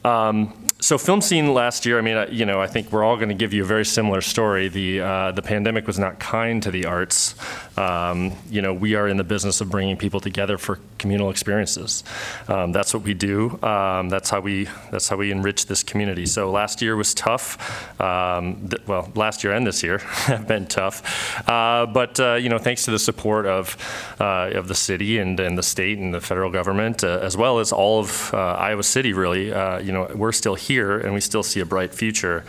Um, 0.05 0.70
so 0.81 0.97
FilmScene 0.97 1.53
last 1.53 1.85
year, 1.85 1.99
I 1.99 2.01
mean, 2.01 2.26
you 2.31 2.47
know, 2.47 2.61
I 2.61 2.66
think 2.66 2.91
we're 2.91 3.05
all 3.05 3.16
going 3.16 3.28
to 3.28 3.35
give 3.35 3.53
you 3.53 3.62
a 3.62 3.66
very 3.66 3.85
similar 3.85 4.20
story. 4.22 4.68
The, 4.68 5.01
uh, 5.01 5.33
the 5.33 5.43
pandemic 5.43 5.87
was 5.87 5.99
not 5.99 6.18
kind 6.18 6.62
to 6.62 6.70
the 6.70 6.87
arts. 6.87 7.35
Um, 7.76 8.33
You 8.51 8.62
know, 8.62 8.72
we 8.72 8.95
are 8.95 9.07
in 9.07 9.16
the 9.18 9.24
business 9.24 9.61
of 9.61 9.70
bringing 9.70 9.97
people 9.99 10.20
together 10.20 10.57
for 10.59 10.78
communal 10.99 11.31
experiences. 11.31 12.03
Um, 12.49 12.72
That's 12.72 12.95
what 12.95 13.03
we 13.03 13.12
do. 13.14 13.59
Um, 13.62 14.09
That's 14.09 14.31
how 14.31 14.41
we, 14.41 14.68
that's 14.91 15.09
how 15.09 15.16
we 15.16 15.31
enrich 15.31 15.66
this 15.66 15.83
community. 15.83 16.24
So 16.26 16.51
last 16.51 16.81
year 16.81 16.97
was 16.97 17.12
tough. 17.14 17.59
Um, 18.01 18.68
th- 18.68 18.83
Well, 18.87 19.11
last 19.14 19.45
year 19.45 19.53
and 19.53 19.66
this 19.66 19.83
year 19.83 19.99
have 20.28 20.47
been 20.49 20.66
tough. 20.66 21.03
Uh, 21.49 21.85
But, 21.87 22.18
uh, 22.18 22.35
you 22.35 22.49
know, 22.49 22.59
thanks 22.59 22.85
to 22.87 22.91
the 22.91 22.99
support 22.99 23.45
of, 23.45 23.76
uh, 24.18 24.51
of 24.55 24.66
the 24.68 24.74
city 24.74 25.18
and, 25.18 25.39
and 25.41 25.59
the 25.59 25.62
state 25.62 25.99
and 25.99 26.14
the 26.14 26.20
federal 26.20 26.51
government, 26.51 27.05
uh, 27.05 27.18
as 27.22 27.37
well 27.37 27.59
as 27.59 27.70
all 27.70 28.01
of 28.01 28.33
uh, 28.33 28.39
Iowa 28.68 28.83
City, 28.83 29.12
really, 29.12 29.47
you 29.85 29.93
know, 29.93 30.11
we're 30.14 30.33
still 30.33 30.55
here 30.55 30.70
and 30.79 31.12
we 31.14 31.21
still 31.21 31.43
see 31.43 31.61
a 31.61 31.66
bright 31.66 31.95
future. 31.95 32.45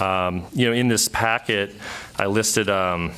Um, 0.00 0.44
You 0.52 0.66
know, 0.66 0.72
in 0.72 0.88
this 0.88 1.08
packet, 1.08 1.74
I 2.18 2.26
listed, 2.26 2.68
um, 2.68 3.12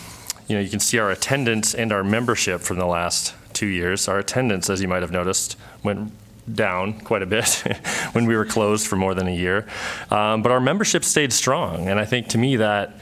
you 0.48 0.56
know, 0.56 0.62
you 0.62 0.70
can 0.70 0.80
see 0.80 0.98
our 0.98 1.10
attendance 1.10 1.74
and 1.74 1.92
our 1.92 2.04
membership 2.04 2.60
from 2.60 2.78
the 2.78 2.86
last 2.86 3.34
two 3.52 3.66
years. 3.66 4.08
Our 4.08 4.18
attendance, 4.18 4.70
as 4.70 4.80
you 4.80 4.88
might 4.88 5.02
have 5.02 5.12
noticed, 5.12 5.56
went 5.82 6.12
down 6.52 7.00
quite 7.00 7.22
a 7.22 7.26
bit 7.26 7.48
when 8.12 8.26
we 8.26 8.36
were 8.36 8.44
closed 8.44 8.86
for 8.86 8.96
more 8.96 9.14
than 9.14 9.26
a 9.26 9.34
year. 9.34 9.66
Um, 10.10 10.42
but 10.42 10.52
our 10.52 10.60
membership 10.60 11.04
stayed 11.04 11.32
strong. 11.32 11.88
And 11.88 11.98
I 11.98 12.04
think 12.04 12.28
to 12.28 12.38
me 12.38 12.56
that 12.56 12.94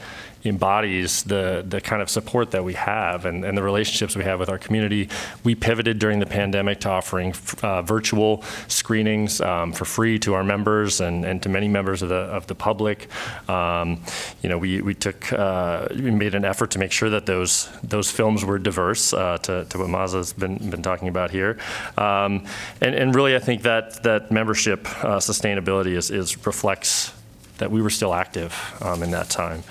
embodies 0.45 1.23
the, 1.23 1.63
the 1.67 1.79
kind 1.79 2.01
of 2.01 2.09
support 2.09 2.51
that 2.51 2.63
we 2.63 2.73
have 2.73 3.25
and, 3.25 3.45
and 3.45 3.57
the 3.57 3.63
relationships 3.63 4.15
we 4.15 4.23
have 4.23 4.39
with 4.39 4.49
our 4.49 4.57
community. 4.57 5.09
We 5.43 5.55
pivoted 5.55 5.99
during 5.99 6.19
the 6.19 6.25
pandemic 6.25 6.81
to 6.81 6.89
offering 6.89 7.33
uh, 7.61 7.81
virtual 7.81 8.43
screenings 8.67 9.41
um, 9.41 9.71
for 9.71 9.85
free 9.85 10.19
to 10.19 10.33
our 10.33 10.43
members 10.43 11.01
and, 11.01 11.25
and 11.25 11.41
to 11.43 11.49
many 11.49 11.67
members 11.67 12.01
of 12.01 12.09
the, 12.09 12.15
of 12.15 12.47
the 12.47 12.55
public. 12.55 13.07
Um, 13.49 14.01
you 14.41 14.49
know, 14.49 14.57
we, 14.57 14.81
we 14.81 14.93
took, 14.93 15.31
uh, 15.31 15.87
we 15.91 16.11
made 16.11 16.35
an 16.35 16.45
effort 16.45 16.71
to 16.71 16.79
make 16.79 16.91
sure 16.91 17.09
that 17.09 17.25
those, 17.25 17.69
those 17.83 18.11
films 18.11 18.43
were 18.43 18.59
diverse, 18.59 19.13
uh, 19.13 19.37
to, 19.39 19.65
to 19.65 19.77
what 19.77 19.89
Maza's 19.89 20.33
been, 20.33 20.57
been 20.69 20.81
talking 20.81 21.07
about 21.07 21.31
here. 21.31 21.57
Um, 21.97 22.45
and, 22.81 22.95
and 22.95 23.15
really, 23.15 23.35
I 23.35 23.39
think 23.39 23.61
that, 23.63 24.03
that 24.03 24.31
membership 24.31 24.87
uh, 25.03 25.19
sustainability 25.19 25.95
is, 25.95 26.11
is 26.11 26.45
reflects 26.45 27.13
that 27.57 27.71
we 27.71 27.81
were 27.81 27.89
still 27.89 28.13
active 28.13 28.53
um, 28.81 29.03
in 29.03 29.11
that 29.11 29.29
time. 29.29 29.63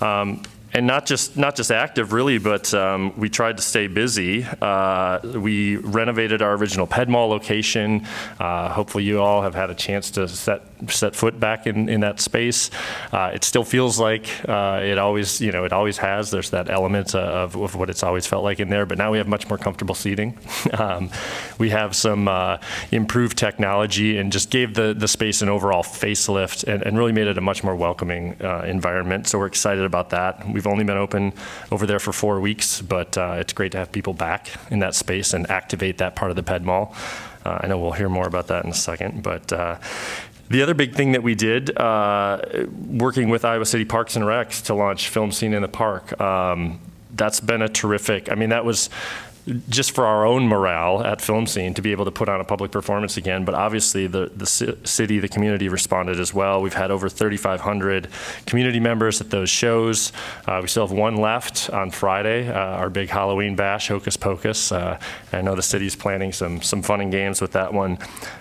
Um, 0.00 0.42
and 0.72 0.86
not 0.86 1.06
just 1.06 1.36
not 1.36 1.56
just 1.56 1.70
active, 1.70 2.12
really, 2.12 2.38
but 2.38 2.72
um, 2.74 3.18
we 3.18 3.28
tried 3.28 3.56
to 3.56 3.62
stay 3.62 3.86
busy. 3.86 4.44
Uh, 4.60 5.18
we 5.22 5.76
renovated 5.76 6.42
our 6.42 6.54
original 6.54 6.86
Ped 6.86 7.08
Mall 7.08 7.28
location. 7.28 8.06
Uh, 8.38 8.68
hopefully, 8.68 9.04
you 9.04 9.20
all 9.20 9.42
have 9.42 9.54
had 9.54 9.70
a 9.70 9.74
chance 9.74 10.10
to 10.12 10.28
set 10.28 10.62
set 10.88 11.14
foot 11.14 11.38
back 11.38 11.66
in, 11.66 11.88
in 11.88 12.00
that 12.00 12.20
space. 12.20 12.70
Uh, 13.12 13.30
it 13.34 13.44
still 13.44 13.64
feels 13.64 13.98
like 13.98 14.28
uh, 14.48 14.80
it 14.82 14.98
always 14.98 15.40
you 15.40 15.50
know 15.50 15.64
it 15.64 15.72
always 15.72 15.98
has. 15.98 16.30
There's 16.30 16.50
that 16.50 16.70
element 16.70 17.14
of, 17.14 17.56
of 17.56 17.74
what 17.74 17.90
it's 17.90 18.02
always 18.02 18.26
felt 18.26 18.44
like 18.44 18.60
in 18.60 18.68
there. 18.68 18.86
But 18.86 18.98
now 18.98 19.10
we 19.10 19.18
have 19.18 19.28
much 19.28 19.48
more 19.48 19.58
comfortable 19.58 19.94
seating. 19.94 20.38
um, 20.78 21.10
we 21.58 21.70
have 21.70 21.96
some 21.96 22.28
uh, 22.28 22.58
improved 22.92 23.36
technology 23.36 24.18
and 24.18 24.30
just 24.30 24.50
gave 24.50 24.74
the 24.74 24.94
the 24.96 25.08
space 25.08 25.42
an 25.42 25.48
overall 25.48 25.82
facelift 25.82 26.64
and, 26.64 26.82
and 26.84 26.96
really 26.96 27.12
made 27.12 27.26
it 27.26 27.38
a 27.38 27.40
much 27.40 27.64
more 27.64 27.74
welcoming 27.74 28.36
uh, 28.40 28.62
environment. 28.66 29.26
So 29.26 29.38
we're 29.38 29.46
excited 29.46 29.84
about 29.84 30.10
that. 30.10 30.46
We've 30.60 30.66
only 30.66 30.84
been 30.84 30.98
open 30.98 31.32
over 31.72 31.86
there 31.86 31.98
for 31.98 32.12
four 32.12 32.38
weeks, 32.38 32.82
but 32.82 33.16
uh, 33.16 33.36
it's 33.38 33.54
great 33.54 33.72
to 33.72 33.78
have 33.78 33.90
people 33.92 34.12
back 34.12 34.50
in 34.70 34.80
that 34.80 34.94
space 34.94 35.32
and 35.32 35.50
activate 35.50 35.96
that 35.96 36.14
part 36.14 36.30
of 36.30 36.36
the 36.36 36.42
Ped 36.42 36.60
Mall. 36.60 36.94
Uh, 37.46 37.60
I 37.62 37.66
know 37.66 37.78
we'll 37.78 37.92
hear 37.92 38.10
more 38.10 38.26
about 38.26 38.48
that 38.48 38.66
in 38.66 38.70
a 38.70 38.74
second, 38.74 39.22
but 39.22 39.50
uh, 39.54 39.78
the 40.50 40.60
other 40.60 40.74
big 40.74 40.94
thing 40.94 41.12
that 41.12 41.22
we 41.22 41.34
did, 41.34 41.74
uh, 41.78 42.42
working 42.90 43.30
with 43.30 43.42
Iowa 43.42 43.64
City 43.64 43.86
Parks 43.86 44.16
and 44.16 44.24
Recs 44.26 44.62
to 44.66 44.74
launch 44.74 45.10
FilmScene 45.10 45.54
in 45.54 45.62
the 45.62 45.68
Park, 45.68 46.20
um, 46.20 46.78
that's 47.14 47.40
been 47.40 47.62
a 47.62 47.68
terrific, 47.70 48.30
I 48.30 48.34
mean, 48.34 48.50
that 48.50 48.66
was 48.66 48.90
just 49.68 49.92
for 49.92 50.04
our 50.04 50.26
own 50.26 50.46
morale 50.46 51.02
at 51.02 51.18
FilmScene 51.18 51.74
to 51.74 51.82
be 51.82 51.92
able 51.92 52.04
to 52.04 52.10
put 52.10 52.28
on 52.28 52.40
a 52.40 52.44
public 52.44 52.70
performance 52.70 53.16
again. 53.16 53.44
But 53.44 53.54
obviously, 53.54 54.06
the, 54.06 54.30
the 54.34 54.46
ci- 54.46 54.76
city, 54.84 55.18
the 55.18 55.28
community 55.28 55.68
responded 55.68 56.20
as 56.20 56.34
well. 56.34 56.60
We've 56.60 56.74
had 56.74 56.90
over 56.90 57.08
3,500 57.08 58.08
community 58.46 58.80
members 58.80 59.20
at 59.20 59.30
those 59.30 59.48
shows. 59.48 60.12
Uh, 60.46 60.60
we 60.62 60.68
still 60.68 60.86
have 60.86 60.96
one 60.96 61.16
left 61.16 61.70
on 61.70 61.90
Friday, 61.90 62.48
uh, 62.48 62.52
our 62.52 62.90
big 62.90 63.08
Halloween 63.08 63.56
bash, 63.56 63.88
Hocus 63.88 64.16
Pocus. 64.16 64.72
Uh, 64.72 64.98
I 65.32 65.40
know 65.40 65.54
the 65.54 65.62
city's 65.62 65.96
planning 65.96 66.32
some, 66.32 66.60
some 66.62 66.82
fun 66.82 67.00
and 67.00 67.10
games 67.10 67.40
with 67.40 67.52
that 67.52 67.72
one. 67.72 67.98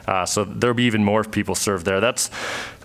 Uh, 0.07 0.25
so 0.25 0.43
there'll 0.43 0.75
be 0.75 0.83
even 0.83 1.03
more 1.03 1.23
people 1.23 1.55
served 1.55 1.85
there. 1.85 1.99
That's 1.99 2.29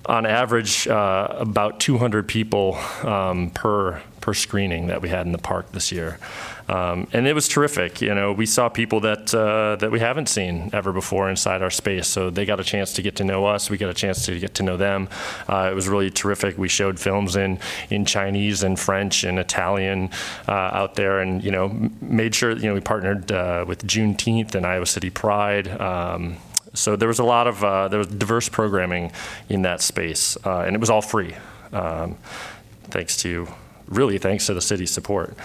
on 0.06 0.26
average 0.26 0.86
uh, 0.86 1.28
about 1.30 1.80
200 1.80 2.28
people 2.28 2.74
um, 3.02 3.50
per 3.50 4.02
per 4.24 4.32
screening 4.32 4.86
that 4.86 5.02
we 5.02 5.10
had 5.10 5.26
in 5.26 5.32
the 5.32 5.38
park 5.38 5.70
this 5.72 5.92
year. 5.92 6.18
Um, 6.68 7.06
and 7.12 7.26
it 7.26 7.34
was 7.34 7.46
terrific. 7.46 8.00
You 8.00 8.14
know, 8.14 8.32
we 8.32 8.46
saw 8.46 8.68
people 8.68 9.00
that 9.00 9.34
uh, 9.34 9.76
that 9.76 9.90
we 9.90 10.00
haven't 10.00 10.28
seen 10.28 10.70
ever 10.72 10.92
before 10.92 11.28
inside 11.28 11.62
our 11.62 11.70
space, 11.70 12.06
so 12.08 12.30
they 12.30 12.46
got 12.46 12.58
a 12.58 12.64
chance 12.64 12.92
to 12.94 13.02
get 13.02 13.16
to 13.16 13.24
know 13.24 13.44
us. 13.44 13.68
We 13.68 13.76
got 13.76 13.90
a 13.90 13.94
chance 13.94 14.24
to 14.26 14.38
get 14.38 14.54
to 14.54 14.62
know 14.62 14.76
them. 14.76 15.08
Uh, 15.48 15.68
it 15.70 15.74
was 15.74 15.88
really 15.88 16.10
terrific. 16.10 16.56
We 16.56 16.68
showed 16.68 16.98
films 16.98 17.36
in 17.36 17.58
in 17.90 18.04
Chinese 18.06 18.62
and 18.62 18.80
French 18.80 19.24
and 19.24 19.38
Italian 19.38 20.10
uh, 20.48 20.52
out 20.52 20.94
there, 20.94 21.20
and 21.20 21.44
you 21.44 21.50
know, 21.50 21.68
made 22.00 22.34
sure 22.34 22.52
you 22.52 22.68
know 22.68 22.74
we 22.74 22.80
partnered 22.80 23.30
uh, 23.30 23.64
with 23.68 23.86
Juneteenth 23.86 24.54
and 24.54 24.64
Iowa 24.64 24.86
City 24.86 25.10
Pride. 25.10 25.68
Um, 25.80 26.38
so 26.72 26.96
there 26.96 27.08
was 27.08 27.18
a 27.18 27.24
lot 27.24 27.46
of 27.46 27.62
uh, 27.62 27.88
there 27.88 27.98
was 27.98 28.08
diverse 28.08 28.48
programming 28.48 29.12
in 29.48 29.62
that 29.62 29.82
space, 29.82 30.38
uh, 30.44 30.60
and 30.60 30.74
it 30.74 30.80
was 30.80 30.90
all 30.90 31.02
free, 31.02 31.34
um, 31.72 32.16
thanks 32.84 33.18
to 33.18 33.48
really 33.86 34.16
thanks 34.18 34.46
to 34.46 34.54
the 34.54 34.62
city's 34.62 34.90
support. 34.90 35.36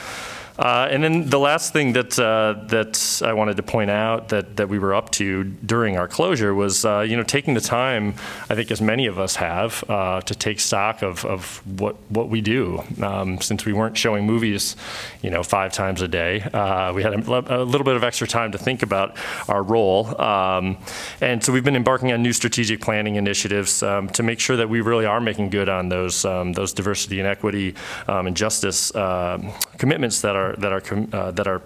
Uh, 0.60 0.90
and 0.92 1.02
then 1.02 1.30
the 1.30 1.40
last 1.40 1.72
thing 1.72 1.94
that 1.94 2.20
uh, 2.20 2.54
that 2.68 3.22
I 3.24 3.32
wanted 3.32 3.56
to 3.58 3.64
point 3.64 3.90
out 3.90 4.28
that 4.30 4.58
that 4.58 4.68
we 4.68 4.78
were 4.78 4.94
up 4.94 5.10
to 5.12 5.46
during 5.46 5.98
our 5.98 6.08
closure 6.08 6.54
was 6.54 6.84
uh, 6.84 7.00
you 7.00 7.16
know 7.16 7.24
taking 7.24 7.54
the 7.54 7.62
time 7.62 8.14
I 8.50 8.56
think 8.56 8.70
as 8.70 8.82
many 8.82 9.06
of 9.06 9.18
us 9.18 9.38
have 9.38 9.86
uh, 9.88 10.20
to 10.22 10.36
take 10.36 10.60
stock 10.60 11.02
of, 11.02 11.24
of 11.26 11.66
what 11.80 11.96
what 12.10 12.28
we 12.28 12.42
do. 12.42 12.84
Um, 13.02 13.40
since 13.40 13.66
we 13.66 13.72
weren't 13.72 13.98
showing 13.98 14.26
movies 14.26 14.76
you 15.22 15.30
know 15.30 15.44
five 15.44 15.72
times 15.72 16.02
a 16.02 16.10
day 16.10 16.42
uh, 16.42 16.92
we 16.94 17.04
had 17.04 17.14
a, 17.14 17.62
a 17.62 17.64
little 17.64 17.86
bit 17.86 17.96
of 17.96 18.04
extra 18.04 18.28
time 18.28 18.52
to 18.52 18.58
think 18.58 18.84
about 18.84 19.16
our 19.48 19.64
role. 19.64 20.20
Um, 20.20 20.78
and 21.22 21.42
so 21.42 21.54
we've 21.54 21.64
been 21.64 21.78
embarking 21.78 22.12
on 22.12 22.22
new 22.22 22.34
strategic 22.34 22.82
planning 22.82 23.16
initiatives 23.16 23.82
um, 23.82 24.10
to 24.10 24.24
make 24.24 24.42
sure 24.42 24.58
that 24.58 24.68
we 24.68 24.82
really 24.82 25.06
are 25.06 25.22
making 25.22 25.52
good 25.52 25.70
on 25.70 25.88
those 25.88 26.26
um, 26.26 26.52
those 26.52 26.74
diversity 26.74 27.20
and 27.20 27.30
equity 27.30 27.76
um, 28.10 28.28
and 28.28 28.36
justice 28.36 28.94
um, 28.94 29.54
commitments 29.80 30.22
that 30.22 30.36
are 30.36 30.56
that 30.58 30.72
are 30.72 30.82
uh, 31.14 31.32
that 31.32 31.48
our 31.48 31.62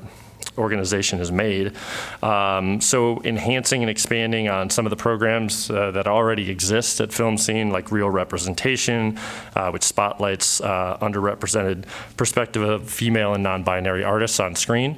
organization 0.58 1.20
has 1.20 1.32
made. 1.32 1.74
Um, 2.22 2.82
so 2.82 3.22
enhancing 3.24 3.82
and 3.82 3.89
expanding 3.89 4.49
on 4.49 4.70
some 4.70 4.86
of 4.86 4.89
the 4.89 4.95
programs 4.95 5.70
uh, 5.70 5.91
that 5.91 6.08
already 6.08 6.49
exist 6.49 7.01
at 7.01 7.10
FilmScene, 7.10 7.72
like 7.72 7.91
Real 7.91 8.10
Representation, 8.10 9.18
uh, 9.56 9.72
which 9.72 9.84
spotlights 9.84 10.62
uh, 10.62 10.97
underrepresented 11.01 11.86
perspective 12.18 12.62
of 12.62 12.89
female 12.89 13.34
and 13.34 13.43
non-binary 13.43 14.04
artists 14.04 14.39
on 14.39 14.56
screen. 14.56 14.97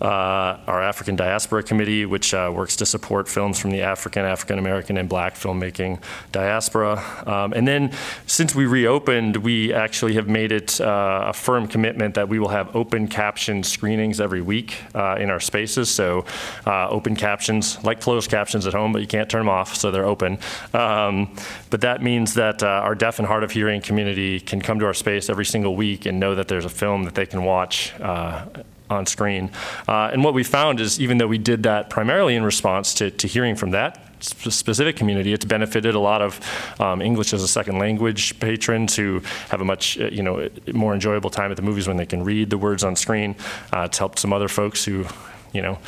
Uh, 0.00 0.58
our 0.66 0.82
African 0.82 1.16
Diaspora 1.16 1.62
Committee, 1.62 2.06
which 2.06 2.34
uh, 2.34 2.50
works 2.54 2.76
to 2.76 2.86
support 2.86 3.28
films 3.28 3.58
from 3.58 3.70
the 3.70 3.82
African, 3.82 4.24
African 4.24 4.58
American, 4.58 4.96
and 4.96 5.08
Black 5.08 5.34
filmmaking 5.34 6.00
diaspora. 6.32 7.02
Um, 7.26 7.52
and 7.52 7.66
then, 7.66 7.92
since 8.26 8.54
we 8.54 8.66
reopened, 8.66 9.36
we 9.38 9.72
actually 9.72 10.14
have 10.14 10.28
made 10.28 10.52
it 10.52 10.80
a 10.80 11.32
firm 11.32 11.66
commitment 11.68 12.14
that 12.14 12.28
we 12.28 12.38
will 12.38 12.48
have 12.48 12.74
open 12.74 13.08
caption 13.08 13.62
screenings 13.62 14.20
every 14.20 14.40
week 14.40 14.76
uh, 14.94 15.16
in 15.18 15.30
our 15.30 15.40
spaces. 15.40 15.90
So, 15.90 16.24
uh, 16.66 16.88
open 16.88 17.16
captions, 17.16 17.82
like 17.84 18.00
closed 18.00 18.30
captions 18.30 18.66
at 18.66 18.72
home, 18.72 18.92
but 18.92 19.00
you 19.00 19.08
can't 19.08 19.28
turn 19.28 19.40
them 19.40 19.48
off, 19.48 19.74
so 19.74 19.90
they're 19.90 20.06
open. 20.06 20.38
Um, 20.72 21.34
but 21.70 21.80
that 21.82 22.02
means 22.02 22.34
that 22.34 22.62
uh, 22.62 22.66
our 22.66 22.94
deaf 22.94 23.18
and 23.18 23.26
hard 23.26 23.44
of 23.44 23.50
hearing 23.50 23.80
community 23.80 24.40
can 24.40 24.60
come 24.60 24.78
to 24.78 24.86
our 24.86 24.94
space 24.94 25.28
every 25.28 25.46
single 25.46 25.76
week 25.76 26.06
and 26.06 26.20
know 26.20 26.34
that 26.34 26.48
there's 26.48 26.64
a 26.64 26.70
film 26.70 27.04
that 27.04 27.14
they 27.14 27.26
can 27.26 27.44
watch. 27.44 27.92
Uh, 28.00 28.46
on 28.90 29.06
screen. 29.06 29.50
Uh, 29.88 30.10
and 30.12 30.22
what 30.22 30.34
we 30.34 30.44
found 30.44 30.78
is, 30.78 31.00
even 31.00 31.16
though 31.16 31.26
we 31.26 31.38
did 31.38 31.62
that 31.62 31.88
primarily 31.88 32.36
in 32.36 32.44
response 32.44 32.92
to, 32.92 33.10
to 33.10 33.26
hearing 33.26 33.56
from 33.56 33.70
that 33.70 34.13
specific 34.24 34.96
community, 34.96 35.32
it's 35.32 35.44
benefited 35.44 35.94
a 35.94 36.00
lot 36.00 36.22
of 36.22 36.40
um, 36.80 37.02
English 37.02 37.32
as 37.32 37.42
a 37.42 37.48
second 37.48 37.78
language 37.78 38.38
patrons 38.40 38.96
who 38.96 39.20
have 39.50 39.60
a 39.60 39.64
much, 39.64 39.98
uh, 39.98 40.06
you 40.06 40.22
know, 40.22 40.48
more 40.72 40.94
enjoyable 40.94 41.30
time 41.30 41.50
at 41.50 41.56
the 41.56 41.62
movies 41.62 41.86
when 41.86 41.96
they 41.96 42.06
can 42.06 42.24
read 42.24 42.50
the 42.50 42.58
words 42.58 42.84
on 42.84 42.96
screen. 42.96 43.36
Uh, 43.72 43.82
it's 43.82 43.98
helped 43.98 44.18
some 44.18 44.32
other 44.32 44.48
folks 44.48 44.84
who, 44.84 45.06
you 45.52 45.62
know, 45.62 45.78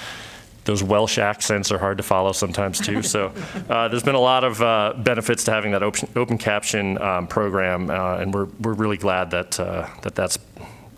those 0.66 0.82
Welsh 0.82 1.18
accents 1.18 1.70
are 1.70 1.78
hard 1.78 1.97
to 1.97 2.03
follow 2.03 2.32
sometimes 2.32 2.80
too. 2.80 3.03
So 3.03 3.32
uh, 3.70 3.89
there's 3.89 4.03
been 4.03 4.16
a 4.16 4.20
lot 4.20 4.45
of 4.45 4.61
uh, 4.61 4.95
benefits 4.97 5.45
to 5.45 5.53
having 5.53 5.72
that 5.72 5.82
open, 5.82 6.09
open 6.16 6.39
caption 6.39 7.01
um, 7.01 7.26
program, 7.26 7.89
uh, 7.89 8.18
and 8.18 8.34
we're, 8.34 8.49
we're 8.61 8.74
really 8.74 8.97
glad 8.97 9.30
that, 9.30 9.59
uh, 9.59 9.89
that 10.03 10.14
that's 10.14 10.39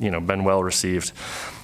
you 0.01 0.11
know 0.11 0.21
been 0.21 0.45
well 0.45 0.63
received. 0.63 1.13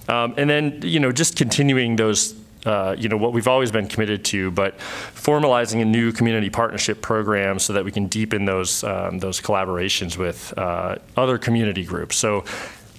Um, 0.08 0.34
and 0.36 0.48
then 0.48 0.80
you 0.82 1.00
know 1.00 1.12
just 1.12 1.36
continuing 1.36 1.96
those. 1.96 2.34
Uh, 2.64 2.96
you 2.98 3.08
know 3.08 3.16
what 3.16 3.32
we've 3.32 3.48
always 3.48 3.70
been 3.70 3.86
committed 3.86 4.24
to, 4.24 4.50
but 4.50 4.78
formalizing 4.78 5.82
a 5.82 5.84
new 5.84 6.12
community 6.12 6.50
partnership 6.50 7.02
program 7.02 7.58
so 7.58 7.72
that 7.72 7.84
we 7.84 7.92
can 7.92 8.06
deepen 8.06 8.44
those 8.44 8.82
um, 8.84 9.18
those 9.18 9.40
collaborations 9.40 10.16
with 10.16 10.52
uh, 10.56 10.96
other 11.16 11.38
community 11.38 11.84
groups. 11.84 12.16
So 12.16 12.44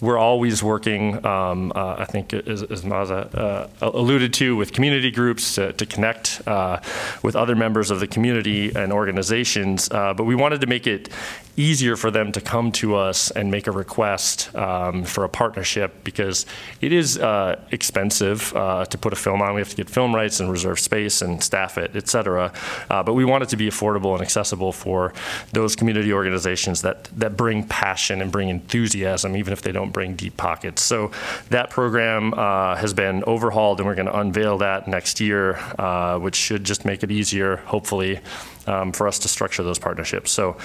we're 0.01 0.17
always 0.17 0.61
working, 0.61 1.25
um, 1.25 1.71
uh, 1.75 1.95
I 1.97 2.05
think, 2.05 2.33
as, 2.33 2.63
as 2.63 2.83
Maza 2.83 3.69
uh, 3.81 3.87
alluded 3.97 4.33
to, 4.33 4.55
with 4.55 4.73
community 4.73 5.09
groups 5.09 5.55
to, 5.55 5.73
to 5.73 5.85
connect 5.85 6.41
uh, 6.45 6.81
with 7.23 7.35
other 7.35 7.55
members 7.55 7.91
of 7.91 7.99
the 7.99 8.07
community 8.07 8.75
and 8.75 8.91
organizations. 8.91 9.89
Uh, 9.89 10.13
but 10.13 10.25
we 10.25 10.35
wanted 10.35 10.61
to 10.61 10.67
make 10.67 10.85
it 10.85 11.09
easier 11.57 11.95
for 11.95 12.11
them 12.11 12.33
to 12.33 12.41
come 12.41 12.69
to 12.73 12.95
us 12.95 13.31
and 13.31 13.49
make 13.49 13.67
a 13.67 13.71
request 13.71 14.53
um, 14.55 15.05
for 15.05 15.23
a 15.23 15.29
partnership 15.29 16.03
because 16.03 16.45
it 16.81 16.91
is 16.91 17.17
uh, 17.17 17.57
expensive 17.71 18.53
uh, 18.55 18.83
to 18.85 18.97
put 18.97 19.13
a 19.13 19.15
film 19.15 19.41
on. 19.41 19.55
We 19.55 19.61
have 19.61 19.69
to 19.69 19.75
get 19.77 19.89
film 19.89 20.13
rights 20.13 20.41
and 20.41 20.51
reserve 20.51 20.81
space 20.81 21.21
and 21.21 21.41
staff 21.41 21.77
it, 21.77 21.95
et 21.95 22.09
cetera. 22.09 22.51
But 22.89 23.13
we 23.13 23.23
want 23.23 23.43
it 23.43 23.49
to 23.49 23.57
be 23.57 23.67
affordable 23.67 24.11
and 24.13 24.21
accessible 24.21 24.73
for 24.73 25.13
those 25.53 25.77
community 25.77 26.11
organizations 26.11 26.81
that, 26.81 27.05
that 27.17 27.37
bring 27.37 27.65
passion 27.67 28.21
and 28.21 28.31
bring 28.31 28.49
enthusiasm, 28.49 29.37
even 29.37 29.53
if 29.53 29.61
they 29.61 29.71
don't 29.71 29.93
bring 29.95 30.13
deep 30.13 30.35
pockets. 30.35 30.81
So 30.81 31.11
that 31.51 31.69
program 31.69 32.33
uh, 32.33 32.75
has 32.75 32.93
been 32.93 33.23
overhauled, 33.23 33.79
and 33.79 33.87
we're 33.87 33.95
going 33.95 34.07
to 34.07 34.19
unveil 34.19 34.57
that 34.57 34.89
next 34.89 35.21
year, 35.21 35.55
uh, 35.79 36.19
which 36.19 36.35
should 36.35 36.65
just 36.65 36.83
make 36.83 37.01
it 37.01 37.11
easier, 37.11 37.55
hopefully, 37.55 38.19
um, 38.67 38.91
for 38.91 39.07
us 39.07 39.19
to 39.19 39.29
structure 39.29 39.63
those 39.63 39.79
partnerships. 39.79 40.31
So 40.31 40.57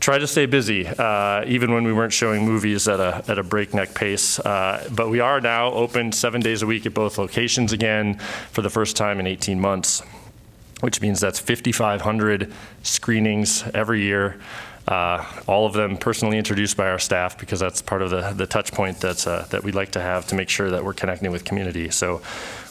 try 0.00 0.18
to 0.18 0.26
stay 0.26 0.44
busy, 0.44 0.86
uh, 0.86 1.44
even 1.46 1.72
when 1.72 1.84
we 1.84 1.94
weren't 1.94 2.12
showing 2.12 2.44
movies 2.44 2.86
at 2.88 3.00
a, 3.00 3.24
at 3.26 3.38
a 3.38 3.42
breakneck 3.42 3.94
pace. 3.94 4.38
Uh, 4.38 4.86
but 4.94 5.08
we 5.08 5.20
are 5.20 5.40
now 5.40 5.72
open 5.72 6.12
seven 6.12 6.42
days 6.42 6.60
a 6.60 6.66
week 6.66 6.84
at 6.84 6.92
both 6.92 7.16
locations 7.16 7.72
again 7.72 8.18
for 8.52 8.60
the 8.60 8.70
first 8.70 8.96
time 8.96 9.18
in 9.18 9.26
18 9.26 9.58
months, 9.58 10.02
which 10.80 11.00
means 11.00 11.20
that's 11.20 11.38
5,500 11.38 12.52
screenings 12.82 13.64
every 13.72 14.02
year. 14.02 14.38
Uh, 14.86 15.24
all 15.46 15.66
of 15.66 15.72
them 15.72 15.96
personally 15.96 16.38
introduced 16.38 16.76
by 16.76 16.88
our 16.88 16.98
staff 16.98 17.36
because 17.38 17.58
that's 17.58 17.82
part 17.82 18.02
of 18.02 18.10
the, 18.10 18.32
the 18.36 18.46
touch 18.46 18.72
point 18.72 19.00
that's, 19.00 19.26
uh, 19.26 19.44
that 19.50 19.64
we'd 19.64 19.74
like 19.74 19.90
to 19.92 20.00
have 20.00 20.26
to 20.28 20.34
make 20.34 20.48
sure 20.48 20.70
that 20.70 20.84
we're 20.84 20.92
connecting 20.94 21.32
with 21.32 21.44
community. 21.44 21.90
So 21.90 22.22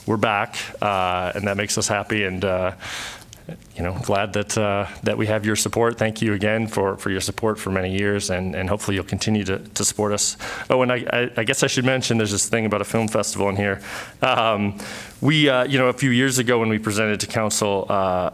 we're 0.05 0.17
back, 0.17 0.55
uh, 0.81 1.33
and 1.35 1.47
that 1.47 1.57
makes 1.57 1.77
us 1.77 1.87
happy. 1.87 2.23
And 2.23 2.45
uh, 2.45 2.73
you 3.75 3.83
know, 3.83 3.97
glad 4.03 4.33
that 4.33 4.57
uh, 4.57 4.87
that 5.03 5.17
we 5.17 5.27
have 5.27 5.45
your 5.45 5.55
support. 5.55 5.97
Thank 5.97 6.21
you 6.21 6.33
again 6.33 6.67
for, 6.67 6.95
for 6.97 7.09
your 7.09 7.21
support 7.21 7.59
for 7.59 7.71
many 7.71 7.97
years, 7.97 8.29
and, 8.29 8.55
and 8.55 8.69
hopefully 8.69 8.95
you'll 8.95 9.03
continue 9.03 9.43
to, 9.43 9.59
to 9.59 9.83
support 9.83 10.13
us. 10.13 10.37
Oh, 10.69 10.81
and 10.81 10.91
I, 10.91 11.05
I, 11.11 11.31
I 11.37 11.43
guess 11.43 11.61
I 11.63 11.67
should 11.67 11.85
mention 11.85 12.17
there's 12.17 12.31
this 12.31 12.47
thing 12.47 12.65
about 12.65 12.81
a 12.81 12.85
film 12.85 13.07
festival 13.07 13.49
in 13.49 13.57
here. 13.57 13.81
Um, 14.21 14.77
we, 15.21 15.49
uh, 15.49 15.65
you 15.65 15.77
know, 15.77 15.87
a 15.87 15.93
few 15.93 16.11
years 16.11 16.37
ago 16.39 16.59
when 16.59 16.69
we 16.69 16.77
presented 16.77 17.19
to 17.21 17.27
council 17.27 17.85
uh, 17.89 18.31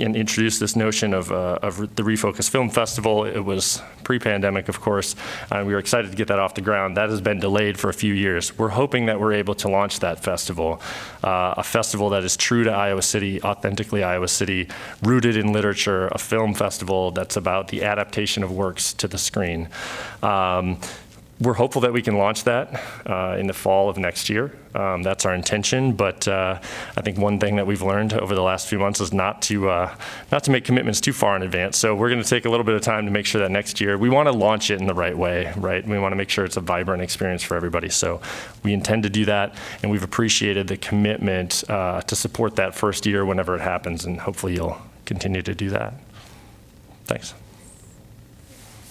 and 0.00 0.16
introduced 0.16 0.58
this 0.58 0.74
notion 0.74 1.14
of, 1.14 1.30
uh, 1.30 1.58
of 1.62 1.78
the 1.96 2.02
Refocus 2.02 2.50
Film 2.50 2.70
Festival, 2.70 3.24
it 3.24 3.40
was 3.40 3.80
pre-pandemic, 4.04 4.68
of 4.68 4.80
course, 4.80 5.16
and 5.50 5.66
we 5.66 5.72
were 5.72 5.78
excited 5.78 6.10
to 6.10 6.16
get 6.16 6.28
that 6.28 6.38
off 6.38 6.54
the 6.54 6.60
ground. 6.60 6.96
That 6.96 7.10
has 7.10 7.20
been 7.20 7.40
delayed 7.40 7.78
for 7.78 7.88
a 7.88 7.94
few 7.94 8.14
years. 8.14 8.56
We're 8.58 8.70
hoping 8.70 9.06
that 9.06 9.20
we're 9.20 9.34
able 9.34 9.54
to 9.56 9.68
launch 9.68 10.00
that 10.00 10.20
festival, 10.20 10.80
uh, 11.22 11.54
a 11.56 11.62
festival 11.62 12.10
that 12.10 12.24
is 12.24 12.36
true 12.36 12.64
to 12.64 12.70
Iowa 12.70 13.02
City, 13.02 13.42
authentically 13.42 14.02
Iowa 14.02 14.28
City, 14.28 14.68
rooted 15.02 15.36
in 15.36 15.52
literature, 15.52 16.08
a 16.08 16.18
film 16.18 16.54
festival 16.54 17.10
that's 17.10 17.36
about 17.36 17.68
the 17.68 17.84
adaptation 17.84 18.42
of 18.42 18.50
works 18.50 18.92
to 18.94 19.08
the 19.08 19.18
screen. 19.18 19.68
Um, 20.22 20.80
we're 21.44 21.54
hopeful 21.54 21.82
that 21.82 21.92
we 21.92 22.02
can 22.02 22.16
launch 22.16 22.44
that 22.44 22.82
uh, 23.06 23.36
in 23.38 23.46
the 23.46 23.52
fall 23.52 23.88
of 23.88 23.98
next 23.98 24.28
year. 24.30 24.56
Um, 24.74 25.02
that's 25.02 25.24
our 25.24 25.34
intention. 25.34 25.92
But 25.92 26.26
uh, 26.26 26.58
I 26.96 27.00
think 27.02 27.18
one 27.18 27.38
thing 27.38 27.56
that 27.56 27.66
we've 27.66 27.82
learned 27.82 28.14
over 28.14 28.34
the 28.34 28.42
last 28.42 28.66
few 28.66 28.78
months 28.78 29.00
is 29.00 29.12
not 29.12 29.42
to 29.42 29.68
uh, 29.68 29.94
not 30.32 30.44
to 30.44 30.50
make 30.50 30.64
commitments 30.64 31.00
too 31.00 31.12
far 31.12 31.36
in 31.36 31.42
advance. 31.42 31.76
So 31.78 31.94
we're 31.94 32.08
going 32.08 32.22
to 32.22 32.28
take 32.28 32.44
a 32.44 32.50
little 32.50 32.64
bit 32.64 32.74
of 32.74 32.80
time 32.80 33.04
to 33.04 33.10
make 33.10 33.26
sure 33.26 33.40
that 33.42 33.50
next 33.50 33.80
year 33.80 33.96
we 33.98 34.08
want 34.08 34.26
to 34.26 34.32
launch 34.32 34.70
it 34.70 34.80
in 34.80 34.86
the 34.86 34.94
right 34.94 35.16
way, 35.16 35.52
right? 35.56 35.86
We 35.86 35.98
want 35.98 36.12
to 36.12 36.16
make 36.16 36.30
sure 36.30 36.44
it's 36.44 36.56
a 36.56 36.60
vibrant 36.62 37.02
experience 37.02 37.42
for 37.42 37.56
everybody. 37.56 37.90
So 37.90 38.20
we 38.62 38.72
intend 38.72 39.02
to 39.04 39.10
do 39.10 39.24
that, 39.26 39.54
and 39.82 39.92
we've 39.92 40.02
appreciated 40.02 40.68
the 40.68 40.76
commitment 40.76 41.62
uh, 41.68 42.00
to 42.02 42.16
support 42.16 42.56
that 42.56 42.74
first 42.74 43.06
year 43.06 43.24
whenever 43.24 43.54
it 43.54 43.60
happens, 43.60 44.04
and 44.04 44.20
hopefully 44.20 44.54
you'll 44.54 44.78
continue 45.04 45.42
to 45.42 45.54
do 45.54 45.70
that. 45.70 45.94
Thanks. 47.04 47.34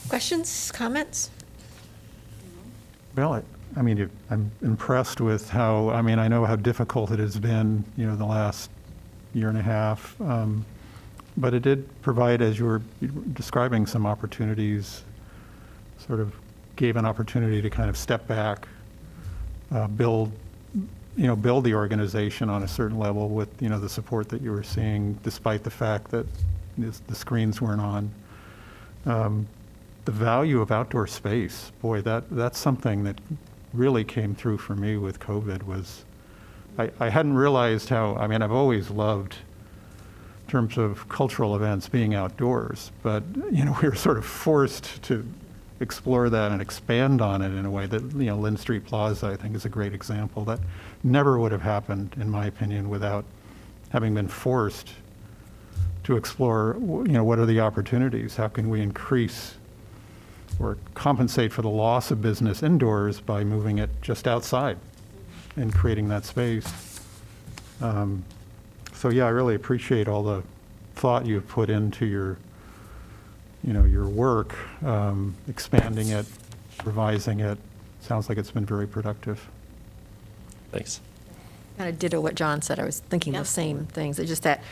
Questions, 0.08 0.72
comments? 0.72 1.32
Well, 3.16 3.44
I, 3.76 3.82
mean, 3.82 4.10
I'm 4.30 4.52
impressed 4.62 5.22
with 5.22 5.50
how, 5.50 5.90
I 5.90 6.02
mean, 6.02 6.18
I 6.20 6.28
know 6.28 6.46
how 6.46 6.56
difficult 6.56 7.12
it 7.12 7.20
has 7.20 7.40
been, 7.40 7.84
you 7.96 8.08
know, 8.08 8.16
the 8.16 8.26
last 8.26 8.72
year 9.34 9.50
and 9.50 9.58
a 9.58 9.62
half. 9.62 10.20
um, 10.22 10.66
But 11.38 11.54
it 11.54 11.62
did 11.62 11.88
provide, 12.02 12.42
as 12.42 12.58
you 12.58 12.66
were 12.66 12.82
describing, 13.34 13.86
some 13.86 14.06
opportunities, 14.06 15.04
sort 16.08 16.20
of 16.20 16.34
gave 16.76 16.96
an 16.96 17.06
opportunity 17.06 17.62
to 17.62 17.70
kind 17.70 17.90
of 17.90 17.98
step 17.98 18.28
back 18.28 18.68
uh, 19.72 19.88
build, 19.88 20.32
you 21.16 21.28
know, 21.28 21.36
build 21.36 21.64
the 21.64 21.74
organization 21.74 22.50
on 22.50 22.64
a 22.64 22.68
certain 22.68 22.98
level 22.98 23.30
with, 23.30 23.50
you 23.62 23.70
know, 23.70 23.80
the 23.80 23.90
support 23.90 24.30
that 24.30 24.42
you 24.42 24.52
were 24.52 24.64
seeing, 24.64 25.14
despite 25.24 25.64
the 25.64 25.70
fact 25.72 26.10
that 26.12 26.26
this- 26.78 27.02
the 27.08 27.16
screens 27.16 27.62
weren't 27.62 27.82
on. 27.82 28.12
Um, 29.06 29.48
The 30.06 30.12
value 30.12 30.62
of 30.62 30.72
outdoor 30.72 31.08
space, 31.08 31.72
boy, 31.82 32.02
that, 32.02 32.30
that's 32.30 32.60
something 32.60 33.04
that 33.06 33.20
really 33.74 34.04
came 34.04 34.36
through 34.36 34.58
for 34.58 34.76
me 34.76 34.98
with 34.98 35.20
COVID 35.20 35.64
was, 35.64 36.04
I, 36.78 36.92
I 37.00 37.10
hadn't 37.10 37.36
realized 37.36 37.90
how, 37.90 38.16
I 38.16 38.28
mean, 38.28 38.42
I've 38.42 38.52
always 38.52 38.90
loved 38.90 39.36
in 40.46 40.52
terms 40.52 40.78
of 40.78 41.08
cultural 41.10 41.56
events 41.56 41.88
being 41.88 42.16
outdoors, 42.16 42.92
but, 43.02 43.24
you 43.52 43.66
know, 43.66 43.76
we 43.82 43.90
were 43.90 43.96
sort 43.96 44.18
of 44.18 44.26
forced 44.26 45.02
to 45.04 45.26
explore 45.80 46.30
that 46.30 46.52
and 46.52 46.62
expand 46.62 47.22
on 47.22 47.42
it 47.42 47.58
in 47.58 47.66
a 47.66 47.72
way 47.72 47.86
that, 47.86 48.02
you 48.14 48.26
know, 48.26 48.38
Lynn 48.38 48.58
Street 48.58 48.86
Plaza, 48.86 49.28
I 49.28 49.36
think, 49.36 49.56
is 49.56 49.66
a 49.66 49.70
great 49.70 49.94
example. 49.94 50.46
That 50.46 50.60
never 51.04 51.40
would 51.40 51.52
have 51.52 51.62
happened, 51.62 52.16
in 52.20 52.30
my 52.30 52.46
opinion, 52.46 52.90
without 52.90 53.26
having 53.90 54.14
been 54.14 54.28
forced 54.28 54.94
to 56.04 56.18
explore, 56.18 56.76
you 56.80 57.14
know, 57.14 57.24
what 57.24 57.40
are 57.40 57.46
the 57.46 57.60
opportunities? 57.60 58.36
How 58.36 58.48
can 58.48 58.70
we 58.70 58.82
increase 58.82 59.56
or 60.60 60.78
compensate 60.94 61.52
for 61.52 61.62
the 61.62 61.70
loss 61.70 62.12
of 62.12 62.22
business 62.22 62.64
indoors 62.64 63.20
by 63.20 63.44
moving 63.44 63.78
it 63.80 63.90
just 64.02 64.28
outside 64.28 64.78
and 65.56 65.74
creating 65.74 66.10
that 66.10 66.26
space? 66.26 67.00
Um, 67.82 68.24
So 68.94 69.10
yeah, 69.10 69.26
I 69.26 69.30
really 69.30 69.56
appreciate 69.56 70.08
all 70.08 70.24
the 70.24 70.44
thought 70.96 71.26
you've 71.26 71.48
put 71.50 71.70
into 71.70 72.06
your, 72.06 72.38
you 73.62 73.74
know, 73.74 73.84
your 73.84 74.08
work, 74.08 74.56
um, 74.82 75.36
expanding 75.50 76.08
it, 76.08 76.26
revising 76.86 77.42
it. 77.42 77.58
Sounds 78.00 78.30
like 78.30 78.38
it's 78.38 78.52
been 78.52 78.66
very 78.66 78.88
productive. 78.88 79.46
Thanks. 80.72 81.02
Kind 81.78 81.90
of 81.90 82.00
ditto 82.00 82.22
what 82.22 82.36
John 82.36 82.62
said. 82.62 82.80
I 82.80 82.86
was 82.86 83.00
thinking 83.00 83.34
the 83.34 83.44
same 83.44 83.88
things. 83.88 84.20
It's 84.20 84.30
just 84.30 84.44
that, 84.44 84.64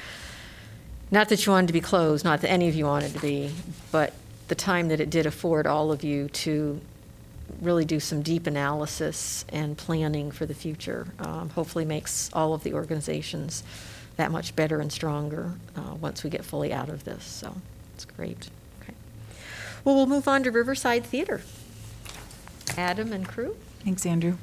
not 1.09 1.27
that 1.27 1.45
you 1.45 1.51
wanted 1.51 1.67
to 1.67 1.73
be 1.73 1.81
closed, 1.81 2.23
not 2.23 2.39
that 2.39 2.49
any 2.49 2.69
of 2.69 2.75
you 2.75 2.85
wanted 2.85 3.11
to 3.13 3.19
be, 3.19 3.51
but 3.91 4.13
the 4.51 4.55
time 4.55 4.89
that 4.89 4.99
it 4.99 5.09
did 5.09 5.25
afford 5.25 5.65
all 5.65 5.93
of 5.93 6.03
you 6.03 6.27
to 6.27 6.77
really 7.61 7.85
do 7.85 8.01
some 8.01 8.21
deep 8.21 8.47
analysis 8.47 9.45
and 9.47 9.77
planning 9.77 10.29
for 10.29 10.45
the 10.45 10.53
future, 10.53 11.07
um, 11.19 11.47
hopefully 11.51 11.85
makes 11.85 12.29
all 12.33 12.53
of 12.53 12.61
the 12.61 12.73
organizations 12.73 13.63
that 14.17 14.29
much 14.29 14.53
better 14.53 14.81
and 14.81 14.91
stronger 14.91 15.53
uh, 15.77 15.95
once 16.01 16.21
we 16.25 16.29
get 16.29 16.43
fully 16.43 16.73
out 16.73 16.89
of 16.89 17.05
this. 17.05 17.23
So 17.23 17.55
it's 17.95 18.03
great. 18.03 18.49
Okay. 18.81 18.93
Well, 19.85 19.95
we'll 19.95 20.05
move 20.05 20.27
on 20.27 20.43
to 20.43 20.51
Riverside 20.51 21.05
Theater. 21.05 21.39
Adam 22.75 23.13
and 23.13 23.25
crew. 23.25 23.55
Thanks, 23.85 24.05
Andrew. 24.05 24.35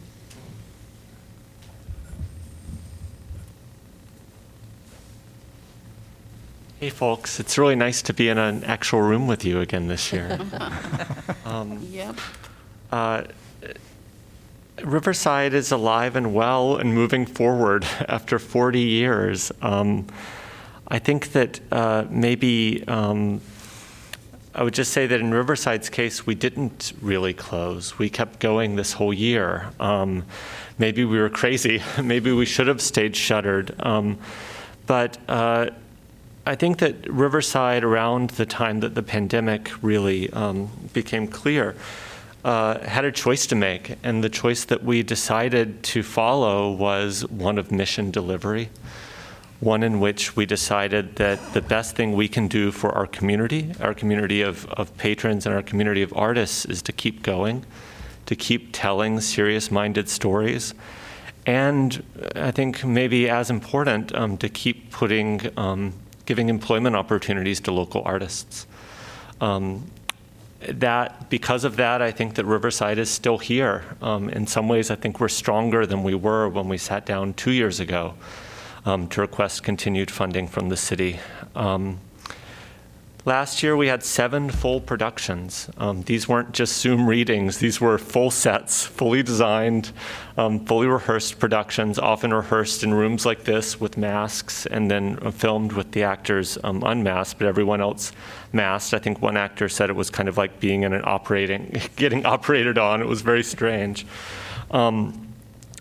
Hey, 6.81 6.91
folks, 6.91 7.41
it's 7.41 7.59
really 7.59 7.75
nice 7.75 8.03
to 8.03 8.13
be 8.13 8.29
in 8.29 8.39
an 8.39 8.63
actual 8.63 9.01
room 9.01 9.27
with 9.27 9.45
you 9.45 9.61
again 9.61 9.89
this 9.89 10.13
year. 10.13 10.39
um, 11.45 11.85
Yep. 11.91 12.17
uh, 12.93 13.23
Riverside 14.85 15.55
is 15.55 15.73
alive 15.73 16.15
and 16.15 16.33
well 16.33 16.77
and 16.77 16.95
moving 16.95 17.27
forward 17.27 17.83
after 18.09 18.39
40 18.39 18.79
years. 18.79 19.51
Um, 19.61 20.07
I 20.87 21.01
think 21.01 21.33
that 21.33 21.59
uh, 21.73 22.05
maybe 22.09 22.85
um, 22.87 23.41
I 24.55 24.63
would 24.63 24.75
just 24.75 24.93
say 24.93 25.09
that 25.09 25.19
in 25.19 25.35
Riverside's 25.35 25.89
case, 25.89 26.27
we 26.27 26.37
didn't 26.37 26.93
really 27.03 27.35
close. 27.35 27.99
We 27.99 28.09
kept 28.09 28.39
going 28.39 28.77
this 28.77 28.93
whole 28.93 29.13
year. 29.13 29.69
Um, 29.81 30.25
maybe 30.79 31.05
we 31.05 31.19
were 31.19 31.29
crazy. 31.29 31.83
maybe 32.03 32.31
we 32.31 32.47
should 32.47 32.69
have 32.69 32.81
stayed 32.81 33.17
shuttered. 33.17 33.75
Um, 33.81 34.19
but 34.87 35.19
uh, 35.29 35.71
I 36.49 36.55
think 36.55 36.79
that 36.79 37.07
Riverside, 37.11 37.85
around 37.85 38.31
the 38.31 38.47
time 38.47 38.81
that 38.81 38.95
the 38.95 39.03
pandemic 39.03 39.71
really 39.83 40.31
um, 40.33 40.71
became 40.95 41.29
clear, 41.29 41.77
uh, 42.43 42.79
had 42.79 43.05
a 43.05 43.13
choice 43.13 43.47
to 43.49 43.55
make. 43.55 43.97
And 44.03 44.25
the 44.25 44.31
choice 44.31 44.65
that 44.65 44.83
we 44.83 45.03
decided 45.03 45.83
to 45.83 46.03
follow 46.03 46.73
was 46.73 47.29
one 47.29 47.59
of 47.59 47.71
mission 47.71 48.11
delivery, 48.11 48.71
one 49.61 49.83
in 49.83 50.01
which 50.01 50.37
we 50.37 50.47
decided 50.47 51.17
that 51.17 51.53
the 51.53 51.61
best 51.61 51.97
thing 51.97 52.15
we 52.15 52.29
can 52.29 52.49
do 52.49 52.73
for 52.73 52.93
our 52.93 53.07
community, 53.07 53.75
our 53.79 53.93
community 53.93 54.41
of, 54.41 54.65
of 54.71 54.97
patrons 54.97 55.45
and 55.45 55.55
our 55.55 55.63
community 55.63 56.01
of 56.01 56.15
artists, 56.17 56.65
is 56.65 56.81
to 56.81 56.93
keep 56.93 57.23
going, 57.23 57.63
to 58.25 58.35
keep 58.35 58.71
telling 58.73 59.21
serious 59.21 59.71
minded 59.71 60.09
stories. 60.09 60.73
And 61.45 62.03
I 62.35 62.53
think 62.53 62.87
maybe 62.87 63.29
as 63.29 63.51
important, 63.51 64.15
um, 64.15 64.39
to 64.39 64.49
keep 64.49 64.91
putting 64.91 65.51
um, 65.59 65.93
giving 66.29 66.51
employment 66.51 66.95
opportunities 66.95 67.59
to 67.59 67.73
local 67.73 68.03
artists. 68.05 68.67
Um, 69.41 69.91
that 70.61 71.31
because 71.31 71.65
of 71.65 71.77
that, 71.77 72.03
I 72.03 72.11
think 72.11 72.35
that 72.35 72.45
Riverside 72.45 72.99
is 72.99 73.09
still 73.09 73.39
here. 73.39 73.83
Um, 74.03 74.29
in 74.29 74.47
some 74.47 74.69
ways, 74.69 74.91
I 74.91 74.95
think 74.97 75.21
we're 75.21 75.31
stronger 75.31 75.87
than 75.87 76.03
we 76.03 76.15
were 76.15 76.47
when 76.51 76.69
we 76.69 76.77
sat 76.77 77.07
down 77.07 77.33
two 77.33 77.53
years 77.53 77.81
ago 77.81 78.13
um, 78.85 79.09
to 79.09 79.23
request 79.23 79.63
continued 79.63 80.11
funding 80.11 80.47
from 80.47 80.69
the 80.69 80.77
city. 80.77 81.19
Um, 81.57 81.99
Last 83.29 83.63
year, 83.63 83.77
we 83.77 83.89
had 83.89 84.03
seven 84.03 84.49
full 84.49 84.81
productions. 84.81 85.69
Um, 85.77 86.01
these 86.05 86.27
weren't 86.27 86.53
just 86.53 86.81
Zoom 86.81 87.07
readings, 87.07 87.59
these 87.59 87.79
were 87.79 87.99
full 87.99 88.31
sets, 88.31 88.87
fully 88.87 89.23
designed, 89.23 89.93
um, 90.39 90.65
fully 90.65 90.87
rehearsed 90.87 91.39
productions, 91.39 91.99
often 91.99 92.33
rehearsed 92.33 92.83
in 92.83 92.95
rooms 92.95 93.27
like 93.27 93.45
this 93.45 93.79
with 93.79 93.99
masks 93.99 94.65
and 94.65 94.91
then 94.91 95.19
uh, 95.21 95.31
filmed 95.31 95.73
with 95.73 95.93
the 95.93 96.05
actors 96.05 96.57
um, 96.65 96.83
unmasked, 96.83 97.39
but 97.39 97.47
everyone 97.47 97.83
else 97.83 98.13
masked. 98.55 98.95
I 98.95 98.99
think 98.99 99.21
one 99.21 99.37
actor 99.37 99.69
said 99.69 99.91
it 99.91 99.97
was 99.97 100.09
kind 100.09 100.31
of 100.31 100.39
like 100.39 100.59
being 100.59 100.85
in 100.85 100.95
an 100.95 101.03
operating, 101.05 101.83
getting 101.97 102.25
operated 102.25 102.79
on. 102.79 103.03
It 103.03 103.09
was 103.09 103.21
very 103.21 103.45
strange. 103.45 104.07
Um, 104.71 105.35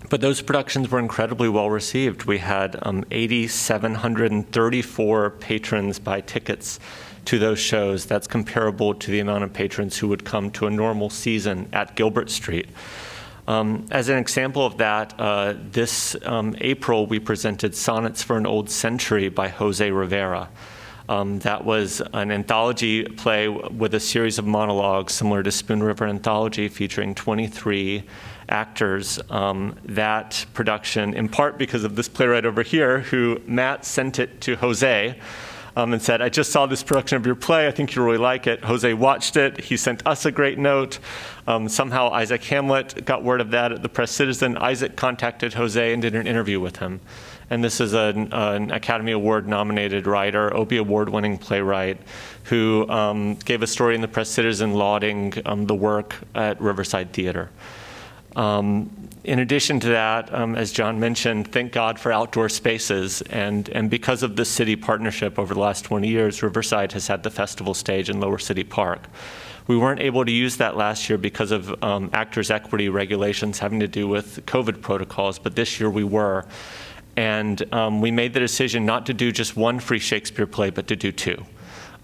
but 0.10 0.20
those 0.20 0.42
productions 0.42 0.90
were 0.90 1.00
incredibly 1.00 1.48
well 1.48 1.70
received. 1.70 2.26
We 2.26 2.40
had 2.40 2.78
um, 2.82 3.06
8,734 3.10 5.30
patrons 5.30 6.00
buy 6.00 6.20
tickets 6.20 6.82
to 7.28 7.38
those 7.38 7.60
shows. 7.60 8.06
That's 8.06 8.26
comparable 8.26 8.94
to 8.96 9.12
the 9.12 9.20
amount 9.20 9.44
of 9.44 9.54
patrons 9.54 9.98
who 9.98 10.08
would 10.08 10.24
come 10.24 10.50
to 10.52 10.68
a 10.68 10.70
normal 10.70 11.10
season 11.10 11.70
at 11.74 11.96
Gilbert 11.96 12.30
Street. 12.30 12.68
Um, 13.48 13.86
as 13.92 14.10
an 14.10 14.18
example 14.18 14.66
of 14.66 14.78
that, 14.78 15.14
uh, 15.20 15.54
this 15.72 16.16
um, 16.26 16.56
April 16.60 17.06
we 17.06 17.20
presented 17.20 17.76
Sonnets 17.76 18.24
for 18.24 18.38
an 18.38 18.46
Old 18.46 18.70
Century 18.70 19.30
by 19.30 19.50
Jose 19.50 19.90
Rivera. 19.90 20.50
Um, 21.10 21.40
that 21.40 21.64
was 21.64 22.02
an 22.14 22.32
anthology 22.32 23.04
play 23.04 23.48
with 23.48 23.94
a 23.94 24.00
series 24.00 24.40
of 24.40 24.46
monologues 24.46 25.14
similar 25.14 25.44
to 25.44 25.52
Spoon 25.52 25.82
River 25.82 26.06
Anthology 26.06 26.68
featuring 26.68 27.16
23 27.16 28.04
actors. 28.50 29.20
Um, 29.30 29.76
that 29.86 30.46
production, 30.54 31.14
in 31.14 31.30
part 31.30 31.58
because 31.58 31.86
of 31.86 31.96
this 31.96 32.10
playwright 32.10 32.46
over 32.46 32.64
here, 32.64 33.00
who 33.00 33.42
Matt 33.46 33.86
sent 33.86 34.20
it 34.20 34.42
to 34.42 34.58
Jose 34.58 35.18
um, 35.78 35.94
and 35.94 36.02
said, 36.02 36.24
I 36.24 36.30
just 36.30 36.52
saw 36.52 36.66
this 36.66 36.82
production 36.82 37.18
of 37.18 37.26
your 37.28 37.36
play. 37.36 37.68
I 37.68 37.72
think 37.72 37.94
you 37.94 38.04
really 38.04 38.18
like 38.18 38.48
it. 38.48 38.64
Jose 38.64 38.92
watched 38.96 39.38
it. 39.38 39.62
He 39.62 39.78
sent 39.78 40.06
us 40.08 40.26
a 40.26 40.32
great 40.32 40.58
note. 40.58 40.98
Um, 41.46 41.70
somehow 41.70 42.10
Isaac 42.10 42.44
Hamlet 42.46 43.06
got 43.06 43.24
word 43.24 43.42
of 43.42 43.52
that 43.52 43.72
at 43.72 43.84
the 43.84 43.88
Press 43.88 44.10
Citizen. 44.10 44.58
Isaac 44.58 44.96
contacted 44.96 45.54
Jose 45.54 45.94
and 45.94 46.02
did 46.02 46.16
an 46.16 46.26
interview 46.26 46.60
with 46.60 46.78
him. 46.78 47.00
And 47.52 47.64
this 47.64 47.80
is 47.80 47.94
an, 47.94 48.34
an 48.34 48.72
Academy 48.72 49.12
Award 49.12 49.48
nominated 49.48 50.08
writer, 50.08 50.52
Obie 50.58 50.78
Award 50.78 51.10
winning 51.10 51.38
playwright, 51.38 52.02
who 52.46 52.90
um, 52.90 53.36
gave 53.36 53.62
a 53.62 53.68
story 53.68 53.94
in 53.94 54.02
the 54.02 54.08
Press 54.08 54.30
Citizen 54.30 54.74
lauding 54.74 55.32
um, 55.46 55.68
the 55.68 55.76
work 55.76 56.16
at 56.34 56.60
Riverside 56.60 57.14
Theater. 57.14 57.52
Um, 58.38 58.92
in 59.24 59.40
addition 59.40 59.80
to 59.82 59.90
that, 59.90 60.34
um, 60.34 60.56
as 60.56 60.72
John 60.72 61.00
mentioned, 61.00 61.52
thank 61.52 61.74
God 61.74 62.00
for 62.00 62.14
outdoor 62.14 62.48
spaces. 62.48 63.22
And, 63.24 63.68
and 63.70 63.90
because 63.90 64.24
of 64.24 64.38
the 64.38 64.46
city 64.46 64.78
partnership 64.78 65.38
over 65.38 65.54
the 65.54 65.60
last 65.60 65.84
20 65.84 66.08
years, 66.08 66.42
Riverside 66.42 66.94
has 66.94 67.08
had 67.08 67.24
the 67.24 67.32
festival 67.32 67.74
stage 67.74 68.10
in 68.10 68.22
Lower 68.22 68.38
City 68.38 68.64
Park. 68.64 69.08
We 69.66 69.76
weren't 69.76 70.00
able 70.00 70.24
to 70.24 70.32
use 70.32 70.56
that 70.58 70.78
last 70.78 71.10
year 71.10 71.18
because 71.18 71.52
of 71.52 71.84
um, 71.84 72.10
actors' 72.14 72.50
equity 72.50 72.88
regulations 72.88 73.60
having 73.60 73.82
to 73.82 73.88
do 73.88 74.08
with 74.08 74.46
COVID 74.46 74.82
protocols, 74.82 75.40
but 75.40 75.56
this 75.56 75.80
year 75.80 75.90
we 75.90 76.06
were. 76.06 76.46
And 77.18 77.74
um, 77.74 78.00
we 78.00 78.12
made 78.12 78.34
the 78.34 78.40
decision 78.40 78.86
not 78.86 79.08
to 79.08 79.14
do 79.14 79.32
just 79.32 79.58
one 79.58 79.80
free 79.80 80.00
Shakespeare 80.00 80.48
play, 80.48 80.70
but 80.70 80.88
to 80.88 80.96
do 80.96 81.12
two. 81.12 81.44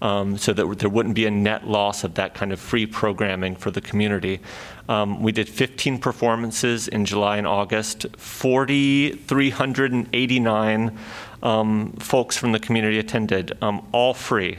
Um, 0.02 0.36
so 0.36 0.52
that 0.52 0.78
there 0.80 0.90
wouldn't 0.90 1.14
be 1.14 1.24
a 1.24 1.30
net 1.30 1.66
loss 1.66 2.04
of 2.04 2.12
that 2.14 2.34
kind 2.34 2.52
of 2.52 2.60
free 2.60 2.84
programming 2.84 3.56
for 3.56 3.70
the 3.70 3.80
community. 3.80 4.40
Um, 4.88 5.22
we 5.22 5.30
did 5.32 5.48
15 5.48 5.98
performances 5.98 6.88
in 6.88 7.06
July 7.06 7.38
and 7.38 7.46
August, 7.46 8.04
4,389 8.18 10.98
um, 11.42 11.92
folks 11.92 12.36
from 12.36 12.52
the 12.52 12.58
community 12.58 12.98
attended, 12.98 13.56
um, 13.62 13.86
all 13.92 14.12
free. 14.12 14.58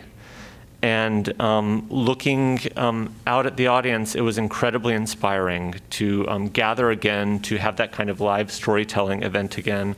And 0.81 1.39
um, 1.41 1.86
looking 1.89 2.59
um, 2.75 3.13
out 3.25 3.45
at 3.45 3.55
the 3.57 3.67
audience, 3.67 4.15
it 4.15 4.21
was 4.21 4.38
incredibly 4.38 4.93
inspiring 4.93 5.75
to 5.91 6.49
gather 6.53 6.91
again, 6.91 7.39
to 7.41 7.57
have 7.57 7.75
that 7.77 7.91
kind 7.91 8.09
of 8.09 8.21
live 8.21 8.51
storytelling 8.51 9.23
event 9.23 9.57
again. 9.57 9.95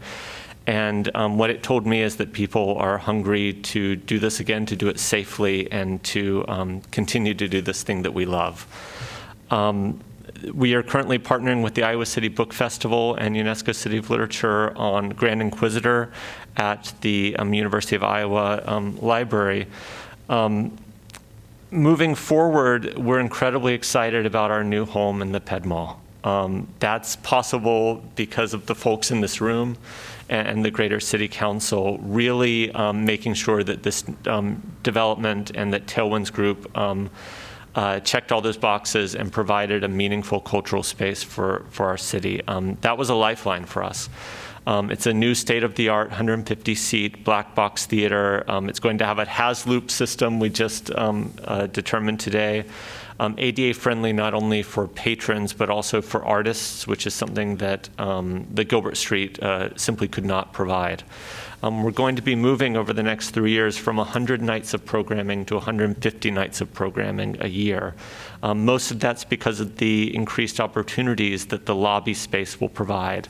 And 0.67 1.09
um, 1.15 1.37
what 1.37 1.49
it 1.49 1.63
told 1.63 1.87
me 1.87 2.01
is 2.01 2.17
that 2.17 2.33
people 2.33 2.75
are 2.77 2.97
hungry 2.97 3.53
to 3.53 3.95
do 3.95 4.19
this 4.19 4.41
again, 4.41 4.65
to 4.65 4.75
do 4.75 4.89
it 4.89 4.99
safely, 4.99 5.71
and 5.71 6.03
to 6.03 6.43
um, 6.49 6.81
continue 6.91 7.33
to 7.33 7.47
do 7.47 7.61
this 7.61 7.83
thing 7.83 8.01
that 8.01 8.13
we 8.13 8.25
love. 8.25 8.67
Um, 9.49 10.01
we 10.53 10.73
are 10.73 10.83
currently 10.83 11.17
partnering 11.19 11.63
with 11.63 11.73
the 11.73 11.83
Iowa 11.83 12.05
City 12.05 12.27
Book 12.27 12.53
Festival 12.53 13.15
and 13.15 13.33
UNESCO 13.33 13.73
City 13.73 13.97
of 13.97 14.09
Literature 14.09 14.77
on 14.77 15.09
Grand 15.09 15.41
Inquisitor 15.41 16.11
at 16.57 16.93
the 16.99 17.37
um, 17.39 17.53
University 17.53 17.95
of 17.95 18.03
Iowa 18.03 18.61
um, 18.65 18.99
Library. 19.01 19.67
Um, 20.27 20.77
moving 21.71 22.13
forward, 22.13 22.97
we're 22.97 23.21
incredibly 23.21 23.73
excited 23.73 24.25
about 24.25 24.51
our 24.51 24.65
new 24.65 24.85
home 24.85 25.21
in 25.21 25.31
the 25.31 25.39
Ped 25.39 25.65
Mall. 25.65 26.01
Um, 26.25 26.67
that's 26.79 27.15
possible 27.15 28.03
because 28.17 28.53
of 28.53 28.65
the 28.65 28.75
folks 28.75 29.11
in 29.11 29.21
this 29.21 29.39
room 29.39 29.77
and, 30.29 30.63
the 30.65 30.71
greater 30.71 30.99
city 30.99 31.27
council 31.27 31.97
really 31.99 32.71
um, 32.71 33.05
making 33.05 33.33
sure 33.33 33.63
that 33.63 33.83
this 33.83 34.03
um, 34.25 34.61
development 34.83 35.51
and 35.55 35.73
that 35.73 35.85
Tailwinds 35.85 36.31
Group 36.31 36.77
um, 36.77 37.09
uh, 37.75 37.99
checked 37.99 38.31
all 38.31 38.41
those 38.41 38.57
boxes 38.57 39.15
and 39.15 39.31
provided 39.31 39.83
a 39.83 39.87
meaningful 39.87 40.39
cultural 40.39 40.83
space 40.83 41.21
for, 41.23 41.65
for 41.69 41.85
our 41.85 41.97
city. 41.97 42.41
Um, 42.47 42.77
that 42.81 42.97
was 42.97 43.09
a 43.09 43.15
lifeline 43.15 43.65
for 43.65 43.83
us. 43.83 44.09
Um, 44.65 44.91
it's 44.91 45.05
a 45.05 45.13
new 45.13 45.33
state-of-the-art 45.33 46.09
150-seat 46.09 47.23
black 47.23 47.55
box 47.55 47.85
theater. 47.85 48.43
Um, 48.49 48.67
it's 48.67 48.79
going 48.79 48.97
to 48.97 49.05
have 49.05 49.19
a 49.19 49.25
HAZLOOP 49.25 49.89
system 49.89 50.39
we 50.39 50.49
just 50.49 50.91
um, 50.95 51.33
uh, 51.45 51.67
determined 51.67 52.19
today. 52.19 52.65
Um, 53.19 53.35
ADA 53.37 53.73
friendly 53.73 54.13
not 54.13 54.33
only 54.33 54.61
for 54.61 54.87
patrons 54.87 55.53
but 55.53 55.69
also 55.69 56.01
for 56.01 56.23
artists, 56.23 56.87
which 56.87 57.07
is 57.07 57.13
something 57.13 57.57
that 57.57 57.89
um, 57.97 58.47
the 58.51 58.63
Gilbert 58.63 58.97
Street 58.97 59.41
uh, 59.41 59.75
simply 59.75 60.07
could 60.07 60.25
not 60.25 60.53
provide. 60.53 61.03
Um, 61.63 61.81
we're 61.81 61.89
going 61.89 62.15
to 62.15 62.21
be 62.21 62.35
moving 62.35 62.77
over 62.77 62.93
the 62.93 63.01
next 63.01 63.31
three 63.31 63.49
years 63.49 63.77
from 63.77 63.97
100 63.97 64.43
nights 64.43 64.75
of 64.75 64.85
programming 64.85 65.43
to 65.45 65.55
150 65.55 66.29
nights 66.29 66.61
of 66.61 66.71
programming 66.71 67.35
a 67.41 67.47
year. 67.47 67.95
Um, 68.43 68.63
most 68.63 68.91
of 68.91 68.99
that's 68.99 69.23
because 69.23 69.59
of 69.59 69.77
the 69.77 70.15
increased 70.15 70.59
opportunities 70.59 71.47
that 71.47 71.65
the 71.65 71.73
lobby 71.73 72.13
space 72.13 72.61
will 72.61 72.69
provide. 72.69 73.27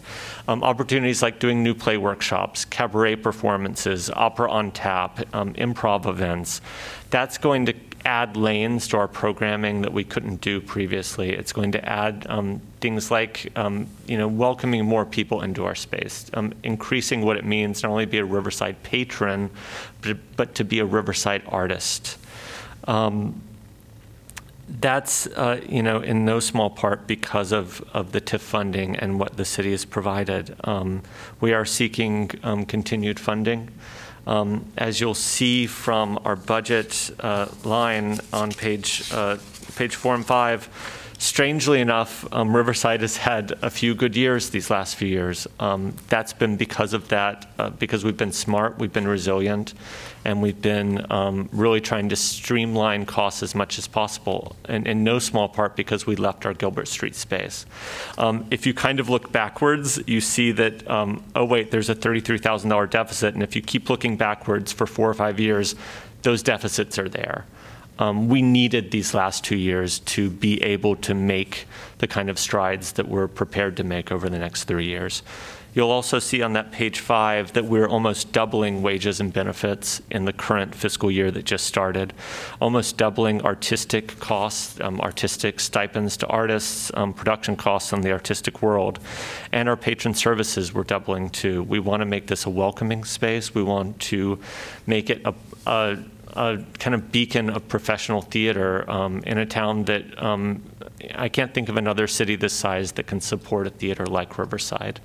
Um, 0.49 0.61
opportunities 0.61 1.21
like 1.21 1.39
doing 1.39 1.63
new 1.63 1.73
play 1.73 1.95
workshops, 1.95 2.65
cabaret 2.65 3.15
performances, 3.15 4.09
opera 4.09 4.51
on 4.51 4.71
tap, 4.71 5.33
um, 5.33 5.53
improv 5.53 6.05
events. 6.05 6.59
That's 7.09 7.37
going 7.37 7.65
to 7.67 7.73
add 8.07 8.37
lanes 8.37 8.87
to 8.87 8.97
our 8.97 9.07
programming 9.07 9.81
that 9.81 9.91
we 9.91 10.01
couldn't 10.01 10.39
do 10.39 10.61
previously. 10.61 11.31
It's 11.33 11.51
going 11.51 11.73
to 11.73 11.85
add 11.87 12.25
um, 12.29 12.61
things 12.79 13.11
like, 13.11 13.51
um, 13.57 13.87
you 14.07 14.17
know, 14.17 14.29
welcoming 14.29 14.85
more 14.85 15.05
people 15.05 15.41
into 15.41 15.65
our 15.65 15.75
space, 15.75 16.31
um, 16.33 16.53
increasing 16.63 17.25
what 17.25 17.35
it 17.35 17.43
means 17.43 17.83
not 17.83 17.89
only 17.91 18.05
to 18.05 18.11
be 18.11 18.19
a 18.19 18.25
Riverside 18.25 18.81
patron, 18.81 19.49
but, 20.01 20.17
but 20.37 20.55
to 20.55 20.63
be 20.63 20.79
a 20.79 20.85
Riverside 20.85 21.43
artist. 21.49 22.17
Um, 22.85 23.41
that's, 24.69 25.27
uh, 25.27 25.59
you 25.67 25.83
know, 25.83 25.99
in 25.99 26.23
no 26.23 26.39
small 26.39 26.69
part 26.69 27.07
because 27.07 27.51
of, 27.51 27.81
of 27.93 28.13
the 28.13 28.21
TIF 28.21 28.39
funding 28.39 28.95
and 28.95 29.19
what 29.19 29.35
the 29.35 29.43
city 29.43 29.71
has 29.71 29.83
provided. 29.83 30.55
Um, 30.63 31.03
we 31.41 31.51
are 31.51 31.65
seeking 31.65 32.31
um, 32.43 32.65
continued 32.65 33.19
funding. 33.19 33.69
Um, 34.27 34.65
As 34.77 34.99
you'll 34.99 35.13
see 35.13 35.67
from 35.67 36.19
our 36.25 36.35
budget 36.35 37.11
uh, 37.21 37.47
line 37.63 38.19
on 38.33 38.51
page, 38.51 39.09
uh, 39.13 39.37
page 39.77 39.95
four 39.95 40.15
and 40.15 40.25
five, 40.25 40.67
strangely 41.17 41.79
enough, 41.79 42.27
um, 42.33 42.53
Riverside 42.55 43.01
has 43.01 43.17
had 43.17 43.53
a 43.61 43.69
few 43.69 43.95
good 43.95 44.15
years 44.17 44.49
these 44.49 44.69
last 44.69 44.97
few 44.97 45.07
years. 45.07 45.47
Um, 45.59 45.93
That's 46.09 46.33
been 46.33 46.57
because 46.57 46.93
of 46.93 47.07
that, 47.07 47.49
uh, 47.57 47.69
because 47.69 48.03
we've 48.03 48.17
been 48.17 48.33
smart, 48.33 48.77
we've 48.77 48.93
been 48.93 49.07
resilient, 49.07 49.73
and 50.27 50.41
we've 50.41 50.61
been 50.61 51.09
um, 51.09 51.47
really 51.53 51.79
trying 51.79 52.09
to 52.09 52.15
streamline 52.17 53.05
costs 53.05 53.41
as 53.41 53.55
much 53.55 53.77
as 53.79 53.87
possible, 53.87 54.57
and 54.65 54.85
in 54.85 55.01
no 55.01 55.19
small 55.19 55.47
part 55.47 55.77
because 55.77 56.05
we 56.05 56.17
left 56.17 56.45
our 56.45 56.53
Gilbert 56.53 56.89
Street 56.89 57.15
space. 57.15 57.65
Um, 58.17 58.45
If 58.51 58.67
you 58.67 58.73
kind 58.73 58.99
of 58.99 59.07
look 59.07 59.31
backwards, 59.31 60.01
you 60.05 60.19
see 60.19 60.51
that, 60.51 60.85
um, 60.91 61.23
oh 61.33 61.45
wait, 61.45 61.71
there's 61.71 61.89
a 61.89 61.95
$33,000 61.95 62.89
deficit, 62.89 63.35
and 63.35 63.41
if 63.41 63.55
you 63.55 63.61
keep 63.61 63.89
looking 63.89 64.17
backwards 64.17 64.73
for 64.73 64.85
four 64.85 65.09
or 65.09 65.13
five 65.13 65.39
years, 65.39 65.75
those 66.23 66.43
deficits 66.43 66.99
are 66.99 67.07
there. 67.07 67.45
Um, 67.97 68.27
we 68.27 68.41
needed 68.41 68.91
these 68.91 69.13
last 69.13 69.45
two 69.45 69.55
years 69.55 69.99
to 69.99 70.29
be 70.29 70.61
able 70.61 70.97
to 70.97 71.13
make 71.13 71.67
the 71.99 72.07
kind 72.07 72.29
of 72.29 72.37
strides 72.37 72.91
that 72.93 73.07
we're 73.07 73.29
prepared 73.29 73.77
to 73.77 73.85
make 73.85 74.11
over 74.11 74.29
the 74.29 74.37
next 74.37 74.65
three 74.65 74.85
years. 74.85 75.23
You'll 75.77 75.91
also 75.91 76.17
see 76.17 76.41
on 76.41 76.53
that 76.53 76.71
page 76.71 77.01
five 77.01 77.53
that 77.53 77.65
we're 77.65 77.87
almost 77.87 78.31
doubling 78.31 78.81
wages 78.81 79.19
and 79.19 79.31
benefits 79.31 80.01
in 80.09 80.25
the 80.25 80.33
current 80.33 80.73
fiscal 80.73 81.11
year 81.11 81.29
that 81.29 81.45
just 81.45 81.67
started, 81.67 82.13
almost 82.59 82.97
doubling 82.97 83.43
artistic 83.43 84.19
costs, 84.19 84.81
um, 84.81 84.99
artistic 84.99 85.59
stipends 85.59 86.17
to 86.17 86.27
artists, 86.29 86.89
um, 86.95 87.13
production 87.13 87.55
costs 87.55 87.93
in 87.93 88.01
the 88.01 88.11
artistic 88.11 88.63
world, 88.63 88.97
and 89.51 89.69
our 89.69 89.77
patron 89.77 90.15
services 90.15 90.73
we're 90.73 90.81
doubling 90.81 91.29
too. 91.29 91.61
We 91.61 91.77
want 91.77 92.01
to 92.01 92.07
make 92.07 92.25
this 92.25 92.47
a 92.47 92.49
welcoming 92.49 93.03
space. 93.03 93.53
We 93.53 93.61
want 93.61 93.99
to 93.99 94.39
make 94.87 95.11
it 95.11 95.21
a, 95.25 95.35
a 95.67 95.99
a 96.37 96.63
kind 96.77 96.93
of 96.93 97.11
beacon 97.11 97.49
of 97.49 97.67
professional 97.67 98.21
theater 98.21 98.89
um, 98.89 99.23
in 99.25 99.39
a 99.39 99.45
town 99.45 99.85
that 99.85 100.21
um, 100.21 100.61
I 101.15 101.29
can't 101.29 101.53
think 101.53 101.67
of 101.67 101.77
another 101.77 102.05
city 102.07 102.35
this 102.35 102.53
size 102.53 102.91
that 102.93 103.07
can 103.07 103.21
support 103.21 103.65
a 103.65 103.69
theater 103.71 104.05
like 104.05 104.37
Riverside. 104.37 104.99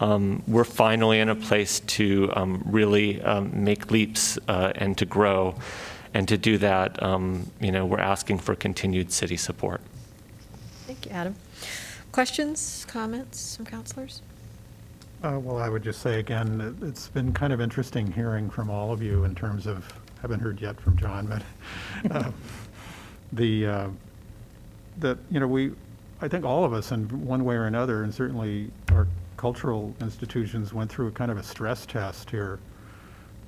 Um, 0.00 0.42
we're 0.46 0.64
finally 0.64 1.20
in 1.20 1.28
a 1.28 1.34
place 1.34 1.80
to 1.80 2.30
um, 2.34 2.62
really 2.66 3.20
um, 3.22 3.64
make 3.64 3.90
leaps 3.90 4.38
uh, 4.48 4.72
and 4.74 4.96
to 4.98 5.06
grow. 5.06 5.54
And 6.14 6.26
to 6.28 6.38
do 6.38 6.56
that, 6.58 7.02
um, 7.02 7.50
you 7.60 7.70
know, 7.70 7.84
we're 7.84 8.00
asking 8.00 8.38
for 8.38 8.54
continued 8.54 9.12
city 9.12 9.36
support. 9.36 9.82
Thank 10.86 11.04
you, 11.04 11.12
Adam. 11.12 11.34
Questions, 12.10 12.86
comments 12.88 13.56
from 13.56 13.66
counselors? 13.66 14.22
Uh, 15.22 15.38
Well, 15.38 15.58
I 15.58 15.68
would 15.68 15.82
just 15.82 16.00
say 16.00 16.18
again, 16.18 16.56
that 16.58 16.86
it's 16.86 17.08
been 17.08 17.32
kind 17.32 17.52
of 17.52 17.60
interesting 17.60 18.10
hearing 18.10 18.48
from 18.48 18.70
all 18.70 18.92
of 18.92 19.02
you 19.02 19.24
in 19.24 19.34
terms 19.34 19.66
of, 19.66 19.92
haven't 20.22 20.40
heard 20.40 20.60
yet 20.60 20.80
from 20.80 20.96
John, 20.96 21.26
but 21.26 21.42
uh, 22.10 22.30
the, 23.32 23.66
uh, 23.66 23.88
that, 24.98 25.18
you 25.30 25.40
know, 25.40 25.46
we, 25.46 25.72
I 26.22 26.28
think 26.28 26.44
all 26.44 26.64
of 26.64 26.72
us 26.72 26.92
in 26.92 27.26
one 27.26 27.44
way 27.44 27.56
or 27.56 27.66
another, 27.66 28.04
and 28.04 28.14
certainly 28.14 28.70
our 28.92 29.06
cultural 29.36 29.94
institutions 30.00 30.72
went 30.72 30.90
through 30.90 31.08
a 31.08 31.10
kind 31.10 31.30
of 31.30 31.36
a 31.38 31.42
stress 31.42 31.86
test 31.86 32.30
here 32.30 32.58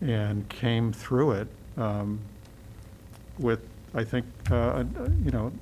and 0.00 0.48
came 0.48 0.92
through 0.92 1.32
it 1.32 1.48
um, 1.76 2.18
with, 3.38 3.60
I 3.94 4.04
think, 4.04 4.26
uh, 4.50 4.54
a- 4.54 5.02
a- 5.04 5.10
you 5.24 5.30
know, 5.30 5.52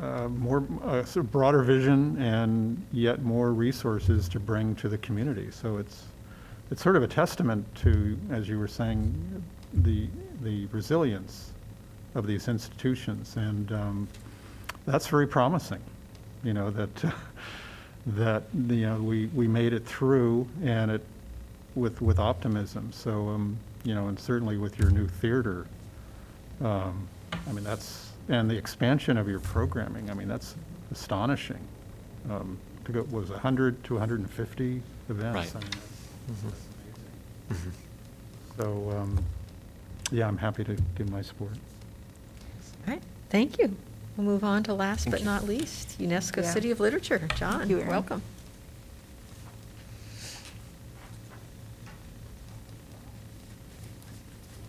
uh, 0.00 0.28
more, 0.28 0.64
uh, 0.84 1.04
sort 1.04 1.26
of 1.26 1.32
broader 1.32 1.62
vision 1.62 2.16
and 2.22 2.80
yet 2.92 3.22
more 3.22 3.52
resources 3.52 4.28
to 4.28 4.38
bring 4.38 4.74
to 4.76 4.88
the 4.88 4.98
community. 4.98 5.50
So 5.50 5.78
it's, 5.78 6.04
it's 6.70 6.82
sort 6.82 6.96
of 6.96 7.02
a 7.02 7.08
testament 7.08 7.66
to, 7.76 8.16
as 8.30 8.48
you 8.48 8.58
were 8.58 8.68
saying, 8.68 9.12
the, 9.74 10.06
the 10.42 10.66
resilience 10.66 11.50
of 12.14 12.26
these 12.26 12.46
institutions. 12.48 13.36
And 13.36 13.72
um, 13.72 14.08
that's 14.86 15.08
very 15.08 15.26
promising, 15.26 15.80
you 16.44 16.54
know, 16.54 16.70
that, 16.70 17.04
that, 18.16 18.44
you 18.68 18.86
know, 18.86 18.96
we, 19.02 19.26
we 19.26 19.46
made 19.48 19.72
it 19.72 19.84
through 19.86 20.46
and 20.62 20.90
it, 20.90 21.04
with, 21.74 22.00
with 22.00 22.18
optimism. 22.18 22.90
So, 22.92 23.28
um, 23.28 23.56
you 23.84 23.94
know, 23.94 24.08
and 24.08 24.18
certainly 24.18 24.56
with 24.56 24.78
your 24.78 24.90
new 24.90 25.06
theater, 25.06 25.66
um, 26.62 27.06
I 27.48 27.52
mean, 27.52 27.64
that's, 27.64 28.10
and 28.28 28.50
the 28.50 28.56
expansion 28.56 29.16
of 29.16 29.28
your 29.28 29.40
programming, 29.40 30.10
I 30.10 30.14
mean, 30.14 30.28
that's 30.28 30.54
astonishing. 30.90 31.60
Um, 32.30 32.58
To 32.86 32.92
go, 32.92 33.02
was 33.10 33.28
it 33.30 33.34
100 33.34 33.84
to 33.84 33.94
150 33.94 34.82
events? 35.10 35.34
Right. 35.36 35.54
I 35.56 35.58
mean, 35.60 35.70
that's- 35.70 35.82
that's 36.28 36.60
amazing. 37.50 37.72
So, 38.56 38.98
um, 38.98 39.18
yeah, 40.10 40.26
I'm 40.26 40.36
happy 40.38 40.64
to 40.64 40.76
give 40.96 41.10
my 41.10 41.22
support. 41.22 41.52
All 42.86 42.94
right, 42.94 43.02
thank 43.30 43.58
you. 43.58 43.74
We'll 44.18 44.26
move 44.26 44.42
on 44.42 44.64
to 44.64 44.74
last 44.74 45.08
but 45.12 45.22
not 45.22 45.44
least, 45.46 45.96
UNESCO 46.00 46.42
Yeah. 46.42 46.50
City 46.50 46.72
of 46.72 46.80
Literature. 46.80 47.28
John, 47.36 47.70
you, 47.70 47.76
Erin. 47.78 47.88
welcome. 47.88 48.22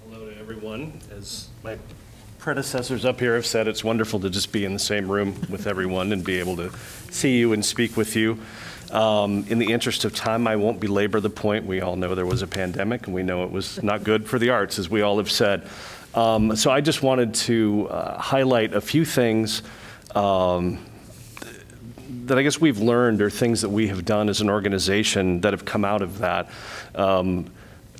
Hello 0.09 0.29
to 0.29 0.37
everyone. 0.39 0.99
As 1.11 1.47
my 1.63 1.77
predecessors 2.37 3.05
up 3.05 3.19
here 3.19 3.35
have 3.35 3.45
said, 3.45 3.67
it's 3.67 3.83
wonderful 3.83 4.19
to 4.21 4.29
just 4.29 4.51
be 4.51 4.65
in 4.65 4.73
the 4.73 4.79
same 4.79 5.11
room 5.11 5.35
with 5.49 5.67
everyone 5.67 6.11
and 6.11 6.23
be 6.23 6.39
able 6.39 6.55
to 6.57 6.71
see 7.11 7.37
you 7.37 7.53
and 7.53 7.63
speak 7.63 7.97
with 7.97 8.15
you. 8.15 8.37
Um, 8.91 9.45
In 9.49 9.59
the 9.59 9.71
interest 9.71 10.03
of 10.05 10.15
time, 10.15 10.47
I 10.47 10.55
won't 10.55 10.79
belabor 10.79 11.19
the 11.19 11.29
point. 11.29 11.65
We 11.65 11.81
all 11.81 11.95
know 11.95 12.15
there 12.15 12.25
was 12.25 12.41
a 12.41 12.47
pandemic, 12.47 13.05
and 13.05 13.15
we 13.15 13.21
know 13.21 13.43
it 13.43 13.51
was 13.51 13.81
not 13.83 14.03
good 14.03 14.27
for 14.27 14.39
the 14.39 14.49
arts, 14.49 14.79
as 14.79 14.89
we 14.89 15.01
all 15.01 15.17
have 15.17 15.29
said. 15.29 15.67
Um, 16.13 16.55
So 16.55 16.71
I 16.71 16.81
just 16.81 17.03
wanted 17.03 17.33
to 17.35 17.87
uh, 17.89 18.17
highlight 18.17 18.73
a 18.73 18.81
few 18.81 19.05
things 19.05 19.61
um, 20.15 20.83
that 22.25 22.37
I 22.37 22.43
guess 22.43 22.59
we've 22.59 22.79
learned 22.79 23.21
or 23.21 23.29
things 23.29 23.61
that 23.61 23.69
we 23.69 23.87
have 23.89 24.05
done 24.05 24.29
as 24.29 24.41
an 24.41 24.49
organization 24.49 25.41
that 25.41 25.53
have 25.53 25.65
come 25.65 25.85
out 25.85 26.01
of 26.01 26.19
that. 26.19 26.49
Um, 26.95 27.45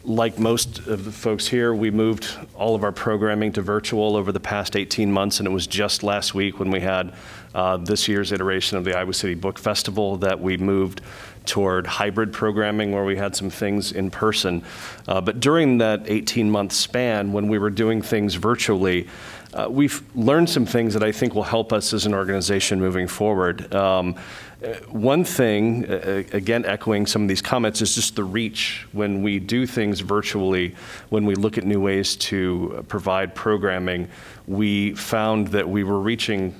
like 0.10 0.40
most 0.40 0.80
of 0.88 1.06
the 1.06 1.12
folks 1.12 1.48
here, 1.48 1.72
we 1.74 1.92
moved 1.92 2.36
all 2.56 2.74
of 2.74 2.84
our 2.84 2.92
programming 2.92 3.52
to 3.54 3.62
virtual 3.62 4.18
over 4.18 4.32
the 4.32 4.40
past 4.40 4.76
18 4.76 5.12
months, 5.12 5.40
and 5.40 5.48
it 5.48 5.52
was 5.52 5.68
just 5.68 6.02
last 6.02 6.34
week 6.34 6.60
when 6.60 6.72
we 6.72 6.80
had 6.80 7.14
uh, 7.54 7.78
this 7.78 8.08
year's 8.08 8.32
iteration 8.32 8.80
of 8.80 8.84
the 8.84 8.98
Iowa 8.98 9.14
City 9.14 9.36
Book 9.36 9.60
Festival 9.60 10.18
that 10.18 10.42
we 10.42 10.58
moved 10.58 11.02
toward 11.46 11.86
hybrid 11.86 12.34
programming 12.34 12.92
where 12.92 13.06
we 13.06 13.18
had 13.18 13.36
some 13.36 13.52
things 13.52 13.92
in 13.92 14.10
person. 14.10 14.64
Uh, 15.08 15.22
but 15.22 15.40
during 15.40 15.78
that 15.78 16.02
18 16.08 16.50
month 16.50 16.72
span, 16.72 17.32
when 17.32 17.48
we 17.48 17.60
were 17.60 17.70
doing 17.70 18.02
things 18.02 18.34
virtually, 18.34 19.08
uh, 19.54 19.68
we've 19.70 20.04
learned 20.16 20.50
some 20.50 20.66
things 20.66 20.94
that 20.94 21.04
I 21.04 21.12
think 21.12 21.36
will 21.36 21.44
help 21.44 21.72
us 21.72 21.94
as 21.94 22.06
an 22.06 22.14
organization 22.14 22.80
moving 22.80 23.08
forward. 23.08 23.74
Um, 23.74 24.16
uh, 24.62 24.74
one 24.90 25.24
thing, 25.24 25.90
uh, 25.90 26.24
again, 26.34 26.66
echoing 26.66 27.06
some 27.06 27.22
of 27.22 27.28
these 27.30 27.42
comments, 27.42 27.82
is 27.82 27.96
just 27.96 28.18
the 28.18 28.24
reach 28.24 28.86
when 28.92 29.24
we 29.24 29.40
do 29.40 29.66
things 29.66 30.02
virtually, 30.02 30.76
when 31.10 31.26
we 31.26 31.34
look 31.34 31.58
at 31.58 31.64
new 31.64 31.80
ways 31.80 32.18
to 32.18 32.76
uh, 32.78 32.82
provide 32.82 33.34
programming. 33.34 34.10
We 34.48 34.94
found 34.96 35.50
that 35.50 35.70
we 35.70 35.86
were 35.86 36.00
reaching 36.00 36.56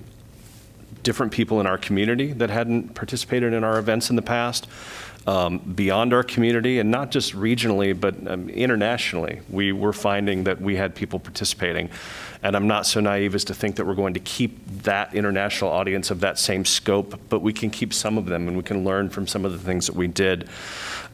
different 1.04 1.34
people 1.34 1.60
in 1.60 1.68
our 1.68 1.78
community 1.78 2.32
that 2.34 2.50
hadn't 2.50 2.94
participated 2.96 3.52
in 3.52 3.66
our 3.66 3.80
events 3.80 4.10
in 4.10 4.16
the 4.16 4.22
past, 4.22 4.68
um, 5.28 5.60
beyond 5.60 6.14
our 6.14 6.24
community, 6.24 6.80
and 6.80 6.90
not 6.90 7.12
just 7.12 7.34
regionally, 7.34 8.00
but 8.00 8.16
um, 8.28 8.50
internationally. 8.50 9.42
We 9.50 9.74
were 9.74 9.94
finding 9.94 10.46
that 10.46 10.62
we 10.62 10.78
had 10.78 10.96
people 10.96 11.20
participating. 11.20 11.90
And 12.42 12.56
I'm 12.56 12.68
not 12.68 12.86
so 12.86 13.02
naive 13.02 13.36
as 13.36 13.44
to 13.46 13.54
think 13.54 13.76
that 13.76 13.86
we're 13.86 13.96
going 13.96 14.14
to 14.14 14.20
keep 14.22 14.66
that 14.84 15.14
international 15.14 15.72
audience 15.72 16.10
of 16.10 16.22
that 16.22 16.40
same 16.40 16.64
scope, 16.64 17.20
but 17.28 17.42
we 17.42 17.52
can 17.52 17.70
keep 17.70 17.94
some 17.94 18.18
of 18.18 18.28
them 18.28 18.48
and 18.48 18.56
we 18.56 18.64
can 18.64 18.86
learn 18.86 19.10
from 19.10 19.28
some 19.28 19.44
of 19.44 19.52
the 19.52 19.58
things 19.58 19.88
that 19.88 19.96
we 19.96 20.08
did. 20.08 20.48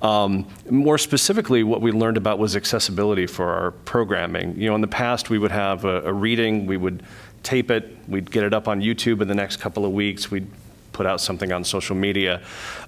Um, 0.04 0.48
more 0.70 1.00
specifically, 1.00 1.64
what 1.64 1.82
we 1.82 1.92
learned 1.92 2.18
about 2.18 2.38
was 2.38 2.56
accessibility 2.56 3.26
for 3.26 3.50
our 3.50 3.72
programming. 3.72 4.56
You 4.56 4.70
know, 4.70 4.76
in 4.76 4.82
the 4.82 4.88
past, 4.88 5.32
we 5.32 5.40
would 5.40 5.52
have 5.52 5.84
a, 5.84 6.02
a 6.02 6.14
reading, 6.14 6.68
we 6.68 6.78
would 6.78 7.02
tape 7.42 7.72
it, 7.72 7.98
we'd 8.08 8.30
get 8.30 8.44
it 8.44 8.54
up 8.54 8.68
on 8.68 8.82
YouTube 8.82 9.22
in 9.22 9.28
the 9.28 9.36
next 9.36 9.58
couple 9.58 9.84
of 9.84 9.94
weeks, 9.94 10.30
we'd 10.30 10.48
put 10.94 11.08
out 11.08 11.22
something 11.22 11.52
on 11.52 11.64
social 11.64 11.96
media. 11.96 12.42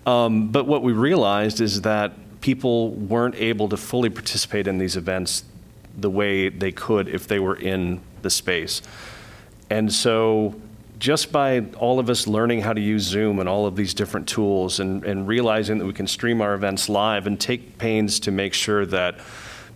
Um, 0.06 0.50
but 0.50 0.68
what 0.68 0.84
we 0.84 0.94
realized 0.94 1.60
is 1.60 1.82
that 1.82 2.14
people 2.42 2.92
weren't 2.92 3.36
able 3.36 3.68
to 3.70 3.78
fully 3.78 4.10
participate 4.10 4.68
in 4.68 4.78
these 4.78 4.96
events 4.96 5.44
the 5.98 6.10
way 6.10 6.50
they 6.50 6.72
could 6.72 7.08
if 7.08 7.28
they 7.28 7.40
were 7.40 7.56
in 7.56 8.00
the 8.22 8.30
space. 8.30 8.82
And 9.70 9.92
so 9.92 10.56
just 11.00 11.32
by 11.32 11.62
all 11.78 12.00
of 12.00 12.10
us 12.10 12.28
learning 12.28 12.62
how 12.62 12.74
to 12.74 12.82
use 12.82 13.04
Zoom 13.04 13.40
and 13.40 13.48
all 13.48 13.66
of 13.66 13.76
these 13.76 13.94
different 13.94 14.28
tools 14.28 14.80
and, 14.80 15.04
and 15.04 15.28
realizing 15.28 15.78
that 15.78 15.86
we 15.86 15.94
can 15.94 16.08
stream 16.08 16.42
our 16.42 16.54
events 16.54 16.90
live 16.90 17.28
and 17.28 17.40
take 17.40 17.78
pains 17.78 18.20
to 18.22 18.32
make 18.32 18.54
sure 18.54 18.86
that 18.86 19.20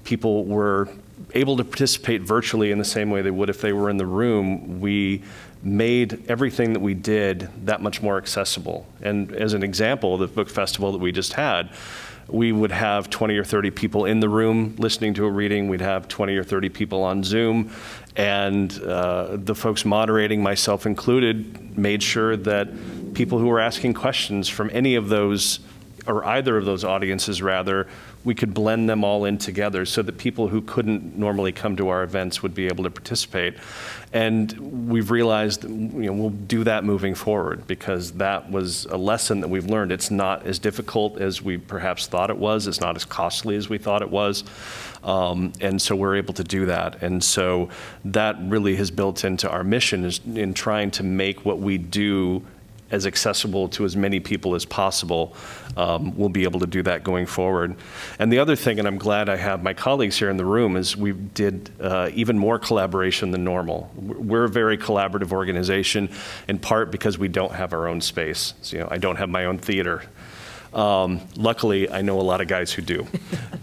people 0.03 0.45
were 0.45 0.89
able 1.33 1.57
to 1.57 1.63
participate 1.63 2.21
virtually 2.21 2.71
in 2.71 2.77
the 2.77 2.85
same 2.85 3.09
way 3.11 3.21
they 3.21 3.31
would 3.31 3.49
if 3.49 3.61
they 3.61 3.73
were 3.73 3.89
in 3.89 3.97
the 3.97 4.05
room, 4.05 4.81
we 4.81 5.21
made 5.61 6.23
everything 6.29 6.73
that 6.73 6.79
we 6.79 6.93
did 6.93 7.47
that 7.65 7.81
much 7.81 8.01
more 8.01 8.17
accessible. 8.17 8.87
And 9.01 9.31
as 9.31 9.53
an 9.53 9.63
example, 9.63 10.17
the 10.17 10.27
book 10.27 10.49
festival 10.49 10.91
that 10.91 10.97
we 10.97 11.11
just 11.11 11.33
had, 11.33 11.69
we 12.27 12.51
would 12.51 12.71
have 12.71 13.09
20 13.09 13.37
or 13.37 13.43
30 13.43 13.71
people 13.71 14.05
in 14.05 14.19
the 14.19 14.29
room 14.29 14.75
listening 14.77 15.13
to 15.15 15.25
a 15.25 15.29
reading. 15.29 15.67
We'd 15.67 15.81
have 15.81 16.07
20 16.07 16.35
or 16.35 16.43
30 16.43 16.69
people 16.69 17.03
on 17.03 17.23
Zoom. 17.23 17.71
And 18.15 18.71
uh, 18.81 19.37
the 19.37 19.55
folks 19.55 19.85
moderating, 19.85 20.43
myself 20.43 20.85
included, 20.85 21.77
made 21.77 22.03
sure 22.03 22.35
that 22.37 23.13
people 23.13 23.39
who 23.39 23.47
were 23.47 23.59
asking 23.59 23.93
questions 23.93 24.49
from 24.49 24.69
any 24.73 24.95
of 24.95 25.09
those, 25.09 25.59
or 26.05 26.25
either 26.25 26.57
of 26.57 26.65
those 26.65 26.83
audiences 26.83 27.41
rather, 27.41 27.87
we 28.23 28.35
could 28.35 28.53
blend 28.53 28.87
them 28.87 29.03
all 29.03 29.25
in 29.25 29.37
together 29.37 29.85
so 29.85 30.01
that 30.01 30.17
people 30.17 30.47
who 30.47 30.61
couldn't 30.61 31.17
normally 31.17 31.51
come 31.51 31.75
to 31.77 31.89
our 31.89 32.03
events 32.03 32.43
would 32.43 32.53
be 32.53 32.67
able 32.67 32.83
to 32.83 32.89
participate. 32.89 33.55
And 34.13 34.89
we've 34.89 35.09
realized, 35.09 35.63
you 35.63 35.69
know, 35.69 36.13
we'll 36.13 36.29
do 36.29 36.63
that 36.65 36.83
moving 36.83 37.15
forward 37.15 37.65
because 37.65 38.11
that 38.13 38.51
was 38.51 38.85
a 38.85 38.97
lesson 38.97 39.41
that 39.41 39.47
we've 39.47 39.65
learned. 39.65 39.91
It's 39.91 40.11
not 40.11 40.45
as 40.45 40.59
difficult 40.59 41.19
as 41.19 41.41
we 41.41 41.57
perhaps 41.57 42.07
thought 42.07 42.29
it 42.29 42.37
was. 42.37 42.67
It's 42.67 42.81
not 42.81 42.95
as 42.95 43.05
costly 43.05 43.55
as 43.55 43.69
we 43.69 43.77
thought 43.77 44.01
it 44.01 44.09
was. 44.09 44.43
Um, 45.03 45.53
and 45.61 45.81
so 45.81 45.95
we're 45.95 46.15
able 46.15 46.33
to 46.35 46.43
do 46.43 46.67
that. 46.67 47.01
And 47.01 47.23
so 47.23 47.69
that 48.05 48.37
really 48.41 48.75
has 48.75 48.91
built 48.91 49.23
into 49.23 49.49
our 49.49 49.63
mission 49.63 50.05
is 50.05 50.19
in 50.25 50.53
trying 50.53 50.91
to 50.91 51.03
make 51.03 51.43
what 51.45 51.59
we 51.59 51.77
do 51.77 52.45
as 52.91 53.07
accessible 53.07 53.69
to 53.69 53.85
as 53.85 53.95
many 53.95 54.19
people 54.19 54.53
as 54.53 54.65
possible. 54.65 55.33
Um, 55.77 56.15
we'll 56.17 56.29
be 56.29 56.43
able 56.43 56.59
to 56.59 56.67
do 56.67 56.83
that 56.83 57.03
going 57.03 57.25
forward. 57.25 57.75
And 58.19 58.31
the 58.31 58.39
other 58.39 58.55
thing, 58.55 58.79
and 58.79 58.87
I'm 58.87 58.97
glad 58.97 59.29
I 59.29 59.37
have 59.37 59.63
my 59.63 59.73
colleagues 59.73 60.19
here 60.19 60.29
in 60.29 60.37
the 60.37 60.45
room, 60.45 60.75
is 60.75 60.97
we 60.97 61.13
did 61.13 61.71
uh, 61.79 62.09
even 62.13 62.37
more 62.37 62.59
collaboration 62.59 63.31
than 63.31 63.43
normal. 63.43 63.89
We're 63.95 64.43
a 64.43 64.49
very 64.49 64.77
collaborative 64.77 65.31
organization, 65.31 66.09
in 66.49 66.59
part 66.59 66.91
because 66.91 67.17
we 67.17 67.29
don't 67.29 67.53
have 67.53 67.71
our 67.71 67.87
own 67.87 68.01
space. 68.01 68.53
So, 68.61 68.75
you 68.75 68.83
know, 68.83 68.89
I 68.91 68.97
don't 68.97 69.15
have 69.15 69.29
my 69.29 69.45
own 69.45 69.57
theater. 69.57 70.03
Um, 70.73 71.21
luckily, 71.35 71.89
I 71.89 72.01
know 72.01 72.19
a 72.19 72.21
lot 72.21 72.41
of 72.41 72.47
guys 72.47 72.71
who 72.71 72.81
do. 72.81 73.05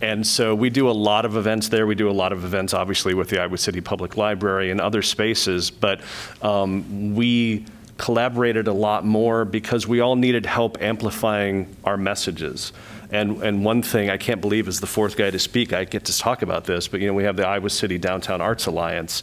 and 0.00 0.26
so 0.26 0.54
we 0.54 0.70
do 0.70 0.88
a 0.88 0.92
lot 0.92 1.24
of 1.24 1.36
events 1.36 1.68
there. 1.68 1.86
We 1.86 1.94
do 1.94 2.10
a 2.10 2.12
lot 2.12 2.32
of 2.32 2.44
events, 2.44 2.74
obviously, 2.74 3.14
with 3.14 3.30
the 3.30 3.40
Iowa 3.40 3.56
City 3.58 3.80
Public 3.80 4.16
Library 4.16 4.70
and 4.70 4.80
other 4.80 5.02
spaces. 5.02 5.70
But 5.70 6.00
um, 6.42 7.14
we 7.14 7.64
collaborated 7.96 8.68
a 8.68 8.72
lot 8.72 9.04
more 9.04 9.44
because 9.44 9.86
we 9.86 10.00
all 10.00 10.16
needed 10.16 10.46
help 10.46 10.80
amplifying 10.80 11.74
our 11.84 11.96
messages. 11.96 12.72
And, 13.10 13.42
and 13.42 13.64
one 13.64 13.82
thing 13.82 14.10
I 14.10 14.18
can't 14.18 14.40
believe 14.40 14.68
is 14.68 14.80
the 14.80 14.86
fourth 14.86 15.16
guy 15.16 15.30
to 15.30 15.38
speak. 15.38 15.72
I 15.72 15.84
get 15.84 16.04
to 16.04 16.16
talk 16.16 16.42
about 16.42 16.64
this, 16.64 16.88
but 16.88 17.00
you 17.00 17.06
know 17.06 17.14
we 17.14 17.24
have 17.24 17.36
the 17.36 17.46
Iowa 17.46 17.70
City 17.70 17.96
Downtown 17.96 18.40
Arts 18.40 18.66
Alliance 18.66 19.22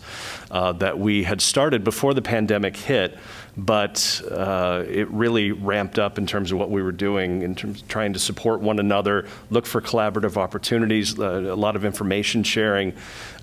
uh, 0.50 0.72
that 0.74 0.98
we 0.98 1.24
had 1.24 1.40
started 1.40 1.84
before 1.84 2.14
the 2.14 2.22
pandemic 2.22 2.76
hit, 2.76 3.18
but 3.58 4.22
uh, 4.30 4.84
it 4.88 5.10
really 5.10 5.52
ramped 5.52 5.98
up 5.98 6.18
in 6.18 6.28
terms 6.28 6.52
of 6.52 6.58
what 6.58 6.70
we 6.70 6.82
were 6.82 6.92
doing 6.92 7.42
in 7.42 7.56
terms 7.56 7.82
of 7.82 7.88
trying 7.88 8.14
to 8.14 8.20
support 8.20 8.60
one 8.62 8.80
another, 8.80 9.28
look 9.50 9.66
for 9.66 9.82
collaborative 9.82 10.38
opportunities, 10.38 11.18
uh, 11.20 11.24
a 11.24 11.56
lot 11.56 11.76
of 11.76 11.86
information 11.86 12.44
sharing. 12.44 12.94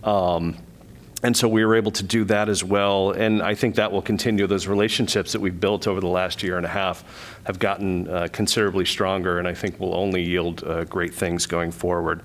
Um, 0.05 0.57
and 1.23 1.37
so 1.37 1.47
we 1.47 1.65
were 1.65 1.77
able 1.77 1.93
to 1.93 2.03
do 2.03 2.25
that 2.25 2.49
as 2.49 2.65
well. 2.65 3.13
And 3.13 3.43
I 3.43 3.55
think 3.55 3.77
that 3.77 3.93
will 3.93 4.03
continue. 4.03 4.47
Those 4.47 4.67
relationships 4.67 5.33
that 5.33 5.41
we've 5.41 5.59
built 5.59 5.87
over 5.87 6.01
the 6.01 6.09
last 6.09 6.43
year 6.43 6.57
and 6.57 6.67
a 6.67 6.71
half 6.71 7.05
have 7.45 7.59
gotten 7.59 8.09
uh, 8.09 8.29
considerably 8.33 8.85
stronger, 8.85 9.39
and 9.39 9.47
I 9.47 9.55
think 9.55 9.79
will 9.79 9.95
only 9.95 10.23
yield 10.23 10.65
uh, 10.65 10.85
great 10.85 11.15
things 11.15 11.47
going 11.47 11.71
forward. 11.71 12.23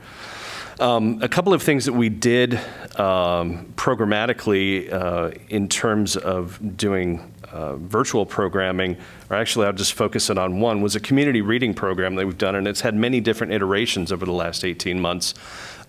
Um, 0.80 1.20
a 1.22 1.30
couple 1.30 1.54
of 1.54 1.64
things 1.64 1.86
that 1.86 1.94
we 1.94 2.10
did 2.10 2.56
um, 3.00 3.74
programmatically 3.76 4.92
uh, 4.92 5.32
in 5.50 5.70
terms 5.70 6.16
of 6.16 6.78
doing 6.78 7.34
uh, 7.52 7.76
virtual 7.78 8.26
programming, 8.26 8.98
or 9.30 9.38
actually 9.38 9.66
I'll 9.66 9.74
just 9.74 9.94
focus 9.94 10.30
it 10.30 10.38
on 10.38 10.60
one, 10.60 10.82
was 10.82 10.96
a 10.96 11.00
community 11.00 11.42
reading 11.42 11.74
program 11.74 12.16
that 12.16 12.26
we've 12.26 12.38
done, 12.38 12.56
and 12.56 12.68
it's 12.68 12.82
had 12.82 12.96
many 12.96 13.20
different 13.20 13.54
iterations 13.54 14.12
over 14.12 14.26
the 14.26 14.32
last 14.32 14.64
18 14.64 15.00
months. 15.00 15.34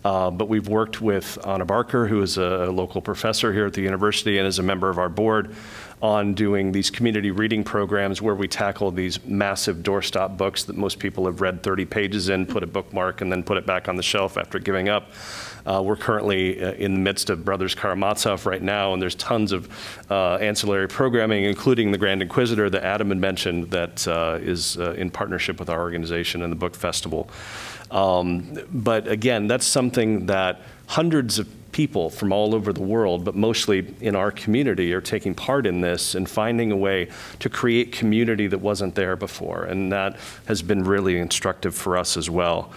Uh, 0.04 0.30
but 0.30 0.48
we've 0.48 0.68
worked 0.68 1.00
with 1.00 1.38
Anna 1.44 1.64
Barker, 1.64 2.06
who 2.06 2.22
is 2.22 2.38
a 2.38 2.66
local 2.66 3.02
professor 3.02 3.52
here 3.52 3.66
at 3.66 3.74
the 3.74 3.82
university 3.82 4.38
and 4.38 4.46
is 4.46 4.60
a 4.60 4.62
member 4.62 4.88
of 4.88 4.98
our 4.98 5.08
board, 5.08 5.54
on 6.00 6.34
doing 6.34 6.70
these 6.70 6.90
community 6.90 7.32
reading 7.32 7.64
programs 7.64 8.22
where 8.22 8.36
we 8.36 8.46
tackle 8.46 8.92
these 8.92 9.24
massive 9.24 9.78
doorstop 9.78 10.36
books 10.36 10.62
that 10.64 10.76
most 10.76 11.00
people 11.00 11.26
have 11.26 11.40
read 11.40 11.62
30 11.64 11.84
pages 11.86 12.28
in, 12.28 12.46
put 12.46 12.62
a 12.62 12.66
bookmark, 12.66 13.20
and 13.20 13.32
then 13.32 13.42
put 13.42 13.56
it 13.56 13.66
back 13.66 13.88
on 13.88 13.96
the 13.96 14.02
shelf 14.02 14.38
after 14.38 14.60
giving 14.60 14.88
up. 14.88 15.10
Uh, 15.68 15.82
we're 15.82 15.96
currently 15.96 16.62
uh, 16.62 16.72
in 16.72 16.94
the 16.94 17.00
midst 17.00 17.28
of 17.28 17.44
Brothers 17.44 17.74
Karamazov 17.74 18.46
right 18.46 18.62
now, 18.62 18.94
and 18.94 19.02
there's 19.02 19.14
tons 19.16 19.52
of 19.52 19.68
uh, 20.10 20.36
ancillary 20.36 20.88
programming, 20.88 21.44
including 21.44 21.92
the 21.92 21.98
Grand 21.98 22.22
Inquisitor 22.22 22.70
that 22.70 22.82
Adam 22.84 23.10
had 23.10 23.18
mentioned, 23.18 23.70
that 23.70 24.08
uh, 24.08 24.38
is 24.40 24.76
in 24.76 25.10
partnership 25.10 25.60
with 25.60 25.68
our 25.68 25.80
organization 25.80 26.42
and 26.42 26.50
the 26.50 26.56
Book 26.56 26.74
Festival. 26.74 27.28
Um, 27.90 28.58
but 28.72 29.08
again, 29.08 29.46
that's 29.46 29.66
something 29.66 30.26
that 30.26 30.62
hundreds 30.86 31.38
of 31.38 31.46
people 31.72 32.08
from 32.08 32.32
all 32.32 32.54
over 32.54 32.72
the 32.72 32.82
world, 32.82 33.24
but 33.24 33.34
mostly 33.34 33.94
in 34.00 34.16
our 34.16 34.30
community, 34.30 34.94
are 34.94 35.02
taking 35.02 35.34
part 35.34 35.66
in 35.66 35.82
this 35.82 36.14
and 36.14 36.28
finding 36.28 36.72
a 36.72 36.76
way 36.76 37.08
to 37.40 37.50
create 37.50 37.92
community 37.92 38.46
that 38.46 38.58
wasn't 38.58 38.94
there 38.94 39.16
before. 39.16 39.64
And 39.64 39.92
that 39.92 40.18
has 40.46 40.62
been 40.62 40.82
really 40.82 41.18
instructive 41.18 41.74
for 41.74 41.98
us 41.98 42.16
as 42.16 42.30
well. 42.30 42.72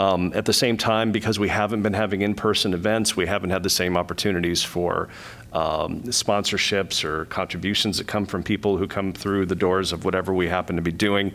Um, 0.00 0.32
at 0.34 0.46
the 0.46 0.54
same 0.54 0.78
time, 0.78 1.12
because 1.12 1.38
we 1.38 1.48
haven't 1.48 1.82
been 1.82 1.92
having 1.92 2.22
in-person 2.22 2.72
events, 2.72 3.18
we 3.18 3.26
haven't 3.26 3.50
had 3.50 3.62
the 3.62 3.68
same 3.68 3.98
opportunities 3.98 4.62
for 4.62 5.10
um, 5.52 6.00
sponsorships 6.04 7.04
or 7.04 7.26
contributions 7.26 7.98
that 7.98 8.06
come 8.06 8.24
from 8.24 8.42
people 8.42 8.78
who 8.78 8.88
come 8.88 9.12
through 9.12 9.44
the 9.44 9.54
doors 9.54 9.92
of 9.92 10.06
whatever 10.06 10.32
we 10.32 10.48
happen 10.48 10.76
to 10.76 10.80
be 10.80 10.90
doing. 10.90 11.34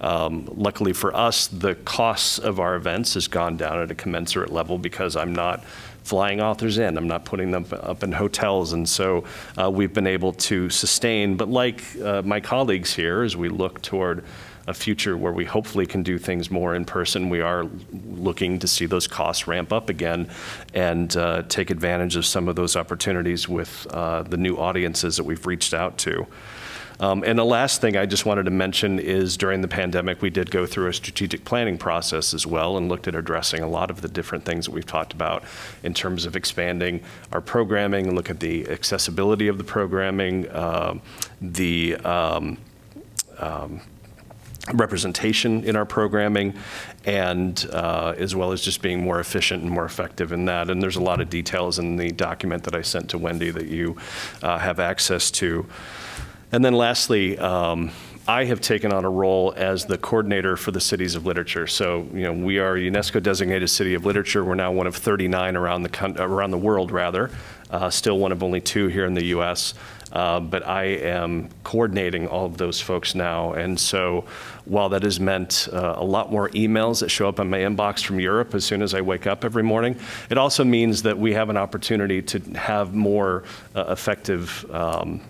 Um, 0.00 0.48
luckily 0.54 0.94
for 0.94 1.14
us, 1.14 1.48
the 1.48 1.74
costs 1.74 2.38
of 2.38 2.58
our 2.58 2.74
events 2.74 3.12
has 3.14 3.28
gone 3.28 3.58
down 3.58 3.82
at 3.82 3.90
a 3.90 3.94
commensurate 3.94 4.50
level 4.50 4.78
because 4.78 5.14
I'm 5.14 5.34
not 5.34 5.62
flying 6.02 6.40
authors 6.40 6.78
in. 6.78 6.96
I'm 6.96 7.08
not 7.08 7.26
putting 7.26 7.50
them 7.50 7.66
up 7.70 8.02
in 8.02 8.12
hotels. 8.12 8.72
And 8.72 8.88
so 8.88 9.24
uh, 9.60 9.70
we've 9.70 9.92
been 9.92 10.06
able 10.06 10.32
to 10.32 10.70
sustain. 10.70 11.36
But 11.36 11.50
like 11.50 11.82
uh, 12.02 12.22
my 12.22 12.40
colleagues 12.40 12.94
here, 12.94 13.24
as 13.24 13.36
we 13.36 13.50
look 13.50 13.82
toward 13.82 14.24
a 14.66 14.74
future 14.74 15.16
where 15.16 15.32
we 15.32 15.44
hopefully 15.44 15.86
can 15.86 16.02
do 16.02 16.18
things 16.18 16.50
more 16.50 16.74
in 16.74 16.84
person, 16.84 17.28
we 17.28 17.40
are 17.40 17.66
looking 18.08 18.58
to 18.58 18.66
see 18.66 18.86
those 18.86 19.06
costs 19.06 19.46
ramp 19.46 19.72
up 19.72 19.88
again 19.88 20.28
and 20.74 21.16
uh, 21.16 21.42
take 21.48 21.70
advantage 21.70 22.16
of 22.16 22.26
some 22.26 22.48
of 22.48 22.56
those 22.56 22.76
opportunities 22.76 23.48
with 23.48 23.86
uh, 23.90 24.22
the 24.22 24.36
new 24.36 24.56
audiences 24.56 25.16
that 25.16 25.24
we've 25.24 25.46
reached 25.46 25.72
out 25.72 25.96
to. 25.98 26.26
Um, 26.98 27.24
and 27.24 27.38
the 27.38 27.44
last 27.44 27.80
thing 27.82 27.96
I 27.96 28.06
just 28.06 28.24
wanted 28.24 28.44
to 28.44 28.50
mention 28.50 28.98
is 28.98 29.36
during 29.36 29.60
the 29.60 29.68
pandemic, 29.68 30.22
we 30.22 30.30
did 30.30 30.50
go 30.50 30.64
through 30.64 30.88
a 30.88 30.94
strategic 30.94 31.44
planning 31.44 31.76
process 31.76 32.32
as 32.32 32.46
well 32.46 32.78
and 32.78 32.88
looked 32.88 33.06
at 33.06 33.14
addressing 33.14 33.62
a 33.62 33.68
lot 33.68 33.90
of 33.90 34.00
the 34.00 34.08
different 34.08 34.44
things 34.44 34.64
that 34.64 34.72
we've 34.72 34.86
talked 34.86 35.12
about 35.12 35.44
in 35.82 35.92
terms 35.92 36.24
of 36.24 36.36
expanding 36.36 37.02
our 37.32 37.42
programming, 37.42 38.14
look 38.14 38.30
at 38.30 38.40
the 38.40 38.68
accessibility 38.70 39.46
of 39.48 39.58
the 39.58 39.64
programming, 39.64 40.48
uh, 40.48 40.94
the 41.42 41.96
um, 41.96 42.56
um, 43.38 43.82
representation 44.72 45.64
in 45.64 45.76
our 45.76 45.84
programming, 45.84 46.54
and 47.04 47.68
uh, 47.72 48.14
as 48.16 48.34
well 48.34 48.52
as 48.52 48.60
just 48.60 48.82
being 48.82 49.02
more 49.02 49.20
efficient 49.20 49.62
and 49.62 49.70
more 49.70 49.84
effective 49.84 50.32
in 50.32 50.44
that. 50.46 50.70
And 50.70 50.82
there's 50.82 50.96
a 50.96 51.02
lot 51.02 51.20
of 51.20 51.30
details 51.30 51.78
in 51.78 51.96
the 51.96 52.10
document 52.10 52.64
that 52.64 52.74
I 52.74 52.82
sent 52.82 53.10
to 53.10 53.18
Wendy 53.18 53.50
that 53.50 53.66
you 53.66 53.96
uh, 54.42 54.58
have 54.58 54.80
access 54.80 55.30
to. 55.32 55.66
And 56.52 56.64
then 56.64 56.74
lastly, 56.74 57.38
um, 57.38 57.90
I 58.28 58.44
have 58.44 58.60
taken 58.60 58.92
on 58.92 59.04
a 59.04 59.10
role 59.10 59.54
as 59.56 59.84
the 59.84 59.98
coordinator 59.98 60.56
for 60.56 60.72
the 60.72 60.80
cities 60.80 61.14
of 61.14 61.26
literature. 61.26 61.68
So, 61.68 62.08
you 62.12 62.22
know, 62.22 62.32
we 62.32 62.58
are 62.58 62.76
a 62.76 62.80
UNESCO 62.80 63.22
designated 63.22 63.70
city 63.70 63.94
of 63.94 64.04
literature. 64.04 64.44
We're 64.44 64.56
now 64.56 64.72
one 64.72 64.88
of 64.88 64.96
39 64.96 65.56
around 65.56 65.84
the 65.84 66.14
around 66.18 66.50
the 66.50 66.58
world, 66.58 66.90
rather. 66.90 67.30
Uh, 67.70 67.88
still 67.90 68.18
one 68.18 68.32
of 68.32 68.42
only 68.42 68.60
two 68.60 68.88
here 68.88 69.06
in 69.06 69.14
the 69.14 69.26
U.S. 69.26 69.74
Uh, 70.12 70.38
but 70.38 70.66
I 70.66 70.84
am 70.84 71.48
coordinating 71.64 72.28
all 72.28 72.46
of 72.46 72.58
those 72.58 72.80
folks 72.80 73.14
now. 73.14 73.52
And 73.54 73.78
so, 73.78 74.24
while 74.64 74.88
that 74.90 75.02
has 75.02 75.18
meant 75.18 75.68
uh, 75.72 75.94
a 75.96 76.04
lot 76.04 76.30
more 76.30 76.48
emails 76.50 77.00
that 77.00 77.08
show 77.08 77.28
up 77.28 77.40
in 77.40 77.50
my 77.50 77.58
inbox 77.58 78.04
from 78.04 78.20
Europe 78.20 78.54
as 78.54 78.64
soon 78.64 78.82
as 78.82 78.94
I 78.94 79.00
wake 79.00 79.26
up 79.26 79.44
every 79.44 79.62
morning, 79.62 79.98
it 80.30 80.38
also 80.38 80.64
means 80.64 81.02
that 81.02 81.18
we 81.18 81.32
have 81.34 81.50
an 81.50 81.56
opportunity 81.56 82.22
to 82.22 82.38
have 82.54 82.94
more 82.94 83.44
uh, 83.74 83.86
effective. 83.88 84.64
Um, 84.70 85.20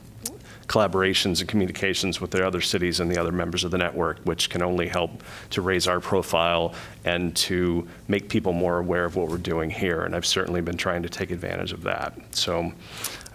collaborations 0.67 1.41
and 1.41 1.49
communications 1.49 2.21
with 2.21 2.31
the 2.33 2.45
other 2.45 2.61
cities 2.61 3.01
and 3.01 3.11
the 3.11 3.19
other 3.21 3.33
members 3.33 3.65
of 3.65 3.71
the 3.71 3.79
network, 3.79 4.19
which 4.25 4.51
can 4.51 4.63
only 4.63 4.89
help 4.89 5.23
to 5.51 5.63
raise 5.63 5.87
our 5.87 6.01
profile 6.01 6.75
and 7.05 7.37
to 7.37 7.87
make 8.09 8.29
people 8.29 8.53
more 8.53 8.79
aware 8.79 9.05
of 9.05 9.17
what 9.17 9.29
we're 9.29 9.39
doing 9.39 9.71
here. 9.71 10.03
And 10.03 10.15
I've 10.15 10.27
certainly 10.27 10.61
been 10.61 10.77
trying 10.77 11.03
to 11.05 11.09
take 11.09 11.31
advantage 11.31 11.73
of 11.73 11.83
that. 11.85 12.19
So 12.35 12.73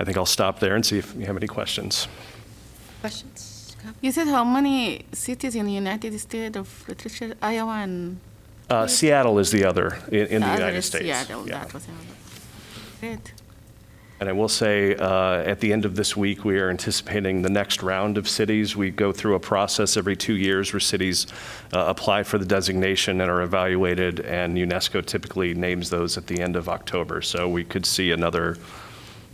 I 0.01 0.03
think 0.03 0.17
I'll 0.17 0.25
stop 0.25 0.59
there 0.59 0.75
and 0.75 0.83
see 0.83 0.97
if 0.97 1.13
you 1.15 1.27
have 1.27 1.37
any 1.37 1.45
questions. 1.45 2.07
Questions? 3.01 3.75
You 4.01 4.11
said 4.11 4.27
how 4.27 4.43
many 4.43 5.05
cities 5.13 5.55
in 5.55 5.65
the 5.67 5.73
United 5.73 6.19
States 6.19 6.57
of 6.57 6.67
literature, 6.87 7.35
Iowa 7.41 7.83
and 7.83 8.19
Uh, 8.67 8.87
Seattle 8.87 9.37
is 9.37 9.51
the 9.51 9.63
other 9.63 9.99
in, 10.11 10.25
in 10.27 10.41
the, 10.41 10.47
other 10.47 10.57
United 10.59 10.77
is 10.77 10.85
States. 10.85 11.05
Seattle, 11.05 11.47
Yeah. 11.47 11.59
that 11.59 11.73
was 11.73 11.85
Great. 12.99 13.33
And 14.19 14.29
I 14.29 14.33
will 14.33 14.49
say, 14.49 14.95
uh, 14.95 15.51
at 15.53 15.59
the 15.59 15.73
end 15.73 15.83
of 15.85 15.95
this 15.95 16.15
week, 16.15 16.45
we 16.45 16.57
are 16.59 16.69
anticipating 16.69 17.41
the 17.41 17.49
next 17.49 17.83
round 17.83 18.17
of 18.17 18.27
cities. 18.29 18.75
We 18.75 18.89
go 18.91 19.11
through 19.11 19.35
a 19.35 19.39
process 19.39 19.97
every 19.97 20.15
two 20.15 20.35
years 20.35 20.73
where 20.73 20.79
cities 20.79 21.27
uh, 21.73 21.85
apply 21.87 22.23
for 22.23 22.37
the 22.39 22.45
designation 22.45 23.21
and 23.21 23.29
are 23.29 23.41
evaluated, 23.41 24.19
and 24.21 24.57
UNESCO 24.57 25.03
typically 25.05 25.53
names 25.55 25.89
those 25.89 26.17
at 26.17 26.25
the 26.27 26.39
end 26.39 26.55
of 26.55 26.69
October. 26.69 27.21
So 27.21 27.49
we 27.49 27.63
could 27.63 27.85
see 27.85 28.11
another 28.11 28.57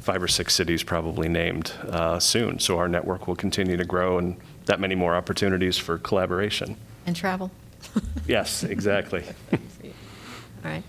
five 0.08 0.24
or 0.24 0.28
six 0.30 0.56
cities 0.56 0.84
probably 0.84 1.28
named 1.28 1.74
uh, 1.90 2.18
soon. 2.18 2.60
So 2.60 2.78
our 2.78 2.88
network 2.88 3.28
will 3.28 3.36
continue 3.36 3.76
to 3.76 3.84
grow 3.84 4.18
and 4.18 4.38
that 4.66 4.80
many 4.80 4.96
more 4.96 5.14
opportunities 5.14 5.78
for 5.78 5.98
collaboration. 5.98 6.78
And 7.06 7.14
travel? 7.14 7.52
Yes, 8.26 8.64
exactly. 8.64 9.24
All 9.54 9.60
right. 10.64 10.84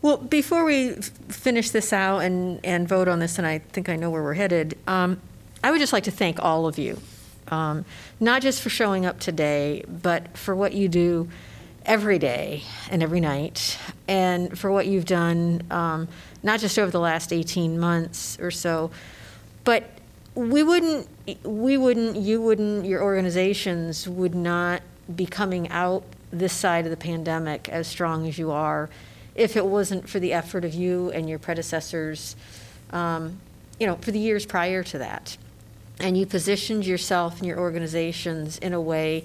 Well, 0.00 0.16
before 0.16 0.64
we 0.64 0.92
finish 1.28 1.70
this 1.70 1.92
out 1.92 2.20
and, 2.20 2.64
and 2.64 2.88
vote 2.88 3.06
on 3.06 3.20
this, 3.20 3.38
and 3.38 3.46
I 3.46 3.58
think 3.58 3.88
I 3.88 3.94
know 3.96 4.10
where 4.10 4.22
we're 4.22 4.34
headed, 4.34 4.76
um, 4.88 5.20
I 5.62 5.70
would 5.70 5.78
just 5.78 5.92
like 5.92 6.04
to 6.04 6.10
thank 6.10 6.42
all 6.42 6.66
of 6.66 6.76
you, 6.78 7.00
um, 7.48 7.84
not 8.18 8.42
just 8.42 8.62
for 8.62 8.70
showing 8.70 9.06
up 9.06 9.20
today, 9.20 9.84
but 9.88 10.36
for 10.36 10.56
what 10.56 10.72
you 10.72 10.88
do 10.88 11.28
every 11.86 12.18
day 12.18 12.62
and 12.90 13.02
every 13.02 13.20
night, 13.20 13.78
and 14.08 14.58
for 14.58 14.72
what 14.72 14.86
you've 14.86 15.06
done, 15.06 15.62
um, 15.70 16.08
not 16.42 16.60
just 16.60 16.78
over 16.78 16.90
the 16.90 17.00
last 17.00 17.32
18 17.32 17.78
months 17.78 18.38
or 18.40 18.50
so, 18.50 18.90
but 19.64 19.84
we 20.34 20.62
wouldn't, 20.62 21.08
we 21.44 21.76
wouldn't, 21.76 22.16
you 22.16 22.40
wouldn't, 22.40 22.84
your 22.86 23.02
organizations 23.02 24.08
would 24.08 24.34
not 24.34 24.82
be 25.14 25.26
coming 25.26 25.68
out 25.68 26.04
this 26.30 26.52
side 26.52 26.84
of 26.84 26.90
the 26.90 26.96
pandemic 26.96 27.68
as 27.68 27.86
strong 27.86 28.26
as 28.26 28.38
you 28.38 28.50
are 28.50 28.88
if 29.34 29.56
it 29.56 29.64
wasn't 29.64 30.08
for 30.08 30.20
the 30.20 30.32
effort 30.32 30.64
of 30.64 30.74
you 30.74 31.10
and 31.12 31.28
your 31.28 31.38
predecessors, 31.38 32.36
um, 32.90 33.38
you 33.78 33.86
know, 33.86 33.96
for 33.96 34.10
the 34.10 34.18
years 34.18 34.44
prior 34.44 34.82
to 34.82 34.98
that. 34.98 35.36
And 36.00 36.16
you 36.16 36.26
positioned 36.26 36.86
yourself 36.86 37.38
and 37.38 37.46
your 37.46 37.58
organizations 37.58 38.58
in 38.58 38.72
a 38.72 38.80
way 38.80 39.24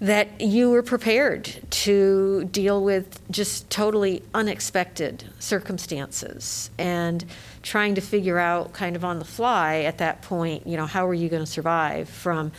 that 0.00 0.40
you 0.40 0.70
were 0.70 0.82
prepared 0.82 1.58
to 1.70 2.44
deal 2.52 2.84
with 2.84 3.18
just 3.30 3.70
totally 3.70 4.22
unexpected 4.34 5.24
circumstances 5.38 6.70
and 6.76 7.24
trying 7.62 7.94
to 7.94 8.00
figure 8.00 8.38
out 8.38 8.72
kind 8.74 8.94
of 8.94 9.04
on 9.04 9.18
the 9.18 9.24
fly 9.24 9.78
at 9.78 9.98
that 9.98 10.20
point, 10.20 10.66
you 10.66 10.76
know, 10.76 10.86
how 10.86 11.06
are 11.06 11.14
you 11.14 11.28
going 11.28 11.42
to 11.42 11.50
survive 11.50 12.08
from 12.08 12.52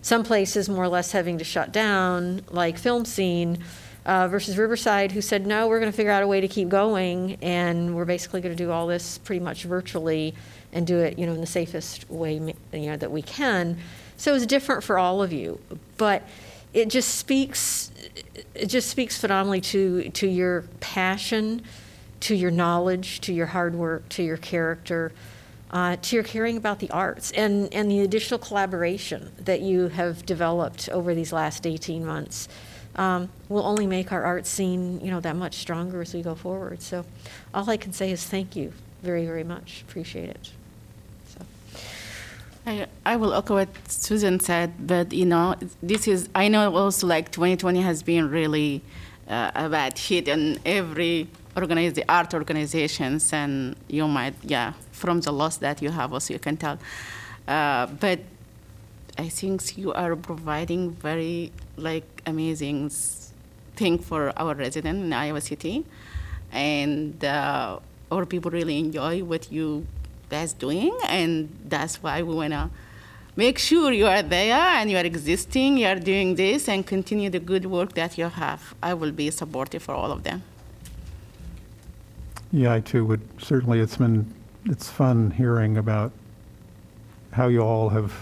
some 0.00 0.24
places 0.24 0.68
more 0.68 0.84
or 0.84 0.88
less 0.88 1.12
having 1.12 1.36
to 1.36 1.44
shut 1.44 1.72
down, 1.72 2.40
like 2.50 2.80
FilmScene, 2.80 3.60
uh, 4.06 4.26
versus 4.26 4.56
Riverside, 4.56 5.12
who 5.12 5.20
said, 5.20 5.46
no, 5.46 5.68
we're 5.68 5.80
going 5.80 5.92
to 5.92 5.96
figure 5.96 6.10
out 6.10 6.22
a 6.22 6.26
way 6.26 6.40
to 6.40 6.48
keep 6.48 6.70
going, 6.70 7.36
and 7.42 7.94
we're 7.94 8.06
basically 8.06 8.40
going 8.40 8.56
to 8.56 8.64
do 8.64 8.70
all 8.70 8.86
this 8.86 9.18
pretty 9.18 9.40
much 9.40 9.64
virtually 9.64 10.34
and 10.72 10.86
do 10.86 10.98
it, 10.98 11.18
you 11.18 11.26
know, 11.26 11.34
in 11.34 11.42
the 11.42 11.46
safest 11.46 12.08
way, 12.08 12.34
you 12.72 12.86
know, 12.86 12.96
that 12.96 13.10
we 13.10 13.20
can. 13.20 13.76
So 14.16 14.30
it 14.30 14.34
was 14.34 14.46
different 14.46 14.82
for 14.82 14.98
all 14.98 15.22
of 15.22 15.30
you, 15.32 15.60
but 15.98 16.22
it 16.72 16.88
just 16.88 17.14
speaks, 17.14 17.90
it 18.54 18.66
just 18.66 18.90
speaks 18.90 19.18
phenomenally 19.18 19.60
to 19.62 20.10
to 20.10 20.26
your 20.26 20.62
passion, 20.80 21.62
to 22.20 22.34
your 22.34 22.50
knowledge, 22.50 23.20
to 23.22 23.32
your 23.32 23.46
hard 23.46 23.74
work, 23.74 24.08
to 24.10 24.22
your 24.22 24.36
character. 24.36 25.12
Uh, 25.70 25.96
to 25.96 26.16
your 26.16 26.24
caring 26.24 26.56
about 26.56 26.78
the 26.78 26.88
arts 26.90 27.30
and, 27.32 27.70
and 27.74 27.90
the 27.90 28.00
additional 28.00 28.40
collaboration 28.40 29.30
that 29.38 29.60
you 29.60 29.88
have 29.88 30.24
developed 30.24 30.88
over 30.88 31.14
these 31.14 31.30
last 31.30 31.66
18 31.66 32.06
months 32.06 32.48
um, 32.96 33.28
will 33.50 33.66
only 33.66 33.86
make 33.86 34.10
our 34.10 34.24
art 34.24 34.46
scene, 34.46 34.98
you 35.00 35.10
know, 35.10 35.20
that 35.20 35.36
much 35.36 35.56
stronger 35.56 36.00
as 36.00 36.14
we 36.14 36.22
go 36.22 36.34
forward. 36.34 36.82
So 36.82 37.04
all 37.52 37.68
I 37.68 37.76
can 37.76 37.92
say 37.92 38.10
is 38.10 38.24
thank 38.24 38.56
you 38.56 38.72
very, 39.02 39.26
very 39.26 39.44
much. 39.44 39.84
Appreciate 39.86 40.30
it. 40.30 40.50
I, 42.68 42.86
I 43.06 43.16
will 43.16 43.32
echo 43.32 43.54
what 43.54 43.68
Susan 43.90 44.40
said, 44.40 44.86
but 44.86 45.12
you 45.12 45.24
know, 45.24 45.56
this 45.82 46.06
is, 46.06 46.28
I 46.34 46.48
know 46.48 46.76
also 46.76 47.06
like 47.06 47.32
2020 47.32 47.80
has 47.80 48.02
been 48.02 48.30
really 48.30 48.82
uh, 49.26 49.50
a 49.54 49.68
bad 49.70 49.98
hit 49.98 50.28
in 50.28 50.58
every 50.66 51.28
organize, 51.56 51.94
the 51.94 52.04
art 52.08 52.34
organizations, 52.34 53.32
and 53.32 53.74
you 53.88 54.06
might, 54.06 54.34
yeah, 54.42 54.74
from 54.92 55.20
the 55.22 55.32
loss 55.32 55.56
that 55.58 55.80
you 55.80 55.90
have 55.90 56.12
also 56.12 56.34
you 56.34 56.38
can 56.38 56.58
tell. 56.58 56.78
Uh, 57.46 57.86
but 57.86 58.20
I 59.16 59.28
think 59.28 59.78
you 59.78 59.92
are 59.94 60.14
providing 60.14 60.90
very 60.90 61.52
like 61.76 62.22
amazing 62.26 62.90
thing 63.76 63.98
for 63.98 64.32
our 64.38 64.54
resident 64.54 64.98
in 65.04 65.12
Iowa 65.12 65.40
City, 65.40 65.86
and 66.52 67.24
uh, 67.24 67.78
our 68.12 68.26
people 68.26 68.50
really 68.50 68.78
enjoy 68.78 69.24
what 69.24 69.50
you 69.50 69.86
guys 70.28 70.52
doing, 70.52 70.96
and 71.06 71.48
that's 71.68 72.02
why 72.02 72.22
we 72.22 72.34
wanna 72.34 72.70
make 73.36 73.58
sure 73.58 73.92
you 73.92 74.06
are 74.06 74.22
there 74.22 74.56
and 74.56 74.90
you 74.90 74.96
are 74.96 75.04
existing, 75.04 75.78
you 75.78 75.86
are 75.86 75.94
doing 75.94 76.34
this, 76.34 76.68
and 76.68 76.86
continue 76.86 77.30
the 77.30 77.38
good 77.38 77.66
work 77.66 77.92
that 77.94 78.18
you 78.18 78.28
have. 78.28 78.74
I 78.82 78.94
will 78.94 79.12
be 79.12 79.30
supportive 79.30 79.82
for 79.82 79.94
all 79.94 80.10
of 80.10 80.24
them. 80.24 80.42
Yeah, 82.50 82.74
I 82.74 82.80
too 82.80 83.04
would, 83.04 83.20
certainly, 83.40 83.78
it's 83.78 83.96
been, 83.96 84.34
it's 84.64 84.88
fun 84.88 85.30
hearing 85.30 85.76
about 85.76 86.12
how 87.30 87.48
you 87.48 87.60
all 87.60 87.90
have 87.90 88.12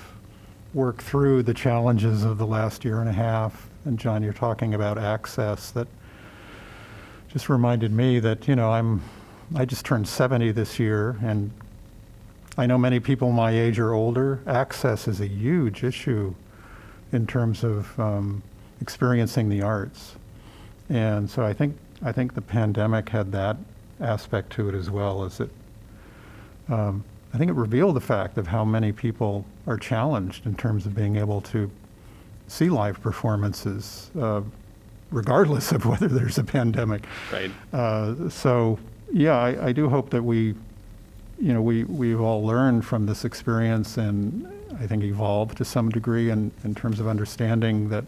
worked 0.75 1.01
through 1.01 1.43
the 1.45 1.55
challenges 1.55 2.23
of 2.23 2.37
the 2.37 2.47
last 2.47 2.85
year 2.85 3.01
and 3.01 3.09
a 3.09 3.13
half. 3.13 3.71
And 3.87 3.99
John, 3.99 4.23
you're 4.23 4.35
talking 4.35 4.75
about 4.75 4.99
access 4.99 5.71
that 5.71 5.89
just 7.29 7.49
reminded 7.49 7.93
me 7.93 8.19
that, 8.19 8.47
you 8.47 8.57
know, 8.57 8.71
I'm, 8.71 9.01
I 9.55 9.65
just 9.65 9.87
turned 9.87 10.07
70 10.07 10.53
this 10.53 10.79
year, 10.79 11.17
and 11.23 11.51
I 12.59 12.67
know 12.67 12.79
many 12.79 13.01
people 13.01 13.33
my 13.33 13.51
age 13.51 13.79
or 13.79 13.93
older. 13.93 14.41
Access 14.47 15.07
is 15.09 15.21
a 15.21 15.27
huge 15.27 15.85
issue 15.85 16.35
in 17.13 17.27
terms 17.27 17.63
of 17.63 17.99
um, 18.01 18.43
experiencing 18.81 19.49
the 19.49 19.63
arts. 19.63 20.17
And 20.89 21.29
so 21.29 21.45
I 21.45 21.53
think, 21.53 21.77
I 22.03 22.13
think 22.13 22.35
the 22.35 22.43
pandemic 22.43 23.09
had 23.09 23.33
that 23.33 23.57
aspect 24.01 24.51
to 24.53 24.69
it 24.69 24.75
as 24.75 24.91
well, 24.91 25.25
is 25.25 25.39
that 25.39 25.51
um, 26.69 27.05
I 27.35 27.39
think 27.39 27.51
it 27.51 27.55
revealed 27.55 27.97
the 27.97 28.01
fact 28.01 28.39
of 28.39 28.47
how 28.47 28.65
many 28.65 28.93
people 28.93 29.45
are 29.67 29.77
challenged 29.77 30.47
in 30.47 30.55
terms 30.55 30.87
of 30.87 30.95
being 30.95 31.17
able 31.17 31.41
to 31.43 31.71
see 32.49 32.71
live 32.71 33.01
performances, 33.01 34.11
uh, 34.19 34.41
regardless 35.11 35.73
of 35.73 35.85
whether 35.87 36.09
there's 36.09 36.39
a 36.39 36.45
pandemic. 36.45 37.05
Right. 37.33 37.51
Uh, 37.73 38.31
So, 38.31 38.79
yeah, 39.13 39.37
I, 39.37 39.67
I 39.69 39.73
do 39.73 39.89
hope 39.89 40.11
that 40.11 40.23
we, 40.23 40.55
you 41.39 41.53
know, 41.53 41.63
we, 41.63 41.85
we've 41.85 42.21
all 42.21 42.45
learned 42.45 42.85
from 42.85 43.07
this 43.07 43.25
experience 43.25 43.97
and 43.97 44.47
I 44.81 44.87
think 44.87 45.05
evolved 45.05 45.59
to 45.59 45.65
some 45.65 45.91
degree 45.91 46.31
in, 46.31 46.51
in 46.65 46.75
terms 46.75 47.01
of 47.01 47.07
understanding 47.07 47.89
that, 47.91 48.05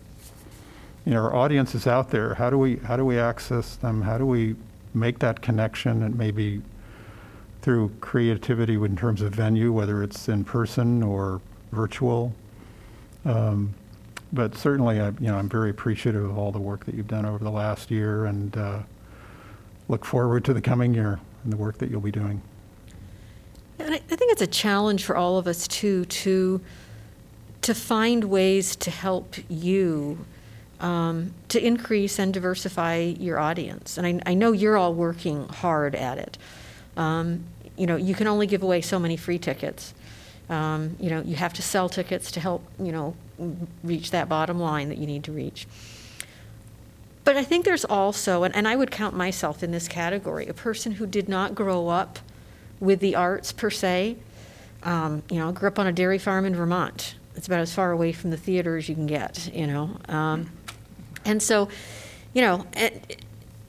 you 1.04 1.12
know, 1.12 1.22
our 1.22 1.34
audience 1.34 1.74
is 1.74 1.86
out 1.86 2.10
there. 2.10 2.34
How 2.34 2.50
do 2.50 2.58
we, 2.58 2.76
how 2.76 2.96
do 2.96 3.04
we 3.04 3.18
access 3.18 3.76
them? 3.76 4.02
How 4.02 4.18
do 4.18 4.26
we 4.26 4.56
make 4.94 5.18
that 5.20 5.42
connection 5.42 6.02
and 6.02 6.16
maybe 6.16 6.62
through 7.62 7.90
creativity 8.00 8.74
in 8.74 8.96
terms 8.96 9.22
of 9.22 9.34
venue, 9.34 9.72
whether 9.72 10.02
it's 10.02 10.28
in 10.28 10.44
person 10.44 11.02
or 11.02 11.40
virtual? 11.72 12.32
Um, 13.24 13.74
But 14.32 14.56
certainly, 14.56 15.00
I, 15.00 15.08
you 15.20 15.28
know, 15.28 15.38
I'm 15.38 15.48
very 15.48 15.70
appreciative 15.70 16.22
of 16.22 16.36
all 16.36 16.52
the 16.52 16.58
work 16.60 16.84
that 16.84 16.94
you've 16.94 17.08
done 17.08 17.24
over 17.24 17.42
the 17.42 17.50
last 17.50 17.90
year 17.90 18.26
and 18.26 18.54
uh, 18.56 18.80
look 19.88 20.04
forward 20.04 20.44
to 20.44 20.52
the 20.52 20.60
coming 20.60 20.92
year 20.94 21.18
and 21.44 21.52
the 21.52 21.56
work 21.56 21.78
that 21.78 21.90
you'll 21.90 22.02
be 22.02 22.12
doing. 22.12 22.42
And 23.78 23.94
I, 23.94 23.96
I 23.96 24.16
think 24.16 24.32
it's 24.32 24.42
a 24.42 24.46
challenge 24.46 25.04
for 25.04 25.16
all 25.16 25.38
of 25.38 25.46
us 25.46 25.68
too 25.68 26.04
to 26.04 26.60
to 27.60 27.74
find 27.74 28.24
ways 28.24 28.76
to 28.76 28.90
help 28.90 29.34
you 29.48 30.24
um, 30.80 31.34
to 31.48 31.64
increase 31.64 32.18
and 32.18 32.32
diversify 32.32 33.14
your 33.18 33.38
audience. 33.38 33.98
And 33.98 34.06
I, 34.06 34.30
I 34.30 34.34
know 34.34 34.52
you're 34.52 34.76
all 34.76 34.94
working 34.94 35.48
hard 35.48 35.94
at 35.94 36.18
it. 36.18 36.38
Um, 36.96 37.44
you 37.76 37.86
know, 37.86 37.96
you 37.96 38.14
can 38.14 38.26
only 38.26 38.46
give 38.46 38.62
away 38.62 38.80
so 38.80 38.98
many 38.98 39.16
free 39.16 39.38
tickets. 39.38 39.92
Um, 40.48 40.96
you 41.00 41.10
know, 41.10 41.20
you 41.20 41.36
have 41.36 41.52
to 41.54 41.62
sell 41.62 41.88
tickets 41.88 42.30
to 42.32 42.40
help 42.40 42.62
you 42.78 42.92
know 42.92 43.14
reach 43.84 44.10
that 44.10 44.28
bottom 44.28 44.58
line 44.58 44.88
that 44.88 44.98
you 44.98 45.06
need 45.06 45.24
to 45.24 45.32
reach. 45.32 45.66
But 47.24 47.36
I 47.36 47.44
think 47.44 47.66
there's 47.66 47.84
also, 47.84 48.42
and, 48.44 48.56
and 48.56 48.66
I 48.66 48.74
would 48.74 48.90
count 48.90 49.14
myself 49.14 49.62
in 49.62 49.70
this 49.70 49.86
category, 49.86 50.46
a 50.46 50.54
person 50.54 50.92
who 50.92 51.06
did 51.06 51.28
not 51.28 51.54
grow 51.54 51.88
up 51.88 52.20
with 52.80 53.00
the 53.00 53.14
arts 53.14 53.52
per 53.52 53.70
se. 53.70 54.16
Um, 54.82 55.22
you 55.30 55.38
know, 55.38 55.48
I 55.48 55.52
grew 55.52 55.68
up 55.68 55.78
on 55.78 55.86
a 55.86 55.92
dairy 55.92 56.18
farm 56.18 56.44
in 56.44 56.54
Vermont. 56.54 57.16
It's 57.36 57.46
about 57.46 57.60
as 57.60 57.72
far 57.72 57.92
away 57.92 58.12
from 58.12 58.30
the 58.30 58.36
theater 58.36 58.76
as 58.76 58.88
you 58.88 58.94
can 58.94 59.06
get, 59.06 59.52
you 59.54 59.66
know. 59.66 59.96
Um, 60.08 60.50
and 61.24 61.42
so, 61.42 61.68
you 62.32 62.42
know, 62.42 62.66
e- 62.76 62.90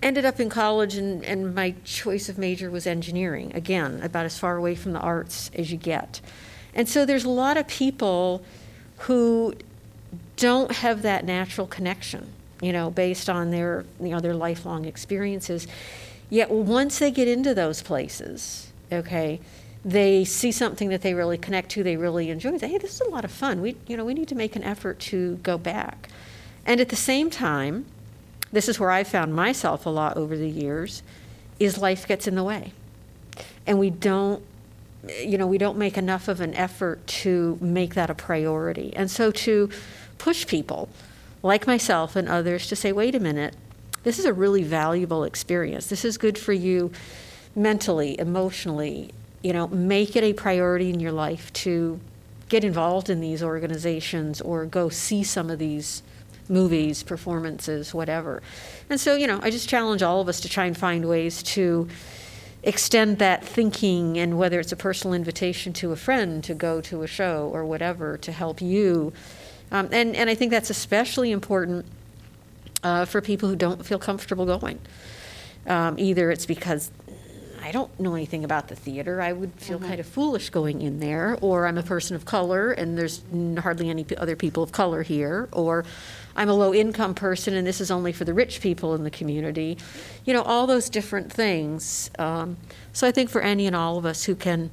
ended 0.01 0.25
up 0.25 0.39
in 0.39 0.49
college 0.49 0.95
and, 0.95 1.23
and 1.25 1.53
my 1.53 1.75
choice 1.83 2.29
of 2.29 2.37
major 2.37 2.71
was 2.71 2.87
engineering. 2.87 3.51
Again, 3.53 4.01
about 4.01 4.25
as 4.25 4.37
far 4.37 4.55
away 4.55 4.75
from 4.75 4.93
the 4.93 4.99
arts 4.99 5.51
as 5.53 5.71
you 5.71 5.77
get. 5.77 6.21
And 6.73 6.87
so 6.87 7.05
there's 7.05 7.25
a 7.25 7.29
lot 7.29 7.57
of 7.57 7.67
people 7.67 8.43
who 8.99 9.53
don't 10.35 10.71
have 10.71 11.01
that 11.01 11.25
natural 11.25 11.67
connection, 11.67 12.31
you 12.61 12.71
know, 12.71 12.89
based 12.89 13.29
on 13.29 13.51
their, 13.51 13.85
you 13.99 14.09
know, 14.09 14.19
their 14.19 14.35
lifelong 14.35 14.85
experiences. 14.85 15.67
Yet 16.29 16.49
once 16.49 16.99
they 16.99 17.11
get 17.11 17.27
into 17.27 17.53
those 17.53 17.81
places, 17.81 18.68
okay, 18.91 19.39
they 19.83 20.25
see 20.25 20.51
something 20.51 20.89
that 20.89 21.01
they 21.01 21.13
really 21.13 21.37
connect 21.37 21.69
to, 21.71 21.83
they 21.83 21.95
really 21.95 22.29
enjoy. 22.29 22.51
They 22.51 22.57
say, 22.57 22.67
hey, 22.69 22.77
this 22.77 22.95
is 22.95 23.01
a 23.01 23.09
lot 23.09 23.23
of 23.23 23.31
fun. 23.31 23.61
We, 23.61 23.77
you 23.87 23.95
know, 23.95 24.05
we 24.05 24.13
need 24.13 24.27
to 24.29 24.35
make 24.35 24.55
an 24.55 24.63
effort 24.63 24.99
to 24.99 25.35
go 25.37 25.57
back. 25.57 26.09
And 26.65 26.81
at 26.81 26.89
the 26.89 26.95
same 26.95 27.29
time, 27.29 27.85
this 28.51 28.67
is 28.67 28.79
where 28.79 28.91
I 28.91 29.03
found 29.03 29.33
myself 29.33 29.85
a 29.85 29.89
lot 29.89 30.17
over 30.17 30.35
the 30.35 30.49
years, 30.49 31.01
is 31.59 31.77
life 31.77 32.07
gets 32.07 32.27
in 32.27 32.35
the 32.35 32.43
way. 32.43 32.73
And 33.65 33.79
we 33.79 33.89
don't, 33.89 34.43
you 35.21 35.37
know, 35.37 35.47
we 35.47 35.57
don't 35.57 35.77
make 35.77 35.97
enough 35.97 36.27
of 36.27 36.41
an 36.41 36.53
effort 36.55 37.05
to 37.07 37.57
make 37.61 37.93
that 37.95 38.09
a 38.09 38.15
priority. 38.15 38.93
And 38.95 39.09
so 39.09 39.31
to 39.31 39.69
push 40.17 40.45
people 40.45 40.89
like 41.41 41.65
myself 41.67 42.15
and 42.15 42.27
others 42.27 42.67
to 42.67 42.75
say, 42.75 42.91
wait 42.91 43.15
a 43.15 43.19
minute, 43.19 43.55
this 44.03 44.19
is 44.19 44.25
a 44.25 44.33
really 44.33 44.63
valuable 44.63 45.23
experience. 45.23 45.87
This 45.87 46.03
is 46.03 46.17
good 46.17 46.37
for 46.37 46.53
you 46.53 46.91
mentally, 47.59 48.19
emotionally. 48.19 49.11
You 49.41 49.53
know, 49.53 49.67
make 49.67 50.15
it 50.15 50.23
a 50.23 50.33
priority 50.33 50.89
in 50.89 50.99
your 50.99 51.11
life 51.11 51.51
to 51.53 51.99
get 52.49 52.63
involved 52.63 53.09
in 53.09 53.21
these 53.21 53.43
organizations 53.43 54.41
or 54.41 54.65
go 54.65 54.89
see 54.89 55.23
some 55.23 55.49
of 55.49 55.59
these 55.59 56.01
movies, 56.49 57.03
performances, 57.03 57.93
whatever. 57.93 58.41
And 58.89 58.99
so, 58.99 59.15
you 59.15 59.27
know, 59.27 59.39
I 59.43 59.51
just 59.51 59.69
challenge 59.69 60.01
all 60.01 60.19
of 60.19 60.27
us 60.27 60.39
to 60.41 60.49
try 60.49 60.65
and 60.65 60.75
find 60.75 61.07
ways 61.07 61.43
to 61.43 61.87
extend 62.63 63.19
that 63.19 63.45
thinking 63.45 64.17
and 64.17 64.37
whether 64.37 64.59
it's 64.59 64.71
a 64.71 64.75
personal 64.75 65.13
invitation 65.13 65.71
to 65.73 65.91
a 65.91 65.95
friend 65.95 66.43
to 66.43 66.53
go 66.53 66.81
to 66.81 67.03
a 67.03 67.07
show 67.07 67.49
or 67.53 67.63
whatever 67.63 68.17
to 68.17 68.31
help 68.31 68.61
you. 68.61 69.13
Um, 69.71 69.87
and, 69.91 70.15
and 70.15 70.29
I 70.29 70.35
think 70.35 70.51
that's 70.51 70.69
especially 70.69 71.31
important 71.31 71.85
uh, 72.83 73.05
for 73.05 73.21
people 73.21 73.47
who 73.47 73.55
don't 73.55 73.85
feel 73.85 73.99
comfortable 73.99 74.45
going. 74.45 74.79
Um, 75.67 75.99
either 75.99 76.31
it's 76.31 76.45
because 76.45 76.91
I 77.61 77.71
don't 77.71 77.99
know 77.99 78.15
anything 78.15 78.43
about 78.43 78.67
the 78.67 78.75
theater. 78.75 79.21
I 79.21 79.33
would 79.33 79.51
feel 79.57 79.79
kind 79.79 79.99
of 79.99 80.05
foolish 80.05 80.49
going 80.49 80.81
in 80.81 80.99
there, 80.99 81.37
or 81.41 81.67
I'm 81.67 81.77
a 81.77 81.83
person 81.83 82.15
of 82.15 82.25
color 82.25 82.71
and 82.71 82.97
there's 82.97 83.21
n- 83.31 83.57
hardly 83.57 83.89
any 83.89 84.03
p- 84.03 84.15
other 84.15 84.35
people 84.35 84.63
of 84.63 84.71
color 84.71 85.03
here, 85.03 85.49
or 85.51 85.85
I'm 86.35 86.49
a 86.49 86.53
low 86.53 86.73
income 86.73 87.13
person 87.15 87.53
and 87.53 87.67
this 87.67 87.81
is 87.81 87.91
only 87.91 88.13
for 88.13 88.23
the 88.23 88.33
rich 88.33 88.61
people 88.61 88.95
in 88.95 89.03
the 89.03 89.11
community. 89.11 89.77
You 90.25 90.33
know, 90.33 90.41
all 90.41 90.67
those 90.67 90.89
different 90.89 91.31
things. 91.31 92.09
Um, 92.17 92.57
so 92.93 93.07
I 93.07 93.11
think 93.11 93.29
for 93.29 93.41
any 93.41 93.67
and 93.67 93.75
all 93.75 93.97
of 93.97 94.05
us 94.05 94.23
who 94.23 94.35
can 94.35 94.71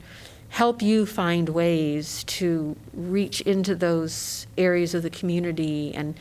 help 0.51 0.81
you 0.81 1.07
find 1.07 1.49
ways 1.49 2.25
to 2.25 2.77
reach 2.95 3.41
into 3.43 3.75
those 3.75 4.47
areas 4.57 4.95
of 4.95 5.03
the 5.03 5.11
community 5.11 5.93
and 5.95 6.15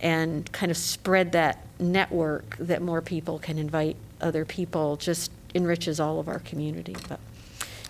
and 0.00 0.50
kind 0.50 0.70
of 0.70 0.76
spread 0.76 1.32
that 1.32 1.64
network 1.78 2.56
that 2.58 2.82
more 2.82 3.00
people 3.00 3.38
can 3.38 3.56
invite 3.56 3.96
other 4.20 4.44
people 4.44 4.96
just 4.96 5.30
enriches 5.54 6.00
all 6.00 6.18
of 6.18 6.28
our 6.28 6.38
community. 6.38 6.96
But 7.08 7.20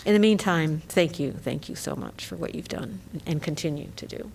in 0.05 0.13
the 0.15 0.19
meantime, 0.19 0.83
thank 0.89 1.19
you, 1.19 1.33
thank 1.33 1.69
you 1.69 1.75
so 1.75 1.95
much 1.95 2.25
for 2.27 2.37
what 2.37 2.55
you've 2.55 2.69
done 2.69 3.01
and 3.27 3.43
continue 3.43 3.89
to 3.97 4.07
do. 4.07 4.31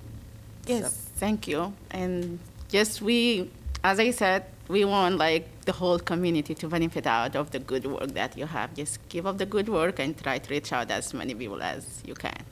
Yes, 0.65 1.09
thank 1.15 1.47
you. 1.47 1.73
And 1.91 2.39
just 2.69 3.01
we, 3.01 3.49
as 3.83 3.99
I 3.99 4.11
said, 4.11 4.45
we 4.67 4.83
want 4.83 5.17
like 5.17 5.47
the 5.65 5.71
whole 5.71 5.99
community 5.99 6.53
to 6.55 6.67
benefit 6.67 7.07
out 7.07 7.35
of 7.35 7.51
the 7.51 7.59
good 7.59 7.85
work 7.85 8.13
that 8.13 8.37
you 8.37 8.45
have. 8.45 8.73
Just 8.75 8.99
give 9.09 9.25
up 9.25 9.37
the 9.37 9.45
good 9.45 9.69
work 9.69 9.99
and 9.99 10.17
try 10.17 10.39
to 10.39 10.49
reach 10.49 10.73
out 10.73 10.91
as 10.91 11.13
many 11.13 11.33
people 11.33 11.61
as 11.61 12.01
you 12.05 12.13
can. 12.13 12.43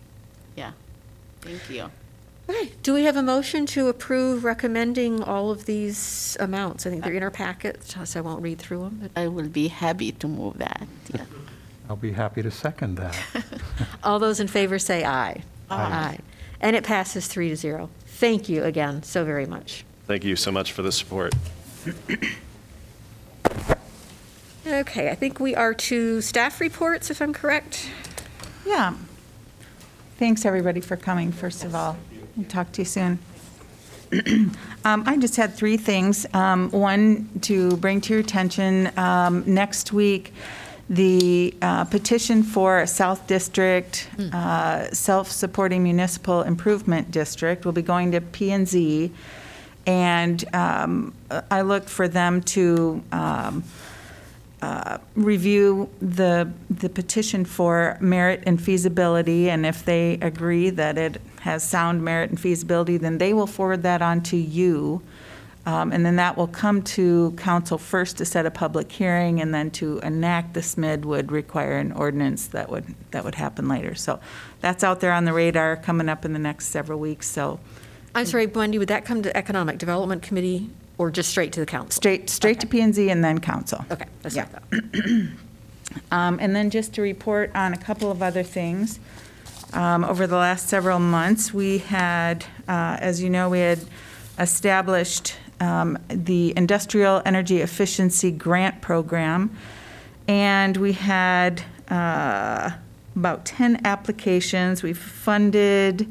Yeah, 0.56 0.72
thank 1.42 1.70
you. 1.70 1.90
Okay, 2.48 2.72
do 2.84 2.94
we 2.94 3.04
have 3.06 3.16
a 3.16 3.24
motion 3.24 3.66
to 3.68 3.88
approve 3.88 4.44
recommending 4.44 5.24
all 5.24 5.50
of 5.50 5.66
these 5.66 6.38
amounts? 6.40 6.86
I 6.86 6.92
think 6.92 7.04
they're 7.04 7.14
in 7.14 7.24
our 7.24 7.32
packet, 7.32 7.84
so 7.84 8.20
I 8.20 8.22
won't 8.22 8.42
read 8.44 8.60
through 8.60 8.82
them. 8.84 9.00
but- 9.02 9.20
I 9.20 9.28
will 9.28 9.50
be 9.50 9.68
happy 9.70 10.12
to 10.12 10.28
move 10.28 10.58
that. 10.60 10.88
Yeah. 11.14 11.26
I'll 11.90 11.96
be 11.96 12.12
happy 12.12 12.42
to 12.44 12.52
second 12.52 12.96
that. 12.96 13.16
All 14.04 14.20
those 14.20 14.40
in 14.40 14.48
favor 14.48 14.78
say 14.80 15.04
aye. 15.06 15.44
Aye. 15.70 16.20
And 16.62 16.76
it 16.76 16.84
passes 16.84 17.28
three 17.28 17.50
to 17.50 17.56
zero. 17.56 17.90
Thank 18.08 18.48
you 18.50 18.64
again 18.64 19.04
so 19.04 19.24
very 19.26 19.46
much. 19.46 19.84
Thank 20.08 20.24
you 20.24 20.36
so 20.36 20.52
much 20.52 20.72
for 20.72 20.82
the 20.82 20.92
support. 20.92 21.34
Okay, 24.68 25.10
I 25.12 25.16
think 25.16 25.40
we 25.40 25.54
are 25.56 25.74
to 25.76 26.22
staff 26.22 26.60
reports, 26.60 27.12
if 27.12 27.22
I'm 27.22 27.34
correct. 27.34 27.88
Yeah. 28.66 28.96
Thanks, 30.18 30.44
everybody, 30.44 30.82
for 30.82 30.96
coming, 30.98 31.32
first 31.32 31.64
of 31.64 31.76
all. 31.76 31.98
We'll 32.36 32.48
talk 32.48 32.72
to 32.74 32.82
you 32.82 32.86
soon. 32.86 33.20
Um, 34.86 35.02
I 35.08 35.18
just 35.18 35.36
had 35.36 35.56
three 35.56 35.78
things. 35.78 36.28
Um, 36.32 36.70
One, 36.70 37.28
to 37.42 37.76
bring 37.78 38.02
to 38.02 38.14
your 38.14 38.20
attention, 38.20 38.92
um, 39.00 39.44
next 39.48 39.92
week, 39.92 40.32
the 40.92 41.56
uh, 41.60 41.86
petition 41.86 42.44
for 42.44 42.82
a 42.82 42.86
South 42.86 43.26
District 43.26 44.08
uh, 44.32 44.92
Self-Supporting 44.92 45.82
Municipal 45.82 46.44
Improvement 46.44 47.10
District 47.10 47.66
will 47.66 47.72
be 47.72 47.82
going 47.82 48.12
to 48.12 48.22
P 48.22 48.52
and 48.52 48.68
Z. 48.68 49.12
And 49.88 50.46
um, 50.54 51.16
I 51.50 51.62
looked 51.62 51.90
for 51.90 52.08
them 52.08 52.42
to 52.42 53.04
um, 53.12 53.64
uh, 54.62 55.00
review 55.16 55.90
the, 56.00 56.52
the 56.70 56.90
petition 56.90 57.44
for 57.44 57.98
merit 58.00 58.44
and 58.46 58.62
feasibility, 58.62 59.50
and 59.50 59.66
if 59.66 59.84
they 59.84 60.14
agree 60.22 60.70
that 60.70 61.00
it 61.00 61.20
has 61.46 61.62
sound 61.64 62.04
merit 62.04 62.32
and 62.32 62.40
feasibility, 62.40 62.98
then 62.98 63.20
they 63.20 63.32
will 63.32 63.46
forward 63.48 63.84
that 63.84 64.02
on 64.02 64.20
to 64.20 64.36
you. 64.36 65.02
Um, 65.68 65.92
And 65.92 66.04
then 66.06 66.16
that 66.18 66.38
will 66.38 66.48
come 66.48 66.82
to 66.98 67.34
council 67.38 67.78
first 67.78 68.18
to 68.18 68.26
set 68.26 68.46
a 68.48 68.52
public 68.52 68.92
hearing, 68.92 69.40
and 69.42 69.54
then 69.54 69.70
to 69.72 70.00
enact 70.00 70.54
the 70.56 70.62
SMID 70.62 71.06
would 71.06 71.32
require 71.32 71.78
an 71.78 71.92
ordinance 71.92 72.48
that 72.48 72.70
would, 72.72 72.86
that 73.12 73.24
would 73.24 73.36
happen 73.36 73.68
later. 73.68 73.94
So 73.96 74.20
that's 74.62 74.84
out 74.84 75.00
there 75.02 75.14
on 75.14 75.26
the 75.26 75.34
radar, 75.34 75.76
coming 75.76 76.10
up 76.10 76.26
in 76.26 76.34
the 76.34 76.40
next 76.40 76.66
several 76.68 77.00
weeks, 77.00 77.28
so 77.28 77.60
I'm 78.16 78.26
sorry, 78.26 78.48
Wendy, 78.48 78.78
would 78.80 78.88
that 78.88 79.04
come 79.06 79.22
to 79.24 79.36
Economic 79.38 79.78
Development 79.78 80.22
Committee 80.22 80.70
or 80.98 81.12
just 81.12 81.30
straight 81.30 81.52
to 81.54 81.60
the 81.60 81.66
council? 81.66 81.92
straight, 81.92 82.30
straight 82.30 82.60
to 82.62 82.68
P 82.68 82.80
and 82.82 82.94
Z 82.96 83.10
and 83.10 83.24
then 83.24 83.40
council. 83.40 83.86
Okay, 83.92 84.06
that's 84.22 84.36
Yeah. 84.36 84.46
what 84.46 84.64
I 84.64 84.78
thought. 84.78 85.30
Um, 86.12 86.38
And 86.42 86.56
then 86.56 86.70
just 86.70 86.94
to 86.94 87.02
report 87.02 87.52
on 87.56 87.74
a 87.74 87.78
couple 87.78 88.10
of 88.12 88.22
other 88.24 88.42
things. 88.44 89.00
Um, 89.76 90.04
Over 90.06 90.26
the 90.26 90.38
last 90.38 90.70
several 90.70 91.00
months, 91.00 91.54
we 91.54 91.80
had, 91.80 92.46
uh, 92.66 92.96
as 93.02 93.22
you 93.22 93.30
know, 93.30 93.50
we 93.50 93.60
had 93.60 93.80
established 94.40 95.36
um, 95.60 95.98
the 96.08 96.54
Industrial 96.56 97.22
Energy 97.26 97.60
Efficiency 97.60 98.32
Grant 98.32 98.82
Program, 98.82 99.54
and 100.30 100.78
we 100.78 100.94
had 100.94 101.62
uh, 101.90 102.72
about 103.18 103.44
10 103.44 103.86
applications. 103.86 104.82
We've 104.82 104.98
funded 104.98 106.10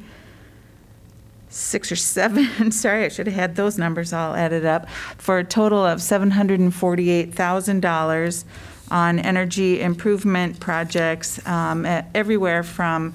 six 1.49 1.91
or 1.91 1.97
seven, 1.97 2.71
sorry, 2.73 3.07
I 3.07 3.09
should 3.09 3.29
have 3.29 3.35
had 3.35 3.57
those 3.57 3.79
numbers 3.79 4.13
all 4.13 4.35
added 4.35 4.67
up, 4.67 4.91
for 5.17 5.39
a 5.39 5.45
total 5.45 5.87
of 5.87 6.01
$748,000 6.01 8.45
on 8.91 9.19
energy 9.19 9.81
improvement 9.81 10.61
projects 10.61 11.47
um, 11.47 11.87
everywhere 12.15 12.63
from 12.63 13.15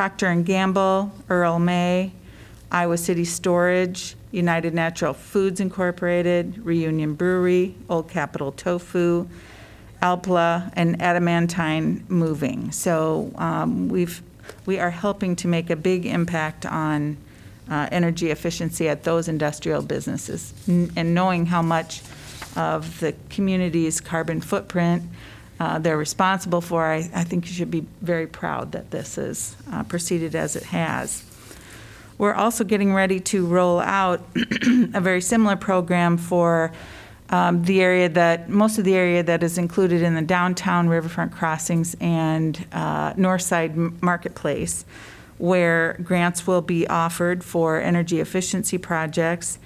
Procter 0.00 0.28
and 0.28 0.46
Gamble, 0.46 1.12
Earl 1.28 1.58
May, 1.58 2.12
Iowa 2.72 2.96
City 2.96 3.26
Storage, 3.26 4.16
United 4.32 4.72
Natural 4.72 5.12
Foods 5.12 5.60
Incorporated, 5.60 6.56
Reunion 6.64 7.12
Brewery, 7.12 7.74
Old 7.90 8.08
Capitol 8.08 8.50
Tofu, 8.50 9.28
Alpla, 10.00 10.72
and 10.72 11.02
Adamantine 11.02 12.06
Moving. 12.08 12.72
So 12.72 13.30
um, 13.36 13.90
we've, 13.90 14.22
we 14.64 14.78
are 14.78 14.88
helping 14.88 15.36
to 15.36 15.46
make 15.48 15.68
a 15.68 15.76
big 15.76 16.06
impact 16.06 16.64
on 16.64 17.18
uh, 17.70 17.86
energy 17.92 18.30
efficiency 18.30 18.88
at 18.88 19.04
those 19.04 19.28
industrial 19.28 19.82
businesses. 19.82 20.54
N- 20.66 20.90
And 20.96 21.14
knowing 21.14 21.44
how 21.44 21.60
much 21.60 22.00
of 22.56 23.00
the 23.00 23.14
community's 23.28 24.00
carbon 24.00 24.40
footprint 24.40 25.02
uh, 25.60 25.78
they're 25.78 25.98
responsible 25.98 26.62
for, 26.62 26.84
I, 26.84 27.08
I 27.14 27.22
think 27.22 27.46
you 27.46 27.52
should 27.52 27.70
be 27.70 27.86
very 28.00 28.26
proud 28.26 28.72
that 28.72 28.90
this 28.90 29.16
has 29.16 29.54
uh, 29.70 29.82
proceeded 29.84 30.34
as 30.34 30.56
it 30.56 30.62
has. 30.64 31.22
We're 32.16 32.34
also 32.34 32.64
getting 32.64 32.94
ready 32.94 33.20
to 33.20 33.46
roll 33.46 33.78
out 33.78 34.20
a 34.34 35.00
very 35.00 35.20
similar 35.20 35.56
program 35.56 36.16
for 36.16 36.72
um, 37.28 37.62
the 37.64 37.82
area 37.82 38.08
that, 38.08 38.48
most 38.48 38.78
of 38.78 38.84
the 38.84 38.94
area 38.94 39.22
that 39.22 39.42
is 39.42 39.58
included 39.58 40.02
in 40.02 40.14
the 40.14 40.22
downtown 40.22 40.88
riverfront 40.88 41.32
crossings 41.32 41.94
and 42.00 42.66
uh, 42.72 43.12
North 43.16 43.42
Side 43.42 43.76
Marketplace, 44.02 44.84
where 45.38 45.98
grants 46.02 46.46
will 46.46 46.62
be 46.62 46.86
offered 46.88 47.44
for 47.44 47.80
energy 47.80 48.20
efficiency 48.20 48.78
projects. 48.78 49.58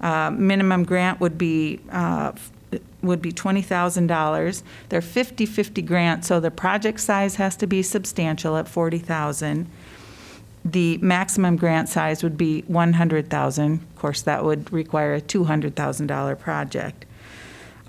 Uh, 0.00 0.30
Minimum 0.30 0.84
grant 0.84 1.20
would 1.20 1.36
be, 1.36 1.80
uh, 1.90 2.32
would 3.02 3.22
be 3.22 3.32
$20,000. 3.32 4.62
They're 4.88 5.00
50/50 5.00 5.82
grants, 5.82 6.28
so 6.28 6.40
the 6.40 6.50
project 6.50 7.00
size 7.00 7.36
has 7.36 7.56
to 7.56 7.66
be 7.66 7.82
substantial 7.82 8.56
at 8.56 8.68
40,000. 8.68 9.66
The 10.64 10.98
maximum 10.98 11.56
grant 11.56 11.88
size 11.88 12.22
would 12.22 12.36
be 12.36 12.62
100,000. 12.66 13.72
Of 13.74 13.96
course, 13.96 14.22
that 14.22 14.44
would 14.44 14.72
require 14.72 15.14
a 15.14 15.20
$200,000 15.20 16.36
project. 16.36 17.06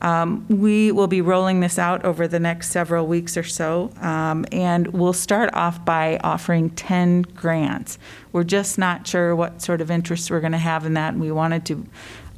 Um, 0.01 0.45
We 0.49 0.91
will 0.91 1.07
be 1.07 1.21
rolling 1.21 1.59
this 1.59 1.77
out 1.77 2.03
over 2.03 2.27
the 2.27 2.39
next 2.39 2.71
several 2.71 3.05
weeks 3.05 3.37
or 3.37 3.43
so, 3.43 3.91
um, 4.01 4.45
and 4.51 4.87
we'll 4.87 5.13
start 5.13 5.53
off 5.53 5.83
by 5.85 6.17
offering 6.23 6.71
10 6.71 7.21
grants. 7.35 7.99
We're 8.31 8.43
just 8.43 8.79
not 8.79 9.05
sure 9.05 9.35
what 9.35 9.61
sort 9.61 9.79
of 9.79 9.91
interest 9.91 10.31
we're 10.31 10.39
going 10.39 10.53
to 10.53 10.57
have 10.57 10.85
in 10.85 10.93
that, 10.95 11.13
and 11.13 11.21
we 11.21 11.31
wanted 11.31 11.65
to 11.65 11.85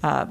uh, 0.03 0.25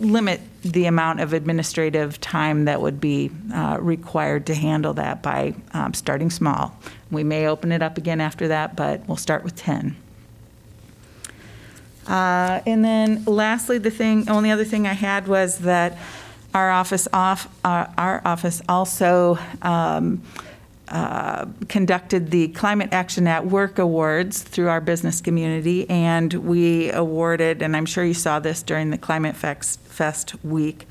limit 0.00 0.40
the 0.62 0.86
amount 0.86 1.20
of 1.20 1.32
administrative 1.32 2.20
time 2.20 2.64
that 2.64 2.80
would 2.80 3.00
be 3.00 3.30
uh, 3.54 3.78
required 3.80 4.46
to 4.46 4.54
handle 4.54 4.94
that 4.94 5.22
by 5.22 5.54
um, 5.72 5.94
starting 5.94 6.30
small. 6.30 6.76
We 7.10 7.24
may 7.24 7.46
open 7.46 7.72
it 7.72 7.82
up 7.82 7.98
again 7.98 8.20
after 8.20 8.48
that, 8.48 8.76
but 8.76 9.06
we'll 9.06 9.16
start 9.16 9.44
with 9.44 9.56
10. 9.56 9.96
Uh, 12.06 12.60
And 12.66 12.84
then 12.84 13.24
lastly, 13.26 13.78
the 13.78 13.90
thing, 13.90 14.28
only 14.28 14.50
other 14.50 14.64
thing 14.64 14.86
I 14.86 14.94
had 14.94 15.28
was 15.28 15.58
that 15.58 15.98
our 16.54 16.70
office 16.70 17.06
off, 17.12 17.48
uh, 17.64 17.86
our 17.98 18.22
office 18.24 18.62
also 18.68 19.38
um, 19.62 20.22
uh, 20.90 21.46
conducted 21.68 22.30
the 22.30 22.48
Climate 22.48 22.88
Action 22.92 23.26
at 23.26 23.46
Work 23.46 23.78
Awards 23.78 24.42
through 24.42 24.68
our 24.68 24.80
business 24.80 25.20
community, 25.20 25.88
and 25.90 26.32
we 26.32 26.90
awarded, 26.92 27.60
and 27.62 27.76
I'm 27.76 27.86
sure 27.86 28.04
you 28.04 28.14
saw 28.14 28.38
this 28.38 28.62
during 28.62 28.90
the 28.90 28.98
Climate 28.98 29.36
Fest 29.36 29.80
Fest 29.80 30.42
week, 30.44 30.86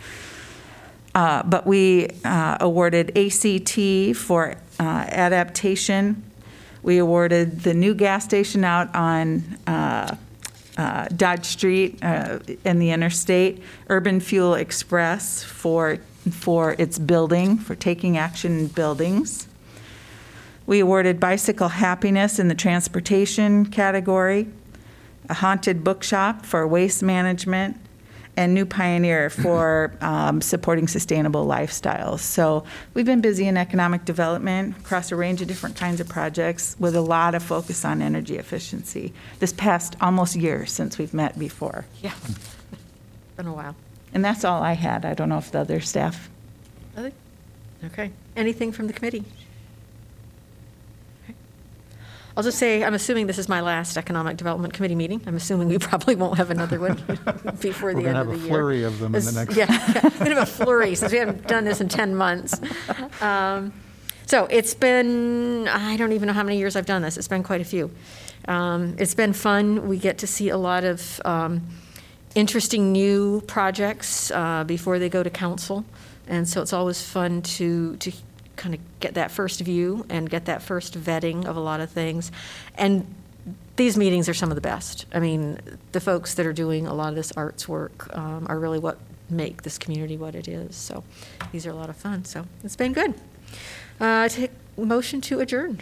uh, 1.15 1.41
but 1.43 1.65
we 1.65 2.09
uh, 2.23 2.57
awarded 2.59 3.17
ACT 3.17 4.15
for 4.15 4.55
uh, 4.79 4.83
adaptation. 4.83 6.23
We 6.83 6.99
awarded 6.99 7.61
the 7.61 7.73
new 7.73 7.95
gas 7.95 8.23
station 8.23 8.63
out 8.63 8.93
on 8.93 9.57
uh, 9.65 10.15
Dodge 11.15 11.45
Street 11.45 11.97
and 12.03 12.81
the 12.81 12.91
interstate, 12.91 13.63
Urban 13.89 14.19
Fuel 14.19 14.53
Express 14.53 15.41
for, 15.41 15.97
for 16.29 16.75
its 16.77 16.99
building, 16.99 17.57
for 17.57 17.73
taking 17.73 18.15
action 18.15 18.59
in 18.59 18.67
buildings. 18.67 19.47
We 20.68 20.81
awarded 20.81 21.19
Bicycle 21.19 21.69
Happiness 21.69 22.39
in 22.39 22.49
the 22.49 22.56
transportation 22.56 23.65
category, 23.68 24.49
a 25.30 25.34
Haunted 25.34 25.81
Bookshop 25.81 26.45
for 26.45 26.68
waste 26.68 27.02
management, 27.02 27.77
and 28.35 28.53
New 28.53 28.65
Pioneer 28.65 29.30
for 29.44 29.94
um, 30.02 30.41
supporting 30.41 30.89
sustainable 30.89 31.45
lifestyles. 31.48 32.19
So 32.19 32.65
we've 32.94 33.06
been 33.06 33.22
busy 33.22 33.48
in 33.48 33.56
economic 33.56 34.03
development 34.03 34.77
across 34.80 35.10
a 35.10 35.15
range 35.15 35.41
of 35.41 35.48
different 35.48 35.77
kinds 35.77 36.02
of 36.02 36.10
projects 36.10 36.76
with 36.77 36.98
a 36.98 37.02
lot 37.02 37.34
of 37.34 37.41
focus 37.44 37.85
on 37.85 38.02
energy 38.02 38.38
efficiency 38.38 39.14
this 39.39 39.53
past 39.53 39.95
almost 40.02 40.35
year 40.35 40.65
since 40.65 40.98
we've 40.98 41.14
met 41.14 41.39
before. 41.39 41.85
Yeah. 42.02 42.14
Been 43.38 43.48
a 43.48 43.53
while. 43.53 43.76
And 44.14 44.23
that's 44.23 44.44
all 44.44 44.61
I 44.61 44.73
had. 44.73 45.06
I 45.06 45.14
don't 45.14 45.30
know 45.30 45.38
if 45.38 45.49
the 45.49 45.60
other 45.60 45.80
staff. 45.80 46.30
Other- 46.98 47.14
Okay. 47.85 48.11
Anything 48.35 48.72
from 48.73 48.88
the 48.88 48.94
committee? 48.94 49.23
I'll 52.38 52.43
just 52.43 52.59
say, 52.59 52.84
I'm 52.84 52.93
assuming 52.93 53.26
this 53.26 53.39
is 53.39 53.49
my 53.49 53.61
last 53.61 53.97
Economic 53.97 54.38
Development 54.38 54.72
Committee 54.72 54.93
meeting. 54.93 55.19
I'm 55.26 55.35
assuming 55.35 55.69
we 55.69 55.80
probably 55.89 56.15
won't 56.15 56.38
have 56.38 56.51
another 56.51 56.80
one 56.80 56.93
before 57.59 57.89
We're 57.95 57.95
the 57.95 58.03
gonna 58.03 58.19
end 58.19 58.30
have 58.30 58.30
a 58.30 58.38
flurry 58.38 58.84
of 58.84 58.99
them 58.99 59.07
in 59.07 59.11
the 59.14 59.31
This- 59.31 59.34
next- 59.35 59.55
Yeah, 59.57 59.65
yeah. 59.72 60.09
we're 60.19 60.35
have 60.35 60.43
a 60.43 60.45
flurry 60.45 60.93
since 60.93 61.11
we 61.11 61.18
haven't 61.18 61.47
done 61.47 61.65
this 61.65 61.81
in 61.81 61.89
10 61.89 62.15
months. 62.15 62.53
Um, 63.22 63.73
So 64.27 64.45
it's 64.51 64.76
been, 64.76 65.68
I 65.68 65.97
don't 65.97 66.11
even 66.11 66.27
know 66.27 66.34
how 66.34 66.43
many 66.43 66.59
years 66.59 66.76
I've 66.76 66.85
done 66.85 67.01
this. 67.01 67.18
It's 67.18 67.27
been 67.27 67.41
quite 67.41 67.61
a 67.61 67.65
few. 67.65 67.89
Um, 68.47 68.95
It's 68.99 69.15
been 69.15 69.34
fun. 69.34 69.88
We 69.88 69.97
get 69.97 70.19
to 70.19 70.27
see 70.27 70.49
a 70.49 70.57
lot 70.57 70.84
of 70.84 71.19
um, 71.26 71.61
interesting 72.35 72.91
new 72.91 73.41
projects 73.47 74.30
uh, 74.30 74.64
before 74.64 74.99
they 74.99 75.09
go 75.09 75.23
to 75.23 75.30
council. 75.31 75.85
And 76.27 76.47
so 76.47 76.61
it's 76.61 76.73
always 76.73 77.01
fun 77.01 77.41
to, 77.57 77.95
to 77.95 78.11
kind 78.57 78.75
of 78.75 78.81
get 78.99 79.13
that 79.13 79.31
first 79.31 79.61
view 79.61 80.05
and 80.09 80.29
get 80.29 80.45
that 80.45 80.61
first 80.61 80.99
vetting 80.99 81.45
of 81.45 81.55
a 81.55 81.59
lot 81.59 81.79
of 81.79 81.89
things. 81.89 82.31
And 82.75 83.05
these 83.77 83.95
meetings 83.95 84.27
are 84.27 84.34
some 84.34 84.49
of 84.49 84.55
the 84.55 84.61
best. 84.61 85.05
I 85.13 85.19
mean, 85.19 85.59
the 85.91 86.01
folks 86.01 86.34
that 86.34 86.45
are 86.45 86.53
doing 86.53 86.88
a 86.88 86.93
lot 86.93 87.09
of 87.09 87.15
this 87.15 87.31
arts 87.34 87.67
work 87.67 88.13
um, 88.15 88.47
are 88.49 88.59
really 88.59 88.79
what 88.79 88.97
make 89.29 89.63
this 89.63 89.77
community 89.77 90.17
what 90.17 90.35
it 90.35 90.47
is. 90.47 90.75
So 90.75 91.03
these 91.51 91.65
are 91.65 91.71
a 91.71 91.75
lot 91.75 91.89
of 91.89 91.95
fun. 91.95 92.25
So 92.25 92.45
it's 92.63 92.75
been 92.75 92.93
good. 92.93 93.13
Uh, 93.99 94.27
Take 94.29 94.51
motion 94.77 95.21
to 95.21 95.39
adjourn. 95.39 95.79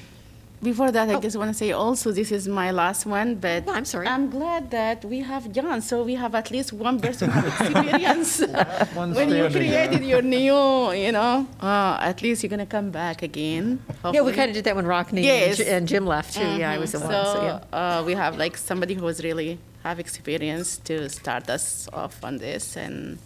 Before 0.63 0.89
that, 0.91 1.09
I 1.09 1.15
Oh. 1.15 1.19
just 1.21 1.37
want 1.37 1.49
to 1.51 1.53
say 1.53 1.71
also, 1.73 2.11
this 2.11 2.31
is 2.31 2.47
my 2.47 2.71
last 2.71 3.05
one, 3.05 3.35
but 3.35 3.65
Oh, 3.67 3.73
I'm 3.73 3.85
sorry. 3.85 4.07
I'm 4.07 4.29
glad 4.31 4.71
that 4.71 5.05
we 5.05 5.19
have 5.19 5.51
John, 5.51 5.81
so 5.81 6.01
we 6.03 6.15
have 6.15 6.33
at 6.33 6.49
least 6.49 6.73
one 6.73 6.99
person 6.99 7.29
with 7.35 7.45
experience. 7.45 8.39
One 8.95 9.13
When 9.13 9.29
you 9.29 9.35
standing, 9.49 9.51
created 9.51 10.03
your 10.03 10.21
new, 10.23 10.91
you 10.93 11.11
know, 11.11 11.45
uh, 11.61 11.97
at 12.01 12.21
least 12.23 12.41
you're 12.41 12.49
gonna 12.49 12.65
come 12.65 12.89
back 12.89 13.21
again. 13.21 13.79
Yeah, 13.87 13.93
we 14.11 14.17
hopefully. 14.17 14.33
kind 14.33 14.49
of 14.49 14.55
did 14.55 14.63
that 14.63 14.75
when 14.75 14.85
Rockne 14.87 15.17
and 15.17 15.25
Yes. 15.25 15.57
Ji- 15.57 15.67
and 15.69 15.87
Jim 15.87 16.05
left 16.07 16.33
too. 16.35 16.41
Yeah, 16.57 16.71
I 16.71 16.77
was 16.79 16.93
the 16.93 16.99
Mhm. 16.99 17.13
one, 17.13 17.25
so 17.35 17.39
yeah. 17.43 17.77
uh, 17.99 18.03
we 18.03 18.13
have 18.13 18.37
like 18.37 18.57
somebody 18.57 18.93
who 18.95 19.03
was 19.03 19.23
really 19.23 19.59
have 19.83 19.99
experience 19.99 20.77
to 20.89 21.09
start 21.09 21.47
us 21.49 21.87
off 21.93 22.23
on 22.23 22.37
this, 22.39 22.75
and 22.75 23.19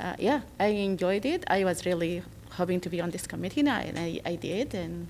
uh, 0.00 0.14
yeah, 0.18 0.40
I 0.58 0.68
enjoyed 0.90 1.24
it. 1.24 1.44
I 1.46 1.62
was 1.64 1.86
really 1.86 2.22
hoping 2.58 2.80
to 2.80 2.88
be 2.88 3.00
on 3.00 3.10
this 3.10 3.26
committee 3.28 3.62
now, 3.62 3.78
and 3.78 3.96
I, 3.98 4.20
I 4.26 4.34
did, 4.36 4.74
and 4.74 5.06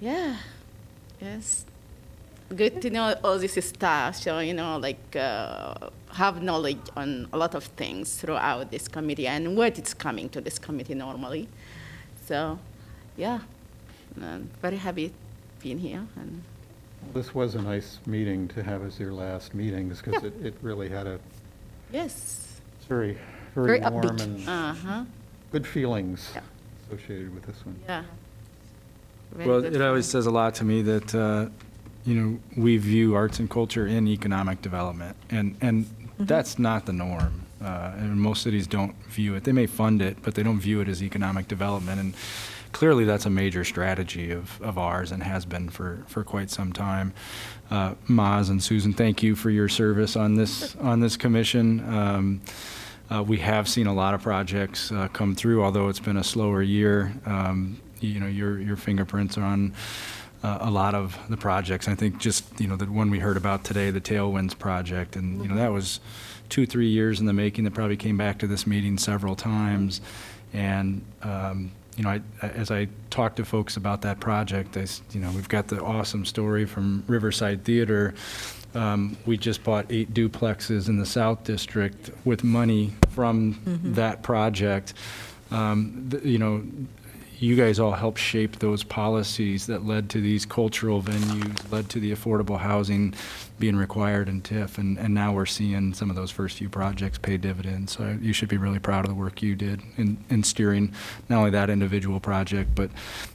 yeah, 0.00 0.36
yes, 1.20 1.64
good 2.54 2.80
to 2.82 2.90
know 2.90 3.14
all 3.24 3.38
this 3.38 3.54
stuff. 3.66 4.16
So 4.16 4.38
you 4.40 4.54
know, 4.54 4.78
like 4.78 5.16
uh, 5.16 5.74
have 6.12 6.42
knowledge 6.42 6.80
on 6.96 7.28
a 7.32 7.36
lot 7.38 7.54
of 7.54 7.64
things 7.64 8.16
throughout 8.16 8.70
this 8.70 8.88
committee 8.88 9.26
and 9.26 9.56
what 9.56 9.78
is 9.78 9.94
coming 9.94 10.28
to 10.30 10.40
this 10.40 10.58
committee 10.58 10.94
normally. 10.94 11.48
So, 12.26 12.58
yeah, 13.16 13.40
um, 14.20 14.50
very 14.60 14.76
happy 14.76 15.12
being 15.62 15.78
here 15.78 16.06
and. 16.16 16.42
This 17.14 17.32
was 17.34 17.54
a 17.54 17.62
nice 17.62 18.00
meeting 18.06 18.48
to 18.48 18.62
have 18.62 18.84
as 18.84 18.98
your 18.98 19.12
last 19.12 19.54
meeting, 19.54 19.88
because 19.88 20.14
Yeah. 20.22 20.28
it, 20.28 20.46
it 20.46 20.54
really 20.62 20.88
had 20.88 21.06
a, 21.06 21.18
Yes. 21.92 22.60
it's 22.76 22.86
very, 22.88 23.16
Very 23.54 23.78
very 23.78 23.90
warm 23.92 24.04
upbeat. 24.16 24.20
and 24.22 24.48
Uh 24.48 24.74
huh. 24.74 25.04
good 25.52 25.66
feelings. 25.66 26.30
Yeah. 26.34 26.40
associated 26.90 27.32
with 27.34 27.44
this 27.46 27.64
one. 27.64 27.76
Yeah. 27.88 28.02
Very 29.32 29.48
Well, 29.48 29.60
good 29.60 29.74
it 29.74 29.82
always 29.82 30.06
says 30.06 30.26
a 30.26 30.30
lot 30.30 30.54
to 30.56 30.64
me 30.64 30.82
that, 30.82 31.14
uh, 31.14 31.48
you 32.04 32.14
know, 32.14 32.38
we 32.56 32.76
view 32.76 33.14
arts 33.14 33.38
and 33.38 33.48
culture 33.50 33.86
in 33.86 34.06
economic 34.08 34.62
development, 34.62 35.16
and, 35.30 35.56
and 35.60 35.86
that's 36.18 36.58
not 36.58 36.86
the 36.86 36.92
norm. 36.92 37.42
Uh, 37.62 37.92
And 37.98 38.20
most 38.20 38.42
cities 38.42 38.66
don't 38.66 38.94
view 39.06 39.34
it, 39.34 39.44
they 39.44 39.52
may 39.52 39.66
fund 39.66 40.00
it, 40.00 40.16
but 40.22 40.34
they 40.34 40.42
don't 40.42 40.60
view 40.60 40.80
it 40.80 40.88
as 40.88 41.02
economic 41.02 41.48
development, 41.48 42.00
and 42.00 42.14
clearly 42.72 43.04
that's 43.04 43.26
a 43.26 43.30
major 43.30 43.64
strategy 43.64 44.30
of, 44.30 44.60
of 44.62 44.78
ours 44.78 45.10
and 45.12 45.22
has 45.22 45.44
been 45.44 45.68
for, 45.68 46.04
for 46.06 46.22
quite 46.22 46.50
some 46.50 46.72
time. 46.72 47.12
Uh, 47.70 47.94
Maz 48.08 48.48
and 48.50 48.62
Susan, 48.62 48.92
thank 48.92 49.22
you 49.22 49.34
for 49.34 49.50
your 49.50 49.68
service 49.68 50.16
on 50.16 50.34
this, 50.36 50.76
on 50.80 51.00
this 51.00 51.16
commission. 51.16 51.80
Um, 51.92 52.40
uh, 53.10 53.22
We 53.22 53.38
have 53.38 53.68
seen 53.68 53.86
a 53.86 53.94
lot 53.94 54.14
of 54.14 54.22
projects 54.22 54.92
uh, 54.92 55.08
come 55.08 55.34
through, 55.34 55.62
although 55.64 55.88
it's 55.88 56.00
been 56.00 56.16
a 56.18 56.24
slower 56.24 56.62
year. 56.62 57.12
Um, 57.26 57.80
You 58.00 58.20
know, 58.20 58.26
your, 58.26 58.58
your 58.60 58.76
fingerprints 58.76 59.36
are 59.38 59.42
on 59.44 59.72
uh, 60.42 60.58
a 60.60 60.70
lot 60.70 60.94
of 60.94 61.18
the 61.28 61.36
projects. 61.36 61.88
I 61.88 61.94
think 61.94 62.18
just, 62.18 62.44
you 62.60 62.66
know, 62.68 62.76
the 62.76 62.86
one 62.86 63.10
we 63.10 63.18
heard 63.18 63.36
about 63.36 63.64
today, 63.64 63.90
the 63.90 64.00
Tailwinds 64.00 64.56
project, 64.58 65.16
and, 65.16 65.42
you 65.42 65.48
know, 65.48 65.56
that 65.56 65.72
was 65.72 66.00
two, 66.48 66.64
three 66.66 66.88
years 66.88 67.20
in 67.20 67.26
the 67.26 67.32
making, 67.32 67.64
that 67.64 67.74
probably 67.74 67.96
came 67.96 68.16
back 68.16 68.38
to 68.38 68.46
this 68.46 68.66
meeting 68.66 68.98
several 68.98 69.34
times. 69.36 70.00
And, 70.52 71.02
um, 71.22 71.72
you 71.96 72.04
know, 72.04 72.10
I, 72.10 72.20
as 72.42 72.70
I 72.70 72.86
talked 73.10 73.36
to 73.36 73.44
folks 73.44 73.76
about 73.76 74.02
that 74.02 74.20
project, 74.20 74.76
I, 74.76 74.82
s- 74.82 75.02
you 75.12 75.20
know, 75.20 75.30
we've 75.32 75.48
got 75.48 75.66
the 75.68 75.82
awesome 75.82 76.24
story 76.24 76.64
from 76.64 77.02
Riverside 77.08 77.64
Theater. 77.64 78.14
Um, 78.74 79.16
We 79.26 79.36
just 79.36 79.64
bought 79.64 79.86
eight 79.90 80.14
duplexes 80.14 80.88
in 80.88 80.98
the 80.98 81.06
South 81.06 81.42
District 81.42 82.10
with 82.24 82.44
money 82.44 82.92
from 83.10 83.60
that 83.96 84.22
project. 84.22 84.94
Um, 85.50 86.06
th- 86.10 86.22
You 86.24 86.38
know, 86.38 86.62
you 87.40 87.54
guys 87.54 87.78
all 87.78 87.92
helped 87.92 88.18
shape 88.18 88.58
those 88.58 88.82
policies 88.82 89.66
that 89.66 89.84
led 89.86 90.10
to 90.10 90.20
these 90.20 90.44
cultural 90.44 91.00
venues, 91.02 91.70
led 91.70 91.88
to 91.90 92.00
the 92.00 92.12
affordable 92.12 92.58
housing 92.58 93.14
being 93.60 93.76
required 93.76 94.28
in 94.28 94.42
TIF, 94.42 94.78
and, 94.78 94.98
and 94.98 95.14
now 95.14 95.32
we're 95.32 95.46
seeing 95.46 95.94
some 95.94 96.10
of 96.10 96.16
those 96.16 96.30
first 96.30 96.58
few 96.58 96.68
projects 96.68 97.16
pay 97.18 97.36
dividends. 97.36 97.92
So 97.96 98.18
you 98.20 98.32
should 98.32 98.48
be 98.48 98.56
really 98.56 98.78
proud 98.80 99.04
of 99.04 99.08
the 99.08 99.14
work 99.14 99.40
you 99.42 99.54
did 99.54 99.80
in, 99.96 100.22
in 100.30 100.42
steering 100.42 100.92
not 101.28 101.38
only 101.38 101.50
that 101.50 101.70
individual 101.70 102.18
project, 102.18 102.74
but 102.74 102.90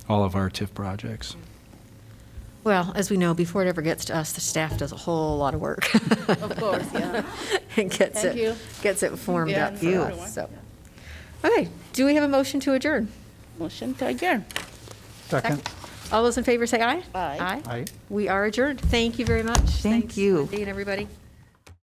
all 0.10 0.24
of 0.24 0.36
our 0.36 0.50
TIF 0.50 0.74
projects. 0.74 1.36
Well, 2.66 2.94
as 2.96 3.10
we 3.10 3.18
know, 3.18 3.34
before 3.34 3.64
it 3.64 3.68
ever 3.68 3.82
gets 3.82 4.06
to 4.06 4.16
us, 4.16 4.32
the 4.34 4.40
staff 4.42 4.78
does 4.78 4.92
a 4.94 4.98
whole 4.98 5.38
lot 5.38 5.54
of 5.54 5.60
work. 5.62 5.94
Of 6.30 6.56
course, 6.58 6.88
yeah. 6.94 7.26
And 7.76 7.90
gets 7.90 8.22
Thank 8.22 8.38
you. 8.38 8.52
it, 8.52 8.58
gets 8.82 9.02
it 9.04 9.18
formed 9.18 9.50
Yeah, 9.52 9.68
up 9.68 9.78
for 9.78 9.86
you. 9.86 10.02
us, 10.02 10.36
so. 10.36 10.50
Okay, 11.44 11.68
do 11.94 12.06
we 12.06 12.16
have 12.16 12.24
a 12.24 12.28
motion 12.28 12.60
to 12.62 12.74
adjourn? 12.74 13.10
Motion 13.58 13.94
to 13.96 14.08
adjourn. 14.08 14.46
Second? 15.30 15.62
All 16.12 16.24
those 16.24 16.38
in 16.38 16.44
favor 16.44 16.68
say 16.68 16.82
aye. 16.82 17.04
Aye. 17.16 17.38
Aye. 17.40 17.62
Aye. 17.66 17.86
We 18.10 18.28
are 18.28 18.46
adjourned. 18.46 18.82
Thank 18.82 19.20
you 19.20 19.26
very 19.26 19.44
much. 19.44 19.60
Thank 19.60 20.04
Thanks, 20.06 20.18
you. 20.18 20.44
Wendy 20.44 20.62
and 20.62 20.70
everybody. 20.70 21.08